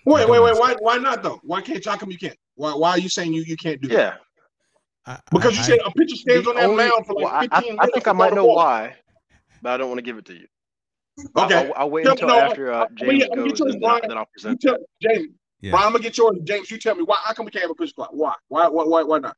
Wait, 0.07 0.29
wait, 0.29 0.43
wait. 0.43 0.59
Why 0.59 0.75
why 0.81 0.99
not 0.99 1.23
though? 1.23 1.41
Why 1.43 1.61
can't 1.61 1.85
how 1.85 1.97
come 1.97 2.11
you 2.11 2.19
can't? 2.19 2.37
Why 2.57 2.73
why 2.75 2.91
are 2.91 2.99
you 2.99 3.09
saying 3.09 3.33
you 3.33 3.43
you 3.43 3.57
can't 3.57 3.81
do 3.81 3.89
yeah. 3.89 3.97
that? 3.97 4.21
Yeah. 5.07 5.19
Because 5.31 5.57
you 5.57 5.63
said 5.63 5.79
a 5.85 5.91
pitcher 5.91 6.17
stands 6.17 6.47
on 6.47 6.55
that 6.55 6.65
only, 6.65 6.85
mound 6.85 7.07
for 7.07 7.15
like 7.15 7.25
well, 7.25 7.41
15 7.43 7.51
I, 7.53 7.61
minutes. 7.61 7.79
I 7.81 7.87
think 7.93 8.09
I 8.09 8.13
might 8.13 8.35
know 8.35 8.47
why, 8.47 8.97
but 9.63 9.73
I 9.73 9.77
don't 9.77 9.89
want 9.89 9.99
to 9.99 10.03
give 10.03 10.17
it 10.17 10.25
to 10.27 10.35
you. 10.35 10.47
Okay. 11.37 11.55
I'll, 11.55 11.73
I'll 11.77 11.91
wait 11.91 12.07
until 12.07 12.29
no, 12.29 12.39
after 12.39 12.73
uh, 12.73 12.87
James 12.95 13.25
I 13.31 13.37
mean, 13.37 13.49
goes, 13.49 13.61
and 13.61 13.83
then, 13.83 14.01
then, 14.09 14.19
I'll 14.19 14.27
present. 14.27 14.61
Tell, 14.61 14.77
James, 15.01 15.29
yeah. 15.61 15.71
Bryan, 15.71 15.87
I'm 15.87 15.93
gonna 15.93 16.03
get 16.03 16.19
yours. 16.19 16.37
James, 16.45 16.71
you 16.71 16.79
tell 16.79 16.97
me 16.97 17.05
why? 17.05 17.17
How 17.25 17.35
come 17.35 17.45
we 17.45 17.53
can't 17.53 17.63
have 17.63 17.71
a 17.71 17.75
pitch 17.75 17.95
clock? 17.95 18.11
Why? 18.13 18.35
Why? 18.49 18.69
Why? 18.69 18.85
Why? 18.85 19.03
Why 19.05 19.19
not? 19.19 19.37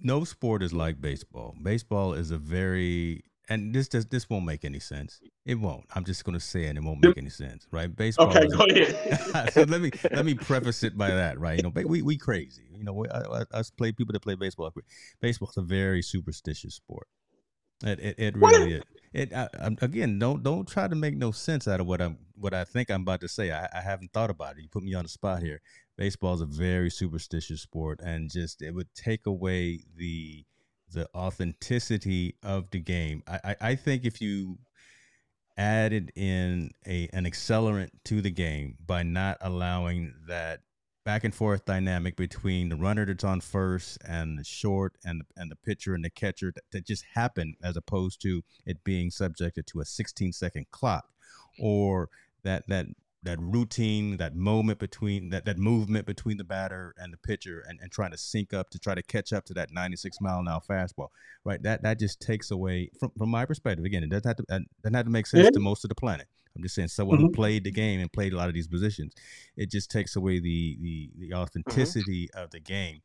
No 0.00 0.24
sport 0.24 0.62
is 0.62 0.72
like 0.72 1.00
baseball. 1.00 1.54
Baseball 1.62 2.14
is 2.14 2.30
a 2.30 2.38
very 2.38 3.22
and 3.48 3.72
this 3.74 3.88
does 3.88 4.06
this 4.06 4.28
won't 4.28 4.44
make 4.44 4.64
any 4.64 4.80
sense. 4.80 5.20
It 5.44 5.54
won't. 5.56 5.84
I'm 5.94 6.04
just 6.04 6.24
going 6.24 6.34
to 6.38 6.44
say 6.44 6.64
it. 6.64 6.70
And 6.70 6.78
it 6.78 6.84
won't 6.84 7.02
make 7.02 7.16
any 7.16 7.30
sense, 7.30 7.66
right? 7.70 7.94
Baseball. 7.94 8.28
Okay, 8.28 8.48
go 8.48 8.64
ahead. 8.64 9.52
so 9.52 9.62
let 9.62 9.80
me 9.80 9.92
let 10.10 10.24
me 10.24 10.34
preface 10.34 10.82
it 10.82 10.98
by 10.98 11.10
that, 11.10 11.38
right? 11.38 11.56
You 11.56 11.62
know, 11.62 11.72
we 11.86 12.02
we 12.02 12.18
crazy. 12.18 12.64
You 12.72 12.84
know, 12.84 12.92
we, 12.92 13.08
us 13.08 13.70
play 13.70 13.92
people 13.92 14.12
that 14.14 14.20
play 14.20 14.34
baseball. 14.34 14.72
Baseball 15.20 15.48
is 15.50 15.56
a 15.56 15.62
very 15.62 16.02
superstitious 16.02 16.74
sport. 16.74 17.06
It 17.84 18.00
it, 18.00 18.14
it 18.18 18.36
really 18.36 18.74
is. 18.74 18.82
It 19.16 19.32
I, 19.32 19.48
again 19.80 20.18
don't 20.18 20.42
don't 20.42 20.68
try 20.68 20.86
to 20.86 20.94
make 20.94 21.16
no 21.16 21.30
sense 21.30 21.66
out 21.66 21.80
of 21.80 21.86
what 21.86 22.02
I'm 22.02 22.18
what 22.34 22.52
I 22.52 22.64
think 22.64 22.90
I'm 22.90 23.00
about 23.00 23.22
to 23.22 23.28
say. 23.28 23.50
I, 23.50 23.66
I 23.72 23.80
haven't 23.80 24.12
thought 24.12 24.28
about 24.28 24.58
it. 24.58 24.62
You 24.62 24.68
put 24.68 24.82
me 24.82 24.92
on 24.92 25.04
the 25.04 25.08
spot 25.08 25.42
here. 25.42 25.62
Baseball 25.96 26.34
is 26.34 26.42
a 26.42 26.46
very 26.46 26.90
superstitious 26.90 27.62
sport, 27.62 28.00
and 28.04 28.30
just 28.30 28.60
it 28.60 28.74
would 28.74 28.94
take 28.94 29.24
away 29.24 29.80
the 29.96 30.44
the 30.92 31.08
authenticity 31.14 32.34
of 32.42 32.70
the 32.70 32.78
game. 32.78 33.22
I, 33.26 33.40
I, 33.42 33.56
I 33.70 33.74
think 33.74 34.04
if 34.04 34.20
you 34.20 34.58
added 35.56 36.12
in 36.14 36.72
a 36.86 37.08
an 37.14 37.24
accelerant 37.24 37.88
to 38.04 38.20
the 38.20 38.30
game 38.30 38.76
by 38.84 39.02
not 39.02 39.38
allowing 39.40 40.12
that 40.28 40.60
back 41.06 41.22
and 41.22 41.36
forth 41.36 41.64
dynamic 41.64 42.16
between 42.16 42.68
the 42.68 42.74
runner 42.74 43.06
that's 43.06 43.22
on 43.22 43.40
first 43.40 43.96
and 44.04 44.40
the 44.40 44.42
short 44.42 44.98
and 45.04 45.22
and 45.36 45.52
the 45.52 45.56
pitcher 45.56 45.94
and 45.94 46.04
the 46.04 46.10
catcher 46.10 46.50
that, 46.52 46.64
that 46.72 46.84
just 46.84 47.04
happened 47.14 47.54
as 47.62 47.76
opposed 47.76 48.20
to 48.20 48.42
it 48.66 48.82
being 48.82 49.08
subjected 49.08 49.64
to 49.68 49.78
a 49.78 49.84
16 49.84 50.32
second 50.32 50.66
clock 50.72 51.04
or 51.60 52.08
that 52.42 52.64
that 52.66 52.86
that 53.26 53.38
routine, 53.40 54.16
that 54.16 54.34
moment 54.34 54.78
between 54.78 55.28
that 55.30 55.44
that 55.44 55.58
movement 55.58 56.06
between 56.06 56.38
the 56.38 56.44
batter 56.44 56.94
and 56.96 57.12
the 57.12 57.18
pitcher, 57.18 57.62
and, 57.68 57.78
and 57.82 57.92
trying 57.92 58.12
to 58.12 58.18
sync 58.18 58.54
up 58.54 58.70
to 58.70 58.78
try 58.78 58.94
to 58.94 59.02
catch 59.02 59.32
up 59.32 59.44
to 59.44 59.54
that 59.54 59.70
96 59.72 60.16
mile 60.20 60.38
an 60.38 60.48
hour 60.48 60.60
fastball, 60.68 61.08
right? 61.44 61.62
That 61.62 61.82
that 61.82 61.98
just 61.98 62.20
takes 62.20 62.50
away 62.50 62.90
from 62.98 63.10
from 63.18 63.28
my 63.28 63.44
perspective. 63.44 63.84
Again, 63.84 64.02
it 64.02 64.10
doesn't 64.10 64.26
have 64.26 64.36
to 64.36 64.44
doesn't 64.48 64.94
have 64.94 65.04
to 65.04 65.10
make 65.10 65.26
sense 65.26 65.44
yeah. 65.44 65.50
to 65.50 65.60
most 65.60 65.84
of 65.84 65.88
the 65.88 65.94
planet. 65.94 66.26
I'm 66.56 66.62
just 66.62 66.74
saying, 66.74 66.88
someone 66.88 67.18
mm-hmm. 67.18 67.26
who 67.26 67.32
played 67.32 67.64
the 67.64 67.70
game 67.70 68.00
and 68.00 68.10
played 68.10 68.32
a 68.32 68.36
lot 68.36 68.48
of 68.48 68.54
these 68.54 68.68
positions, 68.68 69.12
it 69.56 69.70
just 69.70 69.90
takes 69.90 70.16
away 70.16 70.40
the 70.40 70.78
the 70.80 71.10
the 71.18 71.28
mm-hmm. 71.30 71.38
authenticity 71.38 72.28
mm-hmm. 72.28 72.42
of 72.42 72.50
the 72.50 72.60
game. 72.60 73.00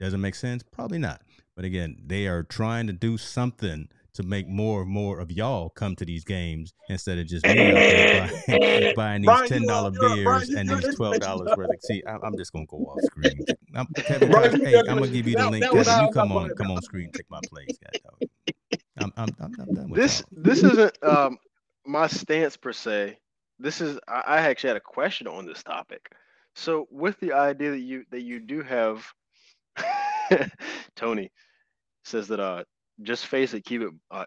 Doesn't 0.00 0.20
make 0.20 0.34
sense? 0.34 0.62
Probably 0.62 0.98
not. 0.98 1.22
But 1.54 1.64
again, 1.64 1.96
they 2.04 2.26
are 2.26 2.42
trying 2.42 2.86
to 2.88 2.92
do 2.92 3.16
something 3.16 3.88
to 4.14 4.22
make 4.22 4.48
more 4.48 4.82
and 4.82 4.90
more 4.90 5.18
of 5.18 5.30
y'all 5.30 5.70
come 5.70 5.96
to 5.96 6.04
these 6.04 6.24
games 6.24 6.72
instead 6.88 7.18
of 7.18 7.26
just 7.26 7.44
me 7.44 7.72
buying, 7.72 8.94
buying, 8.94 9.22
these 9.22 9.48
ten 9.48 9.66
dollar 9.66 9.90
beers 9.90 10.24
Bryan, 10.24 10.56
and 10.56 10.70
these 10.70 10.94
twelve 10.94 11.20
dollars 11.20 11.50
worth. 11.56 11.70
Of, 11.70 11.76
see, 11.82 12.02
I, 12.06 12.14
am 12.24 12.36
just 12.36 12.52
gonna 12.52 12.66
go 12.66 12.78
off 12.78 13.00
screen. 13.02 13.44
I'm, 13.74 13.86
Kevin, 13.96 14.30
Bryan, 14.30 14.64
hey, 14.64 14.78
I'm 14.78 14.86
gonna 14.86 15.08
give 15.08 15.26
you 15.26 15.36
the 15.36 15.50
link. 15.50 15.64
Kevin, 15.64 16.04
you 16.04 16.10
come 16.12 16.32
on, 16.32 16.50
come 16.56 16.70
on 16.70 16.80
screen, 16.82 17.10
take 17.12 17.28
my 17.28 17.40
place, 17.50 17.76
I'm, 18.96 19.12
I'm, 19.16 19.28
I'm, 19.40 19.52
I'm 19.58 19.74
done 19.74 19.90
with 19.90 20.00
this. 20.00 20.20
Y'all. 20.20 20.42
This 20.42 20.62
isn't 20.62 21.04
um, 21.04 21.38
my 21.84 22.06
stance 22.06 22.56
per 22.56 22.72
se. 22.72 23.18
This 23.58 23.80
is 23.80 23.98
I, 24.08 24.22
I 24.26 24.36
actually 24.38 24.68
had 24.68 24.76
a 24.76 24.80
question 24.80 25.26
on 25.26 25.46
this 25.46 25.62
topic. 25.62 26.12
So 26.54 26.86
with 26.90 27.18
the 27.18 27.32
idea 27.32 27.72
that 27.72 27.80
you 27.80 28.04
that 28.10 28.22
you 28.22 28.38
do 28.38 28.62
have, 28.62 29.04
Tony 30.96 31.32
says 32.04 32.28
that 32.28 32.38
uh 32.38 32.62
just 33.02 33.26
face 33.26 33.54
it, 33.54 33.64
keep 33.64 33.82
it 33.82 33.90
uh, 34.10 34.24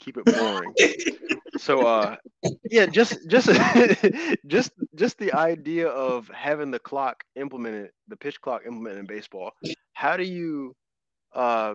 keep 0.00 0.16
it 0.16 0.28
boring. 0.30 0.74
so 1.56 1.84
uh 1.84 2.16
yeah, 2.70 2.86
just 2.86 3.18
just 3.28 3.48
just 4.46 4.72
just 4.94 5.18
the 5.18 5.32
idea 5.32 5.88
of 5.88 6.28
having 6.34 6.70
the 6.70 6.78
clock 6.78 7.24
implemented, 7.36 7.90
the 8.08 8.16
pitch 8.16 8.40
clock 8.40 8.62
implemented 8.66 9.00
in 9.00 9.06
baseball. 9.06 9.52
How 9.94 10.16
do 10.16 10.24
you 10.24 10.74
uh 11.34 11.74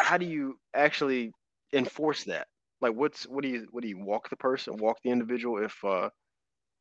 how 0.00 0.18
do 0.18 0.26
you 0.26 0.58
actually 0.74 1.32
enforce 1.72 2.24
that? 2.24 2.46
Like 2.80 2.94
what's 2.94 3.24
what 3.26 3.42
do 3.42 3.48
you 3.48 3.66
what 3.70 3.82
do 3.82 3.88
you 3.88 3.98
walk 3.98 4.28
the 4.30 4.36
person, 4.36 4.76
walk 4.76 4.98
the 5.02 5.10
individual 5.10 5.62
if 5.64 5.74
uh 5.84 6.10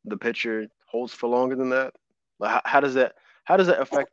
the 0.05 0.17
pitcher 0.17 0.67
holds 0.87 1.13
for 1.13 1.27
longer 1.27 1.55
than 1.55 1.69
that? 1.69 1.93
Like 2.39 2.51
how, 2.51 2.61
how 2.65 2.79
does 2.81 2.95
that 2.95 3.13
how 3.45 3.57
does 3.57 3.67
that 3.67 3.81
affect 3.81 4.11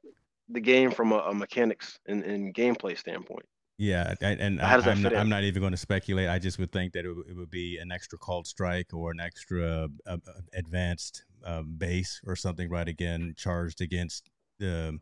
the 0.49 0.61
game 0.61 0.91
from 0.91 1.13
a, 1.13 1.19
a 1.19 1.35
mechanics 1.35 1.99
and, 2.07 2.23
and 2.25 2.55
gameplay 2.55 2.97
standpoint? 2.99 3.47
Yeah, 3.77 4.15
and 4.21 4.61
I, 4.61 4.75
am 4.75 5.03
not, 5.03 5.17
I'm 5.17 5.29
not 5.29 5.43
even 5.43 5.61
going 5.61 5.73
to 5.73 5.77
speculate. 5.77 6.29
I 6.29 6.39
just 6.39 6.61
would 6.61 6.71
think 6.71 6.93
that 6.93 7.05
it, 7.05 7.17
it 7.29 7.37
would 7.37 7.51
be 7.51 7.79
an 7.79 7.91
extra 7.91 8.17
called 8.17 8.47
strike 8.47 8.95
or 8.95 9.11
an 9.11 9.19
extra 9.19 9.89
uh, 10.07 10.13
uh, 10.13 10.41
advanced 10.53 11.25
um, 11.45 11.75
base 11.77 12.21
or 12.25 12.37
something, 12.37 12.71
right? 12.71 12.87
Again, 12.87 13.35
charged 13.37 13.81
against 13.81 14.31
um, 14.63 15.01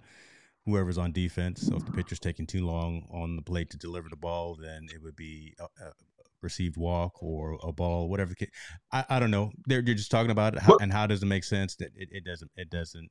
whoever's 0.65 0.97
on 0.97 1.13
defense. 1.13 1.67
So 1.67 1.77
if 1.77 1.85
the 1.85 1.93
pitcher's 1.93 2.19
taking 2.19 2.47
too 2.47 2.65
long 2.65 3.07
on 3.13 3.37
the 3.37 3.43
plate 3.43 3.69
to 3.71 3.77
deliver 3.77 4.09
the 4.09 4.17
ball, 4.17 4.57
then 4.61 4.87
it 4.93 5.03
would 5.03 5.17
be 5.17 5.55
a, 5.61 5.65
a 5.65 5.93
received 6.41 6.79
walk 6.79 7.23
or 7.23 7.59
a 7.63 7.73
ball, 7.73 8.09
whatever 8.09 8.31
the 8.31 8.37
case. 8.37 8.51
I, 8.91 9.05
I 9.11 9.21
don't 9.21 9.31
know. 9.31 9.53
They're, 9.67 9.81
you're 9.81 9.95
just 9.95 10.11
talking 10.11 10.31
about 10.31 10.55
it, 10.55 10.61
how, 10.61 10.79
and 10.81 10.91
how 10.91 11.07
does 11.07 11.23
it 11.23 11.27
make 11.27 11.45
sense 11.45 11.77
that 11.77 11.91
it, 11.95 12.09
it 12.11 12.25
doesn't 12.25 12.51
it 12.57 12.71
doesn't 12.71 13.11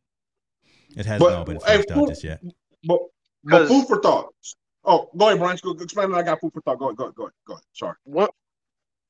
it 0.96 1.06
hasn't 1.06 1.30
but, 1.30 1.34
all 1.34 1.46
been 1.46 1.60
fleshed 1.60 1.92
out 1.92 2.08
just 2.08 2.24
yet. 2.24 2.42
But, 2.84 3.00
but 3.44 3.68
food 3.68 3.88
for 3.88 4.02
thought. 4.02 4.34
Oh, 4.84 5.10
go 5.16 5.28
ahead, 5.28 5.40
Bryan. 5.40 5.58
Go, 5.62 5.72
explain. 5.72 6.10
What 6.10 6.20
I 6.20 6.24
got 6.24 6.42
food 6.42 6.54
for 6.54 6.62
thought. 6.62 6.80
Go 6.80 6.86
ahead. 6.88 6.98
Go 6.98 7.04
ahead. 7.06 7.16
Go 7.16 7.24
ahead. 7.24 7.34
Go 7.46 7.54
ahead. 7.54 7.64
Sorry. 7.74 7.96
One, 8.04 8.30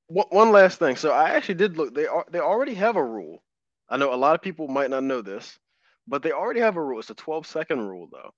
one 0.08 0.52
last 0.52 0.80
thing. 0.80 0.96
So 0.96 1.12
I 1.12 1.30
actually 1.30 1.56
did 1.56 1.78
look. 1.78 1.96
They 1.96 2.08
are 2.08 2.26
they 2.30 2.40
already 2.40 2.74
have 2.74 2.96
a 2.98 3.04
rule. 3.04 3.42
I 3.90 3.98
know 3.98 4.14
a 4.14 4.16
lot 4.16 4.36
of 4.36 4.42
people 4.42 4.68
might 4.68 4.90
not 4.90 5.04
know 5.04 5.22
this, 5.22 5.58
but 6.08 6.24
they 6.24 6.32
already 6.32 6.60
have 6.62 6.78
a 6.78 6.84
rule. 6.84 7.00
It's 7.00 7.10
a 7.10 7.16
12 7.16 7.46
second 7.46 7.82
rule 7.82 8.08
though, 8.12 8.32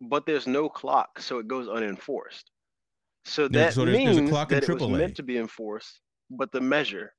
but 0.00 0.26
there's 0.26 0.46
no 0.46 0.68
clock, 0.68 1.20
so 1.20 1.38
it 1.38 1.48
goes 1.48 1.68
unenforced. 1.68 2.50
So 3.24 3.48
that 3.48 3.58
yeah, 3.58 3.70
so 3.70 3.84
there's, 3.84 3.96
means 3.96 4.16
there's 4.16 4.28
a 4.28 4.30
clock 4.30 4.48
that 4.50 4.62
it 4.62 4.68
was 4.68 4.88
meant 4.88 5.16
to 5.16 5.22
be 5.22 5.38
enforced, 5.38 6.00
but 6.30 6.50
the 6.52 6.60
measure. 6.60 7.12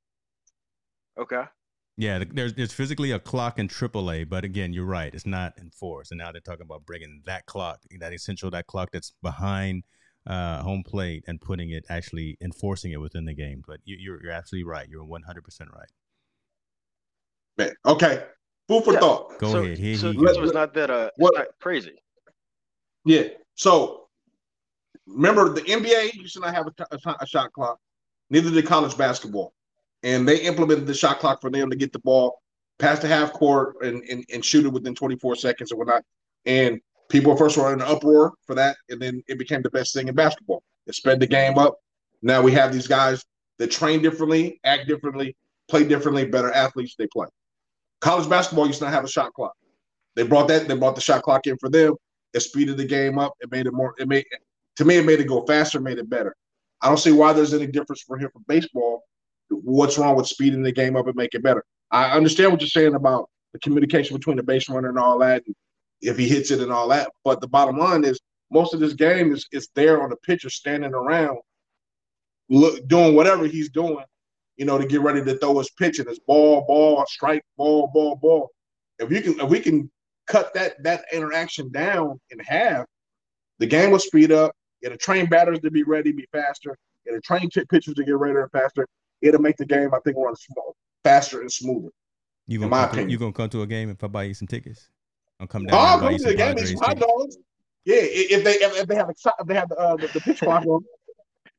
Okay. 1.18 1.44
Yeah, 2.02 2.24
there's 2.28 2.54
there's 2.54 2.72
physically 2.72 3.12
a 3.12 3.20
clock 3.20 3.60
in 3.60 3.68
AAA, 3.68 4.28
but 4.28 4.42
again, 4.42 4.72
you're 4.72 4.84
right, 4.84 5.14
it's 5.14 5.24
not 5.24 5.52
enforced. 5.56 6.10
And 6.10 6.18
now 6.18 6.32
they're 6.32 6.40
talking 6.40 6.64
about 6.64 6.84
bringing 6.84 7.22
that 7.26 7.46
clock, 7.46 7.78
that 8.00 8.12
essential 8.12 8.50
that 8.50 8.66
clock 8.66 8.90
that's 8.92 9.12
behind 9.22 9.84
uh, 10.26 10.62
home 10.62 10.82
plate, 10.84 11.22
and 11.28 11.40
putting 11.40 11.70
it 11.70 11.84
actually 11.88 12.36
enforcing 12.40 12.90
it 12.90 13.00
within 13.00 13.24
the 13.24 13.34
game. 13.34 13.62
But 13.64 13.78
you, 13.84 13.94
are 13.94 14.00
you're, 14.00 14.22
you're 14.24 14.32
absolutely 14.32 14.68
right. 14.68 14.88
You're 14.88 15.04
100 15.04 15.44
percent 15.44 15.70
right. 15.72 15.88
Man, 17.56 17.72
okay, 17.86 18.24
food 18.66 18.82
for 18.82 18.94
yeah. 18.94 18.98
thought. 18.98 19.38
Go 19.38 19.52
so, 19.52 19.58
ahead. 19.62 19.78
Here, 19.78 19.96
so, 19.96 20.12
so 20.12 20.42
it's 20.42 20.52
not 20.52 20.74
that 20.74 20.90
uh, 20.90 21.10
what, 21.18 21.34
not 21.36 21.46
crazy. 21.60 21.94
Yeah. 23.04 23.28
So 23.54 24.08
remember, 25.06 25.50
the 25.50 25.60
NBA 25.60 26.14
you 26.14 26.26
should 26.26 26.42
not 26.42 26.52
have 26.52 26.66
a, 26.66 26.72
a, 26.90 27.16
a 27.20 27.26
shot 27.28 27.52
clock. 27.52 27.78
Neither 28.28 28.50
did 28.50 28.66
college 28.66 28.98
basketball 28.98 29.54
and 30.02 30.26
they 30.28 30.40
implemented 30.40 30.86
the 30.86 30.94
shot 30.94 31.18
clock 31.18 31.40
for 31.40 31.50
them 31.50 31.70
to 31.70 31.76
get 31.76 31.92
the 31.92 31.98
ball 32.00 32.40
past 32.78 33.02
the 33.02 33.08
half 33.08 33.32
court 33.32 33.76
and, 33.82 34.02
and, 34.04 34.24
and 34.32 34.44
shoot 34.44 34.66
it 34.66 34.72
within 34.72 34.94
24 34.94 35.36
seconds 35.36 35.72
or 35.72 35.76
whatnot. 35.76 36.02
And 36.46 36.80
people 37.08 37.36
first 37.36 37.56
were 37.56 37.72
in 37.72 37.80
an 37.80 37.86
uproar 37.86 38.32
for 38.44 38.54
that, 38.56 38.76
and 38.88 39.00
then 39.00 39.22
it 39.28 39.38
became 39.38 39.62
the 39.62 39.70
best 39.70 39.94
thing 39.94 40.08
in 40.08 40.14
basketball. 40.14 40.62
It 40.86 40.94
sped 40.94 41.20
the 41.20 41.26
game 41.26 41.58
up. 41.58 41.76
Now 42.22 42.42
we 42.42 42.52
have 42.52 42.72
these 42.72 42.88
guys 42.88 43.24
that 43.58 43.70
train 43.70 44.02
differently, 44.02 44.60
act 44.64 44.88
differently, 44.88 45.36
play 45.68 45.84
differently, 45.84 46.24
better 46.24 46.50
athletes 46.52 46.94
they 46.98 47.06
play. 47.06 47.28
College 48.00 48.28
basketball 48.28 48.66
used 48.66 48.80
to 48.80 48.86
not 48.86 48.94
have 48.94 49.04
a 49.04 49.08
shot 49.08 49.32
clock. 49.34 49.54
They 50.16 50.24
brought 50.24 50.48
that, 50.48 50.66
they 50.66 50.76
brought 50.76 50.96
the 50.96 51.00
shot 51.00 51.22
clock 51.22 51.46
in 51.46 51.56
for 51.58 51.68
them. 51.68 51.94
It 52.34 52.40
speeded 52.40 52.76
the 52.76 52.84
game 52.84 53.18
up. 53.18 53.34
It 53.40 53.50
made 53.50 53.66
it 53.66 53.72
more, 53.72 53.94
it 53.98 54.08
made 54.08 54.24
to 54.76 54.84
me, 54.84 54.96
it 54.96 55.04
made 55.04 55.20
it 55.20 55.28
go 55.28 55.44
faster, 55.46 55.80
made 55.80 55.98
it 55.98 56.08
better. 56.08 56.34
I 56.80 56.88
don't 56.88 56.98
see 56.98 57.12
why 57.12 57.32
there's 57.32 57.54
any 57.54 57.66
difference 57.66 58.02
for 58.02 58.18
him 58.18 58.30
for 58.32 58.40
baseball 58.48 59.04
what's 59.52 59.98
wrong 59.98 60.16
with 60.16 60.26
speeding 60.26 60.62
the 60.62 60.72
game 60.72 60.96
up 60.96 61.06
and 61.06 61.16
make 61.16 61.34
it 61.34 61.42
better. 61.42 61.64
I 61.90 62.12
understand 62.12 62.50
what 62.50 62.60
you're 62.60 62.68
saying 62.68 62.94
about 62.94 63.28
the 63.52 63.58
communication 63.58 64.16
between 64.16 64.36
the 64.36 64.42
base 64.42 64.68
runner 64.68 64.88
and 64.88 64.98
all 64.98 65.18
that, 65.18 65.42
and 65.46 65.54
if 66.00 66.16
he 66.16 66.26
hits 66.26 66.50
it 66.50 66.60
and 66.60 66.72
all 66.72 66.88
that. 66.88 67.10
But 67.24 67.40
the 67.40 67.48
bottom 67.48 67.78
line 67.78 68.04
is 68.04 68.20
most 68.50 68.74
of 68.74 68.80
this 68.80 68.94
game 68.94 69.32
is 69.32 69.46
is 69.52 69.68
there 69.74 70.02
on 70.02 70.10
the 70.10 70.16
pitcher 70.16 70.50
standing 70.50 70.94
around, 70.94 71.38
look, 72.48 72.86
doing 72.88 73.14
whatever 73.14 73.46
he's 73.46 73.70
doing, 73.70 74.04
you 74.56 74.64
know, 74.64 74.78
to 74.78 74.86
get 74.86 75.02
ready 75.02 75.24
to 75.24 75.38
throw 75.38 75.58
his 75.58 75.70
pitch 75.70 75.98
and 75.98 76.08
his 76.08 76.18
ball, 76.20 76.64
ball, 76.66 77.04
strike, 77.06 77.42
ball, 77.56 77.90
ball, 77.92 78.16
ball. 78.16 78.50
If 78.98 79.10
you 79.10 79.20
can, 79.20 79.40
if 79.40 79.50
we 79.50 79.60
can 79.60 79.90
cut 80.26 80.54
that 80.54 80.82
that 80.84 81.04
interaction 81.12 81.70
down 81.70 82.18
in 82.30 82.38
half, 82.40 82.86
the 83.58 83.66
game 83.66 83.90
will 83.90 83.98
speed 83.98 84.32
up. 84.32 84.52
It'll 84.82 84.98
train 84.98 85.26
batters 85.26 85.60
to 85.60 85.70
be 85.70 85.82
ready, 85.82 86.12
be 86.12 86.26
faster. 86.32 86.76
It'll 87.04 87.20
train 87.20 87.50
pitchers 87.50 87.94
to 87.94 88.04
get 88.04 88.16
ready 88.16 88.38
and 88.38 88.50
faster 88.50 88.86
it'll 89.22 89.40
make 89.40 89.56
the 89.56 89.66
game 89.66 89.94
I 89.94 89.98
think 90.00 90.16
run 90.16 90.36
small, 90.36 90.76
faster 91.04 91.40
and 91.40 91.52
smoother. 91.52 91.88
You 92.46 92.58
gonna 92.58 92.66
in 92.66 92.70
my 92.70 92.84
opinion. 92.84 93.06
To, 93.06 93.12
you 93.12 93.18
gonna 93.18 93.32
come 93.32 93.48
to 93.50 93.62
a 93.62 93.66
game 93.66 93.90
if 93.90 94.02
I 94.02 94.08
buy 94.08 94.24
you 94.24 94.34
some 94.34 94.48
tickets? 94.48 94.88
I'll 95.40 95.46
come 95.46 95.64
down. 95.64 95.74
Oh, 95.74 95.78
I'll 95.78 96.00
come 96.00 96.16
to 96.16 96.22
the 96.22 96.34
game. 96.34 96.56
It's 96.58 96.80
hot 96.80 96.98
dogs. 96.98 97.36
Yeah, 97.84 97.96
if 97.98 98.44
they 98.44 98.52
if, 98.52 98.86
they 98.86 98.94
have 98.94 99.08
a 99.08 99.14
if 99.40 99.46
they 99.46 99.54
have 99.54 99.68
the, 99.68 99.76
uh, 99.76 99.96
the, 99.96 100.06
the 100.08 100.20
pitch 100.20 100.40
clock 100.40 100.64
on, 100.66 100.82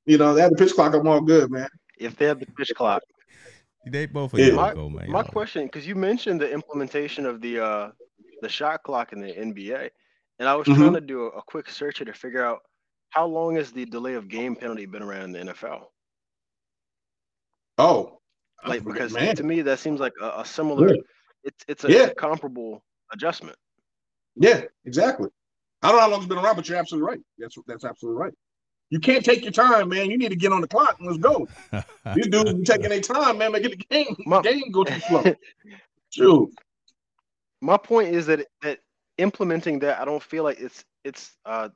you 0.06 0.18
know, 0.18 0.34
they 0.34 0.42
have 0.42 0.52
the 0.52 0.58
pitch 0.58 0.74
clock. 0.74 0.94
I'm 0.94 1.08
all 1.08 1.22
good, 1.22 1.52
man. 1.52 1.68
If 1.98 2.16
they 2.16 2.26
have 2.26 2.40
the 2.40 2.46
pitch 2.46 2.72
clock, 2.76 3.02
they 3.88 4.06
both 4.06 4.34
of 4.34 4.40
yeah. 4.40 4.52
my, 4.52 4.74
go, 4.74 4.90
man. 4.90 5.12
My 5.12 5.24
question, 5.24 5.66
because 5.66 5.86
you 5.86 5.96
mentioned 5.96 6.40
the 6.40 6.50
implementation 6.50 7.26
of 7.26 7.42
the 7.42 7.60
uh 7.64 7.92
the 8.42 8.50
shot 8.50 8.84
clock 8.84 9.12
in 9.12 9.20
the 9.20 9.34
NBA, 9.34 9.90
and 10.40 10.48
I 10.48 10.56
was 10.56 10.68
mm-hmm. 10.68 10.82
trying 10.82 10.94
to 10.94 11.02
do 11.02 11.24
a, 11.24 11.28
a 11.30 11.42
quick 11.42 11.70
search 11.70 11.98
here 11.98 12.06
to 12.06 12.14
figure 12.14 12.46
out 12.46 12.60
how 13.10 13.26
long 13.26 13.56
has 13.56 13.72
the 13.72 13.86
delay 13.86 14.14
of 14.14 14.28
game 14.28 14.56
penalty 14.56 14.86
been 14.86 15.04
around 15.04 15.36
in 15.36 15.48
the 15.48 15.54
NFL. 15.54 15.88
Oh, 17.78 18.20
like 18.66 18.84
because 18.84 19.14
man. 19.14 19.36
to 19.36 19.44
me 19.44 19.62
that 19.62 19.80
seems 19.80 20.00
like 20.00 20.14
a, 20.22 20.42
a 20.42 20.46
similar. 20.46 20.94
Yeah. 20.94 21.02
It's 21.44 21.66
it's 21.68 21.84
a, 21.84 21.92
yeah. 21.92 22.10
comparable 22.14 22.84
adjustment. 23.12 23.58
Yeah, 24.36 24.62
exactly. 24.86 25.30
I 25.82 25.90
don't 25.90 25.98
know 25.98 26.02
how 26.02 26.10
long 26.10 26.20
it's 26.22 26.30
been 26.30 26.38
around, 26.38 26.56
but 26.56 26.70
you're 26.70 26.78
absolutely 26.78 27.10
right. 27.10 27.20
That's 27.38 27.58
that's 27.68 27.84
absolutely 27.84 28.22
right. 28.22 28.34
You 28.90 29.00
can't 29.00 29.26
take 29.26 29.42
your 29.42 29.52
time, 29.52 29.90
man. 29.90 30.12
You 30.12 30.18
need 30.18 30.30
to 30.30 30.36
get 30.36 30.54
on 30.54 30.62
the 30.62 30.68
clock 30.68 30.98
and 31.00 31.08
let's 31.08 31.18
go. 31.18 31.48
These 32.16 32.28
dudes 32.28 32.52
are 32.52 32.64
taking 32.64 32.90
their 32.90 33.02
time, 33.02 33.40
man. 33.40 33.52
Make 33.52 33.64
the 33.64 33.76
game 33.76 34.16
My, 34.26 34.42
game 34.42 34.72
go 34.72 34.84
too 34.84 35.00
slow. 35.00 35.24
True. 36.14 36.52
My 37.60 37.78
point 37.78 38.14
is 38.14 38.28
that 38.28 38.46
that 38.62 38.80
implementing 39.18 39.80
that, 39.80 40.00
I 40.00 40.06
don't 40.06 40.22
feel 40.22 40.44
like 40.44 40.60
it's 40.60 40.86
it's 41.04 41.36
uh, 41.46 41.70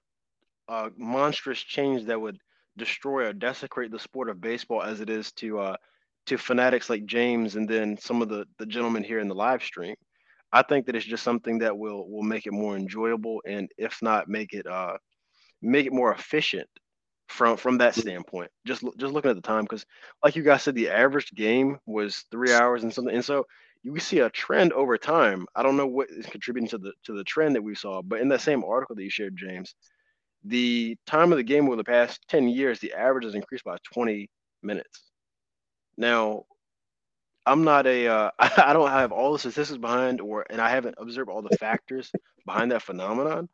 a 0.67 0.91
monstrous 0.95 1.59
change 1.59 2.05
that 2.05 2.19
would 2.19 2.39
destroy 2.77 3.27
or 3.27 3.33
desecrate 3.33 3.91
the 3.91 3.99
sport 3.99 4.29
of 4.29 4.41
baseball 4.41 4.83
as 4.83 5.01
it 5.01 5.09
is 5.09 5.31
to 5.33 5.59
uh, 5.59 5.77
to 6.27 6.37
fanatics 6.37 6.89
like 6.89 7.05
James 7.05 7.55
and 7.55 7.69
then 7.69 7.97
some 7.97 8.21
of 8.21 8.29
the 8.29 8.45
the 8.59 8.65
gentlemen 8.65 9.03
here 9.03 9.19
in 9.19 9.27
the 9.27 9.35
live 9.35 9.63
stream. 9.63 9.95
I 10.53 10.63
think 10.63 10.85
that 10.87 10.95
it's 10.95 11.05
just 11.05 11.23
something 11.23 11.59
that 11.59 11.77
will 11.77 12.09
will 12.09 12.23
make 12.23 12.47
it 12.47 12.53
more 12.53 12.77
enjoyable, 12.77 13.41
and 13.45 13.69
if 13.77 14.01
not, 14.01 14.29
make 14.29 14.53
it 14.53 14.67
uh 14.67 14.97
make 15.61 15.85
it 15.85 15.93
more 15.93 16.13
efficient 16.13 16.69
from 17.27 17.57
from 17.57 17.77
that 17.79 17.95
standpoint. 17.95 18.51
Just 18.65 18.83
just 18.97 19.13
looking 19.13 19.31
at 19.31 19.35
the 19.35 19.41
time, 19.41 19.63
because 19.63 19.85
like 20.23 20.35
you 20.35 20.43
guys 20.43 20.63
said, 20.63 20.75
the 20.75 20.89
average 20.89 21.31
game 21.33 21.77
was 21.85 22.25
three 22.31 22.53
hours 22.53 22.83
and 22.83 22.93
something, 22.93 23.15
and 23.15 23.25
so 23.25 23.45
you 23.83 23.99
see 23.99 24.19
a 24.19 24.29
trend 24.29 24.73
over 24.73 24.97
time. 24.97 25.45
I 25.55 25.63
don't 25.63 25.77
know 25.77 25.87
what 25.87 26.09
is 26.09 26.25
contributing 26.25 26.69
to 26.69 26.77
the 26.77 26.93
to 27.05 27.13
the 27.13 27.23
trend 27.23 27.55
that 27.55 27.63
we 27.63 27.75
saw, 27.75 28.01
but 28.01 28.21
in 28.21 28.29
that 28.29 28.41
same 28.41 28.63
article 28.63 28.95
that 28.95 29.03
you 29.03 29.09
shared, 29.09 29.37
James, 29.37 29.75
the 30.47 30.97
time 31.05 31.31
of 31.31 31.37
the 31.37 31.43
game 31.43 31.67
over 31.67 31.75
the 31.75 31.83
past 31.83 32.21
10 32.29 32.47
years, 32.47 32.79
the 32.79 32.93
average 32.93 33.25
has 33.25 33.35
increased 33.35 33.63
by 33.63 33.77
20 33.93 34.29
minutes. 34.63 35.03
Now, 35.97 36.45
I'm 37.45 37.63
not 37.63 37.87
a, 37.87 38.07
uh, 38.07 38.31
I 38.39 38.73
don't 38.73 38.89
have 38.89 39.11
all 39.11 39.33
the 39.33 39.39
statistics 39.39 39.77
behind, 39.77 40.21
or 40.21 40.45
and 40.49 40.61
I 40.61 40.69
haven't 40.69 40.95
observed 40.97 41.29
all 41.29 41.41
the 41.41 41.57
factors 41.57 42.11
behind 42.45 42.71
that 42.71 42.81
phenomenon, 42.81 43.49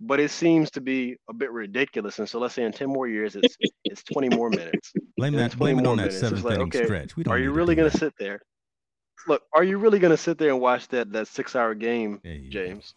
but 0.00 0.20
it 0.20 0.30
seems 0.30 0.70
to 0.72 0.80
be 0.80 1.16
a 1.28 1.34
bit 1.34 1.50
ridiculous. 1.52 2.18
And 2.18 2.28
so, 2.28 2.38
let's 2.38 2.54
say 2.54 2.64
in 2.64 2.72
10 2.72 2.88
more 2.88 3.06
years, 3.06 3.36
it's 3.36 3.56
it's 3.84 4.02
20 4.04 4.30
more 4.36 4.50
minutes. 4.50 4.92
Blame 5.16 5.34
that, 5.34 5.56
blame 5.56 5.78
it 5.78 5.86
on 5.86 5.98
that 5.98 6.12
seventh 6.12 6.44
like, 6.44 6.54
inning 6.54 6.68
okay, 6.68 6.84
stretch. 6.84 7.12
are 7.28 7.38
you 7.38 7.52
really 7.52 7.74
going 7.74 7.90
to 7.90 7.96
sit 7.96 8.14
there? 8.18 8.40
Look, 9.28 9.42
are 9.54 9.64
you 9.64 9.78
really 9.78 9.98
going 9.98 10.10
to 10.10 10.16
sit 10.16 10.36
there 10.36 10.50
and 10.50 10.60
watch 10.60 10.88
that 10.88 11.12
that 11.12 11.28
six 11.28 11.54
hour 11.54 11.74
game, 11.74 12.20
James? 12.50 12.94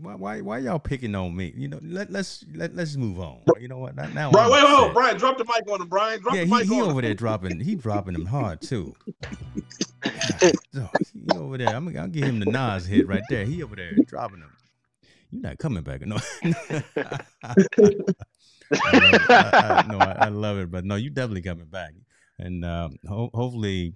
Why, 0.00 0.14
why, 0.14 0.40
why 0.40 0.58
y'all 0.58 0.78
picking 0.78 1.14
on 1.14 1.34
me? 1.34 1.52
You 1.56 1.68
know, 1.68 1.80
let 1.82 2.10
let's 2.10 2.44
let, 2.54 2.74
let's 2.74 2.96
move 2.96 3.18
on. 3.18 3.40
You 3.60 3.68
know 3.68 3.78
what? 3.78 3.96
Now, 3.96 4.30
Bryan, 4.30 4.50
wait, 4.50 4.62
wait, 4.62 4.92
Bryan, 4.92 5.16
drop 5.16 5.38
the 5.38 5.44
mic 5.44 5.70
on 5.70 5.80
him, 5.80 5.88
Bryan. 5.88 6.20
Drop 6.20 6.34
yeah, 6.34 6.44
the 6.44 6.50
mic 6.50 6.66
he, 6.66 6.74
he 6.74 6.82
over 6.82 7.02
there 7.02 7.14
dropping, 7.14 7.60
he 7.60 7.74
dropping 7.74 8.12
them 8.12 8.26
hard 8.26 8.60
too. 8.60 8.94
he 10.04 11.36
over 11.36 11.58
there. 11.58 11.74
I'm, 11.74 11.96
I'll 11.96 12.06
give 12.06 12.24
him 12.24 12.38
the 12.38 12.46
Nas 12.46 12.86
hit 12.86 13.08
right 13.08 13.22
there. 13.28 13.44
He 13.44 13.62
over 13.62 13.74
there 13.74 13.92
dropping 14.06 14.40
them. 14.40 14.52
You're 15.30 15.42
not 15.42 15.58
coming 15.58 15.82
back. 15.82 16.02
No, 16.06 16.18
I 16.42 17.54
love 17.76 18.04
I, 18.72 19.24
I, 19.30 19.84
no, 19.88 19.98
I, 19.98 20.16
I, 20.20 20.28
love 20.28 20.58
it, 20.58 20.70
but 20.70 20.84
no, 20.84 20.94
you 20.96 21.10
definitely 21.10 21.42
coming 21.42 21.66
back, 21.66 21.92
and 22.38 22.64
um, 22.64 22.96
ho- 23.06 23.30
hopefully, 23.34 23.94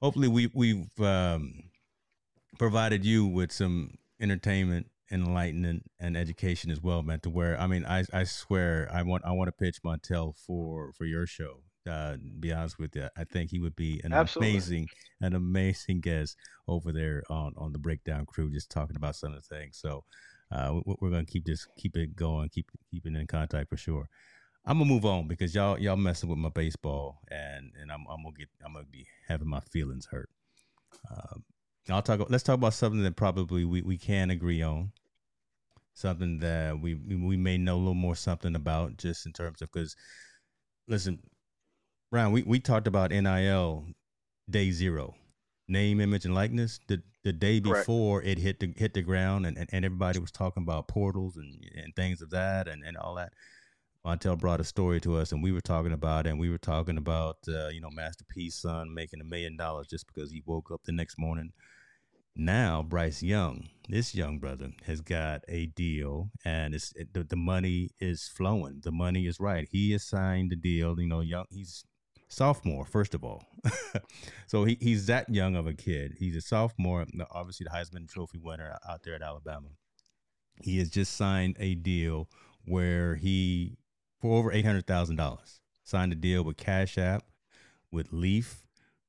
hopefully 0.00 0.28
we 0.28 0.50
we've 0.54 1.00
um, 1.00 1.64
provided 2.58 3.04
you 3.04 3.26
with 3.26 3.52
some 3.52 3.94
entertainment 4.20 4.86
enlightenment 5.10 5.84
and 6.00 6.16
education 6.16 6.70
as 6.70 6.82
well, 6.82 7.02
man. 7.02 7.20
To 7.20 7.30
where 7.30 7.60
I 7.60 7.66
mean, 7.66 7.84
I 7.86 8.04
I 8.12 8.24
swear 8.24 8.88
I 8.92 9.02
want 9.02 9.24
I 9.24 9.32
want 9.32 9.48
to 9.48 9.52
pitch 9.52 9.82
Montell 9.84 10.34
for 10.36 10.92
for 10.92 11.04
your 11.04 11.26
show. 11.26 11.62
Uh, 11.88 12.16
be 12.38 12.52
honest 12.52 12.78
with 12.78 12.94
you, 12.94 13.08
I 13.16 13.24
think 13.24 13.50
he 13.50 13.60
would 13.60 13.74
be 13.74 14.00
an 14.04 14.12
Absolutely. 14.12 14.50
amazing 14.50 14.88
an 15.20 15.34
amazing 15.34 16.00
guest 16.00 16.36
over 16.66 16.92
there 16.92 17.22
on 17.30 17.54
on 17.56 17.72
the 17.72 17.78
breakdown 17.78 18.26
crew, 18.26 18.50
just 18.50 18.70
talking 18.70 18.96
about 18.96 19.16
some 19.16 19.32
of 19.32 19.42
the 19.42 19.56
things. 19.56 19.78
So 19.78 20.04
uh, 20.50 20.80
we're 20.84 21.10
gonna 21.10 21.24
keep 21.24 21.44
this 21.44 21.66
keep 21.76 21.96
it 21.96 22.16
going, 22.16 22.48
keep 22.50 22.70
keeping 22.90 23.16
in 23.16 23.26
contact 23.26 23.68
for 23.70 23.76
sure. 23.76 24.08
I'm 24.64 24.78
gonna 24.78 24.90
move 24.90 25.06
on 25.06 25.28
because 25.28 25.54
y'all 25.54 25.78
y'all 25.78 25.96
messing 25.96 26.28
with 26.28 26.38
my 26.38 26.50
baseball, 26.50 27.20
and 27.30 27.72
and 27.80 27.90
I'm 27.90 28.04
I'm 28.10 28.22
gonna 28.22 28.34
get 28.38 28.48
I'm 28.64 28.74
gonna 28.74 28.84
be 28.84 29.06
having 29.26 29.48
my 29.48 29.60
feelings 29.60 30.06
hurt. 30.10 30.28
Um, 31.10 31.44
I'll 31.90 32.02
talk. 32.02 32.20
Let's 32.28 32.42
talk 32.44 32.54
about 32.54 32.74
something 32.74 33.02
that 33.02 33.16
probably 33.16 33.64
we, 33.64 33.82
we 33.82 33.96
can 33.96 34.30
agree 34.30 34.62
on. 34.62 34.92
Something 35.94 36.38
that 36.40 36.80
we 36.80 36.94
we 36.94 37.36
may 37.36 37.58
know 37.58 37.76
a 37.76 37.78
little 37.78 37.94
more 37.94 38.14
something 38.14 38.54
about, 38.54 38.98
just 38.98 39.26
in 39.26 39.32
terms 39.32 39.62
of 39.62 39.72
because, 39.72 39.96
listen, 40.86 41.18
Bryan, 42.10 42.30
we, 42.30 42.42
we 42.42 42.60
talked 42.60 42.86
about 42.86 43.10
NIL 43.10 43.86
day 44.48 44.70
zero, 44.70 45.14
name, 45.66 46.00
image, 46.00 46.24
and 46.24 46.34
likeness. 46.34 46.78
The 46.86 47.02
the 47.24 47.32
day 47.32 47.58
before 47.58 48.20
Correct. 48.20 48.38
it 48.38 48.42
hit 48.42 48.60
the 48.60 48.72
hit 48.76 48.94
the 48.94 49.02
ground, 49.02 49.46
and, 49.46 49.56
and, 49.58 49.68
and 49.72 49.84
everybody 49.84 50.20
was 50.20 50.30
talking 50.30 50.62
about 50.62 50.88
portals 50.88 51.36
and, 51.36 51.64
and 51.74 51.94
things 51.96 52.22
of 52.22 52.30
that, 52.30 52.68
and, 52.68 52.84
and 52.84 52.96
all 52.96 53.14
that. 53.16 53.32
Montell 54.04 54.38
brought 54.38 54.60
a 54.60 54.64
story 54.64 55.00
to 55.00 55.16
us, 55.16 55.32
and 55.32 55.42
we 55.42 55.52
were 55.52 55.60
talking 55.60 55.92
about 55.92 56.26
it, 56.26 56.30
and 56.30 56.38
we 56.38 56.48
were 56.48 56.58
talking 56.58 56.96
about 56.96 57.38
uh, 57.48 57.68
you 57.68 57.80
know 57.80 57.90
Master 57.90 58.24
P's 58.28 58.54
son 58.54 58.94
making 58.94 59.20
a 59.20 59.24
million 59.24 59.56
dollars 59.56 59.88
just 59.88 60.06
because 60.06 60.30
he 60.30 60.42
woke 60.46 60.70
up 60.70 60.82
the 60.84 60.92
next 60.92 61.18
morning 61.18 61.52
now 62.38 62.82
Bryce 62.82 63.22
Young, 63.22 63.68
this 63.88 64.14
young 64.14 64.38
brother, 64.38 64.70
has 64.86 65.00
got 65.00 65.42
a 65.48 65.66
deal, 65.66 66.30
and 66.44 66.74
it's 66.74 66.92
it, 66.94 67.12
the, 67.12 67.24
the 67.24 67.36
money 67.36 67.90
is 68.00 68.28
flowing. 68.28 68.80
The 68.82 68.92
money 68.92 69.26
is 69.26 69.40
right. 69.40 69.66
He 69.70 69.92
has 69.92 70.04
signed 70.04 70.50
the 70.50 70.56
deal. 70.56 70.98
You 71.00 71.08
know, 71.08 71.20
young. 71.20 71.44
He's 71.50 71.84
sophomore, 72.28 72.84
first 72.84 73.14
of 73.14 73.24
all. 73.24 73.42
so 74.46 74.64
he, 74.64 74.78
he's 74.80 75.06
that 75.06 75.28
young 75.28 75.56
of 75.56 75.66
a 75.66 75.74
kid. 75.74 76.14
He's 76.18 76.36
a 76.36 76.40
sophomore, 76.40 77.06
obviously 77.30 77.64
the 77.64 77.70
Heisman 77.70 78.08
Trophy 78.08 78.38
winner 78.38 78.78
out 78.88 79.02
there 79.02 79.14
at 79.14 79.22
Alabama. 79.22 79.68
He 80.62 80.78
has 80.78 80.90
just 80.90 81.16
signed 81.16 81.56
a 81.58 81.74
deal 81.74 82.28
where 82.64 83.16
he, 83.16 83.78
for 84.20 84.38
over 84.38 84.50
$800,000, 84.50 85.60
signed 85.84 86.12
a 86.12 86.16
deal 86.16 86.42
with 86.42 86.56
Cash 86.56 86.98
App, 86.98 87.24
with 87.90 88.12
Leaf, 88.12 88.62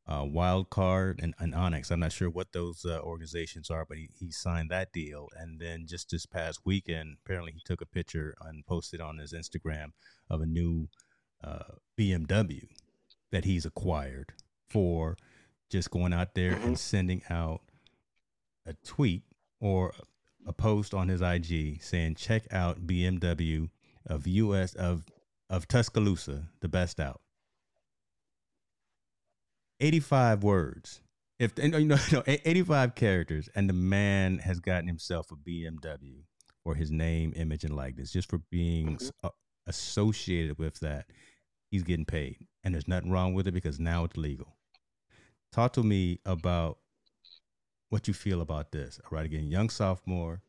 uh, 0.10 0.26
Wild 0.26 0.72
Card 0.72 1.20
and, 1.22 1.36
and 1.38 1.54
Onyx. 1.54 1.92
I'm 1.92 2.00
not 2.00 2.12
sure 2.12 2.30
what 2.30 2.52
those 2.52 2.84
uh, 2.84 3.00
organizations 3.00 3.70
are, 3.70 3.86
but 3.86 3.98
he, 3.98 4.10
he 4.18 4.32
signed 4.32 4.72
that 4.72 4.92
deal. 4.92 5.30
And 5.38 5.60
then 5.60 5.86
just 5.88 6.10
this 6.10 6.26
past 6.26 6.62
weekend, 6.66 7.18
apparently 7.24 7.52
he 7.52 7.62
took 7.64 7.80
a 7.80 7.86
picture 7.86 8.36
and 8.42 8.66
posted 8.66 9.02
on 9.02 9.20
his 9.20 9.34
Instagram 9.34 9.92
of 10.28 10.42
a 10.42 10.48
new 10.48 10.90
uh, 11.44 11.76
BMW 11.98 12.68
that 13.32 13.46
he's 13.46 13.66
acquired 13.66 14.34
for 14.68 15.16
just 15.70 15.92
going 15.92 16.12
out 16.12 16.34
there 16.34 16.54
and 16.54 16.64
mm-hmm. 16.64 16.74
sending 16.74 17.22
out 17.30 17.62
a 18.66 18.74
tweet 18.84 19.24
or 19.62 19.94
a 20.48 20.54
post 20.54 20.96
on 20.96 21.08
his 21.08 21.22
IG 21.22 21.82
saying, 21.84 22.16
"Check 22.16 22.52
out 22.52 22.88
BMW 22.88 23.70
of 24.08 24.26
US 24.26 24.74
of 24.74 25.06
of 25.50 25.68
Tuscaloosa, 25.68 26.50
the 26.62 26.68
best 26.68 27.00
out." 27.00 27.22
85 29.80 30.44
words. 30.44 31.02
If 31.40 31.54
you 31.58 31.70
know, 31.70 31.98
no, 32.12 32.24
85 32.26 32.96
characters, 32.96 33.50
and 33.56 33.70
the 33.70 33.74
man 33.74 34.40
has 34.40 34.60
gotten 34.60 34.88
himself 34.88 35.32
a 35.32 35.36
BMW 35.36 36.24
or 36.66 36.76
his 36.76 36.92
name, 36.92 37.34
image, 37.36 37.64
and 37.64 37.76
likeness, 37.76 38.12
just 38.12 38.30
for 38.30 38.40
being 38.52 38.98
mm-hmm. 38.98 39.28
associated 39.68 40.58
with 40.58 40.80
that. 40.82 41.06
He's 41.72 41.84
getting 41.84 42.06
paid, 42.06 42.38
and 42.64 42.74
there's 42.74 42.88
nothing 42.88 43.12
wrong 43.12 43.36
with 43.36 43.48
it 43.48 43.54
because 43.54 43.80
now 43.80 44.04
it's 44.04 44.18
legal. 44.18 44.58
Talk 45.52 45.74
to 45.74 45.84
me 45.84 46.20
about 46.26 46.80
what 47.90 48.08
you 48.08 48.14
feel 48.14 48.42
about 48.42 48.72
this. 48.72 49.00
All 49.04 49.16
right, 49.16 49.26
again, 49.26 49.52
young 49.52 49.70
sophomore. 49.70 50.42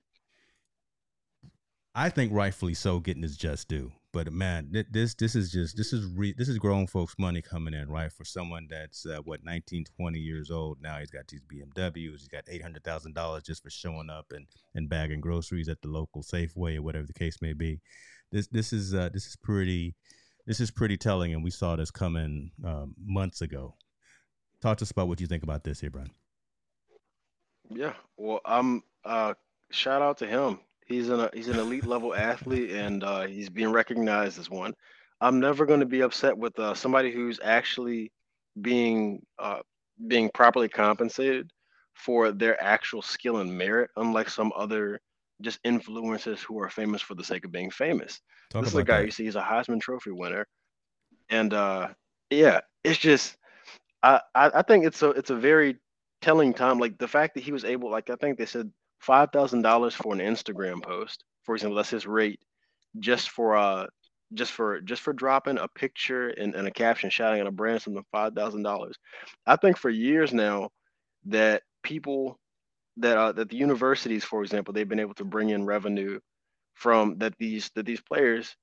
I 1.95 2.09
think 2.09 2.33
rightfully 2.33 2.75
so, 2.75 3.01
getting 3.01 3.23
his 3.23 3.37
just 3.37 3.69
due. 3.69 3.93
But 4.13 4.33
man, 4.33 4.73
this 4.91 5.15
this 5.15 5.37
is 5.37 5.53
just 5.53 5.77
this 5.77 5.93
is 5.93 6.05
re, 6.05 6.35
this 6.37 6.49
is 6.49 6.59
grown 6.59 6.87
folks' 6.87 7.15
money 7.19 7.43
coming 7.43 7.75
in, 7.75 7.89
right? 7.89 8.13
For 8.13 8.25
someone 8.25 8.67
that's 8.69 9.07
uh, 9.07 9.19
what 9.25 9.45
19, 9.45 9.85
20 9.97 10.19
years 10.19 10.51
old 10.51 10.79
now, 10.81 10.99
he's 10.99 11.11
got 11.11 11.29
these 11.29 11.43
BMWs. 11.43 11.95
He's 11.95 12.29
got 12.29 12.45
eight 12.49 12.63
hundred 12.63 12.83
thousand 12.85 13.15
dollars 13.15 13.45
just 13.45 13.63
for 13.63 13.71
showing 13.71 14.11
up 14.11 14.27
and 14.31 14.47
and 14.75 14.89
bagging 14.89 15.21
groceries 15.21 15.69
at 15.69 15.81
the 15.83 15.89
local 15.89 16.23
Safeway 16.23 16.77
or 16.77 16.83
whatever 16.83 17.07
the 17.07 17.13
case 17.13 17.39
may 17.41 17.53
be. 17.53 17.81
This 18.33 18.49
this 18.49 18.73
is 18.73 18.95
uh, 18.95 19.11
this 19.13 19.27
is 19.27 19.37
pretty 19.37 19.95
this 20.47 20.59
is 20.59 20.71
pretty 20.73 20.97
telling, 20.97 21.33
and 21.33 21.45
we 21.45 21.51
saw 21.51 21.77
this 21.77 21.93
coming 21.93 22.51
um, 22.65 22.95
months 23.05 23.43
ago. 23.43 23.77
Talk 24.61 24.79
to 24.79 24.83
us 24.83 24.91
about 24.91 25.09
what 25.09 25.21
you 25.21 25.29
think 25.29 25.45
about 25.45 25.63
this 25.65 25.81
here, 25.81 25.91
Bryan. 25.91 26.11
Yeah, 27.69 27.95
well, 28.17 28.41
I'm 28.45 28.83
uh, 29.05 29.35
shout 29.71 30.03
out 30.03 30.19
to 30.19 30.27
him 30.27 30.59
He's 30.91 31.09
an 31.09 31.29
he's 31.33 31.47
an 31.47 31.61
elite 31.61 31.87
level 31.87 32.17
athlete, 32.17 32.73
and 32.73 33.05
uh, 33.05 33.29
he's 33.29 33.49
being 33.49 33.71
recognized 33.71 34.41
as 34.41 34.51
one. 34.51 34.75
I'm 35.21 35.39
never 35.39 35.65
going 35.65 35.79
to 35.79 35.87
be 35.87 36.01
upset 36.01 36.37
with 36.37 36.59
uh, 36.59 36.75
somebody 36.75 37.13
who's 37.13 37.39
actually 37.45 38.11
being 38.61 39.23
uh, 39.39 39.61
being 40.09 40.31
properly 40.35 40.69
compensated 40.69 41.49
for 41.95 42.33
their 42.33 42.61
actual 42.61 43.03
skill 43.03 43.37
and 43.37 43.57
merit, 43.57 43.91
unlike 43.97 44.29
some 44.29 44.53
other 44.57 45.01
just 45.41 45.63
influencers 45.63 46.41
who 46.41 46.61
are 46.61 46.69
famous 46.69 47.01
for 47.01 47.15
the 47.15 47.23
sake 47.23 47.45
of 47.45 47.53
being 47.53 47.71
famous. 47.71 48.21
Talk 48.51 48.65
this 48.65 48.73
is 48.73 48.79
a 48.79 48.83
guy 48.83 48.99
that. 48.99 49.05
you 49.05 49.13
see, 49.13 49.25
he's 49.25 49.37
a 49.37 49.43
Heisman 49.43 49.81
Trophy 49.81 50.11
winner, 50.11 50.45
and 51.29 51.55
uh, 51.55 51.87
yeah, 52.31 52.63
it's 52.83 52.99
just 52.99 53.37
I, 54.03 54.21
I 54.35 54.51
I 54.55 54.63
think 54.63 54.85
it's 54.85 55.03
a 55.03 55.11
it's 55.11 55.31
a 55.31 55.37
very 55.37 55.77
telling 56.21 56.53
time. 56.53 56.81
Like 56.81 56.99
the 56.99 57.07
fact 57.07 57.35
that 57.35 57.45
he 57.45 57.53
was 57.53 57.65
able, 57.65 57.93
like 57.93 58.11
I 58.11 58.17
think 58.17 58.39
they 58.39 58.47
said 58.47 58.73
five 59.01 59.31
thousand 59.33 59.63
dollars 59.63 59.95
for 59.95 60.15
an 60.15 60.21
Instagram 60.21 60.83
post, 60.83 61.25
for 61.43 61.55
example, 61.55 61.77
that's 61.77 61.91
his 61.91 62.07
rate, 62.07 62.41
just 62.99 63.31
for 63.31 63.57
uh 63.57 63.87
just 64.35 64.53
for 64.53 64.81
just 64.81 65.03
for 65.03 65.13
dropping 65.13 65.59
a 65.59 65.67
picture 65.69 66.29
and, 66.29 66.55
and 66.55 66.69
a 66.69 66.71
caption 66.71 67.11
shouting 67.11 67.41
at 67.41 67.47
a 67.47 67.51
brand 67.51 67.83
something 67.83 68.05
five 68.13 68.35
thousand 68.35 68.63
dollars. 68.63 68.97
I 69.47 69.57
think 69.57 69.77
for 69.77 69.91
years 69.91 70.33
now 70.33 70.71
that 71.27 71.63
people 71.83 72.39
that 72.99 73.17
uh, 73.17 73.33
that 73.33 73.49
the 73.49 73.57
universities, 73.57 74.25
for 74.25 74.43
example, 74.43 74.73
they've 74.73 74.89
been 74.89 75.01
able 75.01 75.15
to 75.15 75.25
bring 75.25 75.51
in 75.51 75.65
revenue 75.65 76.21
from 76.75 77.19
that 77.19 77.35
these 77.39 77.71
that 77.75 77.87
these 77.87 78.01
players 78.01 78.57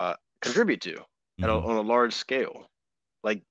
uh, 0.00 0.14
contribute 0.40 0.80
to 0.82 0.94
mm-hmm. 0.94 1.44
a, 1.44 1.58
on 1.58 1.76
a 1.76 1.80
large 1.80 2.14
scale. 2.14 2.70
Like 3.22 3.42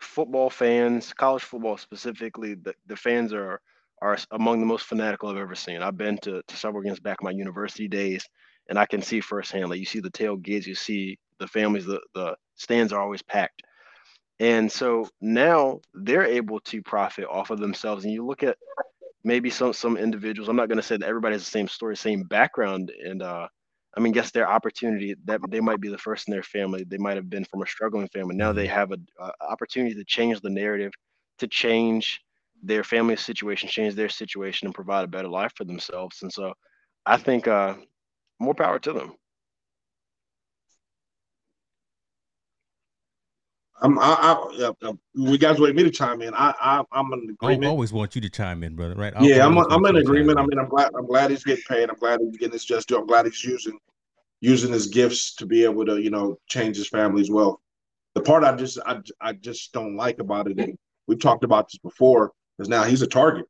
football 0.00 0.50
fans, 0.50 1.12
college 1.12 1.42
football 1.42 1.76
specifically, 1.76 2.54
the, 2.54 2.74
the 2.86 2.96
fans 2.96 3.32
are 3.32 3.60
are 4.02 4.16
among 4.30 4.60
the 4.60 4.66
most 4.66 4.86
fanatical 4.86 5.28
I've 5.28 5.36
ever 5.36 5.54
seen. 5.54 5.82
I've 5.82 5.96
been 5.96 6.18
to, 6.18 6.42
to 6.46 6.56
several 6.56 6.82
games 6.82 7.00
back 7.00 7.18
in 7.20 7.24
my 7.24 7.30
university 7.30 7.88
days, 7.88 8.26
and 8.68 8.78
I 8.78 8.86
can 8.86 9.02
see 9.02 9.20
firsthand. 9.20 9.68
Like 9.68 9.80
you 9.80 9.86
see 9.86 10.00
the 10.00 10.10
tailgates, 10.10 10.66
you 10.66 10.74
see 10.74 11.18
the 11.38 11.48
families, 11.48 11.86
the 11.86 12.00
the 12.14 12.36
stands 12.56 12.92
are 12.92 13.00
always 13.00 13.22
packed. 13.22 13.62
And 14.38 14.72
so 14.72 15.06
now 15.20 15.80
they're 15.92 16.24
able 16.24 16.60
to 16.60 16.82
profit 16.82 17.26
off 17.30 17.50
of 17.50 17.60
themselves. 17.60 18.04
And 18.04 18.12
you 18.12 18.24
look 18.24 18.42
at 18.42 18.56
maybe 19.22 19.50
some 19.50 19.72
some 19.72 19.96
individuals. 19.96 20.48
I'm 20.48 20.56
not 20.56 20.68
going 20.68 20.78
to 20.78 20.82
say 20.82 20.96
that 20.96 21.08
everybody 21.08 21.34
has 21.34 21.44
the 21.44 21.50
same 21.50 21.68
story, 21.68 21.96
same 21.96 22.22
background, 22.22 22.90
and 23.04 23.22
uh, 23.22 23.48
I 23.96 24.00
mean, 24.00 24.12
guess 24.12 24.30
their 24.30 24.48
opportunity 24.48 25.14
that 25.24 25.40
they 25.50 25.60
might 25.60 25.80
be 25.80 25.88
the 25.88 25.98
first 25.98 26.28
in 26.28 26.32
their 26.32 26.42
family. 26.42 26.84
They 26.84 26.98
might 26.98 27.16
have 27.16 27.28
been 27.28 27.44
from 27.44 27.62
a 27.62 27.66
struggling 27.66 28.08
family. 28.08 28.36
Now 28.36 28.52
they 28.52 28.66
mm-hmm. 28.66 28.74
have 28.74 28.92
an 28.92 29.06
opportunity 29.40 29.94
to 29.94 30.04
change 30.04 30.40
the 30.40 30.50
narrative, 30.50 30.92
to 31.38 31.48
change 31.48 32.20
their 32.62 32.84
family 32.84 33.16
situation, 33.16 33.68
change 33.68 33.94
their 33.94 34.08
situation, 34.08 34.66
and 34.66 34.74
provide 34.74 35.04
a 35.04 35.08
better 35.08 35.28
life 35.28 35.52
for 35.56 35.64
themselves. 35.64 36.22
And 36.22 36.32
so, 36.32 36.52
I 37.06 37.16
think 37.16 37.48
uh, 37.48 37.74
more 38.38 38.54
power 38.54 38.78
to 38.78 38.92
them. 38.92 39.12
I'm, 43.82 43.98
I, 43.98 44.02
I, 44.02 44.72
I, 44.82 44.92
we 45.14 45.38
guys 45.38 45.58
wait 45.58 45.74
me 45.74 45.82
to 45.82 45.90
chime 45.90 46.20
in. 46.20 46.34
I, 46.34 46.54
I, 46.60 46.84
I'm 46.92 47.12
in 47.12 47.30
agreement. 47.30 47.64
I 47.64 47.68
always 47.68 47.92
want 47.92 48.14
you 48.14 48.20
to 48.20 48.28
chime 48.28 48.62
in, 48.62 48.76
brother. 48.76 48.94
Right? 48.94 49.14
i 49.16 49.22
yeah, 49.22 49.46
I'm, 49.46 49.56
I'm 49.56 49.84
in 49.86 49.96
agreement. 49.96 50.38
I 50.38 50.42
mean, 50.42 50.58
I'm 50.58 50.68
glad, 50.68 50.90
I'm 50.96 51.06
glad 51.06 51.30
he's 51.30 51.44
getting 51.44 51.64
paid. 51.66 51.88
I'm 51.88 51.96
glad 51.96 52.20
he's 52.20 52.36
getting 52.36 52.52
his 52.52 52.64
just 52.64 52.88
due. 52.88 52.98
I'm 52.98 53.06
glad 53.06 53.24
he's 53.24 53.42
using, 53.42 53.78
using 54.40 54.72
his 54.72 54.88
gifts 54.88 55.34
to 55.36 55.46
be 55.46 55.64
able 55.64 55.86
to, 55.86 55.98
you 55.98 56.10
know, 56.10 56.36
change 56.46 56.76
his 56.76 56.88
family's 56.88 57.30
wealth. 57.30 57.58
The 58.14 58.20
part 58.20 58.44
I 58.44 58.54
just, 58.54 58.78
I, 58.84 59.00
I 59.20 59.32
just 59.32 59.72
don't 59.72 59.96
like 59.96 60.18
about 60.18 60.50
it, 60.50 60.58
and 60.58 60.76
we've 61.06 61.20
talked 61.20 61.44
about 61.44 61.68
this 61.68 61.78
before, 61.78 62.32
is 62.60 62.68
now 62.68 62.84
he's 62.84 63.02
a 63.02 63.06
target. 63.06 63.46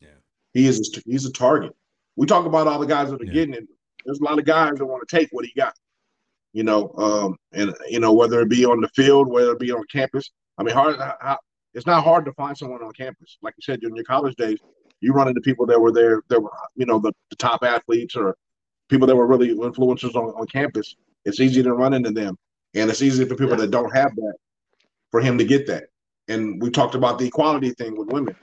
Yeah, 0.00 0.08
he 0.54 0.66
is. 0.66 0.96
A, 0.96 1.02
he's 1.10 1.26
a 1.26 1.32
target. 1.32 1.74
We 2.16 2.26
talk 2.26 2.46
about 2.46 2.66
all 2.66 2.78
the 2.78 2.86
guys 2.86 3.10
that 3.10 3.20
are 3.20 3.24
yeah. 3.24 3.32
getting 3.32 3.54
it. 3.54 3.68
There's 4.04 4.20
a 4.20 4.24
lot 4.24 4.38
of 4.38 4.44
guys 4.44 4.74
that 4.76 4.86
want 4.86 5.06
to 5.06 5.16
take 5.16 5.28
what 5.32 5.44
he 5.44 5.52
got 5.56 5.74
you 6.52 6.64
know, 6.64 6.92
um, 6.96 7.36
and 7.52 7.74
you 7.88 8.00
know 8.00 8.12
whether 8.12 8.40
it 8.40 8.48
be 8.48 8.64
on 8.64 8.80
the 8.80 8.88
field, 8.88 9.28
whether 9.28 9.52
it 9.52 9.58
be 9.58 9.70
on 9.70 9.84
campus. 9.92 10.30
I 10.56 10.62
mean, 10.62 10.74
hard. 10.74 10.96
How, 10.98 11.38
it's 11.74 11.86
not 11.86 12.02
hard 12.02 12.24
to 12.24 12.32
find 12.32 12.56
someone 12.56 12.82
on 12.82 12.92
campus. 12.92 13.38
Like 13.42 13.54
you 13.56 13.62
said, 13.62 13.80
during 13.80 13.94
your 13.94 14.04
college 14.04 14.34
days, 14.36 14.58
you 15.00 15.12
run 15.12 15.28
into 15.28 15.40
people 15.40 15.66
that 15.66 15.80
were 15.80 15.92
there, 15.92 16.22
that 16.28 16.40
were 16.40 16.50
you 16.74 16.86
know 16.86 16.98
the, 16.98 17.12
the 17.30 17.36
top 17.36 17.62
athletes 17.62 18.16
or 18.16 18.36
people 18.88 19.06
that 19.06 19.16
were 19.16 19.26
really 19.26 19.54
influencers 19.54 20.14
on, 20.14 20.30
on 20.30 20.46
campus. 20.46 20.96
It's 21.24 21.40
easy 21.40 21.62
to 21.62 21.74
run 21.74 21.92
into 21.92 22.10
them, 22.10 22.36
and 22.74 22.90
it's 22.90 23.02
easy 23.02 23.24
for 23.24 23.34
people 23.34 23.50
yeah. 23.50 23.66
that 23.66 23.70
don't 23.70 23.94
have 23.94 24.14
that 24.16 24.34
for 25.10 25.20
him 25.20 25.36
to 25.38 25.44
get 25.44 25.66
that. 25.66 25.84
And 26.28 26.60
we 26.60 26.70
talked 26.70 26.94
about 26.94 27.18
the 27.18 27.26
equality 27.26 27.70
thing 27.70 27.96
with 27.96 28.12
women, 28.12 28.36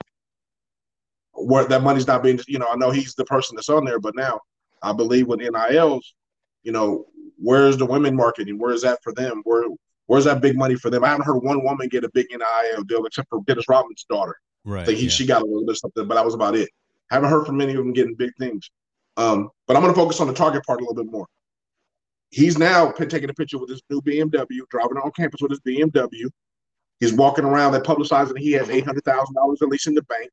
where 1.32 1.64
that 1.64 1.82
money's 1.82 2.06
not 2.06 2.22
being. 2.22 2.40
You 2.48 2.58
know, 2.58 2.68
I 2.70 2.76
know 2.76 2.90
he's 2.90 3.14
the 3.14 3.24
person 3.24 3.56
that's 3.56 3.68
on 3.68 3.84
there, 3.84 4.00
but 4.00 4.16
now 4.16 4.40
I 4.82 4.92
believe 4.92 5.26
with 5.26 5.40
NILs, 5.40 6.14
you 6.62 6.72
know, 6.72 7.06
where's 7.38 7.76
the 7.76 7.86
women 7.86 8.16
marketing? 8.16 8.58
Where 8.58 8.72
is 8.72 8.82
that 8.82 9.02
for 9.02 9.12
them? 9.12 9.42
Where 9.44 9.64
where's 10.06 10.24
that 10.24 10.40
big 10.40 10.56
money 10.56 10.74
for 10.74 10.90
them? 10.90 11.04
I 11.04 11.08
haven't 11.08 11.26
heard 11.26 11.38
one 11.38 11.62
woman 11.64 11.88
get 11.88 12.04
a 12.04 12.10
big 12.10 12.26
NIL 12.30 12.84
deal 12.84 13.04
except 13.06 13.28
for 13.28 13.40
Dennis 13.46 13.68
Rodman's 13.68 14.04
daughter. 14.08 14.36
Right. 14.64 14.86
he, 14.88 15.04
yeah. 15.04 15.08
She 15.08 15.26
got 15.26 15.42
a 15.42 15.44
little 15.44 15.64
bit 15.64 15.72
of 15.72 15.78
something, 15.78 16.08
but 16.08 16.14
that 16.14 16.24
was 16.24 16.34
about 16.34 16.56
it. 16.56 16.68
I 17.10 17.14
haven't 17.14 17.30
heard 17.30 17.46
from 17.46 17.56
many 17.56 17.72
of 17.72 17.78
them 17.78 17.92
getting 17.92 18.14
big 18.14 18.32
things. 18.38 18.68
Um, 19.16 19.50
but 19.66 19.76
I'm 19.76 19.82
going 19.82 19.94
to 19.94 19.98
focus 19.98 20.20
on 20.20 20.26
the 20.26 20.34
target 20.34 20.64
part 20.64 20.80
a 20.80 20.84
little 20.84 21.02
bit 21.02 21.10
more. 21.10 21.26
He's 22.30 22.58
now 22.58 22.90
taking 22.90 23.30
a 23.30 23.34
picture 23.34 23.58
with 23.58 23.70
his 23.70 23.80
new 23.88 24.02
BMW, 24.02 24.68
driving 24.68 24.98
on 24.98 25.10
campus 25.12 25.40
with 25.40 25.52
his 25.52 25.60
BMW. 25.60 26.28
He's 27.00 27.12
walking 27.12 27.44
around 27.44 27.72
that 27.72 27.84
publicizing 27.84 28.38
he 28.38 28.52
has 28.52 28.70
eight 28.70 28.84
hundred 28.84 29.04
thousand 29.04 29.34
dollars 29.34 29.60
at 29.62 29.68
least 29.68 29.86
in 29.86 29.94
the 29.94 30.02
bank. 30.02 30.30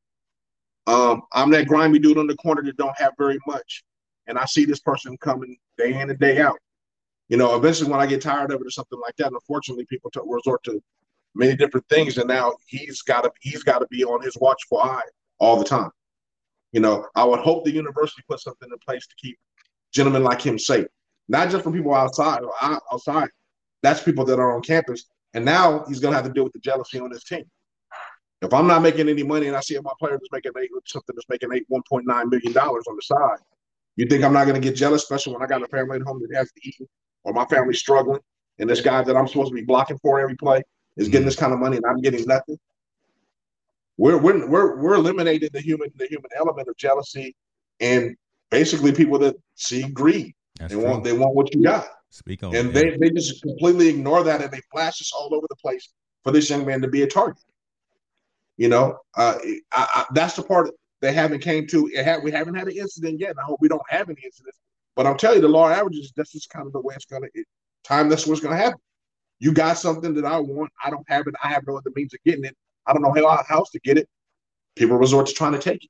Um, 0.88 1.23
I'm 1.31 1.49
that 1.52 1.68
grimy 1.68 1.99
dude 1.99 2.18
on 2.18 2.27
the 2.27 2.35
corner 2.35 2.61
that 2.64 2.77
don't 2.77 2.98
have 2.98 3.14
very 3.18 3.40
much, 3.48 3.84
and 4.27 4.38
I 4.38 4.45
see 4.45 4.65
this 4.65 4.80
person 4.80 5.18
coming 5.18 5.57
day 5.77 5.99
in 5.99 6.10
and 6.10 6.19
day 6.19 6.41
out 6.41 6.57
you 7.30 7.38
know, 7.38 7.56
eventually 7.56 7.90
when 7.90 7.99
I 7.99 8.06
get 8.06 8.22
tired 8.22 8.52
of 8.52 8.61
it 8.61 8.68
or 8.68 8.69
something 8.69 8.99
like 8.99 9.15
that, 9.18 9.31
unfortunately, 9.31 9.85
people 9.85 10.11
t- 10.11 10.19
resort 10.26 10.64
to 10.65 10.81
many 11.35 11.56
different 11.56 11.88
things, 11.90 12.18
and 12.18 12.27
now 12.27 12.53
he's 12.68 13.02
got 13.02 13.22
to 13.22 13.31
he's 13.41 13.64
got 13.64 13.80
to 13.80 13.88
be 13.90 14.03
on 14.03 14.22
his 14.22 14.38
watchful 14.40 14.80
eye 14.80 15.02
all 15.40 15.57
the 15.57 15.64
time. 15.64 15.90
You 16.73 16.81
know, 16.81 17.07
I 17.15 17.23
would 17.23 17.40
hope 17.40 17.64
the 17.64 17.72
university 17.72 18.23
puts 18.30 18.44
something 18.44 18.69
in 18.72 18.77
place 18.85 19.07
to 19.07 19.15
keep 19.18 19.38
gentlemen 19.94 20.23
like 20.23 20.41
him 20.41 20.60
safe, 20.60 20.85
not 21.27 21.49
just 21.49 21.64
from 21.64 21.73
people 21.73 21.95
outside. 21.95 22.41
Outside, 22.61 23.30
that's 23.81 24.03
people 24.03 24.26
that 24.26 24.40
are 24.40 24.56
on 24.56 24.61
campus, 24.61 25.06
and 25.34 25.43
now 25.45 25.84
he's 25.88 25.99
gonna 25.99 26.15
have 26.15 26.26
to 26.26 26.31
deal 26.31 26.43
with 26.43 26.53
the 26.53 26.60
jealousy 26.60 26.99
on 26.99 27.11
his 27.11 27.23
team. 27.23 27.45
If 28.41 28.53
I'm 28.53 28.68
not 28.68 28.81
making 28.81 29.07
any 29.07 29.23
money 29.23 29.47
and 29.47 29.55
I 29.55 29.61
see 29.61 29.80
my 29.80 29.93
player 29.99 30.15
is 30.15 30.27
making 30.31 30.51
eight, 30.60 30.69
something 30.85 31.15
that's 31.15 31.30
making 31.30 31.49
eight, 31.53 31.65
1.9 31.72 32.03
million 32.05 32.51
dollars 32.51 32.84
on 32.89 32.95
the 32.95 33.01
side, 33.01 33.39
you 33.95 34.05
think 34.05 34.23
I'm 34.23 34.34
not 34.34 34.45
going 34.45 34.60
to 34.60 34.68
get 34.68 34.76
jealous, 34.76 35.03
especially 35.03 35.34
when 35.34 35.41
I 35.41 35.45
got 35.45 35.61
a 35.61 35.68
family 35.68 35.97
at 35.97 36.01
home 36.01 36.22
that 36.22 36.35
has 36.35 36.51
to 36.51 36.68
eat 36.68 36.76
or 37.23 37.31
my 37.34 37.45
family's 37.45 37.80
struggling, 37.80 38.19
and 38.60 38.69
this 38.69 38.81
guy 38.81 39.01
that 39.01 39.15
I'm 39.15 39.27
supposed 39.27 39.49
to 39.49 39.55
be 39.55 39.64
blocking 39.64 39.97
for 39.99 40.19
every 40.19 40.35
play 40.35 40.61
is 40.97 41.07
getting 41.07 41.22
mm-hmm. 41.22 41.27
this 41.27 41.35
kind 41.35 41.53
of 41.53 41.60
money 41.60 41.77
and 41.77 41.85
I'm 41.85 42.01
getting 42.01 42.26
nothing. 42.26 42.57
We're 43.97 44.18
we're 44.18 44.47
we're, 44.47 44.81
we're 44.81 44.95
eliminating 44.95 45.49
the 45.53 45.61
human 45.61 45.89
the 45.95 46.07
human 46.07 46.30
element 46.35 46.68
of 46.68 46.76
jealousy 46.77 47.35
and 47.80 48.15
basically 48.49 48.91
people 48.91 49.19
that 49.19 49.35
see 49.55 49.84
greed. 49.84 50.34
That's 50.60 50.73
they 50.73 50.80
true. 50.80 50.89
want 50.89 51.03
they 51.03 51.14
want 51.14 51.35
what 51.35 51.53
you 51.53 51.64
got. 51.64 51.88
Speak 52.14 52.44
on 52.44 52.56
and 52.56 52.69
it, 52.69 52.73
they, 52.73 52.91
yeah. 52.91 52.98
they 52.99 53.10
just 53.10 53.41
completely 53.41 53.88
ignore 53.88 54.23
that 54.23 54.41
and 54.41 54.52
they 54.52 54.61
flash 54.72 54.99
this 54.99 55.11
all 55.11 55.34
over 55.34 55.48
the 55.49 55.56
place 55.56 55.90
for 56.23 56.31
this 56.31 56.49
young 56.49 56.65
man 56.65 56.81
to 56.81 56.88
be 56.88 57.02
a 57.02 57.07
target. 57.07 57.44
You 58.57 58.69
know, 58.69 58.99
uh, 59.18 59.35
I, 59.72 59.88
I, 59.95 60.06
that's 60.14 60.35
the 60.35 60.44
part 60.44 60.69
they 61.02 61.11
haven't 61.11 61.40
came 61.40 61.65
to. 61.68 61.90
It 61.91 62.23
we 62.23 62.31
haven't 62.31 62.53
had 62.53 62.68
an 62.68 62.77
incident 62.77 63.19
yet. 63.19 63.35
I 63.41 63.45
hope 63.45 63.60
we 63.61 63.68
don't 63.68 63.81
have 63.90 64.10
any 64.10 64.22
incidents 64.23 64.60
but 64.95 65.07
I'm 65.07 65.18
telling 65.18 65.38
you, 65.38 65.41
the 65.41 65.48
law 65.48 65.69
averages, 65.69 66.14
that's 66.15 66.31
just 66.31 66.49
kind 66.49 66.68
of 66.68 66.73
the 66.73 66.81
way 66.81 66.94
it's 66.95 67.06
going 67.06 67.23
to, 67.23 67.44
time 67.84 68.10
that's 68.10 68.27
what's 68.27 68.41
going 68.41 68.56
to 68.56 68.61
happen. 68.61 68.80
You 69.40 69.52
got 69.52 69.77
something 69.77 70.14
that 70.14 70.26
I 70.26 70.40
want. 70.40 70.72
I 70.84 70.90
don't 70.90 71.07
have 71.10 71.27
it. 71.27 71.35
I 71.44 71.49
have 71.49 71.64
no 71.68 71.77
other 71.77 71.91
means 71.95 72.14
of 72.14 72.19
getting 72.26 72.45
it. 72.45 72.56
I 72.85 72.94
don't 72.94 73.02
know 73.02 73.14
how 73.14 73.57
else 73.57 73.72
to 73.72 73.80
get 73.80 73.98
it. 73.98 74.07
People 74.76 74.98
resort 74.98 75.27
to 75.27 75.34
trying 75.34 75.53
to 75.53 75.60
take 75.60 75.84
it. 75.84 75.90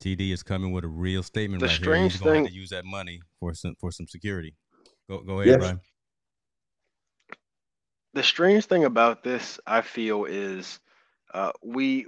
TD 0.00 0.32
is 0.32 0.42
coming 0.42 0.70
with 0.70 0.84
a 0.84 0.88
real 0.88 1.22
statement 1.22 1.60
the 1.60 1.66
right 1.66 1.74
strange 1.74 2.12
here. 2.12 2.22
He's 2.22 2.32
going 2.32 2.46
to 2.46 2.52
use 2.52 2.70
that 2.70 2.84
money 2.84 3.20
for 3.40 3.52
some 3.52 3.74
for 3.80 3.90
some 3.90 4.06
security. 4.06 4.54
Go 5.08 5.20
go 5.20 5.40
ahead, 5.40 5.46
yes. 5.46 5.58
Bryan. 5.58 5.80
The 8.14 8.22
strange 8.22 8.64
thing 8.66 8.84
about 8.84 9.22
this, 9.22 9.60
I 9.66 9.80
feel, 9.80 10.24
is 10.24 10.80
uh, 11.32 11.52
we 11.62 12.06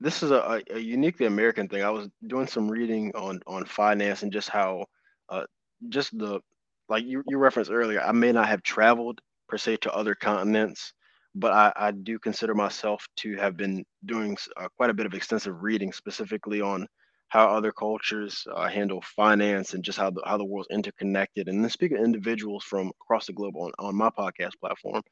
this 0.00 0.22
is 0.22 0.30
a, 0.30 0.62
a, 0.70 0.78
uniquely 0.78 1.26
American 1.26 1.68
thing. 1.68 1.82
I 1.82 1.90
was 1.90 2.08
doing 2.26 2.46
some 2.46 2.68
reading 2.70 3.12
on 3.14 3.40
on 3.46 3.64
finance 3.66 4.22
and 4.22 4.32
just 4.32 4.48
how 4.48 4.86
uh, 5.28 5.44
just 5.88 6.16
the 6.16 6.40
like 6.88 7.04
you, 7.04 7.22
you 7.28 7.38
referenced 7.38 7.70
earlier, 7.70 8.00
I 8.00 8.12
may 8.12 8.32
not 8.32 8.48
have 8.48 8.62
traveled 8.62 9.20
per 9.48 9.56
se 9.56 9.76
to 9.78 9.94
other 9.94 10.14
continents, 10.14 10.92
but 11.34 11.52
I, 11.52 11.72
I 11.76 11.90
do 11.92 12.18
consider 12.18 12.54
myself 12.54 13.06
to 13.18 13.36
have 13.36 13.56
been 13.56 13.84
doing 14.06 14.36
uh, 14.56 14.68
quite 14.76 14.90
a 14.90 14.94
bit 14.94 15.06
of 15.06 15.14
extensive 15.14 15.62
reading 15.62 15.92
specifically 15.92 16.60
on 16.60 16.86
how 17.30 17.48
other 17.48 17.72
cultures 17.72 18.46
uh, 18.54 18.68
handle 18.68 19.02
finance 19.02 19.74
and 19.74 19.84
just 19.84 19.98
how 19.98 20.10
the, 20.10 20.22
how 20.26 20.38
the 20.38 20.44
world's 20.44 20.68
interconnected. 20.70 21.48
And 21.48 21.64
then 21.64 21.70
speak 21.70 21.92
of 21.92 22.00
individuals 22.00 22.64
from 22.64 22.92
across 23.02 23.26
the 23.26 23.34
globe 23.34 23.56
on, 23.56 23.72
on 23.80 23.96
my 23.96 24.10
podcast 24.10 24.60
platform 24.60 25.02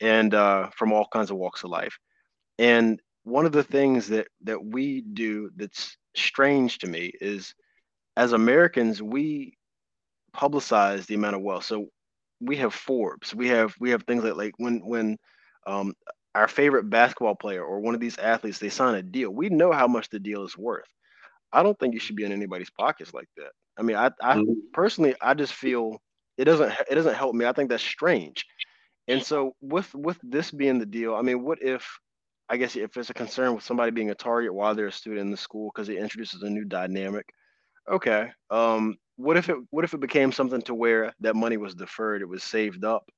and 0.00 0.34
uh, 0.34 0.70
from 0.76 0.92
all 0.92 1.08
kinds 1.12 1.30
of 1.30 1.38
walks 1.38 1.64
of 1.64 1.70
life. 1.70 1.98
And 2.58 3.00
one 3.24 3.46
of 3.46 3.52
the 3.52 3.64
things 3.64 4.08
that 4.08 4.28
that 4.44 4.64
we 4.64 5.02
do 5.02 5.50
that's 5.56 5.96
strange 6.16 6.78
to 6.80 6.88
me 6.88 7.12
is 7.20 7.54
as 8.16 8.32
Americans, 8.32 9.02
we 9.02 9.54
publicize 10.36 11.06
the 11.06 11.14
amount 11.14 11.36
of 11.36 11.42
wealth. 11.42 11.64
So 11.64 11.88
we 12.40 12.56
have 12.56 12.74
Forbes. 12.74 13.34
We 13.34 13.48
have 13.48 13.74
we 13.80 13.90
have 13.90 14.04
things 14.04 14.24
like 14.24 14.36
like 14.36 14.54
when 14.58 14.80
when 14.84 15.18
um, 15.66 15.94
our 16.34 16.48
favorite 16.48 16.90
basketball 16.90 17.36
player 17.36 17.64
or 17.64 17.80
one 17.80 17.94
of 17.94 18.00
these 18.00 18.18
athletes 18.18 18.58
they 18.58 18.70
sign 18.70 18.94
a 18.96 19.02
deal. 19.02 19.30
We 19.30 19.50
know 19.50 19.72
how 19.72 19.88
much 19.88 20.10
the 20.10 20.20
deal 20.20 20.44
is 20.44 20.58
worth. 20.58 20.88
I 21.52 21.62
don't 21.62 21.78
think 21.78 21.94
you 21.94 22.00
should 22.00 22.16
be 22.16 22.24
in 22.24 22.32
anybody's 22.32 22.70
pockets 22.70 23.12
like 23.14 23.28
that. 23.36 23.50
I 23.78 23.82
mean, 23.82 23.96
I, 23.96 24.10
I 24.22 24.36
mm-hmm. 24.36 24.52
personally, 24.72 25.14
I 25.20 25.34
just 25.34 25.54
feel 25.54 26.00
it 26.38 26.44
doesn't 26.44 26.72
it 26.90 26.94
doesn't 26.94 27.14
help 27.14 27.34
me. 27.34 27.46
I 27.46 27.52
think 27.52 27.70
that's 27.70 27.82
strange. 27.82 28.44
And 29.08 29.22
so 29.22 29.54
with 29.60 29.92
with 29.94 30.18
this 30.22 30.50
being 30.50 30.78
the 30.78 30.86
deal, 30.86 31.14
I 31.14 31.22
mean, 31.22 31.42
what 31.42 31.62
if 31.62 31.86
I 32.48 32.56
guess 32.56 32.76
if 32.76 32.96
it's 32.96 33.10
a 33.10 33.14
concern 33.14 33.54
with 33.54 33.64
somebody 33.64 33.90
being 33.90 34.10
a 34.10 34.14
target 34.14 34.54
while 34.54 34.74
they're 34.74 34.88
a 34.88 34.92
student 34.92 35.22
in 35.22 35.30
the 35.30 35.36
school 35.36 35.70
because 35.74 35.88
it 35.88 35.96
introduces 35.96 36.42
a 36.42 36.50
new 36.50 36.64
dynamic, 36.64 37.26
Okay. 37.90 38.30
Um, 38.50 38.96
what 39.16 39.36
if 39.36 39.48
it 39.48 39.56
what 39.70 39.84
if 39.84 39.94
it 39.94 40.00
became 40.00 40.32
something 40.32 40.62
to 40.62 40.74
where 40.74 41.12
that 41.20 41.36
money 41.36 41.56
was 41.56 41.74
deferred, 41.74 42.22
it 42.22 42.28
was 42.28 42.42
saved 42.42 42.84
up, 42.84 43.08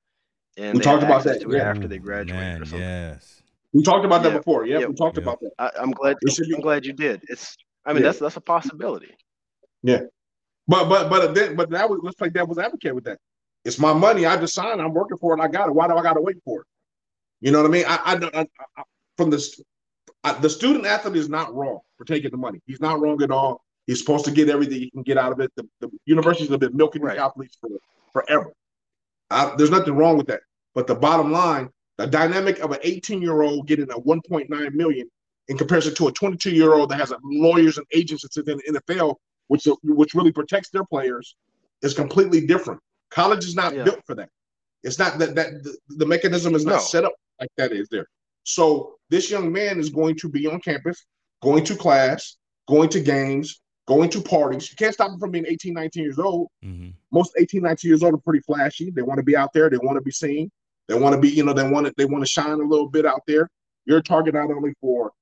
and 0.57 0.75
we 0.75 0.81
talked 0.81 1.03
about 1.03 1.25
that 1.25 1.45
yeah. 1.49 1.59
after 1.63 1.87
they 1.87 1.99
graduate 1.99 2.41
Man, 2.41 2.63
or 2.63 2.65
something. 2.65 2.81
Yes. 2.81 3.43
We 3.73 3.83
talked 3.83 4.05
about 4.05 4.23
yeah. 4.23 4.31
that 4.31 4.39
before. 4.39 4.67
Yeah, 4.67 4.81
yeah, 4.81 4.87
we 4.87 4.95
talked 4.95 5.17
yeah. 5.17 5.23
about 5.23 5.41
that. 5.41 5.53
I, 5.59 5.71
am 5.83 5.91
glad. 5.91 6.17
I'm 6.55 6.61
glad 6.61 6.85
you 6.85 6.93
did. 6.93 7.23
It's. 7.29 7.57
I 7.87 7.93
mean, 7.93 8.03
that's 8.03 8.19
that's 8.19 8.37
a 8.37 8.41
possibility. 8.41 9.15
Yeah, 9.83 10.03
but 10.67 10.89
but 10.89 11.11
but 11.11 11.35
then 11.35 11.57
but 11.57 11.71
that 11.71 11.89
was 11.89 12.01
let's 12.03 12.17
play 12.17 12.31
devil's 12.31 12.59
advocate 12.59 12.95
with 12.95 13.05
that. 13.05 13.19
It's 13.65 13.79
my 13.79 13.93
money. 13.93 14.27
I 14.27 14.37
just 14.37 14.55
signed. 14.55 14.81
I'm 14.81 14.93
working 14.93 15.19
for 15.19 15.37
it. 15.37 15.41
I 15.41 15.49
got 15.49 15.69
it. 15.69 15.75
Why 15.75 15.89
do 15.89 15.97
I 15.97 16.03
got 16.03 16.15
to 16.15 16.21
wait 16.21 16.37
for 16.45 16.63
it? 16.63 16.67
You 17.41 17.53
know 17.53 17.63
what 17.63 17.69
I 17.69 17.73
mean? 17.73 17.85
I 17.87 17.97
I, 17.97 18.41
I, 18.41 18.47
I 18.77 18.83
from 19.17 19.31
this 19.31 19.61
the 20.41 20.49
student 20.49 20.87
athlete 20.87 21.17
is 21.17 21.29
not 21.29 21.55
wrong 21.55 21.81
for 21.99 22.05
taking 22.05 22.31
the 22.31 22.37
money. 22.37 22.61
He's 22.67 22.81
not 22.81 23.01
wrong 23.01 23.23
at 23.23 23.31
all. 23.31 23.63
He's 23.87 23.99
supposed 23.99 24.25
to 24.25 24.31
get 24.31 24.49
everything 24.49 24.81
he 24.81 24.91
can 24.91 25.03
get 25.03 25.19
out 25.19 25.33
of 25.33 25.41
it. 25.41 25.53
The, 25.57 25.69
the 25.81 25.91
universities 26.07 26.49
have 26.49 26.61
been 26.61 26.77
milking 26.77 27.03
right. 27.03 27.19
athletes 27.19 27.59
for 27.61 27.69
forever. 28.13 28.53
I, 29.31 29.55
there's 29.57 29.71
nothing 29.71 29.95
wrong 29.95 30.17
with 30.17 30.27
that. 30.29 30.41
But 30.75 30.87
the 30.87 30.95
bottom 30.95 31.31
line, 31.31 31.69
the 31.99 32.07
dynamic 32.07 32.61
of 32.61 32.71
an 32.73 32.79
18 32.83 33.21
year 33.21 33.43
old 33.43 33.67
getting 33.67 33.91
a 33.91 34.01
1.9 34.01 34.73
million 34.73 35.11
in 35.49 35.59
comparison 35.59 35.95
to 35.95 36.09
a 36.09 36.13
22 36.13 36.51
year 36.51 36.75
old 36.75 36.91
that 36.91 37.01
has 37.01 37.13
lawyers 37.23 37.79
and 37.79 37.87
agents 37.93 38.23
that's 38.23 38.37
in 38.37 38.45
the 38.45 38.81
NFL, 38.81 39.17
which 39.49 39.67
which 39.83 40.15
really 40.15 40.33
protects 40.33 40.71
their 40.71 40.85
players, 40.85 41.37
is 41.83 41.95
completely 41.95 42.47
different. 42.47 42.81
College 43.11 43.45
is 43.45 43.55
not 43.55 43.75
yeah. 43.75 43.85
built 43.85 44.01
for 44.07 44.15
that. 44.15 44.31
It's 44.83 44.99
not 44.99 45.19
that 45.19 45.35
that 45.35 45.63
the, 45.63 45.77
the 45.89 46.07
mechanism 46.07 46.55
is 46.55 46.65
not 46.65 46.73
no. 46.73 46.79
set 46.79 47.05
up 47.05 47.15
like 47.41 47.51
that 47.57 47.73
is 47.73 47.89
there. 47.91 48.07
So 48.45 48.97
this 49.11 49.31
young 49.31 49.53
man 49.53 49.79
is 49.79 49.91
going 49.91 50.17
to 50.17 50.29
be 50.29 50.47
on 50.47 50.61
campus, 50.61 51.05
going 51.43 51.65
to 51.65 51.77
class, 51.77 52.37
going 52.69 52.89
to 52.91 53.01
games, 53.01 53.61
going 53.87 54.11
to 54.11 54.21
parties. 54.21 54.71
You 54.71 54.77
can't 54.77 54.95
stop 54.95 55.11
him 55.11 55.19
from 55.19 55.31
being 55.31 55.47
18, 55.47 55.75
19 55.75 56.03
years 56.03 56.19
old. 56.19 56.49
Mm-hmm. 56.65 56.91
Most 57.11 57.33
18, 57.39 57.63
19 57.63 57.89
years 57.89 58.03
old 58.03 58.15
are 58.15 58.19
pretty 58.19 58.41
flashy. 58.41 58.91
They 58.91 59.03
want 59.03 59.19
to 59.19 59.25
be 59.25 59.37
out 59.37 59.53
there. 59.53 59.71
They 59.71 59.79
want 59.79 59.97
to 59.97 60.03
be 60.03 60.11
seen. 60.11 60.51
They 60.89 60.95
want 60.95 61.15
to 61.15 61.21
be, 61.21 61.31
you 61.31 61.45
know, 61.45 61.55
they 61.55 61.69
want 61.69 61.87
to 61.87 61.95
they 61.97 62.05
want 62.05 62.23
to 62.23 62.29
shine 62.29 62.61
a 62.61 62.65
little 62.65 62.89
bit 62.89 63.07
out 63.07 63.23
there. 63.27 63.49
You're 63.87 63.99
a 63.99 64.03
target 64.03 64.35
not 64.35 64.51
only 64.51 64.75
for 64.81 65.13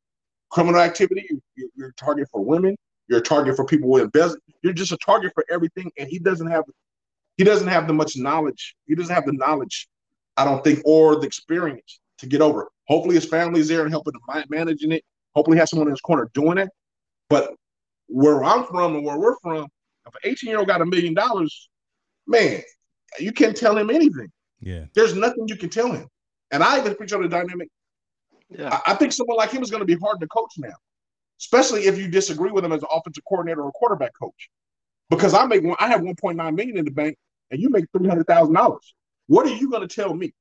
criminal 0.53 0.81
activity, 0.81 1.27
you're, 1.57 1.69
you're 1.75 1.89
a 1.89 1.95
target 1.95 2.29
for 2.31 2.45
women. 2.45 2.77
You're 3.09 3.19
a 3.19 3.23
target 3.23 3.57
for 3.57 3.65
people 3.65 3.89
with 3.89 4.03
embezzle. 4.03 4.39
You're 4.63 4.73
just 4.73 4.93
a 4.93 4.97
target 4.99 5.33
for 5.35 5.45
everything, 5.51 5.91
and 5.99 6.09
he 6.09 6.19
doesn't 6.19 6.47
have 6.47 6.65
he 7.37 7.45
doesn't 7.45 7.69
have 7.69 7.87
the 7.87 7.93
much 7.93 8.17
knowledge. 8.17 8.77
He 8.87 8.95
doesn't 8.95 9.15
have 9.15 9.27
the 9.27 9.33
knowledge, 9.33 9.89
I 10.37 10.45
don't 10.45 10.63
think, 10.63 10.83
or 10.85 11.17
the 11.17 11.27
experience 11.27 11.99
to 12.19 12.27
get 12.27 12.41
over. 12.41 12.71
Hopefully, 12.87 13.17
his 13.17 13.25
family's 13.25 13.69
there 13.69 13.83
and 13.83 13.91
helping 13.91 14.15
him 14.15 14.45
managing 14.49 14.93
it. 14.93 15.03
Hopefully, 15.35 15.57
he 15.57 15.61
has 15.61 15.71
someone 15.71 15.89
in 15.89 15.93
his 15.93 16.01
corner 16.01 16.31
doing 16.35 16.59
it. 16.59 16.69
But 17.29 17.55
where 18.07 18.45
I'm 18.45 18.65
from 18.65 18.95
and 18.95 19.05
where 19.05 19.19
we're 19.19 19.37
from, 19.43 19.67
if 20.07 20.15
an 20.15 20.21
18 20.25 20.51
year 20.51 20.59
old 20.59 20.69
got 20.69 20.83
a 20.83 20.87
million 20.87 21.15
dollars, 21.15 21.69
man, 22.27 22.63
you 23.19 23.33
can't 23.33 23.57
tell 23.57 23.77
him 23.77 23.91
anything. 23.91 24.31
Yeah. 24.61 24.85
There's 24.95 25.15
nothing 25.15 25.49
you 25.49 25.57
can 25.57 25.71
tell 25.71 25.91
him. 25.91 26.07
And 26.51 26.63
I 26.63 26.79
even 26.79 26.95
preach 26.95 27.13
on 27.13 27.23
the 27.23 27.29
dynamic. 27.29 27.69
Yeah. 28.59 28.81
I, 28.87 28.93
I 28.93 28.95
think 28.95 29.13
someone 29.13 29.37
like 29.37 29.51
him 29.51 29.63
is 29.63 29.71
going 29.71 29.81
to 29.81 29.87
be 29.87 29.97
hard 29.97 30.21
to 30.21 30.27
coach 30.29 30.53
now, 30.59 30.75
especially 31.41 31.87
if 31.87 31.99
you 31.99 32.09
disagree 32.09 32.51
with 32.51 32.65
him 32.65 32.73
as 32.73 32.83
an 32.83 32.89
offensive 32.91 33.25
coordinator 33.29 33.63
or 33.63 33.73
quarterback 33.73 34.13
coach. 34.19 34.51
Because 35.11 35.35
I 35.35 35.45
make 35.47 35.63
one, 35.63 35.77
I 35.79 35.89
have 35.89 36.01
1.9 36.01 36.55
million 36.55 36.79
in 36.79 36.85
the 36.85 36.91
bank, 36.91 37.17
and 37.51 37.61
you 37.61 37.69
make 37.69 37.85
three 37.97 38.09
hundred 38.09 38.27
thousand 38.27 38.55
dollars. 38.55 38.95
What 39.27 39.47
are 39.47 39.55
you 39.55 39.71
going 39.71 39.87
to 39.87 39.95
tell 39.95 40.15
me? 40.15 40.33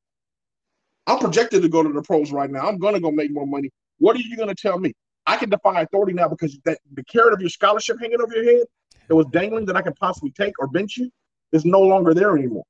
I'm 1.07 1.19
projected 1.19 1.61
to 1.61 1.69
go 1.69 1.83
to 1.83 1.91
the 1.91 2.01
pros 2.01 2.31
right 2.31 2.49
now. 2.49 2.67
I'm 2.67 2.77
going 2.77 2.93
to 2.93 2.99
go 2.99 3.11
make 3.11 3.31
more 3.31 3.47
money. 3.47 3.69
What 3.97 4.15
are 4.15 4.19
you 4.19 4.37
going 4.37 4.49
to 4.49 4.55
tell 4.55 4.79
me? 4.79 4.93
I 5.27 5.37
can 5.37 5.49
defy 5.49 5.81
authority 5.81 6.13
now 6.13 6.27
because 6.27 6.57
that 6.65 6.79
the 6.93 7.03
carrot 7.03 7.33
of 7.33 7.41
your 7.41 7.49
scholarship 7.49 7.97
hanging 7.99 8.21
over 8.21 8.33
your 8.33 8.43
head 8.43 8.67
that 9.07 9.15
was 9.15 9.25
dangling 9.27 9.65
that 9.65 9.75
I 9.75 9.81
can 9.81 9.93
possibly 9.93 10.31
take 10.31 10.53
or 10.59 10.67
bench 10.67 10.97
you 10.97 11.11
is 11.51 11.65
no 11.65 11.81
longer 11.81 12.13
there 12.13 12.35
anymore. 12.37 12.63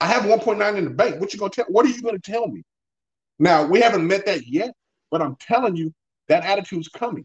I 0.00 0.06
have 0.06 0.24
1.9 0.24 0.76
in 0.76 0.84
the 0.84 0.90
bank. 0.90 1.20
What 1.20 1.32
you 1.32 1.38
gonna 1.38 1.50
tell? 1.50 1.64
What 1.68 1.86
are 1.86 1.88
you 1.88 2.02
gonna 2.02 2.18
tell 2.18 2.46
me? 2.46 2.62
Now 3.38 3.66
we 3.66 3.80
haven't 3.80 4.06
met 4.06 4.26
that 4.26 4.46
yet, 4.46 4.72
but 5.10 5.22
I'm 5.22 5.36
telling 5.36 5.76
you 5.76 5.92
that 6.28 6.44
attitude's 6.44 6.88
coming. 6.88 7.24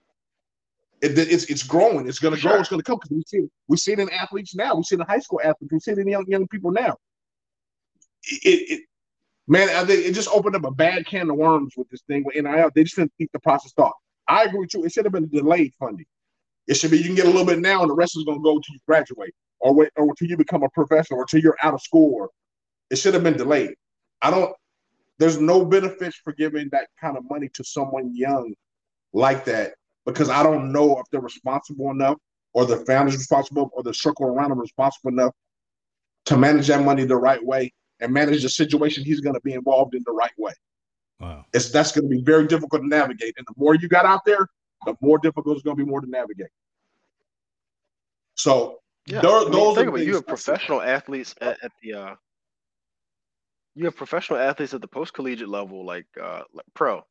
It, 1.01 1.17
it's 1.17 1.45
it's 1.45 1.63
growing. 1.63 2.07
It's 2.07 2.19
gonna 2.19 2.37
sure. 2.37 2.51
grow. 2.51 2.59
It's 2.59 2.69
gonna 2.69 2.83
come 2.83 2.99
because 3.01 3.11
we 3.11 3.23
see 3.25 3.37
it. 3.37 3.51
We 3.67 3.77
see 3.77 3.93
it 3.93 3.99
in 3.99 4.09
athletes 4.11 4.53
now. 4.53 4.75
We 4.75 4.83
see 4.83 4.95
it 4.95 4.99
in 4.99 5.07
high 5.07 5.19
school 5.19 5.41
athletes. 5.43 5.71
We 5.71 5.79
see 5.79 5.91
it 5.91 5.97
in 5.97 6.07
young 6.07 6.25
young 6.27 6.47
people 6.47 6.71
now. 6.71 6.95
It, 8.23 8.71
it 8.71 8.81
man, 9.47 9.67
it 9.89 10.13
just 10.13 10.29
opened 10.29 10.55
up 10.55 10.65
a 10.65 10.71
bad 10.71 11.05
can 11.07 11.29
of 11.29 11.37
worms 11.37 11.73
with 11.75 11.89
this 11.89 12.01
thing 12.07 12.23
with 12.23 12.35
NIL. 12.35 12.69
They 12.75 12.83
just 12.83 12.95
didn't 12.95 13.13
keep 13.17 13.31
the 13.31 13.39
process 13.39 13.73
thought. 13.73 13.95
I 14.27 14.43
agree 14.43 14.59
with 14.59 14.73
you. 14.73 14.85
It 14.85 14.91
should 14.91 15.05
have 15.05 15.13
been 15.13 15.27
delayed 15.27 15.73
funding. 15.79 16.05
It 16.67 16.75
should 16.75 16.91
be 16.91 16.97
you 16.97 17.05
can 17.05 17.15
get 17.15 17.25
a 17.25 17.29
little 17.29 17.45
bit 17.45 17.59
now, 17.59 17.81
and 17.81 17.89
the 17.89 17.95
rest 17.95 18.15
is 18.15 18.23
going 18.23 18.37
to 18.37 18.43
go 18.43 18.55
until 18.55 18.73
you 18.73 18.79
graduate, 18.87 19.33
or 19.59 19.73
wait, 19.73 19.89
or 19.95 20.05
until 20.07 20.27
you 20.27 20.37
become 20.37 20.63
a 20.63 20.69
professional, 20.69 21.19
or 21.19 21.23
until 21.23 21.41
you're 21.41 21.57
out 21.63 21.73
of 21.73 21.81
school. 21.81 22.13
Or 22.13 22.29
it 22.89 22.97
should 22.97 23.13
have 23.13 23.23
been 23.23 23.37
delayed. 23.37 23.73
I 24.21 24.29
don't. 24.29 24.55
There's 25.21 25.39
no 25.39 25.63
benefits 25.63 26.17
for 26.17 26.33
giving 26.33 26.67
that 26.71 26.87
kind 26.99 27.15
of 27.15 27.23
money 27.29 27.47
to 27.53 27.63
someone 27.63 28.15
young 28.15 28.55
like 29.13 29.45
that 29.45 29.75
because 30.03 30.31
I 30.31 30.41
don't 30.41 30.71
know 30.71 30.97
if 30.97 31.05
they're 31.11 31.21
responsible 31.21 31.91
enough, 31.91 32.17
or 32.53 32.65
the 32.65 32.77
family's 32.77 33.17
responsible, 33.17 33.69
or 33.73 33.83
the 33.83 33.93
circle 33.93 34.25
around 34.25 34.49
them 34.49 34.59
responsible 34.59 35.11
enough 35.11 35.35
to 36.25 36.37
manage 36.37 36.69
that 36.69 36.83
money 36.83 37.05
the 37.05 37.15
right 37.15 37.45
way 37.45 37.71
and 37.99 38.11
manage 38.11 38.41
the 38.41 38.49
situation 38.49 39.03
he's 39.03 39.21
going 39.21 39.35
to 39.35 39.41
be 39.41 39.53
involved 39.53 39.93
in 39.93 40.01
the 40.07 40.11
right 40.11 40.31
way. 40.39 40.53
Wow. 41.19 41.45
It's 41.53 41.69
that's 41.69 41.91
going 41.91 42.09
to 42.09 42.09
be 42.09 42.23
very 42.23 42.47
difficult 42.47 42.81
to 42.81 42.87
navigate. 42.87 43.35
And 43.37 43.45
the 43.45 43.53
more 43.57 43.75
you 43.75 43.87
got 43.87 44.07
out 44.07 44.25
there, 44.25 44.47
the 44.87 44.95
more 45.01 45.19
difficult 45.19 45.55
it's 45.55 45.63
going 45.63 45.77
to 45.77 45.83
be 45.83 45.87
more 45.87 46.01
to 46.01 46.09
navigate. 46.09 46.49
So 48.33 48.79
yeah. 49.05 49.21
There, 49.21 49.31
I 49.31 49.43
mean, 49.43 49.51
those 49.51 49.75
think 49.75 49.89
about 49.89 49.99
you 50.01 50.15
have 50.15 50.25
professional 50.25 50.81
athletes 50.81 51.35
at, 51.41 51.63
at 51.63 51.71
the 51.83 51.93
uh, 51.93 52.15
you 53.75 53.85
have 53.85 53.95
professional 53.95 54.39
athletes 54.39 54.73
at 54.73 54.81
the 54.81 54.87
post 54.87 55.13
collegiate 55.13 55.49
level, 55.49 55.85
like 55.85 56.07
uh, 56.21 56.41
like 56.53 56.65
pro, 56.73 57.01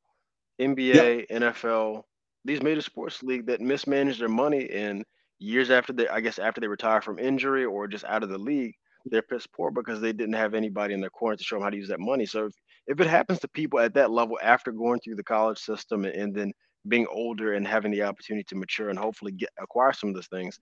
NBA. 0.61 1.27
NFL, 1.31 2.03
these 2.45 2.63
major 2.63 2.83
sports 2.83 3.23
league 3.23 3.47
that 3.47 3.61
mismanage 3.61 4.19
their 4.19 4.29
money 4.29 4.69
and 4.71 5.05
years 5.39 5.71
after 5.71 5.93
they, 5.93 6.09
I 6.09 6.21
guess 6.21 6.39
after 6.39 6.61
they 6.61 6.69
retire 6.69 7.01
from 7.01 7.19
injury 7.19 7.65
or 7.65 7.89
just 7.89 8.05
out 8.05 8.23
of 8.23 8.29
the 8.29 8.39
league, 8.39 8.75
they're 9.07 9.23
pissed 9.23 9.53
poor 9.53 9.71
because 9.71 10.01
they 10.01 10.13
didn't 10.13 10.35
have 10.35 10.55
anybody 10.55 10.93
in 10.93 11.01
their 11.01 11.11
corner 11.11 11.37
to 11.37 11.43
show 11.45 11.57
them 11.57 11.63
how 11.63 11.71
to 11.71 11.77
use 11.77 11.89
that 11.89 12.01
money. 12.01 12.27
So 12.27 12.47
if, 12.47 12.53
if 12.87 13.01
it 13.01 13.07
happens 13.07 13.41
to 13.41 13.49
people 13.49 13.81
at 13.81 13.95
that 13.95 14.11
level 14.11 14.39
after 14.43 14.73
going 14.73 15.01
through 15.01 15.17
the 15.17 15.25
college 15.25 15.59
system 15.59 16.05
and, 16.05 16.15
and 16.15 16.35
then 16.35 16.53
being 16.89 17.07
older 17.11 17.55
and 17.55 17.67
having 17.67 17.93
the 17.93 18.03
opportunity 18.03 18.45
to 18.49 18.57
mature 18.57 18.91
and 18.91 18.99
hopefully 18.99 19.33
get 19.33 19.51
acquire 19.61 19.93
some 19.93 20.11
of 20.11 20.15
those 20.15 20.29
things, 20.29 20.59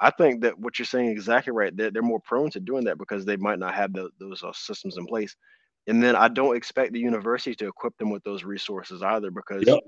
I 0.00 0.10
think 0.10 0.42
that 0.42 0.58
what 0.58 0.78
you're 0.78 0.86
saying 0.86 1.08
exactly 1.08 1.52
right. 1.52 1.76
They're, 1.76 1.90
they're 1.90 2.02
more 2.02 2.20
prone 2.20 2.50
to 2.50 2.60
doing 2.60 2.84
that 2.84 2.98
because 2.98 3.24
they 3.24 3.36
might 3.36 3.58
not 3.58 3.74
have 3.74 3.92
the, 3.92 4.10
those 4.20 4.42
uh, 4.42 4.52
systems 4.54 4.96
in 4.96 5.06
place. 5.06 5.34
And 5.88 6.02
then 6.02 6.14
I 6.14 6.28
don't 6.28 6.56
expect 6.56 6.92
the 6.92 7.00
university 7.00 7.54
to 7.56 7.68
equip 7.68 7.96
them 7.96 8.10
with 8.10 8.22
those 8.22 8.44
resources 8.44 9.02
either 9.02 9.30
because 9.30 9.64
yep. 9.66 9.80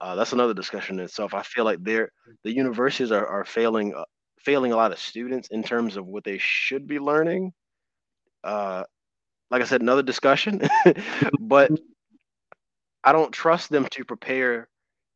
uh, 0.00 0.14
that's 0.16 0.32
another 0.32 0.54
discussion 0.54 0.98
in 0.98 1.04
itself. 1.04 1.34
I 1.34 1.42
feel 1.42 1.64
like 1.64 1.78
they're 1.82 2.10
the 2.42 2.54
universities 2.54 3.12
are, 3.12 3.26
are 3.26 3.44
failing 3.44 3.94
uh, 3.94 4.04
failing 4.38 4.72
a 4.72 4.76
lot 4.76 4.92
of 4.92 4.98
students 4.98 5.48
in 5.50 5.62
terms 5.62 5.96
of 5.96 6.06
what 6.06 6.24
they 6.24 6.38
should 6.38 6.86
be 6.86 6.98
learning. 6.98 7.52
Uh, 8.42 8.84
like 9.50 9.62
I 9.62 9.66
said, 9.66 9.82
another 9.82 10.02
discussion, 10.02 10.62
but 11.40 11.70
I 13.04 13.12
don't 13.12 13.32
trust 13.32 13.68
them 13.68 13.86
to 13.90 14.04
prepare 14.04 14.68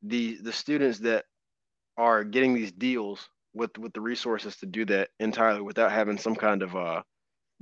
the 0.02 0.38
the 0.42 0.52
students 0.52 0.98
that 1.00 1.24
are 1.96 2.22
getting 2.22 2.54
these 2.54 2.70
deals 2.70 3.28
with 3.58 3.76
with 3.76 3.92
the 3.92 4.00
resources 4.00 4.56
to 4.56 4.66
do 4.66 4.84
that 4.86 5.10
entirely 5.20 5.60
without 5.60 5.92
having 5.92 6.16
some 6.16 6.34
kind 6.34 6.62
of 6.62 6.74
uh 6.76 7.02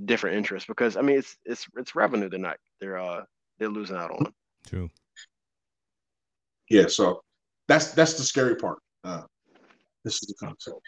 different 0.05 0.37
interest 0.37 0.67
because 0.67 0.95
I 0.95 1.01
mean 1.01 1.17
it's 1.17 1.35
it's 1.43 1.65
it's 1.75 1.95
revenue 1.95 2.29
they're 2.29 2.39
not 2.39 2.57
they're 2.79 2.99
uh 2.99 3.23
they're 3.57 3.69
losing 3.69 3.97
out 3.97 4.11
on. 4.11 4.31
True. 4.65 4.89
Yeah, 6.69 6.85
so 6.87 7.21
that's 7.67 7.91
that's 7.91 8.13
the 8.13 8.23
scary 8.23 8.55
part. 8.55 8.79
Uh 9.03 9.23
this 10.05 10.21
is 10.21 10.27
the 10.27 10.45
concept. 10.45 10.79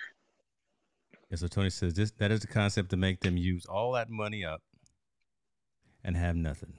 Yeah, 1.30 1.38
so 1.38 1.48
Tony 1.48 1.70
says 1.70 1.94
this 1.94 2.12
that 2.20 2.32
is 2.32 2.42
the 2.42 2.48
concept 2.48 2.92
to 2.92 2.98
make 2.98 3.20
them 3.22 3.36
use 3.36 3.66
all 3.66 3.94
that 3.94 4.10
money 4.10 4.46
up 4.46 4.62
and 6.04 6.16
have 6.16 6.36
nothing. 6.36 6.74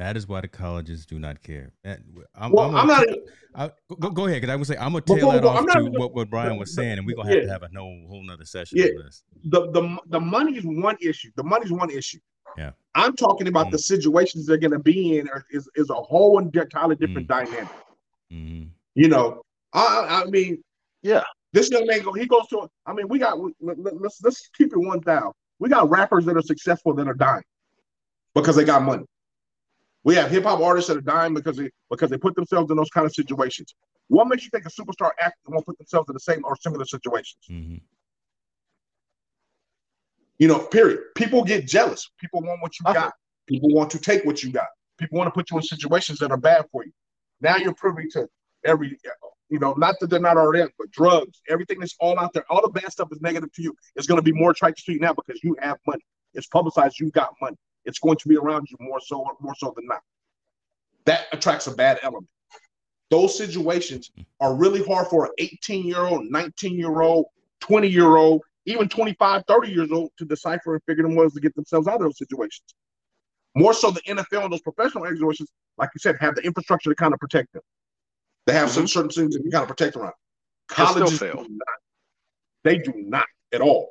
That 0.00 0.16
is 0.16 0.26
why 0.26 0.40
the 0.40 0.48
colleges 0.48 1.04
do 1.04 1.18
not 1.18 1.42
care. 1.42 1.74
I'm, 1.84 2.52
well, 2.52 2.74
I'm, 2.74 2.76
I'm 2.76 2.86
not. 2.86 3.06
I, 3.54 3.70
go, 3.98 4.08
go, 4.08 4.24
ahead, 4.24 4.40
because 4.40 4.50
I 4.50 4.56
would 4.56 4.66
say 4.66 4.76
I'm 4.78 4.92
gonna 4.92 5.02
tail 5.02 5.30
that 5.30 5.44
off 5.44 5.66
to 5.74 5.90
what, 5.90 6.14
what 6.14 6.30
Bryan 6.30 6.56
was 6.56 6.74
saying, 6.74 6.96
and 6.96 7.06
we're 7.06 7.16
gonna 7.16 7.28
have 7.28 7.36
yeah. 7.36 7.44
to 7.44 7.52
have 7.52 7.62
a 7.64 7.68
whole 7.78 8.06
whole 8.08 8.22
nother 8.22 8.46
session 8.46 8.78
yeah. 8.78 8.86
on 8.86 9.04
this. 9.04 9.22
The 9.44 9.70
the 9.72 9.98
the 10.06 10.18
money 10.18 10.56
is 10.56 10.64
one 10.64 10.96
issue. 11.02 11.30
The 11.36 11.42
money 11.42 11.66
is 11.66 11.70
one 11.70 11.90
issue. 11.90 12.18
Yeah. 12.56 12.70
I'm 12.94 13.14
talking 13.14 13.46
about 13.46 13.66
mm. 13.66 13.72
the 13.72 13.78
situations 13.78 14.46
they're 14.46 14.56
gonna 14.56 14.78
be 14.78 15.18
in 15.18 15.28
is 15.50 15.68
is 15.74 15.90
a 15.90 15.94
whole 15.94 16.38
entirely 16.38 16.96
different 16.96 17.28
mm. 17.28 17.44
dynamic. 17.44 17.68
Mm. 18.32 18.70
You 18.94 19.08
know, 19.08 19.42
I 19.74 20.22
I 20.24 20.30
mean, 20.30 20.64
yeah. 21.02 21.24
This 21.52 21.70
young 21.70 21.86
man 21.86 22.00
go. 22.00 22.14
He 22.14 22.24
goes 22.24 22.46
to. 22.48 22.70
I 22.86 22.94
mean, 22.94 23.06
we 23.06 23.18
got. 23.18 23.38
Let's 23.60 24.22
let's 24.22 24.48
keep 24.56 24.72
it 24.72 24.78
one 24.78 25.02
thousand. 25.02 25.32
We 25.58 25.68
got 25.68 25.90
rappers 25.90 26.24
that 26.24 26.38
are 26.38 26.42
successful 26.42 26.94
that 26.94 27.06
are 27.06 27.12
dying 27.12 27.44
because 28.34 28.56
they 28.56 28.64
got 28.64 28.80
money. 28.82 29.04
We 30.04 30.14
have 30.14 30.30
hip 30.30 30.44
hop 30.44 30.60
artists 30.60 30.88
that 30.88 30.96
are 30.96 31.02
dying 31.02 31.34
because 31.34 31.56
they 31.56 31.70
because 31.90 32.10
they 32.10 32.16
put 32.16 32.34
themselves 32.34 32.70
in 32.70 32.76
those 32.76 32.90
kind 32.90 33.06
of 33.06 33.14
situations. 33.14 33.74
What 34.08 34.28
makes 34.28 34.44
you 34.44 34.50
think 34.50 34.66
a 34.66 34.70
superstar 34.70 35.10
actor 35.20 35.38
won't 35.48 35.66
put 35.66 35.78
themselves 35.78 36.08
in 36.08 36.14
the 36.14 36.20
same 36.20 36.40
or 36.44 36.56
similar 36.56 36.84
situations? 36.84 37.38
Mm-hmm. 37.50 37.76
You 40.38 40.48
know, 40.48 40.58
period. 40.58 41.00
People 41.14 41.44
get 41.44 41.66
jealous. 41.66 42.10
People 42.18 42.40
want 42.40 42.62
what 42.62 42.72
you 42.80 42.84
okay. 42.88 42.98
got. 42.98 43.12
People 43.46 43.68
want 43.70 43.90
to 43.90 43.98
take 43.98 44.24
what 44.24 44.42
you 44.42 44.50
got. 44.50 44.68
People 44.98 45.18
want 45.18 45.28
to 45.28 45.32
put 45.32 45.50
you 45.50 45.58
in 45.58 45.62
situations 45.62 46.18
that 46.20 46.30
are 46.30 46.38
bad 46.38 46.64
for 46.72 46.84
you. 46.84 46.92
Now 47.40 47.56
you're 47.56 47.74
privy 47.74 48.08
to 48.12 48.26
every, 48.64 48.98
you 49.50 49.58
know, 49.58 49.74
not 49.74 49.96
that 50.00 50.08
they're 50.08 50.18
not 50.18 50.38
already, 50.38 50.70
but 50.78 50.90
drugs, 50.90 51.42
everything 51.48 51.78
that's 51.78 51.94
all 52.00 52.18
out 52.18 52.32
there, 52.32 52.44
all 52.50 52.62
the 52.62 52.80
bad 52.80 52.90
stuff 52.90 53.08
is 53.12 53.20
negative 53.20 53.52
to 53.52 53.62
you. 53.62 53.74
It's 53.96 54.06
going 54.06 54.18
to 54.18 54.22
be 54.22 54.32
more 54.32 54.50
attractive 54.50 54.84
to 54.86 54.92
you 54.92 55.00
now 55.00 55.12
because 55.12 55.42
you 55.42 55.56
have 55.60 55.78
money. 55.86 56.02
It's 56.32 56.46
publicized. 56.46 57.00
You 57.00 57.10
got 57.10 57.34
money 57.40 57.56
it's 57.90 57.98
going 57.98 58.16
to 58.16 58.28
be 58.28 58.36
around 58.36 58.68
you 58.70 58.76
more 58.80 59.00
so 59.00 59.26
more 59.40 59.54
so 59.56 59.72
than 59.76 59.86
not. 59.86 60.00
That 61.04 61.26
attracts 61.32 61.66
a 61.66 61.74
bad 61.74 61.98
element. 62.02 62.28
those 63.10 63.36
situations 63.36 64.10
are 64.38 64.54
really 64.54 64.82
hard 64.84 65.08
for 65.08 65.26
an 65.26 65.32
18 65.38 65.84
year 65.84 66.00
old, 66.00 66.30
19 66.30 66.78
year 66.78 67.00
old, 67.00 67.26
20 67.60 67.88
year 67.88 68.16
old, 68.16 68.42
even 68.66 68.88
25, 68.88 69.42
30 69.46 69.70
years 69.70 69.92
old 69.92 70.10
to 70.18 70.24
decipher 70.24 70.74
and 70.74 70.82
figure 70.84 71.02
them 71.02 71.16
ways 71.16 71.34
to 71.34 71.40
get 71.40 71.54
themselves 71.54 71.88
out 71.88 71.96
of 71.96 72.02
those 72.02 72.18
situations. 72.18 72.74
More 73.56 73.74
so, 73.74 73.90
the 73.90 74.02
NFL 74.02 74.44
and 74.44 74.52
those 74.52 74.60
professional 74.60 75.04
organizations, 75.04 75.50
like 75.76 75.90
you 75.94 75.98
said, 75.98 76.16
have 76.20 76.36
the 76.36 76.42
infrastructure 76.42 76.90
to 76.90 76.94
kind 76.94 77.12
of 77.12 77.18
protect 77.18 77.52
them. 77.52 77.62
They 78.46 78.52
have 78.52 78.68
mm-hmm. 78.68 78.86
some 78.86 78.88
certain 78.88 79.10
things 79.10 79.34
that 79.34 79.44
you 79.44 79.50
kind 79.50 79.62
of 79.62 79.68
protect 79.68 79.96
around. 79.96 80.12
Colleges, 80.68 81.18
do 81.18 81.34
not. 81.34 81.48
they 82.62 82.78
do 82.78 82.92
not 82.96 83.26
at 83.52 83.60
all. 83.60 83.90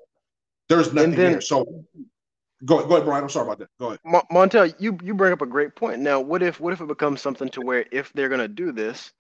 There's 0.70 0.94
nothing 0.94 1.12
then, 1.12 1.32
there. 1.34 1.42
So 1.42 1.84
go 2.66 2.78
ahead, 2.78 2.90
go 2.90 2.96
ahead, 2.96 3.06
Bryan. 3.06 3.24
I'm 3.24 3.30
sorry 3.30 3.48
about 3.48 3.60
that. 3.60 3.70
Go 3.80 3.88
ahead. 3.88 4.00
Montell, 4.32 4.74
you 4.80 4.98
you 5.04 5.14
bring 5.14 5.34
up 5.34 5.42
a 5.42 5.46
great 5.46 5.76
point. 5.76 6.00
Now, 6.02 6.20
what 6.20 6.42
if 6.44 6.60
what 6.60 6.74
if 6.74 6.82
it 6.82 6.88
becomes 6.88 7.22
something 7.22 7.50
to 7.50 7.62
where 7.62 7.86
if 7.92 8.12
they're 8.14 8.30
gonna 8.30 8.48
do 8.48 8.72
this, 8.72 9.12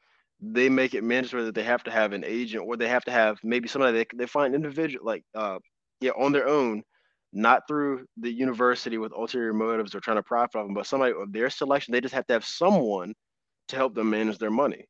they 0.41 0.69
make 0.69 0.93
it 0.93 1.03
mandatory 1.03 1.43
that 1.45 1.55
they 1.55 1.63
have 1.63 1.83
to 1.83 1.91
have 1.91 2.13
an 2.13 2.23
agent 2.25 2.63
or 2.65 2.77
they 2.77 2.87
have 2.87 3.05
to 3.05 3.11
have 3.11 3.37
maybe 3.43 3.67
somebody 3.67 3.97
they, 3.97 4.05
they 4.15 4.25
find 4.25 4.55
individual 4.55 5.05
like 5.05 5.23
uh 5.35 5.59
yeah 5.99 6.11
on 6.11 6.31
their 6.31 6.47
own 6.47 6.83
not 7.33 7.67
through 7.67 8.05
the 8.17 8.31
university 8.31 8.97
with 8.97 9.11
ulterior 9.11 9.53
motives 9.53 9.93
or 9.93 9.99
trying 9.99 10.17
to 10.17 10.23
profit 10.23 10.55
off 10.55 10.65
them, 10.65 10.73
but 10.73 10.87
somebody 10.87 11.13
of 11.13 11.31
their 11.31 11.49
selection, 11.49 11.91
they 11.91 12.01
just 12.01 12.13
have 12.13 12.25
to 12.27 12.33
have 12.33 12.45
someone 12.45 13.13
to 13.67 13.75
help 13.75 13.93
them 13.93 14.09
manage 14.09 14.37
their 14.39 14.49
money. 14.49 14.85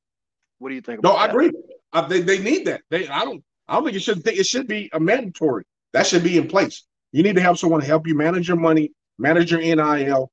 What 0.60 0.70
do 0.70 0.76
you 0.76 0.82
think? 0.82 1.04
no, 1.04 1.16
I 1.16 1.28
that? 1.28 1.32
agree. 1.32 1.52
Uh, 1.92 2.08
they, 2.08 2.22
they 2.22 2.40
need 2.40 2.66
that. 2.66 2.82
They 2.90 3.08
I 3.08 3.26
don't 3.26 3.44
I 3.68 3.76
don't 3.76 3.86
think 3.86 3.98
it 3.98 4.02
should 4.02 4.26
it 4.28 4.46
should 4.46 4.68
be 4.68 4.90
a 4.94 5.00
mandatory. 5.00 5.66
That 5.94 6.06
should 6.06 6.24
be 6.24 6.38
in 6.38 6.48
place. 6.48 6.84
You 7.12 7.24
need 7.24 7.36
to 7.36 7.42
have 7.42 7.58
someone 7.58 7.82
help 7.82 8.08
you 8.08 8.16
manage 8.16 8.48
your 8.48 8.58
money, 8.58 8.92
manage 9.18 9.52
your 9.52 9.62
NIL, 9.62 10.32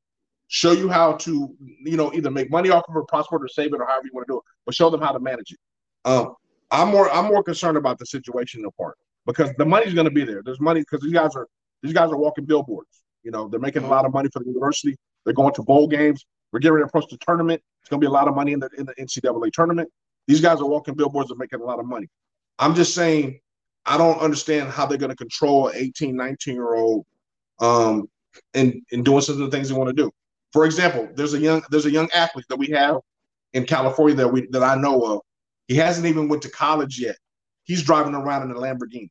show 0.49 0.73
you 0.73 0.89
how 0.89 1.13
to, 1.13 1.55
you 1.85 1.97
know, 1.97 2.13
either 2.13 2.31
make 2.31 2.51
money 2.51 2.71
off 2.71 2.85
of 2.89 2.97
it, 2.97 3.09
prosper 3.09 3.37
or 3.37 3.49
save 3.49 3.73
it, 3.73 3.81
or 3.81 3.87
however 3.87 4.07
you 4.07 4.11
want 4.13 4.27
to 4.27 4.33
do 4.35 4.39
it, 4.39 4.45
but 4.65 4.75
show 4.75 4.91
them 4.91 5.01
how 5.01 5.13
to 5.13 5.21
manage 5.21 5.53
it. 5.53 5.59
Um, 6.05 6.35
I'm 6.71 6.89
more 6.89 7.11
I'm 7.11 7.27
more 7.27 7.43
concerned 7.43 7.77
about 7.77 7.99
the 7.99 8.05
situational 8.05 8.71
part 8.79 8.97
because 9.27 9.51
the 9.59 9.65
money's 9.65 9.95
going 9.95 10.07
to 10.07 10.11
be 10.11 10.25
there. 10.25 10.43
There's 10.45 10.61
money 10.61 10.81
because 10.81 11.01
these 11.01 11.13
guys 11.13 11.35
are 11.35 11.47
these 11.83 11.93
guys 11.93 12.11
are 12.11 12.17
walking 12.17 12.45
billboards. 12.45 13.03
You 13.23 13.31
know, 13.31 13.49
they're 13.49 13.61
making 13.61 13.83
a 13.83 13.89
lot 13.89 14.05
of 14.05 14.13
money 14.13 14.29
for 14.33 14.39
the 14.41 14.47
university. 14.47 14.97
They're 15.25 15.35
going 15.35 15.55
to 15.55 15.63
bowl 15.63 15.89
games. 15.89 16.25
We're 16.53 16.61
getting 16.61 16.75
ready 16.75 16.85
to 16.85 16.89
approach 16.89 17.11
the 17.11 17.19
tournament. 17.19 17.61
It's 17.81 17.89
going 17.89 18.01
to 18.01 18.05
be 18.05 18.09
a 18.09 18.13
lot 18.13 18.29
of 18.29 18.35
money 18.35 18.53
in 18.53 18.61
the 18.61 18.71
in 18.79 18.87
the 18.87 18.95
NCAA 18.95 19.53
tournament. 19.53 19.89
These 20.27 20.41
guys 20.41 20.61
are 20.61 20.67
walking 20.67 20.95
billboards 20.95 21.31
and 21.31 21.39
making 21.39 21.61
a 21.61 21.65
lot 21.65 21.79
of 21.79 21.87
money. 21.87 22.09
I'm 22.59 22.75
just 22.75 22.95
saying, 22.95 23.41
I 23.87 23.97
don't 23.97 24.19
understand 24.19 24.71
how 24.71 24.87
they're 24.87 24.99
going 24.99 25.11
to 25.11 25.17
control 25.17 25.69
an 25.69 25.75
18, 25.77 26.17
19 26.17 26.55
year 26.55 26.75
old 26.75 27.07
um, 27.61 28.09
in, 28.55 28.83
in 28.91 29.03
doing 29.03 29.21
some 29.21 29.35
of 29.35 29.41
the 29.41 29.51
things 29.51 29.69
they 29.69 29.75
want 29.75 29.89
to 29.89 30.03
do. 30.03 30.11
For 30.53 30.65
example, 30.65 31.09
there's 31.15 31.35
a 31.35 31.39
young 31.39 31.63
there's 31.71 31.87
a 31.87 31.91
young 31.91 32.09
athlete 32.13 32.47
that 32.49 32.59
we 32.59 32.69
have 32.69 32.99
in 33.53 33.65
California 33.65 34.17
that 34.17 34.29
we 34.29 34.47
that 34.51 34.63
I 34.63 34.75
know 34.75 35.03
of. 35.03 35.21
He 35.69 35.75
hasn't 35.75 36.07
even 36.07 36.29
went 36.29 36.43
to 36.43 36.51
college 36.51 36.99
yet. 37.01 37.17
He's 37.65 37.83
driving 37.83 38.15
around 38.15 38.49
in 38.49 38.57
a 38.57 38.61
Lamborghini 38.61 39.11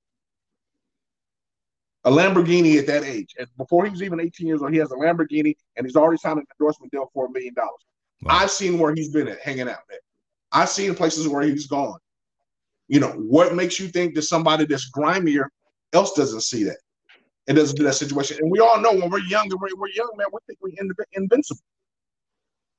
a 2.06 2.12
Lamborghini 2.12 2.78
at 2.78 2.88
that 2.88 3.04
age. 3.04 3.36
And 3.38 3.48
before 3.58 3.84
he 3.84 3.92
was 3.92 4.04
even 4.04 4.20
18 4.20 4.48
years 4.48 4.62
old, 4.62 4.72
he 4.72 4.78
has 4.78 4.92
a 4.92 4.96
Lamborghini 4.96 5.56
and 5.76 5.86
he's 5.86 5.96
already 5.96 6.18
signed 6.18 6.38
an 6.38 6.46
endorsement 6.60 6.92
deal 6.92 7.10
for 7.14 7.26
a 7.26 7.32
million 7.32 7.54
dollars. 7.56 7.82
I've 8.28 8.52
seen 8.52 8.80
where 8.80 8.94
he's 8.94 9.10
been 9.10 9.28
at 9.28 9.40
hanging 9.40 9.68
out 9.68 9.80
at. 9.92 10.00
I've 10.52 10.70
seen 10.70 10.96
places 10.96 11.28
where 11.28 11.42
he's 11.42 11.68
gone. 11.68 11.98
You 12.88 13.00
know, 13.00 13.12
what 13.12 13.56
makes 13.56 13.80
you 13.80 13.88
think 13.88 14.16
that 14.16 14.24
somebody 14.24 14.66
that's 14.66 14.90
grimier 14.92 15.48
else 15.94 16.14
doesn't 16.14 16.42
see 16.42 16.64
that 16.66 16.78
and 17.48 17.58
doesn't 17.58 17.78
do 17.78 17.84
that 17.84 17.96
situation? 17.96 18.38
And 18.42 18.52
we 18.52 18.60
all 18.60 18.80
know 18.80 18.94
when 18.94 19.10
we're 19.10 19.20
young 19.20 19.52
and 19.52 19.60
we're, 19.60 19.90
young, 19.90 20.12
man, 20.18 20.28
we 20.32 20.40
think 20.48 20.60
we're 20.62 21.06
invincible. 21.14 21.62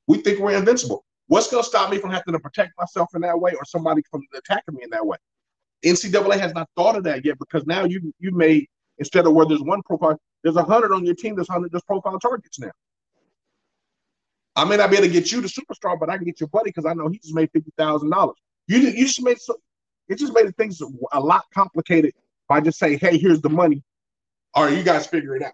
We 0.07 0.19
think 0.19 0.39
we're 0.39 0.57
invincible. 0.57 1.05
What's 1.28 1.51
going 1.51 1.62
to 1.62 1.69
stop 1.69 1.91
me 1.91 1.99
from 1.99 2.11
having 2.11 2.35
to 2.35 2.39
protect 2.39 2.73
myself 2.78 3.09
in 3.15 3.23
that 3.23 3.39
way 3.39 3.53
or 3.55 3.65
somebody 3.65 4.03
from 4.11 4.23
attacking 4.37 4.74
me 4.74 4.85
in 4.85 4.91
that 4.91 5.05
way? 5.05 5.16
NCAA 5.85 6.39
has 6.39 6.55
not 6.55 6.69
thought 6.77 6.97
of 6.97 7.05
that 7.05 7.24
yet 7.24 7.39
because 7.39 7.66
now 7.66 7.85
you 7.85 8.15
you 8.19 8.31
made 8.31 8.66
Instead 8.99 9.27
of 9.27 9.35
where 9.35 9.47
there's 9.47 9.61
one 9.61 9.83
profile, 9.83 10.19
there's 10.43 10.57
a 10.57 10.62
hundred 10.62 10.93
on 10.93 11.05
your 11.05 11.15
team. 11.15 11.35
There's 11.35 11.49
hundred 11.49 11.73
just 11.73 11.87
profile 11.87 12.19
targets 12.19 12.59
now. 12.59 12.70
I 14.55 14.65
may 14.65 14.78
not 14.78 14.91
be 14.91 14.97
able 14.97 15.07
to 15.07 15.12
get 15.12 15.31
you 15.31 15.43
the 15.43 15.49
superstar, 15.49 16.01
but 16.01 16.09
I 16.09 16.16
can 16.16 16.24
get 16.24 16.41
your 16.41 16.49
buddy 16.49 16.70
because 16.70 16.87
I 16.87 16.95
know 16.95 17.09
he 17.09 17.19
just 17.19 17.35
made 17.35 17.51
fifty 17.53 17.73
thousand 17.77 18.11
dollars. 18.11 18.37
You 18.69 18.78
you 18.78 19.07
just 19.07 19.23
made 19.23 19.39
so 19.39 19.57
it 20.09 20.19
just 20.19 20.33
made 20.35 20.55
things 20.57 20.81
a 21.12 21.20
lot 21.20 21.45
complicated 21.53 22.12
by 22.49 22.61
just 22.61 22.78
saying, 22.78 22.99
"Hey, 22.99 23.19
here's 23.19 23.41
the 23.41 23.51
money. 23.51 23.83
All 24.55 24.65
right, 24.65 24.77
you 24.77 24.83
guys 24.83 25.07
figure 25.07 25.37
it 25.37 25.43
out, 25.43 25.53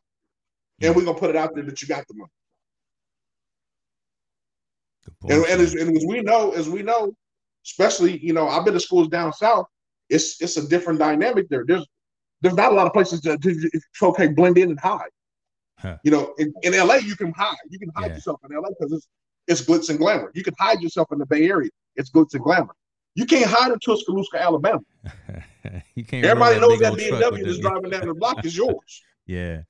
and 0.81 0.95
we're 0.95 1.05
gonna 1.05 1.19
put 1.19 1.31
it 1.31 1.37
out 1.37 1.55
there 1.55 1.65
that 1.65 1.81
you 1.81 1.89
got 1.89 2.07
the 2.09 2.15
money." 2.15 2.31
And, 5.29 5.45
and, 5.47 5.61
as, 5.61 5.75
and 5.75 5.97
as 5.97 6.05
we 6.07 6.21
know, 6.21 6.53
as 6.53 6.69
we 6.69 6.83
know, 6.83 7.15
especially 7.65 8.19
you 8.19 8.33
know, 8.33 8.49
I've 8.49 8.65
been 8.65 8.75
to 8.75 8.81
schools 8.81 9.09
down 9.09 9.33
south. 9.33 9.67
It's 10.09 10.41
it's 10.43 10.57
a 10.57 10.69
different 10.69 10.99
dynamic 10.99 11.49
there. 11.49 11.65
There's 11.67 11.87
there's 12.43 12.55
not 12.55 12.73
a 12.73 12.75
lot 12.75 12.87
of 12.87 12.93
places 12.93 13.21
to, 13.23 13.39
to, 13.39 13.55
to 13.71 14.07
okay 14.07 14.29
blend 14.29 14.59
in 14.59 14.71
and 14.71 14.81
hide. 14.81 15.11
Huh. 15.79 15.97
You 16.05 16.11
know, 16.11 16.35
in, 16.39 16.53
in 16.63 16.77
LA 16.77 16.97
you 16.97 17.17
can 17.17 17.33
hide. 17.33 17.57
You 17.71 17.79
can 17.79 17.91
hide 17.97 18.09
yeah. 18.09 18.15
yourself 18.15 18.41
in 18.49 18.57
LA 18.57 18.69
because 18.69 18.93
it's 18.93 19.09
it's 19.49 19.63
glitz 19.63 19.91
and 19.91 19.99
glamour. 19.99 20.31
You 20.35 20.45
can 20.45 20.55
hide 20.59 20.81
yourself 20.81 21.11
in 21.13 21.19
the 21.19 21.27
Bay 21.27 21.49
Area. 21.49 21.71
It's 21.97 22.11
glitz 22.11 22.35
and 22.35 22.43
glamour. 22.43 22.75
You 23.15 23.27
can't 23.27 23.47
hide 23.47 23.73
in 23.73 23.79
Tuscaloosa, 23.79 24.43
Alabama. 24.43 24.81
you 25.95 26.05
can't. 26.05 26.25
Everybody 26.25 26.61
knows 26.61 26.79
that 26.81 26.95
BMW 26.95 27.45
that's 27.45 27.59
driving 27.59 27.91
down 27.91 28.07
the 28.07 28.15
block 28.15 28.45
is 28.45 28.57
yours. 28.57 29.03
Yeah. 29.25 29.63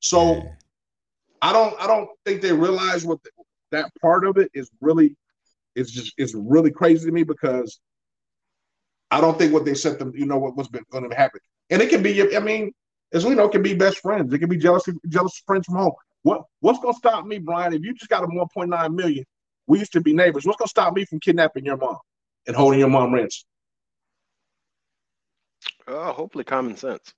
So, 0.00 0.34
yeah. 0.34 0.42
I 1.40 1.52
don't. 1.52 1.80
I 1.80 1.86
don't 1.86 2.08
think 2.26 2.42
they 2.42 2.52
realize 2.52 3.06
what 3.06 3.22
the, 3.22 3.30
that 3.70 3.92
part 4.02 4.26
of 4.26 4.36
it 4.36 4.50
is 4.52 4.68
really. 4.80 5.16
It's 5.76 5.92
just. 5.92 6.12
It's 6.18 6.34
really 6.34 6.72
crazy 6.72 7.06
to 7.06 7.12
me 7.12 7.22
because 7.22 7.78
I 9.10 9.20
don't 9.20 9.38
think 9.38 9.52
what 9.52 9.64
they 9.64 9.74
said 9.74 9.98
them, 9.98 10.12
you 10.14 10.26
know, 10.26 10.38
what 10.38 10.56
was 10.56 10.68
going 10.68 11.08
to 11.08 11.16
happen. 11.16 11.40
And 11.70 11.82
it 11.82 11.90
can 11.90 12.02
be, 12.02 12.36
I 12.36 12.40
mean, 12.40 12.72
as 13.12 13.26
we 13.26 13.34
know, 13.34 13.46
it 13.46 13.52
can 13.52 13.62
be 13.62 13.74
best 13.74 13.98
friends. 13.98 14.32
It 14.32 14.38
can 14.38 14.48
be 14.48 14.56
jealous, 14.56 14.88
jealous 15.08 15.42
friends 15.46 15.66
from 15.66 15.76
home. 15.76 15.92
What 16.22 16.42
what's 16.60 16.78
going 16.80 16.94
to 16.94 16.98
stop 16.98 17.24
me, 17.26 17.38
Bryan? 17.38 17.72
If 17.72 17.82
you 17.82 17.94
just 17.94 18.10
got 18.10 18.24
a 18.24 18.26
1.9 18.26 18.94
million, 18.94 19.24
we 19.70 19.78
used 19.78 19.92
to 19.92 20.00
be 20.00 20.12
neighbors. 20.12 20.44
What's 20.44 20.58
going 20.58 20.66
to 20.66 20.70
stop 20.70 20.94
me 20.94 21.04
from 21.04 21.20
kidnapping 21.20 21.64
your 21.64 21.76
mom 21.76 21.98
and 22.46 22.56
holding 22.56 22.80
your 22.80 22.88
mom 22.88 23.14
ransom? 23.14 23.46
Uh, 25.86 26.12
hopefully, 26.12 26.44
common 26.44 26.76
sense. 26.76 27.14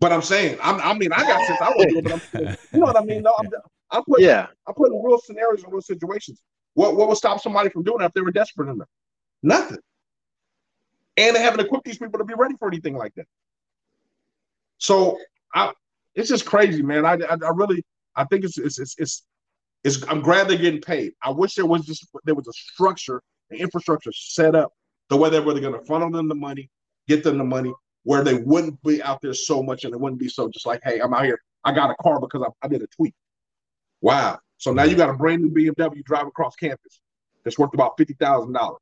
But 0.00 0.12
I'm 0.12 0.22
saying, 0.22 0.58
I'm, 0.62 0.80
i 0.80 0.94
mean, 0.94 1.12
I 1.12 1.22
got 1.22 1.46
sense. 1.46 1.60
I 1.60 1.72
would 1.76 1.88
do 1.88 1.98
it, 1.98 2.04
but 2.04 2.12
I'm, 2.14 2.56
you 2.72 2.80
know 2.80 2.86
what 2.86 2.96
I 2.96 3.04
mean? 3.04 3.22
No, 3.22 3.34
I'm, 3.38 3.48
I'm 3.90 4.02
putting, 4.04 4.24
yeah, 4.24 4.46
I'm 4.66 4.74
putting 4.74 5.00
real 5.02 5.18
scenarios 5.18 5.62
and 5.62 5.72
real 5.72 5.82
situations. 5.82 6.40
What 6.74 6.96
what 6.96 7.08
would 7.08 7.18
stop 7.18 7.40
somebody 7.40 7.68
from 7.68 7.82
doing 7.82 7.98
that 7.98 8.06
if 8.06 8.12
they 8.14 8.22
were 8.22 8.32
desperate 8.32 8.70
enough? 8.70 8.88
Nothing 9.42 9.78
and 11.16 11.36
they 11.36 11.40
haven't 11.40 11.60
equipped 11.60 11.84
these 11.84 11.98
people 11.98 12.18
to 12.18 12.24
be 12.24 12.34
ready 12.34 12.54
for 12.58 12.68
anything 12.68 12.96
like 12.96 13.14
that. 13.14 13.26
So 14.78 15.18
I, 15.54 15.72
it's 16.14 16.28
just 16.28 16.46
crazy, 16.46 16.82
man. 16.82 17.04
I, 17.04 17.14
I, 17.14 17.34
I 17.34 17.50
really, 17.54 17.84
I 18.16 18.24
think 18.24 18.44
it's, 18.44 18.58
it's, 18.58 18.78
it's, 18.78 18.94
it's, 18.98 19.22
it's, 19.84 20.06
I'm 20.08 20.20
glad 20.20 20.48
they're 20.48 20.58
getting 20.58 20.80
paid. 20.80 21.12
I 21.22 21.30
wish 21.30 21.54
there 21.54 21.66
was 21.66 21.84
just 21.84 22.06
there 22.24 22.34
was 22.34 22.48
a 22.48 22.52
structure, 22.52 23.22
an 23.50 23.58
infrastructure 23.58 24.12
set 24.14 24.54
up 24.54 24.72
the 25.08 25.16
way 25.16 25.30
they 25.30 25.40
were 25.40 25.58
going 25.58 25.78
to 25.78 25.84
funnel 25.84 26.10
them 26.10 26.28
the 26.28 26.34
money, 26.34 26.70
get 27.08 27.24
them 27.24 27.38
the 27.38 27.44
money, 27.44 27.72
where 28.04 28.24
they 28.24 28.34
wouldn't 28.34 28.82
be 28.82 29.02
out 29.02 29.20
there 29.22 29.34
so 29.34 29.62
much 29.62 29.84
and 29.84 29.92
it 29.92 30.00
wouldn't 30.00 30.20
be 30.20 30.28
so 30.28 30.48
just 30.48 30.66
like, 30.66 30.80
hey, 30.84 31.00
I'm 31.00 31.12
out 31.12 31.24
here. 31.24 31.40
I 31.64 31.72
got 31.72 31.90
a 31.90 31.94
car 32.02 32.20
because 32.20 32.42
I, 32.42 32.66
I 32.66 32.68
did 32.68 32.82
a 32.82 32.86
tweet. 32.88 33.14
Wow. 34.00 34.38
So 34.58 34.72
now 34.72 34.84
you 34.84 34.96
got 34.96 35.10
a 35.10 35.14
brand 35.14 35.42
new 35.42 35.50
BMW 35.50 36.04
drive 36.04 36.26
across 36.26 36.54
campus 36.56 37.00
that's 37.44 37.58
worth 37.58 37.74
about 37.74 37.94
fifty 37.98 38.14
thousand 38.14 38.52
dollars. 38.52 38.80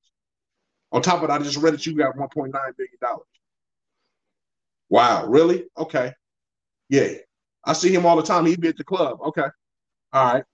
On 0.92 1.00
top 1.00 1.22
of 1.22 1.28
that, 1.28 1.40
I 1.40 1.44
just 1.44 1.56
read 1.56 1.74
that 1.74 1.86
you 1.86 1.96
got 1.96 2.16
1.9 2.16 2.50
billion 2.52 2.96
dollars. 3.00 3.26
Wow, 4.88 5.26
really? 5.26 5.64
Okay. 5.78 6.12
Yeah. 6.88 7.08
I 7.64 7.74
see 7.74 7.94
him 7.94 8.06
all 8.06 8.16
the 8.16 8.22
time. 8.22 8.44
He'd 8.44 8.60
be 8.60 8.68
at 8.68 8.76
the 8.76 8.84
club. 8.84 9.18
Okay. 9.22 9.46
All 10.12 10.34
right. 10.34 10.44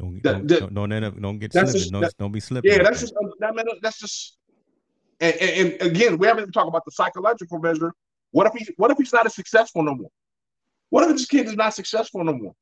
Don't, 0.00 0.22
don't, 0.22 0.46
don't, 0.46 0.74
don't 0.74 0.92
end 0.92 1.04
up 1.04 1.20
don't 1.20 1.38
get 1.38 1.52
slipping. 1.52 1.72
Just, 1.72 1.92
don't, 1.92 2.00
that, 2.00 2.16
don't 2.18 2.32
be 2.32 2.40
slipping. 2.40 2.72
Yeah, 2.72 2.82
that's 2.82 3.00
just 3.00 3.14
that, 3.40 3.54
man, 3.54 3.66
that's 3.82 3.98
just 3.98 4.38
and, 5.20 5.34
and, 5.36 5.72
and, 5.72 5.82
again, 5.82 6.16
we 6.16 6.26
haven't 6.26 6.42
even 6.42 6.52
talked 6.52 6.68
about 6.68 6.84
the 6.86 6.90
psychological 6.90 7.58
measure. 7.58 7.92
What 8.30 8.46
if 8.46 8.54
he 8.54 8.72
what 8.76 8.90
if 8.90 8.96
he's 8.96 9.12
not 9.12 9.26
as 9.26 9.34
successful 9.34 9.82
no 9.82 9.94
more? 9.94 10.10
What 10.88 11.04
if 11.04 11.16
this 11.16 11.26
kid 11.26 11.46
is 11.46 11.56
not 11.56 11.74
successful 11.74 12.24
no 12.24 12.32
more? 12.32 12.54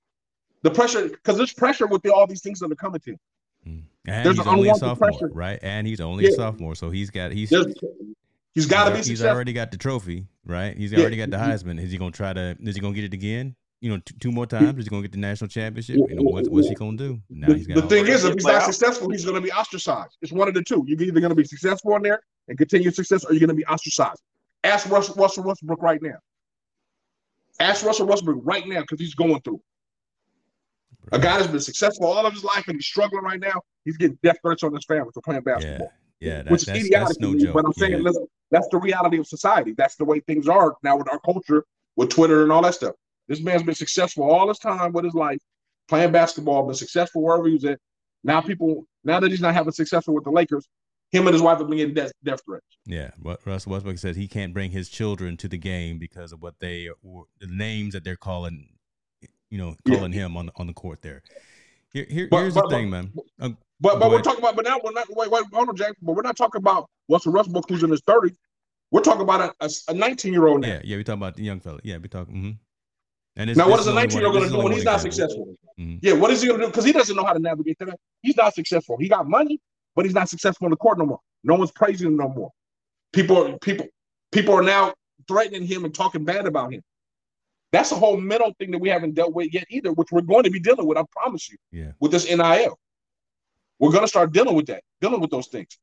The 0.62 0.70
pressure, 0.70 1.08
because 1.08 1.36
there's 1.36 1.52
pressure 1.52 1.86
with 1.86 2.02
the, 2.02 2.12
all 2.12 2.26
these 2.26 2.42
things 2.42 2.58
that 2.58 2.72
are 2.72 2.74
coming 2.74 3.00
to 3.00 3.10
him. 3.12 3.18
Mm. 3.66 3.82
And 4.06 4.26
There's 4.26 4.38
he's 4.38 4.46
only 4.46 4.68
a 4.68 4.74
sophomore, 4.74 4.96
pressure. 4.96 5.28
right? 5.32 5.58
And 5.62 5.86
he's 5.86 6.00
only 6.00 6.24
yeah. 6.24 6.30
a 6.30 6.34
sophomore, 6.34 6.74
so 6.74 6.90
he's 6.90 7.10
got 7.10 7.30
he's 7.30 7.50
There's, 7.50 7.66
he's 8.54 8.66
got 8.66 8.88
to 8.88 8.94
be. 8.94 9.02
He's 9.02 9.22
already 9.22 9.52
got 9.52 9.70
the 9.70 9.76
trophy, 9.76 10.26
right? 10.44 10.76
He's 10.76 10.90
yeah. 10.90 11.00
already 11.00 11.16
got 11.16 11.30
the 11.30 11.36
Heisman. 11.36 11.80
Is 11.80 11.92
he 11.92 11.98
gonna 11.98 12.10
try 12.10 12.32
to? 12.32 12.56
Is 12.60 12.74
he 12.74 12.80
gonna 12.80 12.94
get 12.94 13.04
it 13.04 13.14
again? 13.14 13.54
You 13.80 13.90
know, 13.90 13.98
t- 14.04 14.14
two 14.18 14.32
more 14.32 14.46
times. 14.46 14.78
Is 14.78 14.86
he 14.86 14.90
gonna 14.90 15.02
get 15.02 15.12
the 15.12 15.18
national 15.18 15.48
championship? 15.48 15.96
You 15.96 16.16
know, 16.16 16.22
what's, 16.22 16.48
what's 16.48 16.68
he 16.68 16.74
gonna 16.74 16.96
do? 16.96 17.20
Now 17.30 17.48
the, 17.48 17.74
the 17.74 17.82
thing 17.82 18.06
is, 18.06 18.24
if 18.24 18.34
he's 18.34 18.44
not 18.44 18.62
successful, 18.64 19.08
he's 19.10 19.24
gonna 19.24 19.40
be 19.40 19.52
ostracized. 19.52 20.16
It's 20.20 20.32
one 20.32 20.48
of 20.48 20.54
the 20.54 20.62
two. 20.62 20.84
You're 20.86 21.00
either 21.00 21.20
gonna 21.20 21.34
be 21.34 21.44
successful 21.44 21.94
in 21.96 22.02
there 22.02 22.20
and 22.48 22.58
continue 22.58 22.90
success, 22.90 23.24
or 23.24 23.32
you're 23.32 23.40
gonna 23.40 23.54
be 23.54 23.66
ostracized. 23.66 24.20
Ask 24.64 24.90
Russell, 24.90 25.14
Russell 25.14 25.44
Westbrook 25.44 25.80
right 25.80 26.02
now. 26.02 26.16
Ask 27.60 27.84
Russell 27.84 28.06
Westbrook 28.06 28.40
right 28.42 28.66
now 28.66 28.80
because 28.80 29.00
he's 29.00 29.14
going 29.14 29.40
through. 29.42 29.60
A 31.12 31.18
guy 31.18 31.38
that's 31.38 31.50
been 31.50 31.60
successful 31.60 32.06
all 32.06 32.26
of 32.26 32.32
his 32.32 32.44
life 32.44 32.64
and 32.68 32.76
he's 32.76 32.86
struggling 32.86 33.22
right 33.22 33.40
now. 33.40 33.62
He's 33.84 33.96
getting 33.96 34.18
death 34.22 34.36
threats 34.42 34.62
on 34.62 34.74
his 34.74 34.84
family 34.84 35.10
for 35.14 35.22
playing 35.22 35.42
basketball. 35.42 35.92
Yeah, 36.20 36.42
that, 36.42 36.50
which 36.50 36.62
is 36.62 36.66
that's, 36.66 36.80
idiotic. 36.80 37.08
that's 37.08 37.20
no 37.20 37.30
me, 37.30 37.44
joke. 37.44 37.54
But 37.54 37.64
I'm 37.64 37.72
saying, 37.72 37.92
Yeah. 37.92 37.98
listen, 37.98 38.26
that's 38.50 38.68
the 38.68 38.78
reality 38.78 39.18
of 39.18 39.26
society. 39.26 39.72
That's 39.76 39.94
the 39.96 40.04
way 40.04 40.20
things 40.20 40.48
are 40.48 40.74
now 40.82 40.96
with 40.96 41.10
our 41.10 41.20
culture, 41.20 41.64
with 41.96 42.10
Twitter 42.10 42.42
and 42.42 42.50
all 42.52 42.62
that 42.62 42.74
stuff. 42.74 42.94
This 43.28 43.40
man's 43.42 43.62
been 43.62 43.74
successful 43.74 44.24
all 44.30 44.48
his 44.48 44.58
time 44.58 44.92
with 44.92 45.04
his 45.04 45.14
life, 45.14 45.38
playing 45.88 46.12
basketball, 46.12 46.64
been 46.66 46.74
successful 46.74 47.22
wherever 47.22 47.46
he 47.46 47.54
was 47.54 47.64
at. 47.64 47.78
Now 48.24 48.40
people, 48.40 48.86
now 49.04 49.20
that 49.20 49.30
he's 49.30 49.40
not 49.40 49.54
having 49.54 49.72
successful 49.72 50.14
with 50.14 50.24
the 50.24 50.30
Lakers, 50.30 50.66
him 51.10 51.26
and 51.26 51.32
his 51.34 51.42
wife 51.42 51.60
are 51.60 51.64
been 51.64 51.76
getting 51.78 51.94
death, 51.94 52.12
death 52.24 52.40
threats. 52.44 52.64
Yeah, 52.86 53.10
what 53.20 53.40
Russell 53.46 53.72
Westbrook 53.72 53.98
says 53.98 54.16
he 54.16 54.28
can't 54.28 54.52
bring 54.52 54.70
his 54.70 54.88
children 54.88 55.36
to 55.38 55.48
the 55.48 55.58
game 55.58 55.98
because 55.98 56.32
of 56.32 56.42
what 56.42 56.54
they 56.60 56.88
the 57.40 57.46
names 57.46 57.94
that 57.94 58.04
they're 58.04 58.16
calling, 58.16 58.68
you 59.50 59.58
know, 59.58 59.76
Yeah. 59.84 59.96
calling 59.96 60.12
him 60.12 60.36
on 60.36 60.46
the 60.46 60.52
on 60.56 60.66
the 60.66 60.72
court 60.74 61.02
there. 61.02 61.22
Here, 61.92 62.06
here 62.10 62.28
But- 62.30 62.40
here's 62.40 62.54
but- 62.54 62.68
the 62.68 62.76
thing, 62.76 62.90
man. 62.90 63.12
But 63.80 64.00
but 64.00 64.00
we're 64.00 64.14
ahead. 64.14 64.24
talking 64.24 64.40
about, 64.40 64.56
but 64.56 64.64
now 64.64 64.80
we're 64.82 64.90
not. 64.92 65.06
Wait, 65.08 65.30
wait, 65.30 65.44
hold 65.52 65.68
on, 65.68 65.76
Jack. 65.76 65.94
But 66.02 66.16
we're 66.16 66.22
not 66.22 66.36
talking 66.36 66.58
about 66.58 66.90
Russell 67.08 67.32
Westbrook 67.32 67.68
who's 67.68 67.82
in 67.84 67.90
his 67.90 68.02
30s. 68.02 68.36
We're 68.90 69.02
talking 69.02 69.22
about 69.22 69.54
a, 69.60 69.70
a, 69.88 69.94
19 69.94 70.32
year 70.32 70.46
old 70.48 70.62
now. 70.62 70.68
yeah, 70.68 70.80
yeah, 70.82 70.96
we're 70.96 71.04
talking 71.04 71.20
about 71.22 71.36
the 71.36 71.44
young 71.44 71.60
fella. 71.60 71.78
Yeah, 71.84 71.98
we 71.98 72.08
talking. 72.08 72.34
hmm 72.34 72.50
And 73.38 73.56
Now, 73.56 73.70
what 73.70 73.78
is 73.78 73.86
a 73.86 73.94
19 73.94 74.18
year 74.18 74.26
old 74.26 74.34
going 74.34 74.50
to 74.50 74.54
do 74.56 74.62
when 74.62 74.72
he's 74.72 74.84
not 74.84 75.00
successful? 75.00 75.54
Mhm. 75.78 76.00
Yeah, 76.02 76.14
what 76.14 76.30
is 76.32 76.42
he 76.42 76.48
going 76.48 76.58
to 76.58 76.66
do? 76.66 76.70
Because 76.70 76.84
he 76.84 76.92
doesn't 76.92 77.14
know 77.14 77.24
how 77.24 77.32
to 77.32 77.38
navigate 77.38 77.78
that. 77.78 77.98
He's 78.20 78.36
not 78.36 78.52
successful. 78.52 78.96
He 78.98 79.08
got 79.08 79.28
money, 79.28 79.60
but 79.94 80.04
he's 80.04 80.14
not 80.14 80.28
successful 80.28 80.64
on 80.66 80.70
the 80.72 80.76
court 80.76 80.98
no 80.98 81.06
more. 81.06 81.20
No 81.44 81.54
one's 81.54 81.70
praising 81.70 82.08
him 82.08 82.16
no 82.16 82.28
more. 82.28 82.50
People, 83.12 83.36
are- 83.46 83.58
people, 83.58 83.86
people 84.32 84.54
are 84.54 84.62
now 84.62 84.92
threatening 85.28 85.62
him 85.64 85.84
and 85.84 85.94
talking 85.94 86.24
bad 86.24 86.46
about 86.46 86.72
him. 86.72 86.82
That's 87.70 87.92
a 87.92 87.96
whole 87.96 88.16
mental 88.16 88.52
thing 88.58 88.72
that 88.72 88.78
we 88.78 88.88
haven't 88.88 89.14
dealt 89.14 89.32
with 89.34 89.54
yet 89.54 89.66
either, 89.70 89.92
which 89.92 90.10
we're 90.10 90.22
going 90.22 90.42
to 90.42 90.50
be 90.50 90.58
dealing 90.58 90.86
with. 90.86 90.98
I 90.98 91.04
promise 91.12 91.48
you. 91.48 91.58
Yeah. 91.70 91.92
With 92.00 92.10
this 92.10 92.28
NIL, 92.28 92.76
we're 93.78 93.92
going 93.92 94.02
to 94.04 94.08
start 94.08 94.32
dealing 94.32 94.56
with 94.56 94.66
that, 94.66 94.82
dealing 95.00 95.20
with 95.20 95.30
those 95.30 95.46
things. 95.46 95.78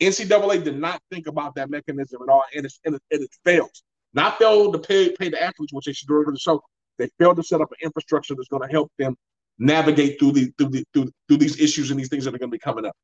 NCAA 0.00 0.64
did 0.64 0.78
not 0.80 1.00
think 1.12 1.26
about 1.28 1.54
that 1.56 1.70
mechanism 1.70 2.22
at 2.22 2.28
all, 2.28 2.44
and, 2.54 2.64
it's, 2.64 2.80
and, 2.84 2.94
it, 2.96 3.02
and 3.10 3.22
it 3.22 3.30
fails. 3.44 3.82
Not 4.14 4.38
failed 4.38 4.72
to 4.72 4.78
pay 4.78 5.10
pay 5.10 5.28
the 5.28 5.42
athletes, 5.42 5.72
which 5.72 5.86
they 5.86 5.92
should 5.92 6.08
do. 6.08 6.24
So 6.36 6.62
they 6.98 7.08
failed 7.18 7.36
to 7.36 7.42
set 7.42 7.60
up 7.60 7.70
an 7.70 7.78
infrastructure 7.82 8.34
that's 8.34 8.48
going 8.48 8.62
to 8.62 8.72
help 8.72 8.90
them 8.98 9.16
navigate 9.58 10.18
through 10.18 10.32
the 10.32 10.52
through 10.56 10.70
the 10.70 10.84
through, 10.92 11.10
through 11.26 11.36
these 11.36 11.60
issues 11.60 11.90
and 11.90 11.98
these 11.98 12.08
things 12.08 12.24
that 12.24 12.34
are 12.34 12.38
going 12.38 12.50
to 12.50 12.54
be 12.54 12.58
coming 12.58 12.84
up. 12.84 12.96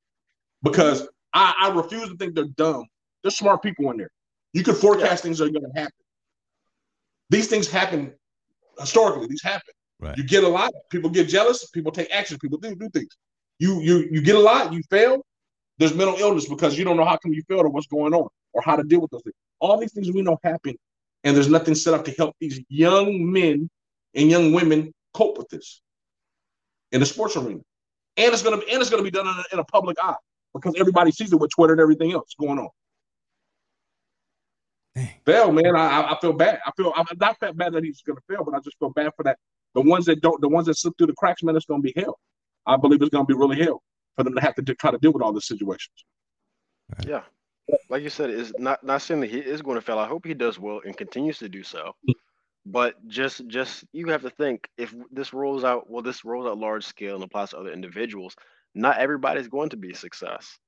Because 0.63 1.07
I, 1.33 1.55
I 1.61 1.71
refuse 1.75 2.09
to 2.09 2.17
think 2.17 2.35
they're 2.35 2.45
dumb. 2.45 2.87
There's 3.23 3.37
smart 3.37 3.63
people 3.63 3.91
in 3.91 3.99
there. 3.99 4.11
You 4.53 4.63
can 4.63 4.75
forecast 4.75 5.23
things 5.23 5.39
that 5.39 5.47
are 5.47 5.51
going 5.51 5.71
to 5.71 5.79
happen. 5.79 5.93
These 7.31 7.49
things 7.49 7.69
happen 7.69 8.15
historically. 8.79 9.27
These 9.27 9.43
happen. 9.43 9.75
Right. 10.01 10.17
You 10.17 10.25
get 10.25 10.45
a 10.45 10.49
lot. 10.49 10.73
People 10.91 11.11
get 11.11 11.29
jealous. 11.29 11.69
People 11.71 11.93
take 11.93 12.11
action. 12.11 12.39
People 12.39 12.59
do 12.59 12.75
do 12.75 12.89
things. 12.91 13.17
You 13.59 13.81
you 13.81 14.09
you 14.11 14.23
get 14.23 14.37
a 14.37 14.41
lot. 14.41 14.73
You 14.73 14.83
fail. 14.91 15.25
There's 15.79 15.95
mental 15.95 16.17
illness 16.19 16.49
because 16.49 16.79
you 16.79 16.85
don't 16.85 16.97
know 16.97 17.05
how 17.05 17.17
come 17.17 17.33
you 17.33 17.43
failed 17.49 17.67
or 17.67 17.69
what's 17.69 17.87
going 17.87 18.15
on 18.15 18.29
or 18.53 18.63
how 18.63 18.77
to 18.77 18.85
deal 18.85 19.01
with 19.01 19.11
those 19.11 19.23
things. 19.23 19.35
All 19.59 19.77
these 19.79 19.93
things 19.93 20.11
we 20.13 20.23
know 20.23 20.39
happen, 20.45 20.77
and 21.25 21.35
there's 21.35 21.49
nothing 21.49 21.75
set 21.75 21.95
up 21.95 22.05
to 22.05 22.13
help 22.13 22.37
these 22.41 22.61
young 22.69 23.33
men 23.33 23.69
and 24.15 24.31
young 24.31 24.53
women 24.53 24.93
cope 25.15 25.39
with 25.39 25.49
this 25.49 25.83
in 26.93 27.01
the 27.01 27.07
sports 27.07 27.37
arena. 27.37 27.61
And 28.17 28.33
it's 28.33 28.43
gonna 28.43 28.59
be 28.59 28.71
and 28.71 28.81
it's 28.81 28.91
gonna 28.91 29.03
be 29.03 29.11
done 29.11 29.27
in 29.27 29.35
a, 29.35 29.45
in 29.55 29.59
a 29.59 29.65
public 29.65 29.97
eye 30.01 30.15
because 30.53 30.75
everybody 30.79 31.11
sees 31.11 31.33
it 31.33 31.41
with 31.41 31.51
Twitter 31.51 31.73
and 31.73 31.81
everything 31.81 32.13
else 32.13 32.35
going 32.39 32.59
on. 32.59 32.69
Dang. 34.95 35.11
Fail, 35.27 35.51
man. 35.51 35.75
I, 35.75 36.03
I 36.03 36.13
I 36.13 36.21
feel 36.21 36.33
bad. 36.33 36.61
I 36.65 36.71
feel 36.77 36.93
I'm 36.95 37.07
not 37.19 37.37
that 37.41 37.57
bad 37.57 37.73
that 37.73 37.83
he's 37.83 38.03
gonna 38.03 38.21
fail, 38.29 38.45
but 38.45 38.55
I 38.55 38.61
just 38.61 38.79
feel 38.79 38.91
bad 38.91 39.11
for 39.17 39.25
that. 39.25 39.39
The 39.75 39.81
ones 39.81 40.05
that 40.05 40.21
don't, 40.21 40.41
the 40.41 40.49
ones 40.49 40.67
that 40.67 40.77
slip 40.77 40.95
through 40.97 41.09
the 41.09 41.15
cracks, 41.15 41.43
man, 41.43 41.57
it's 41.57 41.67
gonna 41.67 41.83
be 41.83 41.93
hell. 41.97 42.19
I 42.67 42.77
believe 42.77 43.03
it's 43.03 43.11
gonna 43.11 43.25
be 43.25 43.35
really 43.35 43.61
hell 43.61 43.83
for 44.15 44.23
them 44.23 44.35
to 44.37 44.41
have 44.41 44.55
to 44.55 44.63
do, 44.63 44.75
try 44.75 44.93
to 44.93 44.99
deal 44.99 45.13
with 45.13 45.23
all 45.23 45.33
the 45.33 45.41
situations. 45.41 46.05
Yeah. 47.05 47.23
Like 47.89 48.03
you 48.03 48.11
said, 48.11 48.31
is 48.31 48.55
not 48.59 48.83
not 48.85 49.03
saying 49.03 49.21
that 49.21 49.31
he 49.31 49.39
is 49.41 49.63
going 49.63 49.77
to 49.77 49.83
fail. 49.83 49.99
I 49.99 50.07
hope 50.09 50.27
he 50.27 50.35
does 50.35 50.59
well 50.59 50.81
and 50.85 50.97
continues 50.97 51.39
to 51.39 51.49
do 51.49 51.63
so. 51.63 51.95
But 52.67 52.97
just 53.09 53.47
just 53.49 53.85
you 53.93 54.09
have 54.09 54.23
to 54.23 54.31
think 54.31 54.69
if 54.79 54.95
this 55.11 55.33
rolls 55.35 55.65
out, 55.65 55.91
well, 55.91 56.03
this 56.03 56.25
rolls 56.25 56.47
out 56.47 56.59
large 56.59 56.85
scale 56.85 57.15
and 57.17 57.25
applies 57.25 57.51
to 57.51 57.59
other 57.59 57.73
individuals. 57.73 58.37
Not 58.75 58.99
everybody's 58.99 59.49
going 59.49 59.71
to 59.71 59.77
be 59.77 59.93
a 59.93 59.97
success. 59.97 60.59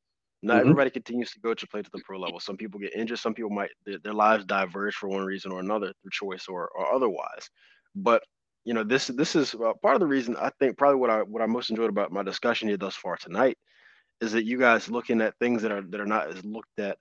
Not 0.43 0.59
Mhm. 0.59 0.61
everybody 0.61 0.91
continues 0.91 1.33
to 1.33 1.41
go 1.41 1.55
to 1.55 1.67
play 1.69 1.83
to 1.83 1.91
the 1.91 2.01
pro 2.01 2.19
level. 2.19 2.41
Some 2.41 2.57
people 2.57 2.81
get 2.81 2.95
injured. 2.95 3.19
Some 3.19 3.35
people 3.35 3.51
might 3.51 3.71
their, 3.87 3.99
their 3.99 4.15
lives 4.15 4.45
diverge 4.45 4.95
for 4.97 5.09
one 5.09 5.25
reason 5.25 5.53
or 5.53 5.61
another 5.61 5.93
through 6.03 6.11
choice 6.13 6.47
or 6.49 6.69
or 6.69 6.95
otherwise. 6.95 7.51
But 7.95 8.23
you 8.65 8.75
know 8.75 8.85
this 8.85 9.09
this 9.09 9.35
is 9.37 9.55
uh, 9.55 9.75
part 9.83 9.95
of 9.97 10.01
the 10.01 10.07
reason 10.07 10.37
I 10.37 10.51
think 10.61 10.77
probably 10.79 11.01
what 11.01 11.11
I 11.11 11.23
what 11.23 11.43
I 11.43 11.47
most 11.47 11.71
enjoyed 11.71 11.91
about 11.91 12.13
my 12.13 12.23
discussion 12.23 12.69
here 12.69 12.77
thus 12.77 12.97
far 12.97 13.17
tonight 13.17 13.59
is 14.21 14.33
that 14.33 14.45
you 14.45 14.59
guys 14.59 14.91
looking 14.91 15.21
at 15.21 15.39
things 15.39 15.63
that 15.63 15.73
are 15.73 15.83
that 15.83 16.01
are 16.01 16.07
not 16.07 16.29
as 16.29 16.45
looked 16.45 16.79
at 16.79 16.99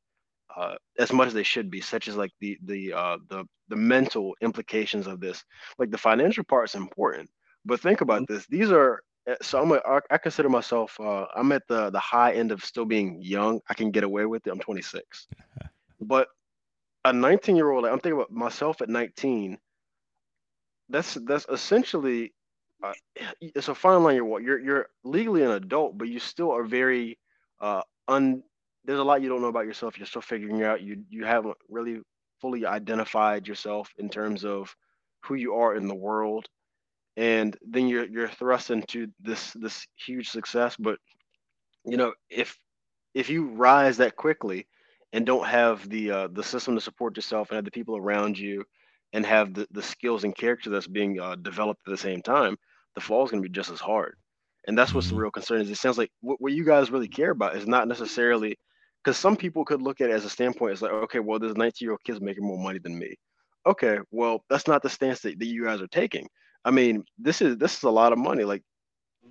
uh, 0.56 0.76
as 1.00 1.12
much 1.12 1.28
as 1.28 1.34
they 1.34 1.44
should 1.44 1.70
be, 1.70 1.82
such 1.82 2.08
as 2.08 2.16
like 2.16 2.32
the 2.40 2.58
the 2.64 2.94
uh, 2.94 3.18
the 3.30 3.46
the 3.70 3.76
mental 3.76 4.36
implications 4.42 5.08
of 5.08 5.20
this. 5.20 5.44
Like 5.78 5.92
the 5.92 5.98
financial 5.98 6.44
part 6.44 6.70
is 6.70 6.76
important, 6.76 7.30
but 7.66 7.80
think 7.80 8.02
about 8.02 8.28
this: 8.28 8.46
these 8.48 8.72
are 8.72 9.02
uh, 9.30 9.36
so 9.42 9.62
I'm 9.62 9.72
a, 9.72 9.82
I 9.86 10.00
I 10.12 10.18
consider 10.18 10.50
myself 10.50 11.00
uh, 11.00 11.26
I'm 11.36 11.52
at 11.52 11.64
the 11.68 11.90
the 11.90 12.00
high 12.00 12.34
end 12.34 12.52
of 12.52 12.64
still 12.64 12.86
being 12.86 13.22
young. 13.22 13.60
I 13.70 13.74
can 13.74 13.92
get 13.92 14.04
away 14.04 14.26
with 14.26 14.46
it. 14.48 14.52
I'm 14.52 14.60
26, 14.60 15.28
but 16.02 16.28
a 17.06 17.14
19 17.14 17.56
year 17.56 17.72
old. 17.72 17.86
I'm 17.86 18.00
thinking 18.00 18.14
about 18.20 18.32
myself 18.32 18.82
at 18.82 18.90
19. 18.90 19.58
That's 20.90 21.16
that's 21.16 21.46
essentially 21.50 22.34
uh, 22.84 22.94
it's 23.42 23.68
a 23.70 23.76
fine 23.76 24.04
line. 24.04 24.16
You're 24.16 24.40
you're 24.40 24.60
you're 24.60 24.88
legally 25.04 25.44
an 25.44 25.52
adult, 25.52 25.98
but 25.98 26.08
you 26.10 26.20
still 26.20 26.52
are 26.52 26.64
very 26.64 27.18
uh, 27.60 27.82
un. 28.08 28.44
There's 28.86 29.00
a 29.00 29.04
lot 29.04 29.22
you 29.22 29.30
don't 29.30 29.42
know 29.42 29.48
about 29.48 29.66
yourself. 29.66 29.98
You're 29.98 30.08
still 30.08 30.22
figuring 30.22 30.64
out. 30.64 30.82
You 30.82 31.04
you 31.10 31.26
haven't 31.26 31.58
really 31.70 32.02
fully 32.42 32.66
identified 32.66 33.48
yourself 33.48 33.92
in 33.98 34.10
terms 34.10 34.46
of 34.46 34.76
who 35.24 35.36
you 35.36 35.56
are 35.56 35.76
in 35.76 35.88
the 35.88 35.96
world, 35.96 36.48
and 37.18 37.58
then 37.68 37.88
you're 37.88 38.06
you're 38.06 38.28
thrust 38.30 38.72
into 38.72 39.08
this 39.20 39.54
this 39.54 39.88
huge 39.96 40.30
success. 40.30 40.76
But 40.78 41.00
you 41.86 41.98
know 41.98 42.14
if 42.30 42.58
if 43.14 43.30
you 43.30 43.48
rise 43.48 43.98
that 43.98 44.16
quickly 44.16 44.68
and 45.14 45.26
don't 45.26 45.48
have 45.48 45.88
the 45.90 46.12
uh, 46.12 46.28
the 46.32 46.44
system 46.44 46.76
to 46.76 46.82
support 46.82 47.16
yourself 47.16 47.50
and 47.50 47.56
have 47.56 47.66
the 47.66 47.72
people 47.72 47.98
around 47.98 48.38
you 48.38 48.66
and 49.14 49.26
have 49.26 49.54
the, 49.54 49.68
the 49.72 49.82
skills 49.84 50.24
and 50.24 50.36
character 50.36 50.70
that's 50.70 50.88
being 50.88 51.20
uh, 51.20 51.36
developed 51.36 51.82
at 51.88 51.92
the 51.92 51.98
same 51.98 52.22
time, 52.22 52.58
the 52.96 53.02
fall 53.02 53.24
is 53.26 53.32
going 53.32 53.42
to 53.44 53.48
be 53.50 53.54
just 53.54 53.72
as 53.72 53.80
hard. 53.80 54.16
And 54.68 54.78
that's 54.78 54.94
what's 54.94 55.10
the 55.10 55.16
Mhm. 55.16 55.18
real 55.18 55.32
concern. 55.32 55.62
Is 55.62 55.70
it 55.70 55.76
sounds 55.78 55.98
like 55.98 56.12
what, 56.22 56.42
what 56.42 56.54
you 56.54 56.66
guys 56.66 56.92
really 56.92 57.08
care 57.10 57.32
about 57.32 57.56
is 57.56 57.68
not 57.68 57.88
necessarily 57.88 58.58
because 59.04 59.18
some 59.18 59.38
people 59.38 59.66
could 59.66 59.82
look 59.82 60.02
at 60.02 60.10
it 60.10 60.14
as 60.14 60.26
a 60.26 60.30
standpoint. 60.30 60.74
It's 60.74 60.82
like, 60.82 60.92
okay, 60.94 61.14
well, 61.14 61.34
this 61.34 61.48
19 61.50 61.78
year 61.80 61.86
old 61.86 61.96
kid's 61.98 62.14
making 62.14 62.38
more 62.38 62.52
money 62.54 62.74
than 62.74 62.94
me. 62.94 63.16
Okay, 63.66 63.98
well, 64.12 64.44
that's 64.50 64.68
not 64.68 64.82
the 64.82 64.90
stance 64.90 65.22
that, 65.22 65.38
that 65.40 65.46
you 65.46 65.64
guys 65.66 65.82
are 65.82 65.88
taking. 65.88 66.28
I 66.66 66.72
mean, 66.72 67.04
this 67.18 67.42
is 67.42 67.58
this 67.58 67.78
is 67.78 67.84
a 67.84 67.90
lot 67.90 68.12
of 68.14 68.18
money. 68.20 68.44
Like 68.44 68.64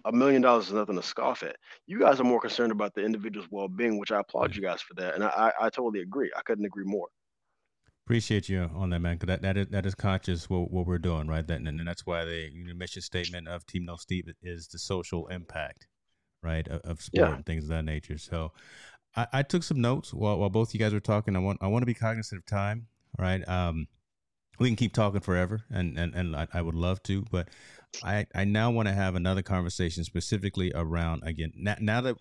a 0.05 0.13
million 0.13 0.43
dollars 0.43 0.69
is 0.69 0.73
nothing 0.75 0.97
to 0.97 1.03
scoff 1.03 1.43
at. 1.43 1.57
You 1.87 2.01
guys 2.01 2.21
are 2.21 2.25
more 2.25 2.41
concerned 2.41 2.73
about 2.73 2.95
the 2.95 3.05
individual's 3.05 3.49
well 3.51 3.69
being, 3.69 3.99
which 3.99 4.13
I 4.13 4.21
applaud 4.21 4.55
you 4.55 4.63
guys 4.63 4.81
for 4.83 4.95
that. 4.95 5.15
And 5.15 5.25
I, 5.25 5.29
I, 5.29 5.67
I 5.67 5.71
totally 5.71 6.01
agree. 6.01 6.31
I 6.37 6.43
couldn't 6.43 6.65
agree 6.67 6.85
more. 6.85 7.09
Appreciate 8.07 8.51
you 8.51 8.71
on 8.75 8.91
that, 8.91 9.01
man. 9.01 9.17
Because 9.17 9.29
that, 9.29 9.43
that 9.43 9.57
is 9.57 9.67
that 9.69 9.87
is 9.87 9.95
conscious 9.95 10.51
what, 10.51 10.71
what 10.71 10.87
we're 10.87 10.99
doing, 10.99 11.27
right? 11.27 11.47
That, 11.47 11.59
and, 11.61 11.69
and 11.69 11.89
that's 11.89 12.05
why 12.05 12.25
the 12.25 12.51
mission 12.77 13.01
statement 13.01 13.49
of 13.49 13.67
Team 13.67 13.87
No 13.87 13.97
Sleep 13.97 14.29
is 14.43 14.69
the 14.69 14.79
social 14.79 15.27
impact, 15.29 15.87
right, 16.43 16.69
of, 16.69 16.83
of 16.83 17.01
sport 17.01 17.29
Yeah. 17.29 17.35
and 17.37 17.47
things 17.47 17.65
of 17.65 17.71
that 17.71 17.85
nature. 17.85 18.19
So, 18.19 18.53
I, 19.17 19.27
I 19.33 19.43
took 19.43 19.63
some 19.63 19.81
notes 19.81 20.13
while 20.13 20.39
while 20.39 20.51
both 20.51 20.75
you 20.75 20.81
guys 20.81 20.93
were 20.93 21.01
talking. 21.01 21.35
I 21.35 21.39
want 21.39 21.59
I 21.63 21.67
want 21.69 21.83
to 21.83 21.87
be 21.87 21.95
cognizant 21.95 22.41
of 22.41 22.47
time, 22.47 22.89
right? 23.19 23.47
Um, 23.49 23.87
we 24.59 24.69
can 24.69 24.77
keep 24.77 24.93
talking 24.93 25.21
forever, 25.21 25.65
and 25.71 25.99
and 25.99 26.15
and 26.15 26.37
I, 26.37 26.47
I 26.53 26.63
would 26.63 26.75
love 26.75 27.03
to, 27.05 27.25
but 27.31 27.49
I 28.03 28.27
I 28.35 28.45
now 28.45 28.71
want 28.71 28.89
to 28.89 28.95
have 28.95 29.15
another 29.15 29.43
conversation 29.43 30.05
specifically 30.05 30.73
around 30.75 31.23
again 31.25 31.53
now, 31.57 31.77
now 31.81 32.01
that 32.03 32.17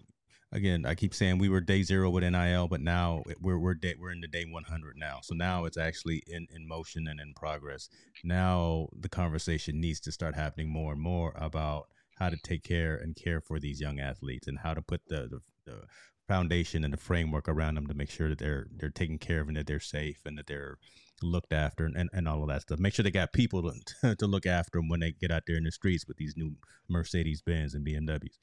again 0.53 0.85
I 0.85 0.95
keep 0.95 1.13
saying 1.13 1.37
we 1.39 1.49
were 1.49 1.59
day 1.59 1.83
zero 1.83 2.09
with 2.09 2.23
NIL, 2.23 2.67
but 2.67 2.81
now 2.81 3.23
we're 3.41 3.59
we're 3.59 3.73
day, 3.73 3.95
we're 3.99 4.11
in 4.11 4.21
the 4.21 4.27
day 4.27 4.45
one 4.49 4.63
hundred 4.63 4.95
now. 4.97 5.19
So 5.21 5.35
now 5.35 5.65
it's 5.65 5.77
actually 5.77 6.23
in 6.27 6.47
in 6.55 6.67
motion 6.67 7.07
and 7.07 7.19
in 7.19 7.33
progress. 7.33 7.89
Now 8.23 8.87
the 8.97 9.09
conversation 9.09 9.81
needs 9.81 9.99
to 10.01 10.11
start 10.11 10.35
happening 10.35 10.69
more 10.69 10.93
and 10.93 11.01
more 11.01 11.33
about 11.35 11.87
how 12.19 12.29
to 12.29 12.37
take 12.37 12.63
care 12.63 12.95
and 12.95 13.15
care 13.15 13.41
for 13.41 13.59
these 13.59 13.81
young 13.81 13.99
athletes 13.99 14.47
and 14.47 14.59
how 14.59 14.73
to 14.73 14.81
put 14.81 15.01
the 15.07 15.27
the, 15.27 15.39
the 15.65 15.81
foundation 16.27 16.83
and 16.83 16.93
the 16.93 16.97
framework 16.97 17.49
around 17.49 17.75
them 17.75 17.87
to 17.87 17.93
make 17.93 18.09
sure 18.09 18.29
that 18.29 18.39
they're 18.39 18.67
they're 18.77 18.89
taken 18.89 19.17
care 19.17 19.41
of 19.41 19.47
and 19.47 19.57
that 19.57 19.67
they're 19.67 19.79
safe 19.79 20.21
and 20.25 20.37
that 20.37 20.47
they're 20.47 20.77
looked 21.21 21.53
after 21.53 21.85
and, 21.85 21.95
and, 21.95 22.09
and 22.13 22.27
all 22.27 22.41
of 22.41 22.49
that 22.49 22.61
stuff. 22.61 22.79
Make 22.79 22.93
sure 22.93 23.03
they 23.03 23.11
got 23.11 23.33
people 23.33 23.71
to, 24.01 24.15
to 24.19 24.27
look 24.27 24.45
after 24.45 24.79
them 24.79 24.89
when 24.89 24.99
they 24.99 25.11
get 25.11 25.31
out 25.31 25.43
there 25.47 25.57
in 25.57 25.63
the 25.63 25.71
streets 25.71 26.05
with 26.07 26.17
these 26.17 26.35
new 26.35 26.55
Mercedes 26.89 27.41
Benz 27.41 27.73
and 27.73 27.85
BMWs. 27.85 28.37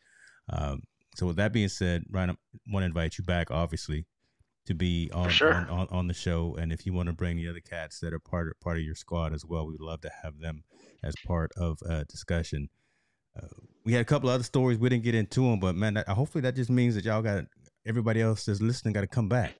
Um, 0.48 0.82
so 1.20 1.26
with 1.26 1.36
that 1.36 1.52
being 1.52 1.68
said, 1.68 2.06
Bryan, 2.08 2.30
I 2.30 2.34
want 2.72 2.80
to 2.82 2.86
invite 2.86 3.18
you 3.18 3.24
back, 3.24 3.50
obviously, 3.50 4.06
to 4.64 4.72
be 4.72 5.10
on, 5.12 5.28
sure. 5.28 5.52
on, 5.52 5.68
on 5.68 5.88
on 5.90 6.06
the 6.06 6.14
show. 6.14 6.56
And 6.58 6.72
if 6.72 6.86
you 6.86 6.94
want 6.94 7.08
to 7.08 7.12
bring 7.12 7.36
the 7.36 7.46
other 7.46 7.60
cats 7.60 8.00
that 8.00 8.14
are 8.14 8.18
part 8.18 8.48
of, 8.48 8.58
part 8.58 8.78
of 8.78 8.84
your 8.84 8.94
squad 8.94 9.34
as 9.34 9.44
well, 9.44 9.66
we'd 9.66 9.82
love 9.82 10.00
to 10.00 10.10
have 10.22 10.38
them 10.38 10.64
as 11.04 11.12
part 11.26 11.52
of 11.58 11.78
a 11.86 12.06
discussion. 12.06 12.70
uh, 13.36 13.48
we 13.84 13.92
had 13.92 14.00
a 14.00 14.04
couple 14.06 14.30
other 14.30 14.44
stories 14.44 14.78
we 14.78 14.88
didn't 14.88 15.04
get 15.04 15.14
into 15.14 15.42
them, 15.42 15.60
but 15.60 15.74
man, 15.74 15.92
that, 15.92 16.08
hopefully 16.08 16.40
that 16.40 16.56
just 16.56 16.70
means 16.70 16.94
that 16.94 17.04
y'all 17.04 17.20
got 17.20 17.44
everybody 17.84 18.22
else 18.22 18.46
that's 18.46 18.62
listening 18.62 18.94
got 18.94 19.02
to 19.02 19.06
come 19.06 19.28
back. 19.28 19.56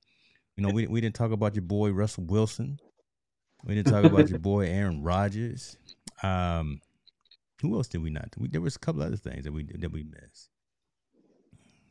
You 0.57 0.67
know, 0.67 0.73
we 0.73 0.87
we 0.87 1.03
didn't 1.03 1.15
talk 1.15 1.31
about 1.31 1.55
your 1.55 1.63
boy 1.63 1.91
Russell 1.91 2.25
Wilson. 2.25 2.79
We 3.65 3.75
didn't 3.75 3.93
talk 3.93 4.05
about 4.05 4.31
your 4.31 4.39
boy 4.39 4.67
Aaron 4.67 5.03
Rodgers. 5.03 5.77
Um, 6.23 6.81
who 7.61 7.75
else 7.77 7.89
did 7.89 8.03
we 8.03 8.09
not? 8.09 8.31
We, 8.39 8.49
there 8.49 8.63
was 8.63 8.77
a 8.77 8.79
couple 8.79 9.03
other 9.03 9.17
things 9.17 9.45
that 9.45 9.53
we 9.53 9.65
that 9.65 9.93
we 9.93 10.05
missed. 10.05 10.50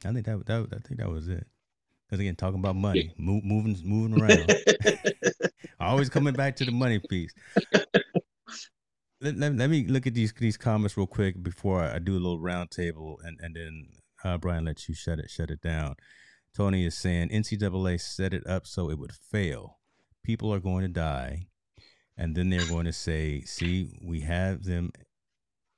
I 0.06 0.14
think 0.14 0.26
that, 0.26 0.46
that 0.46 0.68
I 0.74 0.88
think 0.88 1.00
that 1.00 1.10
was 1.10 1.28
it. 1.28 1.46
Because 2.08 2.22
again, 2.22 2.36
talking 2.36 2.60
about 2.60 2.76
money, 2.76 3.14
move, 3.18 3.44
moving 3.44 3.78
moving 3.84 4.20
around, 4.20 4.52
always 5.80 6.10
coming 6.10 6.34
back 6.34 6.56
to 6.56 6.66
the 6.66 6.72
money 6.72 7.00
piece. 7.00 7.32
Let, 9.22 9.38
let, 9.38 9.56
let, 9.56 9.70
me 9.70 9.86
look 9.86 10.08
at 10.08 10.16
these 10.16 10.34
these 10.34 10.58
comments 10.58 10.98
real 10.98 11.06
quick 11.06 11.42
before 11.44 11.84
I 11.84 12.00
do 12.00 12.14
a 12.14 12.20
little 12.20 12.40
roundtable, 12.40 13.18
and 13.24 13.38
and 13.42 13.56
then 13.56 13.90
uh, 14.24 14.38
Bryan 14.40 14.66
let 14.66 14.88
you 14.88 14.96
shut 14.96 15.20
it 15.20 15.30
shut 15.30 15.52
it 15.52 15.62
down. 15.62 15.96
Tony 16.56 16.86
is 16.86 16.96
saying 16.96 17.30
NCAA 17.30 18.02
set 18.02 18.34
it 18.34 18.48
up 18.48 18.66
so 18.66 18.90
it 18.90 18.98
would 18.98 19.12
fail. 19.12 19.78
People 20.24 20.52
are 20.52 20.60
going 20.60 20.82
to 20.82 20.88
die, 20.88 21.48
and 22.18 22.36
then 22.36 22.50
they're 22.50 22.68
going 22.68 22.86
to 22.86 22.94
say, 22.94 23.42
"See, 23.42 23.92
we 24.02 24.22
have 24.22 24.64
them 24.64 24.92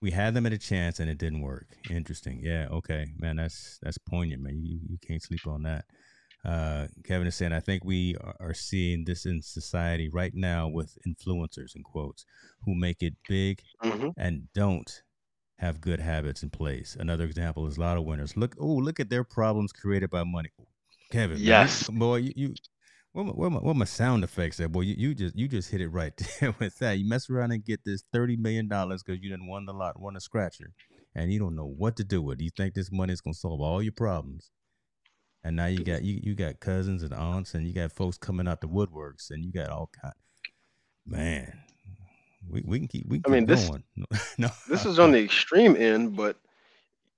we 0.02 0.12
had 0.12 0.34
them 0.34 0.46
at 0.46 0.54
a 0.54 0.58
chance 0.58 1.00
and 1.00 1.10
it 1.10 1.18
didn't 1.18 1.42
work. 1.42 1.68
Interesting. 1.90 2.40
Yeah. 2.42 2.68
Okay, 2.72 3.08
man. 3.18 3.36
That's 3.36 3.80
that's 3.82 3.98
poignant, 3.98 4.42
man. 4.42 4.62
You 4.64 4.80
you 4.88 4.98
can't 5.06 5.22
sleep 5.22 5.46
on 5.48 5.64
that. 5.64 5.86
Uh, 6.44 6.88
Kevin 7.04 7.28
is 7.28 7.36
saying, 7.36 7.54
I 7.54 7.60
think 7.60 7.84
we 7.84 8.16
are 8.40 8.54
seeing 8.54 9.06
this 9.06 9.26
in 9.26 9.44
society 9.44 10.10
right 10.10 10.34
now 10.34 10.68
with 10.68 10.98
influencers 11.08 11.76
in 11.76 11.84
quotes 11.84 12.26
who 12.66 12.74
make 12.74 13.04
it 13.04 13.14
big 13.30 13.62
mm-hmm. 13.84 14.10
and 14.18 14.48
don't 14.56 15.04
have 15.60 15.80
good 15.80 16.00
habits 16.00 16.42
in 16.42 16.50
place. 16.50 16.98
Another 17.00 17.26
example 17.26 17.68
is 17.68 17.78
a 17.78 17.80
lot 17.80 17.98
of 17.98 18.06
winners. 18.06 18.36
Look, 18.36 18.56
oh, 18.60 18.66
look 18.66 19.00
at 19.00 19.12
their 19.12 19.24
problems 19.24 19.72
created 19.72 20.10
by 20.10 20.24
money. 20.24 20.50
Kevin, 21.12 21.38
yes, 21.40 21.90
man, 21.90 22.00
boy, 22.00 22.16
you, 22.16 22.34
you 22.36 22.54
what 23.14 23.26
my, 23.26 23.32
what 23.32 23.52
my, 23.52 23.60
what 23.60 23.76
my 23.76 23.86
sound 23.86 24.24
effects 24.24 24.58
there, 24.58 24.70
boy? 24.70 24.82
You, 24.82 24.96
you 24.98 25.14
just 25.14 25.36
you 25.38 25.48
just 25.48 25.70
hit 25.70 25.82
it 25.82 25.90
right 25.90 26.14
there 26.40 26.56
with 26.60 26.78
that. 26.80 26.98
You 26.98 27.08
mess 27.08 27.30
around 27.30 27.52
and 27.52 27.64
get 27.64 27.84
this 27.84 28.04
thirty 28.14 28.38
million 28.38 28.68
dollars 28.68 29.04
because 29.04 29.22
you 29.22 29.30
didn't 29.30 29.48
won 29.48 29.66
the 29.66 29.74
lot, 29.74 30.00
won 30.00 30.16
a 30.16 30.22
scratcher, 30.22 30.72
and 31.14 31.32
you 31.32 31.40
don't 31.40 31.56
know 31.56 31.66
what 31.66 31.98
to 31.98 32.04
do 32.04 32.22
with. 32.22 32.40
it. 32.40 32.44
You 32.44 32.50
think 32.56 32.74
this 32.74 32.92
money 32.92 33.14
is 33.14 33.22
gonna 33.22 33.34
solve 33.34 33.60
all 33.60 33.82
your 33.82 33.92
problems, 33.92 34.52
and 35.44 35.56
now 35.56 35.66
you 35.66 35.84
got 35.84 36.04
you 36.04 36.20
you 36.24 36.36
got 36.36 36.60
cousins 36.60 37.04
and 37.04 37.14
aunts, 37.14 37.54
and 37.54 37.68
you 37.68 37.74
got 37.74 37.92
folks 37.92 38.18
coming 38.18 38.48
out 38.48 38.62
the 38.62 38.70
woodworks, 38.70 39.30
and 39.30 39.44
you 39.44 39.52
got 39.52 39.70
all 39.70 39.90
kind. 40.02 40.14
Man, 41.06 41.60
we 42.50 42.64
we 42.66 42.80
can 42.80 42.88
keep 42.88 43.08
we. 43.08 43.20
Can 43.20 43.34
I 43.34 43.36
mean, 43.36 43.46
this 43.46 43.68
going. 43.68 43.84
no, 44.38 44.50
this 44.70 44.86
is 44.86 45.00
on 45.00 45.12
the 45.12 45.20
extreme 45.20 45.76
end, 45.76 46.16
but 46.16 46.38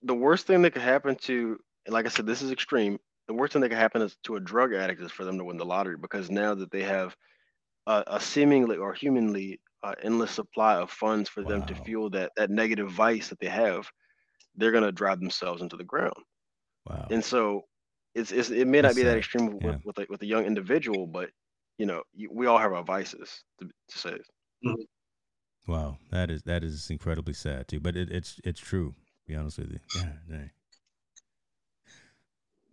the 0.02 0.16
worst 0.16 0.48
thing 0.48 0.64
that 0.64 0.72
could 0.72 0.82
happen 0.82 1.16
to, 1.16 1.60
like 1.88 2.06
I 2.06 2.10
said, 2.10 2.26
this 2.26 2.42
is 2.42 2.52
extreme 2.52 3.00
the 3.34 3.40
worst 3.40 3.54
thing 3.54 3.62
that 3.62 3.70
can 3.70 3.78
happen 3.78 4.02
is 4.02 4.16
to 4.24 4.36
a 4.36 4.40
drug 4.40 4.74
addict 4.74 5.02
is 5.02 5.12
for 5.12 5.26
them 5.26 5.38
to 5.38 5.44
win 5.44 5.58
the 5.58 5.66
lottery 5.66 5.98
because 5.98 6.30
now 6.30 6.54
that 6.54 6.72
they 6.72 6.84
have 6.84 7.16
a, 7.88 8.04
a 8.08 8.20
seemingly 8.20 8.78
or 8.78 8.94
humanly 8.94 9.60
uh, 9.84 9.96
endless 10.02 10.32
supply 10.32 10.76
of 10.76 10.92
funds 10.92 11.30
for 11.30 11.42
wow. 11.42 11.50
them 11.50 11.66
to 11.66 11.76
fuel 11.76 12.10
that 12.12 12.32
that 12.38 12.50
negative 12.50 12.92
vice 12.92 13.30
that 13.30 13.40
they 13.40 13.48
have, 13.48 13.90
they're 14.56 14.72
gonna 14.72 14.92
drive 14.92 15.20
themselves 15.20 15.62
into 15.62 15.76
the 15.76 15.84
ground. 15.84 16.14
Wow. 16.88 17.08
And 17.10 17.24
so 17.24 17.64
it's, 18.16 18.32
it's 18.32 18.50
it 18.50 18.68
may 18.68 18.82
not 18.82 18.90
That's 18.90 18.98
be 18.98 19.04
that 19.04 19.18
extreme 19.18 19.48
with 19.48 19.64
yeah. 19.64 19.78
with, 19.84 19.98
a, 19.98 20.06
with 20.10 20.22
a 20.22 20.26
young 20.26 20.46
individual, 20.46 21.08
but 21.08 21.30
you 21.78 21.86
know 21.86 22.04
you, 22.14 22.30
we 22.32 22.46
all 22.46 22.60
have 22.60 22.74
our 22.74 22.84
vices 22.84 23.44
to, 23.60 23.66
to 23.66 23.98
say. 23.98 24.18
Mm-hmm. 24.66 25.72
Wow, 25.72 25.98
that 26.12 26.30
is 26.30 26.44
that 26.44 26.64
is 26.64 26.90
incredibly 26.90 27.34
sad 27.34 27.68
too, 27.68 27.80
but 27.80 27.96
it, 27.96 28.12
it's 28.12 28.40
it's 28.44 28.60
true. 28.60 28.96
To 29.26 29.32
be 29.32 29.36
honest 29.36 29.58
with 29.58 29.72
you, 29.72 29.80
yeah, 29.96 30.12
dang. 30.30 30.52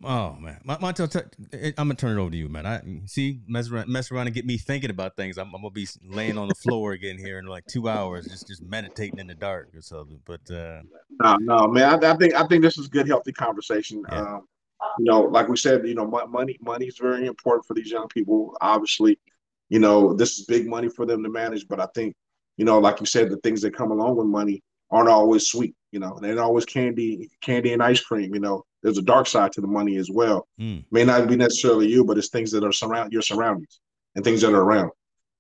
Oh 0.03 0.35
man, 0.41 0.61
my, 0.65 0.79
my 0.81 0.93
t- 0.93 1.07
t- 1.07 1.21
I'm 1.53 1.89
gonna 1.89 1.95
turn 1.95 2.17
it 2.17 2.21
over 2.21 2.31
to 2.31 2.37
you, 2.37 2.49
man. 2.49 2.65
I 2.65 2.81
see 3.05 3.41
mess 3.47 3.71
around, 3.71 3.89
mess 3.89 4.11
around 4.11 4.29
and 4.29 4.35
get 4.35 4.47
me 4.47 4.57
thinking 4.57 4.89
about 4.89 5.15
things. 5.15 5.37
I'm, 5.37 5.55
I'm, 5.55 5.61
gonna 5.61 5.71
be 5.71 5.87
laying 6.03 6.39
on 6.39 6.49
the 6.49 6.55
floor 6.55 6.93
again 6.93 7.19
here 7.19 7.39
in 7.39 7.45
like 7.45 7.67
two 7.67 7.87
hours, 7.87 8.27
just 8.27 8.47
just 8.47 8.63
meditating 8.63 9.19
in 9.19 9.27
the 9.27 9.35
dark 9.35 9.69
or 9.75 9.83
something. 9.83 10.19
But 10.25 10.51
uh, 10.51 10.81
no, 11.23 11.37
no, 11.37 11.69
man. 11.69 12.03
I, 12.03 12.13
I 12.13 12.17
think 12.17 12.35
I 12.35 12.47
think 12.47 12.63
this 12.63 12.79
is 12.79 12.89
good, 12.89 13.09
healthy 13.09 13.33
conversation. 13.33 14.03
Yeah. 14.11 14.37
Um, 14.37 14.49
you 14.99 15.05
know, 15.05 15.21
like 15.21 15.49
we 15.49 15.57
said, 15.57 15.87
you 15.87 15.95
know, 15.95 16.07
money 16.07 16.59
money 16.63 16.87
is 16.87 16.97
very 16.99 17.27
important 17.27 17.67
for 17.67 17.75
these 17.75 17.91
young 17.91 18.09
people. 18.09 18.57
Obviously, 18.63 19.19
you 19.69 19.81
know, 19.81 20.15
this 20.15 20.39
is 20.39 20.47
big 20.47 20.67
money 20.67 20.89
for 20.89 21.05
them 21.05 21.23
to 21.23 21.29
manage. 21.29 21.69
But 21.69 21.79
I 21.79 21.87
think, 21.95 22.15
you 22.57 22.65
know, 22.65 22.79
like 22.79 23.01
you 23.01 23.07
said, 23.07 23.31
the 23.31 23.37
things 23.39 23.61
that 23.63 23.77
come 23.77 23.91
along 23.91 24.17
with 24.17 24.27
money 24.27 24.63
aren't 24.91 25.11
always 25.11 25.47
sweet. 25.49 25.75
You 25.93 26.01
know, 26.01 26.19
they're 26.23 26.37
not 26.37 26.45
always 26.45 26.65
candy, 26.65 27.29
candy 27.43 27.75
and 27.75 27.83
ice 27.83 28.01
cream. 28.01 28.35
You 28.35 28.41
know, 28.41 28.65
there's 28.83 28.99
a 28.99 29.03
dark 29.03 29.27
side 29.27 29.53
to 29.53 29.61
the 29.61 29.67
money 29.67 29.97
as 29.97 30.11
well. 30.11 30.49
Mm. 30.59 30.85
May 30.91 31.05
not 31.05 31.29
be 31.29 31.37
necessarily 31.37 31.89
you, 31.89 32.05
but 32.05 32.19
it's 32.19 32.29
things 32.29 32.51
that 32.53 32.65
are 32.65 32.73
surround 32.73 33.13
your 33.13 33.23
surroundings 33.23 33.81
and 34.15 34.25
things 34.25 34.41
that 34.41 34.55
are 34.55 34.63
around. 34.63 34.91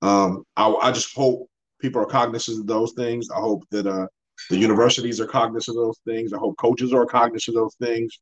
Um, 0.02 0.44
I, 0.56 0.68
I 0.82 0.92
just 0.92 1.14
hope 1.14 1.48
people 1.80 2.02
are 2.02 2.06
cognizant 2.06 2.60
of 2.60 2.66
those 2.66 2.92
things. 2.92 3.30
I 3.30 3.40
hope 3.40 3.64
that 3.70 3.86
uh, 3.86 4.06
the 4.50 4.56
universities 4.56 5.20
are 5.20 5.26
cognizant 5.26 5.76
of 5.76 5.84
those 5.84 6.00
things. 6.06 6.32
I 6.32 6.38
hope 6.38 6.56
coaches 6.58 6.92
are 6.92 7.06
cognizant 7.06 7.56
of 7.56 7.62
those 7.62 7.76
things. 7.76 8.18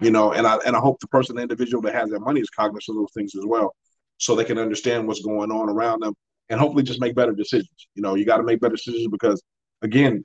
You 0.00 0.10
know, 0.10 0.32
and 0.32 0.46
I 0.46 0.56
and 0.66 0.76
I 0.76 0.78
hope 0.78 1.00
the 1.00 1.06
person, 1.06 1.36
the 1.36 1.42
individual 1.42 1.80
that 1.82 1.94
has 1.94 2.10
that 2.10 2.20
money 2.20 2.40
is 2.40 2.50
cognizant 2.50 2.96
of 2.96 3.02
those 3.02 3.12
things 3.14 3.34
as 3.34 3.46
well, 3.46 3.74
so 4.18 4.34
they 4.34 4.44
can 4.44 4.58
understand 4.58 5.06
what's 5.06 5.22
going 5.22 5.50
on 5.50 5.70
around 5.70 6.02
them 6.02 6.12
and 6.48 6.60
hopefully 6.60 6.82
just 6.82 7.00
make 7.00 7.14
better 7.14 7.32
decisions. 7.32 7.88
You 7.94 8.02
know, 8.02 8.14
you 8.14 8.24
got 8.24 8.36
to 8.36 8.42
make 8.42 8.60
better 8.60 8.76
decisions 8.76 9.08
because 9.08 9.42
again, 9.82 10.24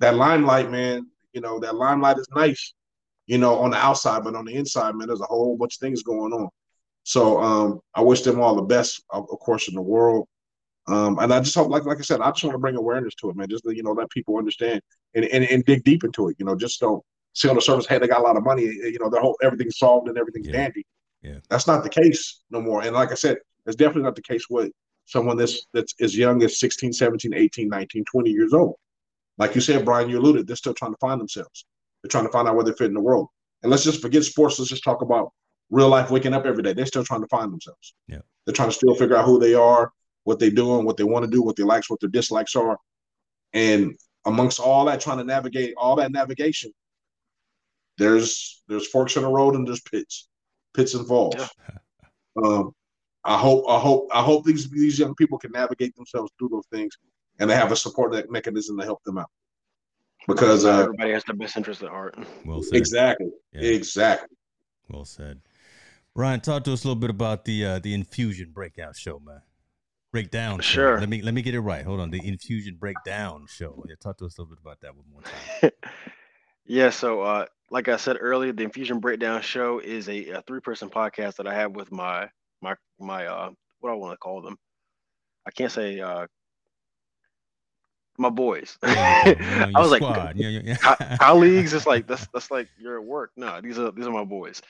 that 0.00 0.14
limelight, 0.14 0.70
man, 0.70 1.06
you 1.32 1.40
know, 1.40 1.58
that 1.60 1.74
limelight 1.74 2.18
is 2.18 2.28
nice, 2.34 2.72
you 3.26 3.38
know, 3.38 3.58
on 3.58 3.70
the 3.70 3.76
outside, 3.76 4.24
but 4.24 4.34
on 4.34 4.44
the 4.44 4.54
inside, 4.54 4.94
man, 4.94 5.08
there's 5.08 5.20
a 5.20 5.26
whole 5.26 5.56
bunch 5.56 5.76
of 5.76 5.80
things 5.80 6.02
going 6.02 6.32
on. 6.32 6.48
So 7.04 7.40
um, 7.40 7.80
I 7.94 8.00
wish 8.00 8.22
them 8.22 8.40
all 8.40 8.54
the 8.54 8.62
best, 8.62 9.02
of, 9.10 9.26
of 9.30 9.38
course, 9.40 9.68
in 9.68 9.74
the 9.74 9.82
world. 9.82 10.26
Um, 10.86 11.18
and 11.18 11.32
I 11.32 11.40
just 11.40 11.54
hope, 11.54 11.70
like 11.70 11.84
like 11.84 11.98
I 11.98 12.02
said, 12.02 12.20
I 12.20 12.30
just 12.30 12.44
want 12.44 12.54
to 12.54 12.58
bring 12.58 12.76
awareness 12.76 13.14
to 13.16 13.30
it, 13.30 13.36
man. 13.36 13.48
Just 13.48 13.64
you 13.64 13.82
know, 13.82 13.92
let 13.92 14.10
people 14.10 14.36
understand 14.36 14.82
and, 15.14 15.24
and, 15.24 15.44
and 15.44 15.64
dig 15.64 15.82
deep 15.84 16.04
into 16.04 16.28
it. 16.28 16.36
You 16.38 16.44
know, 16.44 16.54
just 16.54 16.80
don't 16.80 17.02
see 17.32 17.48
on 17.48 17.54
the 17.54 17.62
surface, 17.62 17.86
hey, 17.86 17.98
they 17.98 18.06
got 18.06 18.20
a 18.20 18.22
lot 18.22 18.36
of 18.36 18.44
money. 18.44 18.64
You 18.64 18.98
know, 19.00 19.08
their 19.08 19.22
whole 19.22 19.36
everything's 19.42 19.78
solved 19.78 20.08
and 20.08 20.18
everything's 20.18 20.46
yeah. 20.48 20.52
dandy. 20.52 20.84
Yeah. 21.22 21.38
That's 21.48 21.66
not 21.66 21.82
the 21.82 21.88
case 21.88 22.42
no 22.50 22.60
more. 22.60 22.82
And 22.82 22.94
like 22.94 23.12
I 23.12 23.14
said, 23.14 23.38
it's 23.66 23.76
definitely 23.76 24.02
not 24.02 24.16
the 24.16 24.22
case 24.22 24.48
with 24.50 24.72
someone 25.06 25.38
that's 25.38 25.66
that's 25.72 25.94
as 26.00 26.16
young 26.16 26.42
as 26.42 26.60
16, 26.60 26.92
17, 26.92 27.32
18, 27.32 27.68
19, 27.68 28.04
20 28.04 28.30
years 28.30 28.52
old. 28.52 28.74
Like 29.38 29.54
you 29.54 29.60
said, 29.60 29.84
Bryan, 29.84 30.10
you 30.10 30.18
alluded, 30.18 30.46
they're 30.46 30.54
still 30.54 30.74
trying 30.74 30.92
to 30.92 30.98
find 30.98 31.20
themselves. 31.20 31.64
They're 32.04 32.10
trying 32.10 32.26
to 32.26 32.30
find 32.30 32.46
out 32.46 32.54
where 32.54 32.64
they 32.64 32.72
fit 32.72 32.88
in 32.88 32.94
the 32.94 33.00
world. 33.00 33.28
And 33.62 33.70
let's 33.70 33.82
just 33.82 34.02
forget 34.02 34.22
sports. 34.24 34.58
Let's 34.58 34.68
just 34.68 34.84
talk 34.84 35.00
about 35.00 35.32
real 35.70 35.88
life 35.88 36.10
waking 36.10 36.34
up 36.34 36.44
every 36.44 36.62
day. 36.62 36.74
They're 36.74 36.84
still 36.84 37.02
trying 37.02 37.22
to 37.22 37.26
find 37.28 37.50
themselves. 37.50 37.94
Yeah. 38.08 38.18
They're 38.44 38.52
trying 38.54 38.68
to 38.68 38.74
still 38.74 38.94
figure 38.94 39.16
out 39.16 39.24
who 39.24 39.38
they 39.38 39.54
are, 39.54 39.90
what 40.24 40.38
they're 40.38 40.50
doing, 40.50 40.84
what 40.84 40.98
they 40.98 41.04
want 41.04 41.24
to 41.24 41.30
do, 41.30 41.42
what 41.42 41.56
their 41.56 41.64
likes, 41.64 41.88
what 41.88 42.00
their 42.00 42.10
dislikes 42.10 42.56
are. 42.56 42.76
And 43.54 43.96
amongst 44.26 44.60
all 44.60 44.84
that, 44.84 45.00
trying 45.00 45.16
to 45.16 45.24
navigate 45.24 45.72
all 45.78 45.96
that 45.96 46.12
navigation, 46.12 46.72
there's 47.96 48.62
there's 48.68 48.86
forks 48.86 49.16
in 49.16 49.22
the 49.22 49.28
road 49.30 49.54
and 49.54 49.66
there's 49.66 49.80
pits, 49.80 50.28
pits 50.74 50.92
and 50.94 51.06
falls. 51.06 51.36
Yeah. 51.38 51.48
Um, 52.44 52.72
I 53.22 53.38
hope 53.38 53.64
I 53.68 53.78
hope 53.78 54.08
I 54.12 54.20
hope 54.20 54.44
these 54.44 54.68
these 54.68 54.98
young 54.98 55.14
people 55.14 55.38
can 55.38 55.52
navigate 55.52 55.94
themselves 55.94 56.32
through 56.36 56.48
those 56.48 56.66
things 56.72 56.98
and 57.38 57.48
they 57.48 57.54
have 57.54 57.70
a 57.70 57.76
support 57.76 58.28
mechanism 58.28 58.76
to 58.78 58.84
help 58.84 59.02
them 59.04 59.18
out. 59.18 59.30
Because 60.26 60.64
uh, 60.64 60.80
everybody 60.80 61.12
has 61.12 61.24
the 61.24 61.34
best 61.34 61.56
interest 61.56 61.82
at 61.82 61.90
heart. 61.90 62.16
Well 62.44 62.62
said. 62.62 62.76
Exactly. 62.76 63.30
Yeah. 63.52 63.62
Exactly. 63.62 64.36
Well 64.88 65.04
said. 65.04 65.40
Ryan, 66.14 66.40
talk 66.40 66.64
to 66.64 66.72
us 66.72 66.84
a 66.84 66.88
little 66.88 67.00
bit 67.00 67.10
about 67.10 67.44
the 67.44 67.64
uh, 67.64 67.78
the 67.80 67.92
infusion 67.92 68.50
breakout 68.52 68.96
show, 68.96 69.18
man. 69.18 69.42
Breakdown. 70.12 70.60
Show. 70.60 70.72
Sure. 70.72 71.00
Let 71.00 71.08
me 71.08 71.22
let 71.22 71.34
me 71.34 71.42
get 71.42 71.54
it 71.54 71.60
right. 71.60 71.84
Hold 71.84 72.00
on. 72.00 72.10
The 72.10 72.26
infusion 72.26 72.76
breakdown 72.76 73.46
show. 73.48 73.84
Yeah, 73.88 73.96
talk 74.00 74.18
to 74.18 74.26
us 74.26 74.38
a 74.38 74.42
little 74.42 74.54
bit 74.54 74.60
about 74.62 74.80
that 74.80 74.94
one 74.94 75.06
more 75.12 75.22
time. 75.22 75.72
yeah. 76.66 76.90
So, 76.90 77.22
uh, 77.22 77.46
like 77.70 77.88
I 77.88 77.96
said 77.96 78.16
earlier, 78.20 78.52
the 78.52 78.62
infusion 78.62 79.00
breakdown 79.00 79.42
show 79.42 79.80
is 79.80 80.08
a, 80.08 80.28
a 80.30 80.42
three 80.42 80.60
person 80.60 80.88
podcast 80.88 81.36
that 81.36 81.48
I 81.48 81.54
have 81.54 81.72
with 81.72 81.90
my 81.90 82.28
my 82.62 82.74
my 83.00 83.26
uh 83.26 83.50
what 83.80 83.90
I 83.90 83.94
want 83.96 84.12
to 84.12 84.18
call 84.18 84.40
them. 84.40 84.56
I 85.46 85.50
can't 85.50 85.72
say 85.72 86.00
uh 86.00 86.26
my 88.18 88.30
boys. 88.30 88.78
Yeah, 89.24 89.70
I 89.74 89.80
was 89.80 89.90
like 89.90 90.02
yeah, 90.36 90.48
yeah, 90.48 91.16
colleagues. 91.20 91.72
It's 91.72 91.86
like 91.86 92.06
that's 92.06 92.26
that's 92.32 92.50
like 92.50 92.68
you're 92.78 92.98
at 92.98 93.04
work. 93.04 93.30
No, 93.36 93.60
these 93.60 93.78
are 93.78 93.90
these 93.90 94.06
are 94.06 94.12
my 94.12 94.24
boys, 94.24 94.60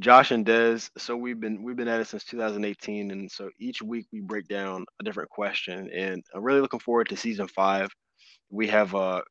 Josh 0.00 0.32
and 0.32 0.44
Dez. 0.44 0.90
So 0.98 1.16
we've 1.16 1.38
been 1.38 1.62
we've 1.62 1.76
been 1.76 1.88
at 1.88 2.00
it 2.00 2.08
since 2.08 2.24
2018, 2.24 3.10
and 3.10 3.30
so 3.30 3.48
each 3.58 3.80
week 3.80 4.06
we 4.12 4.20
break 4.20 4.48
down 4.48 4.84
a 5.00 5.04
different 5.04 5.30
question. 5.30 5.88
And 5.94 6.22
I'm 6.34 6.42
really 6.42 6.60
looking 6.60 6.80
forward 6.80 7.08
to 7.10 7.16
season 7.16 7.46
five. 7.48 7.90
We 8.50 8.66
have 8.68 8.94
a 8.94 9.22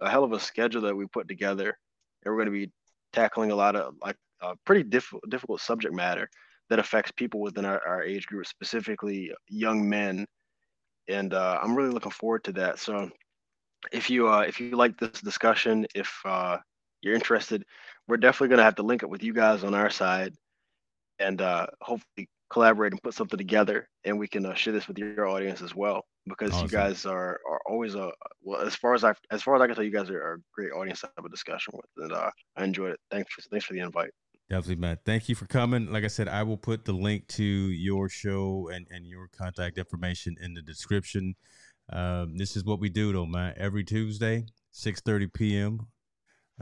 a 0.00 0.10
hell 0.10 0.24
of 0.24 0.32
a 0.32 0.40
schedule 0.40 0.82
that 0.82 0.96
we 0.96 1.06
put 1.06 1.28
together, 1.28 1.76
and 2.24 2.32
we're 2.32 2.44
going 2.44 2.54
to 2.54 2.66
be 2.66 2.72
tackling 3.12 3.50
a 3.50 3.56
lot 3.56 3.76
of 3.76 3.94
like 4.00 4.16
a 4.40 4.54
pretty 4.64 4.84
difficult 4.84 5.24
difficult 5.28 5.60
subject 5.60 5.94
matter 5.94 6.28
that 6.70 6.78
affects 6.78 7.10
people 7.12 7.40
within 7.40 7.64
our, 7.64 7.80
our 7.86 8.02
age 8.02 8.26
group, 8.26 8.46
specifically 8.46 9.32
young 9.48 9.88
men 9.88 10.26
and 11.08 11.34
uh, 11.34 11.58
I'm 11.62 11.76
really 11.76 11.90
looking 11.90 12.12
forward 12.12 12.44
to 12.44 12.52
that. 12.52 12.78
So 12.78 13.10
if 13.92 14.10
you 14.10 14.28
uh, 14.28 14.40
if 14.40 14.60
you 14.60 14.76
like 14.76 14.98
this 14.98 15.20
discussion, 15.20 15.86
if 15.94 16.12
uh, 16.24 16.58
you're 17.00 17.14
interested, 17.14 17.64
we're 18.08 18.16
definitely 18.16 18.48
gonna 18.48 18.62
have 18.62 18.76
to 18.76 18.82
link 18.82 19.02
up 19.02 19.10
with 19.10 19.22
you 19.22 19.32
guys 19.32 19.64
on 19.64 19.74
our 19.74 19.90
side, 19.90 20.34
and 21.18 21.40
uh, 21.40 21.66
hopefully 21.80 22.28
collaborate 22.50 22.92
and 22.92 23.02
put 23.02 23.14
something 23.14 23.38
together, 23.38 23.88
and 24.04 24.18
we 24.18 24.28
can 24.28 24.44
uh, 24.44 24.54
share 24.54 24.72
this 24.72 24.86
with 24.86 24.98
your 24.98 25.26
audience 25.26 25.62
as 25.62 25.74
well. 25.74 26.04
Because 26.26 26.52
awesome. 26.52 26.66
you 26.66 26.70
guys 26.70 27.04
are 27.04 27.40
are 27.48 27.60
always 27.66 27.94
a 27.96 28.12
well, 28.42 28.60
as 28.60 28.76
far 28.76 28.94
as 28.94 29.02
I 29.02 29.14
as 29.30 29.42
far 29.42 29.56
as 29.56 29.62
I 29.62 29.66
can 29.66 29.74
tell, 29.74 29.84
you 29.84 29.90
guys 29.90 30.10
are, 30.10 30.22
are 30.22 30.34
a 30.34 30.42
great 30.54 30.72
audience 30.72 31.00
to 31.00 31.10
have 31.16 31.24
a 31.24 31.28
discussion 31.28 31.74
with, 31.74 32.04
and 32.04 32.12
uh, 32.12 32.30
I 32.56 32.64
enjoyed 32.64 32.92
it. 32.92 33.00
Thanks 33.10 33.32
for 33.32 33.42
thanks 33.50 33.66
for 33.66 33.72
the 33.72 33.80
invite. 33.80 34.10
Definitely, 34.50 34.76
man. 34.76 34.98
Thank 35.06 35.28
you 35.28 35.34
for 35.34 35.46
coming. 35.46 35.90
Like 35.90 36.04
I 36.04 36.08
said, 36.08 36.28
I 36.28 36.42
will 36.42 36.58
put 36.58 36.84
the 36.84 36.92
link 36.92 37.26
to 37.28 37.44
your 37.44 38.08
show 38.08 38.68
and, 38.72 38.86
and 38.90 39.06
your 39.06 39.28
contact 39.28 39.78
information 39.78 40.36
in 40.42 40.54
the 40.54 40.62
description. 40.62 41.36
Um, 41.90 42.36
this 42.36 42.56
is 42.56 42.64
what 42.64 42.78
we 42.78 42.90
do, 42.90 43.12
though, 43.12 43.26
man. 43.26 43.54
Every 43.56 43.84
Tuesday, 43.84 44.44
6.30 44.74 45.32
p.m., 45.32 45.86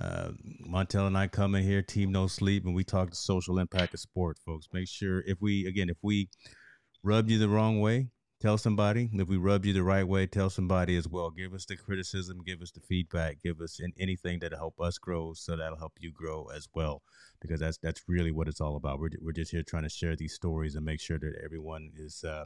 uh, 0.01 0.31
Montell 0.67 1.07
and 1.07 1.19
I 1.19 1.27
come 1.27 1.55
in 1.55 1.65
here, 1.65 1.83
Team 1.83 2.13
No 2.13 2.27
Sleep, 2.27 2.65
and 2.65 2.75
we 2.75 2.85
talk 2.85 3.11
the 3.11 3.17
social 3.17 3.59
impact 3.59 3.93
of 3.93 4.01
sport, 4.01 4.39
folks. 4.47 4.69
Make 4.73 4.89
sure 4.89 5.23
if 5.27 5.39
we, 5.41 5.67
again, 5.67 5.91
if 5.91 5.99
we 6.01 6.29
rub 7.03 7.29
you 7.29 7.39
the 7.39 7.49
wrong 7.49 7.81
way, 7.81 8.09
tell 8.41 8.57
somebody. 8.57 9.11
If 9.13 9.29
we 9.29 9.37
rub 9.37 9.67
you 9.67 9.73
the 9.73 9.83
right 9.83 10.07
way, 10.07 10.27
tell 10.27 10.49
somebody 10.49 10.97
as 10.97 11.07
well. 11.09 11.31
Give 11.31 11.53
us 11.53 11.67
the 11.67 11.77
criticism, 11.77 12.39
give 12.47 12.63
us 12.63 12.71
the 12.71 12.81
feedback, 12.81 13.43
give 13.43 13.61
us 13.61 13.81
anything 13.99 14.39
that'll 14.39 14.59
help 14.59 14.81
us 14.81 14.97
grow, 14.97 15.35
so 15.35 15.57
that'll 15.57 15.79
help 15.79 15.95
you 15.99 16.13
grow 16.13 16.47
as 16.55 16.69
well. 16.75 17.03
Because 17.41 17.61
that's 17.61 17.79
that's 17.79 18.03
really 18.07 18.33
what 18.33 18.49
it's 18.49 18.61
all 18.61 18.77
about. 18.77 19.01
We're 19.01 19.11
we're 19.21 19.33
just 19.33 19.51
here 19.51 19.63
trying 19.63 19.85
to 19.85 19.89
share 19.89 20.17
these 20.17 20.35
stories 20.35 20.75
and 20.75 20.85
make 20.85 21.01
sure 21.01 21.19
that 21.19 21.41
everyone 21.43 21.91
is 21.97 22.23
uh, 22.25 22.45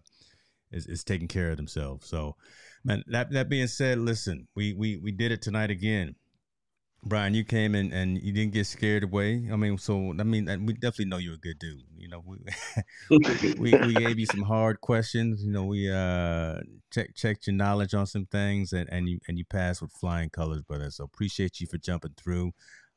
is, 0.71 0.87
is 0.87 1.05
taking 1.05 1.29
care 1.29 1.51
of 1.51 1.57
themselves. 1.57 2.07
So, 2.07 2.37
man, 2.85 3.03
that 3.07 3.31
that 3.33 3.49
being 3.49 3.67
said, 3.67 3.99
listen, 3.99 4.49
we 4.55 4.73
we 4.73 4.97
we 4.99 5.13
did 5.13 5.33
it 5.33 5.43
tonight 5.43 5.71
again. 5.71 6.17
Bryan, 7.07 7.35
you 7.35 7.45
came 7.45 7.75
in 7.75 7.93
and 7.93 8.17
you 8.17 8.33
didn't 8.33 8.55
get 8.55 8.67
scared 8.67 9.05
away. 9.05 9.47
I 9.53 9.57
mean, 9.57 9.77
so 9.77 10.15
I 10.19 10.23
mean, 10.23 10.47
we 10.65 10.73
definitely 10.73 11.07
know 11.07 11.19
you're 11.19 11.35
a 11.35 11.39
good 11.39 11.59
dude. 11.59 11.83
You 11.99 12.09
know, 12.09 12.25
we 12.25 12.39
we, 13.59 13.75
we 13.75 13.95
gave 13.95 14.19
you 14.19 14.27
some 14.27 14.43
hard 14.43 14.81
questions. 14.81 15.45
You 15.45 15.53
know, 15.53 15.65
we 15.65 15.91
uh 15.91 16.61
check 16.91 17.15
checked 17.15 17.47
your 17.47 17.57
knowledge 17.57 17.93
on 17.95 18.07
some 18.07 18.27
things, 18.27 18.73
and, 18.73 18.89
and 18.91 19.09
you 19.09 19.19
and 19.29 19.37
you 19.37 19.45
passed 19.45 19.83
with 19.83 19.93
flying 19.93 20.31
colors, 20.31 20.63
brother. 20.63 20.91
So 20.91 21.05
appreciate 21.05 21.61
you 21.61 21.67
for 21.67 21.79
jumping 21.79 22.15
through. 22.17 22.53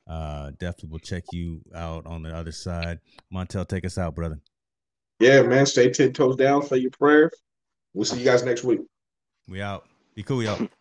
Uh, 0.07 0.51
definitely 0.57 0.89
will 0.89 0.99
check 0.99 1.23
you 1.33 1.61
out 1.75 2.05
on 2.05 2.23
the 2.23 2.35
other 2.35 2.51
side. 2.51 2.99
Montell, 3.33 3.67
take 3.67 3.85
us 3.85 3.97
out, 3.97 4.15
brother. 4.15 4.39
Yeah, 5.19 5.41
man. 5.41 5.65
Stay 5.65 5.91
ten 5.91 6.13
toes 6.13 6.35
down. 6.35 6.63
Say 6.63 6.77
your 6.77 6.91
prayers. 6.91 7.33
We'll 7.93 8.05
see 8.05 8.19
you 8.19 8.25
guys 8.25 8.43
next 8.43 8.63
week. 8.63 8.81
We 9.47 9.61
out. 9.61 9.85
Be 10.15 10.23
cool, 10.23 10.43
y'all. 10.43 10.67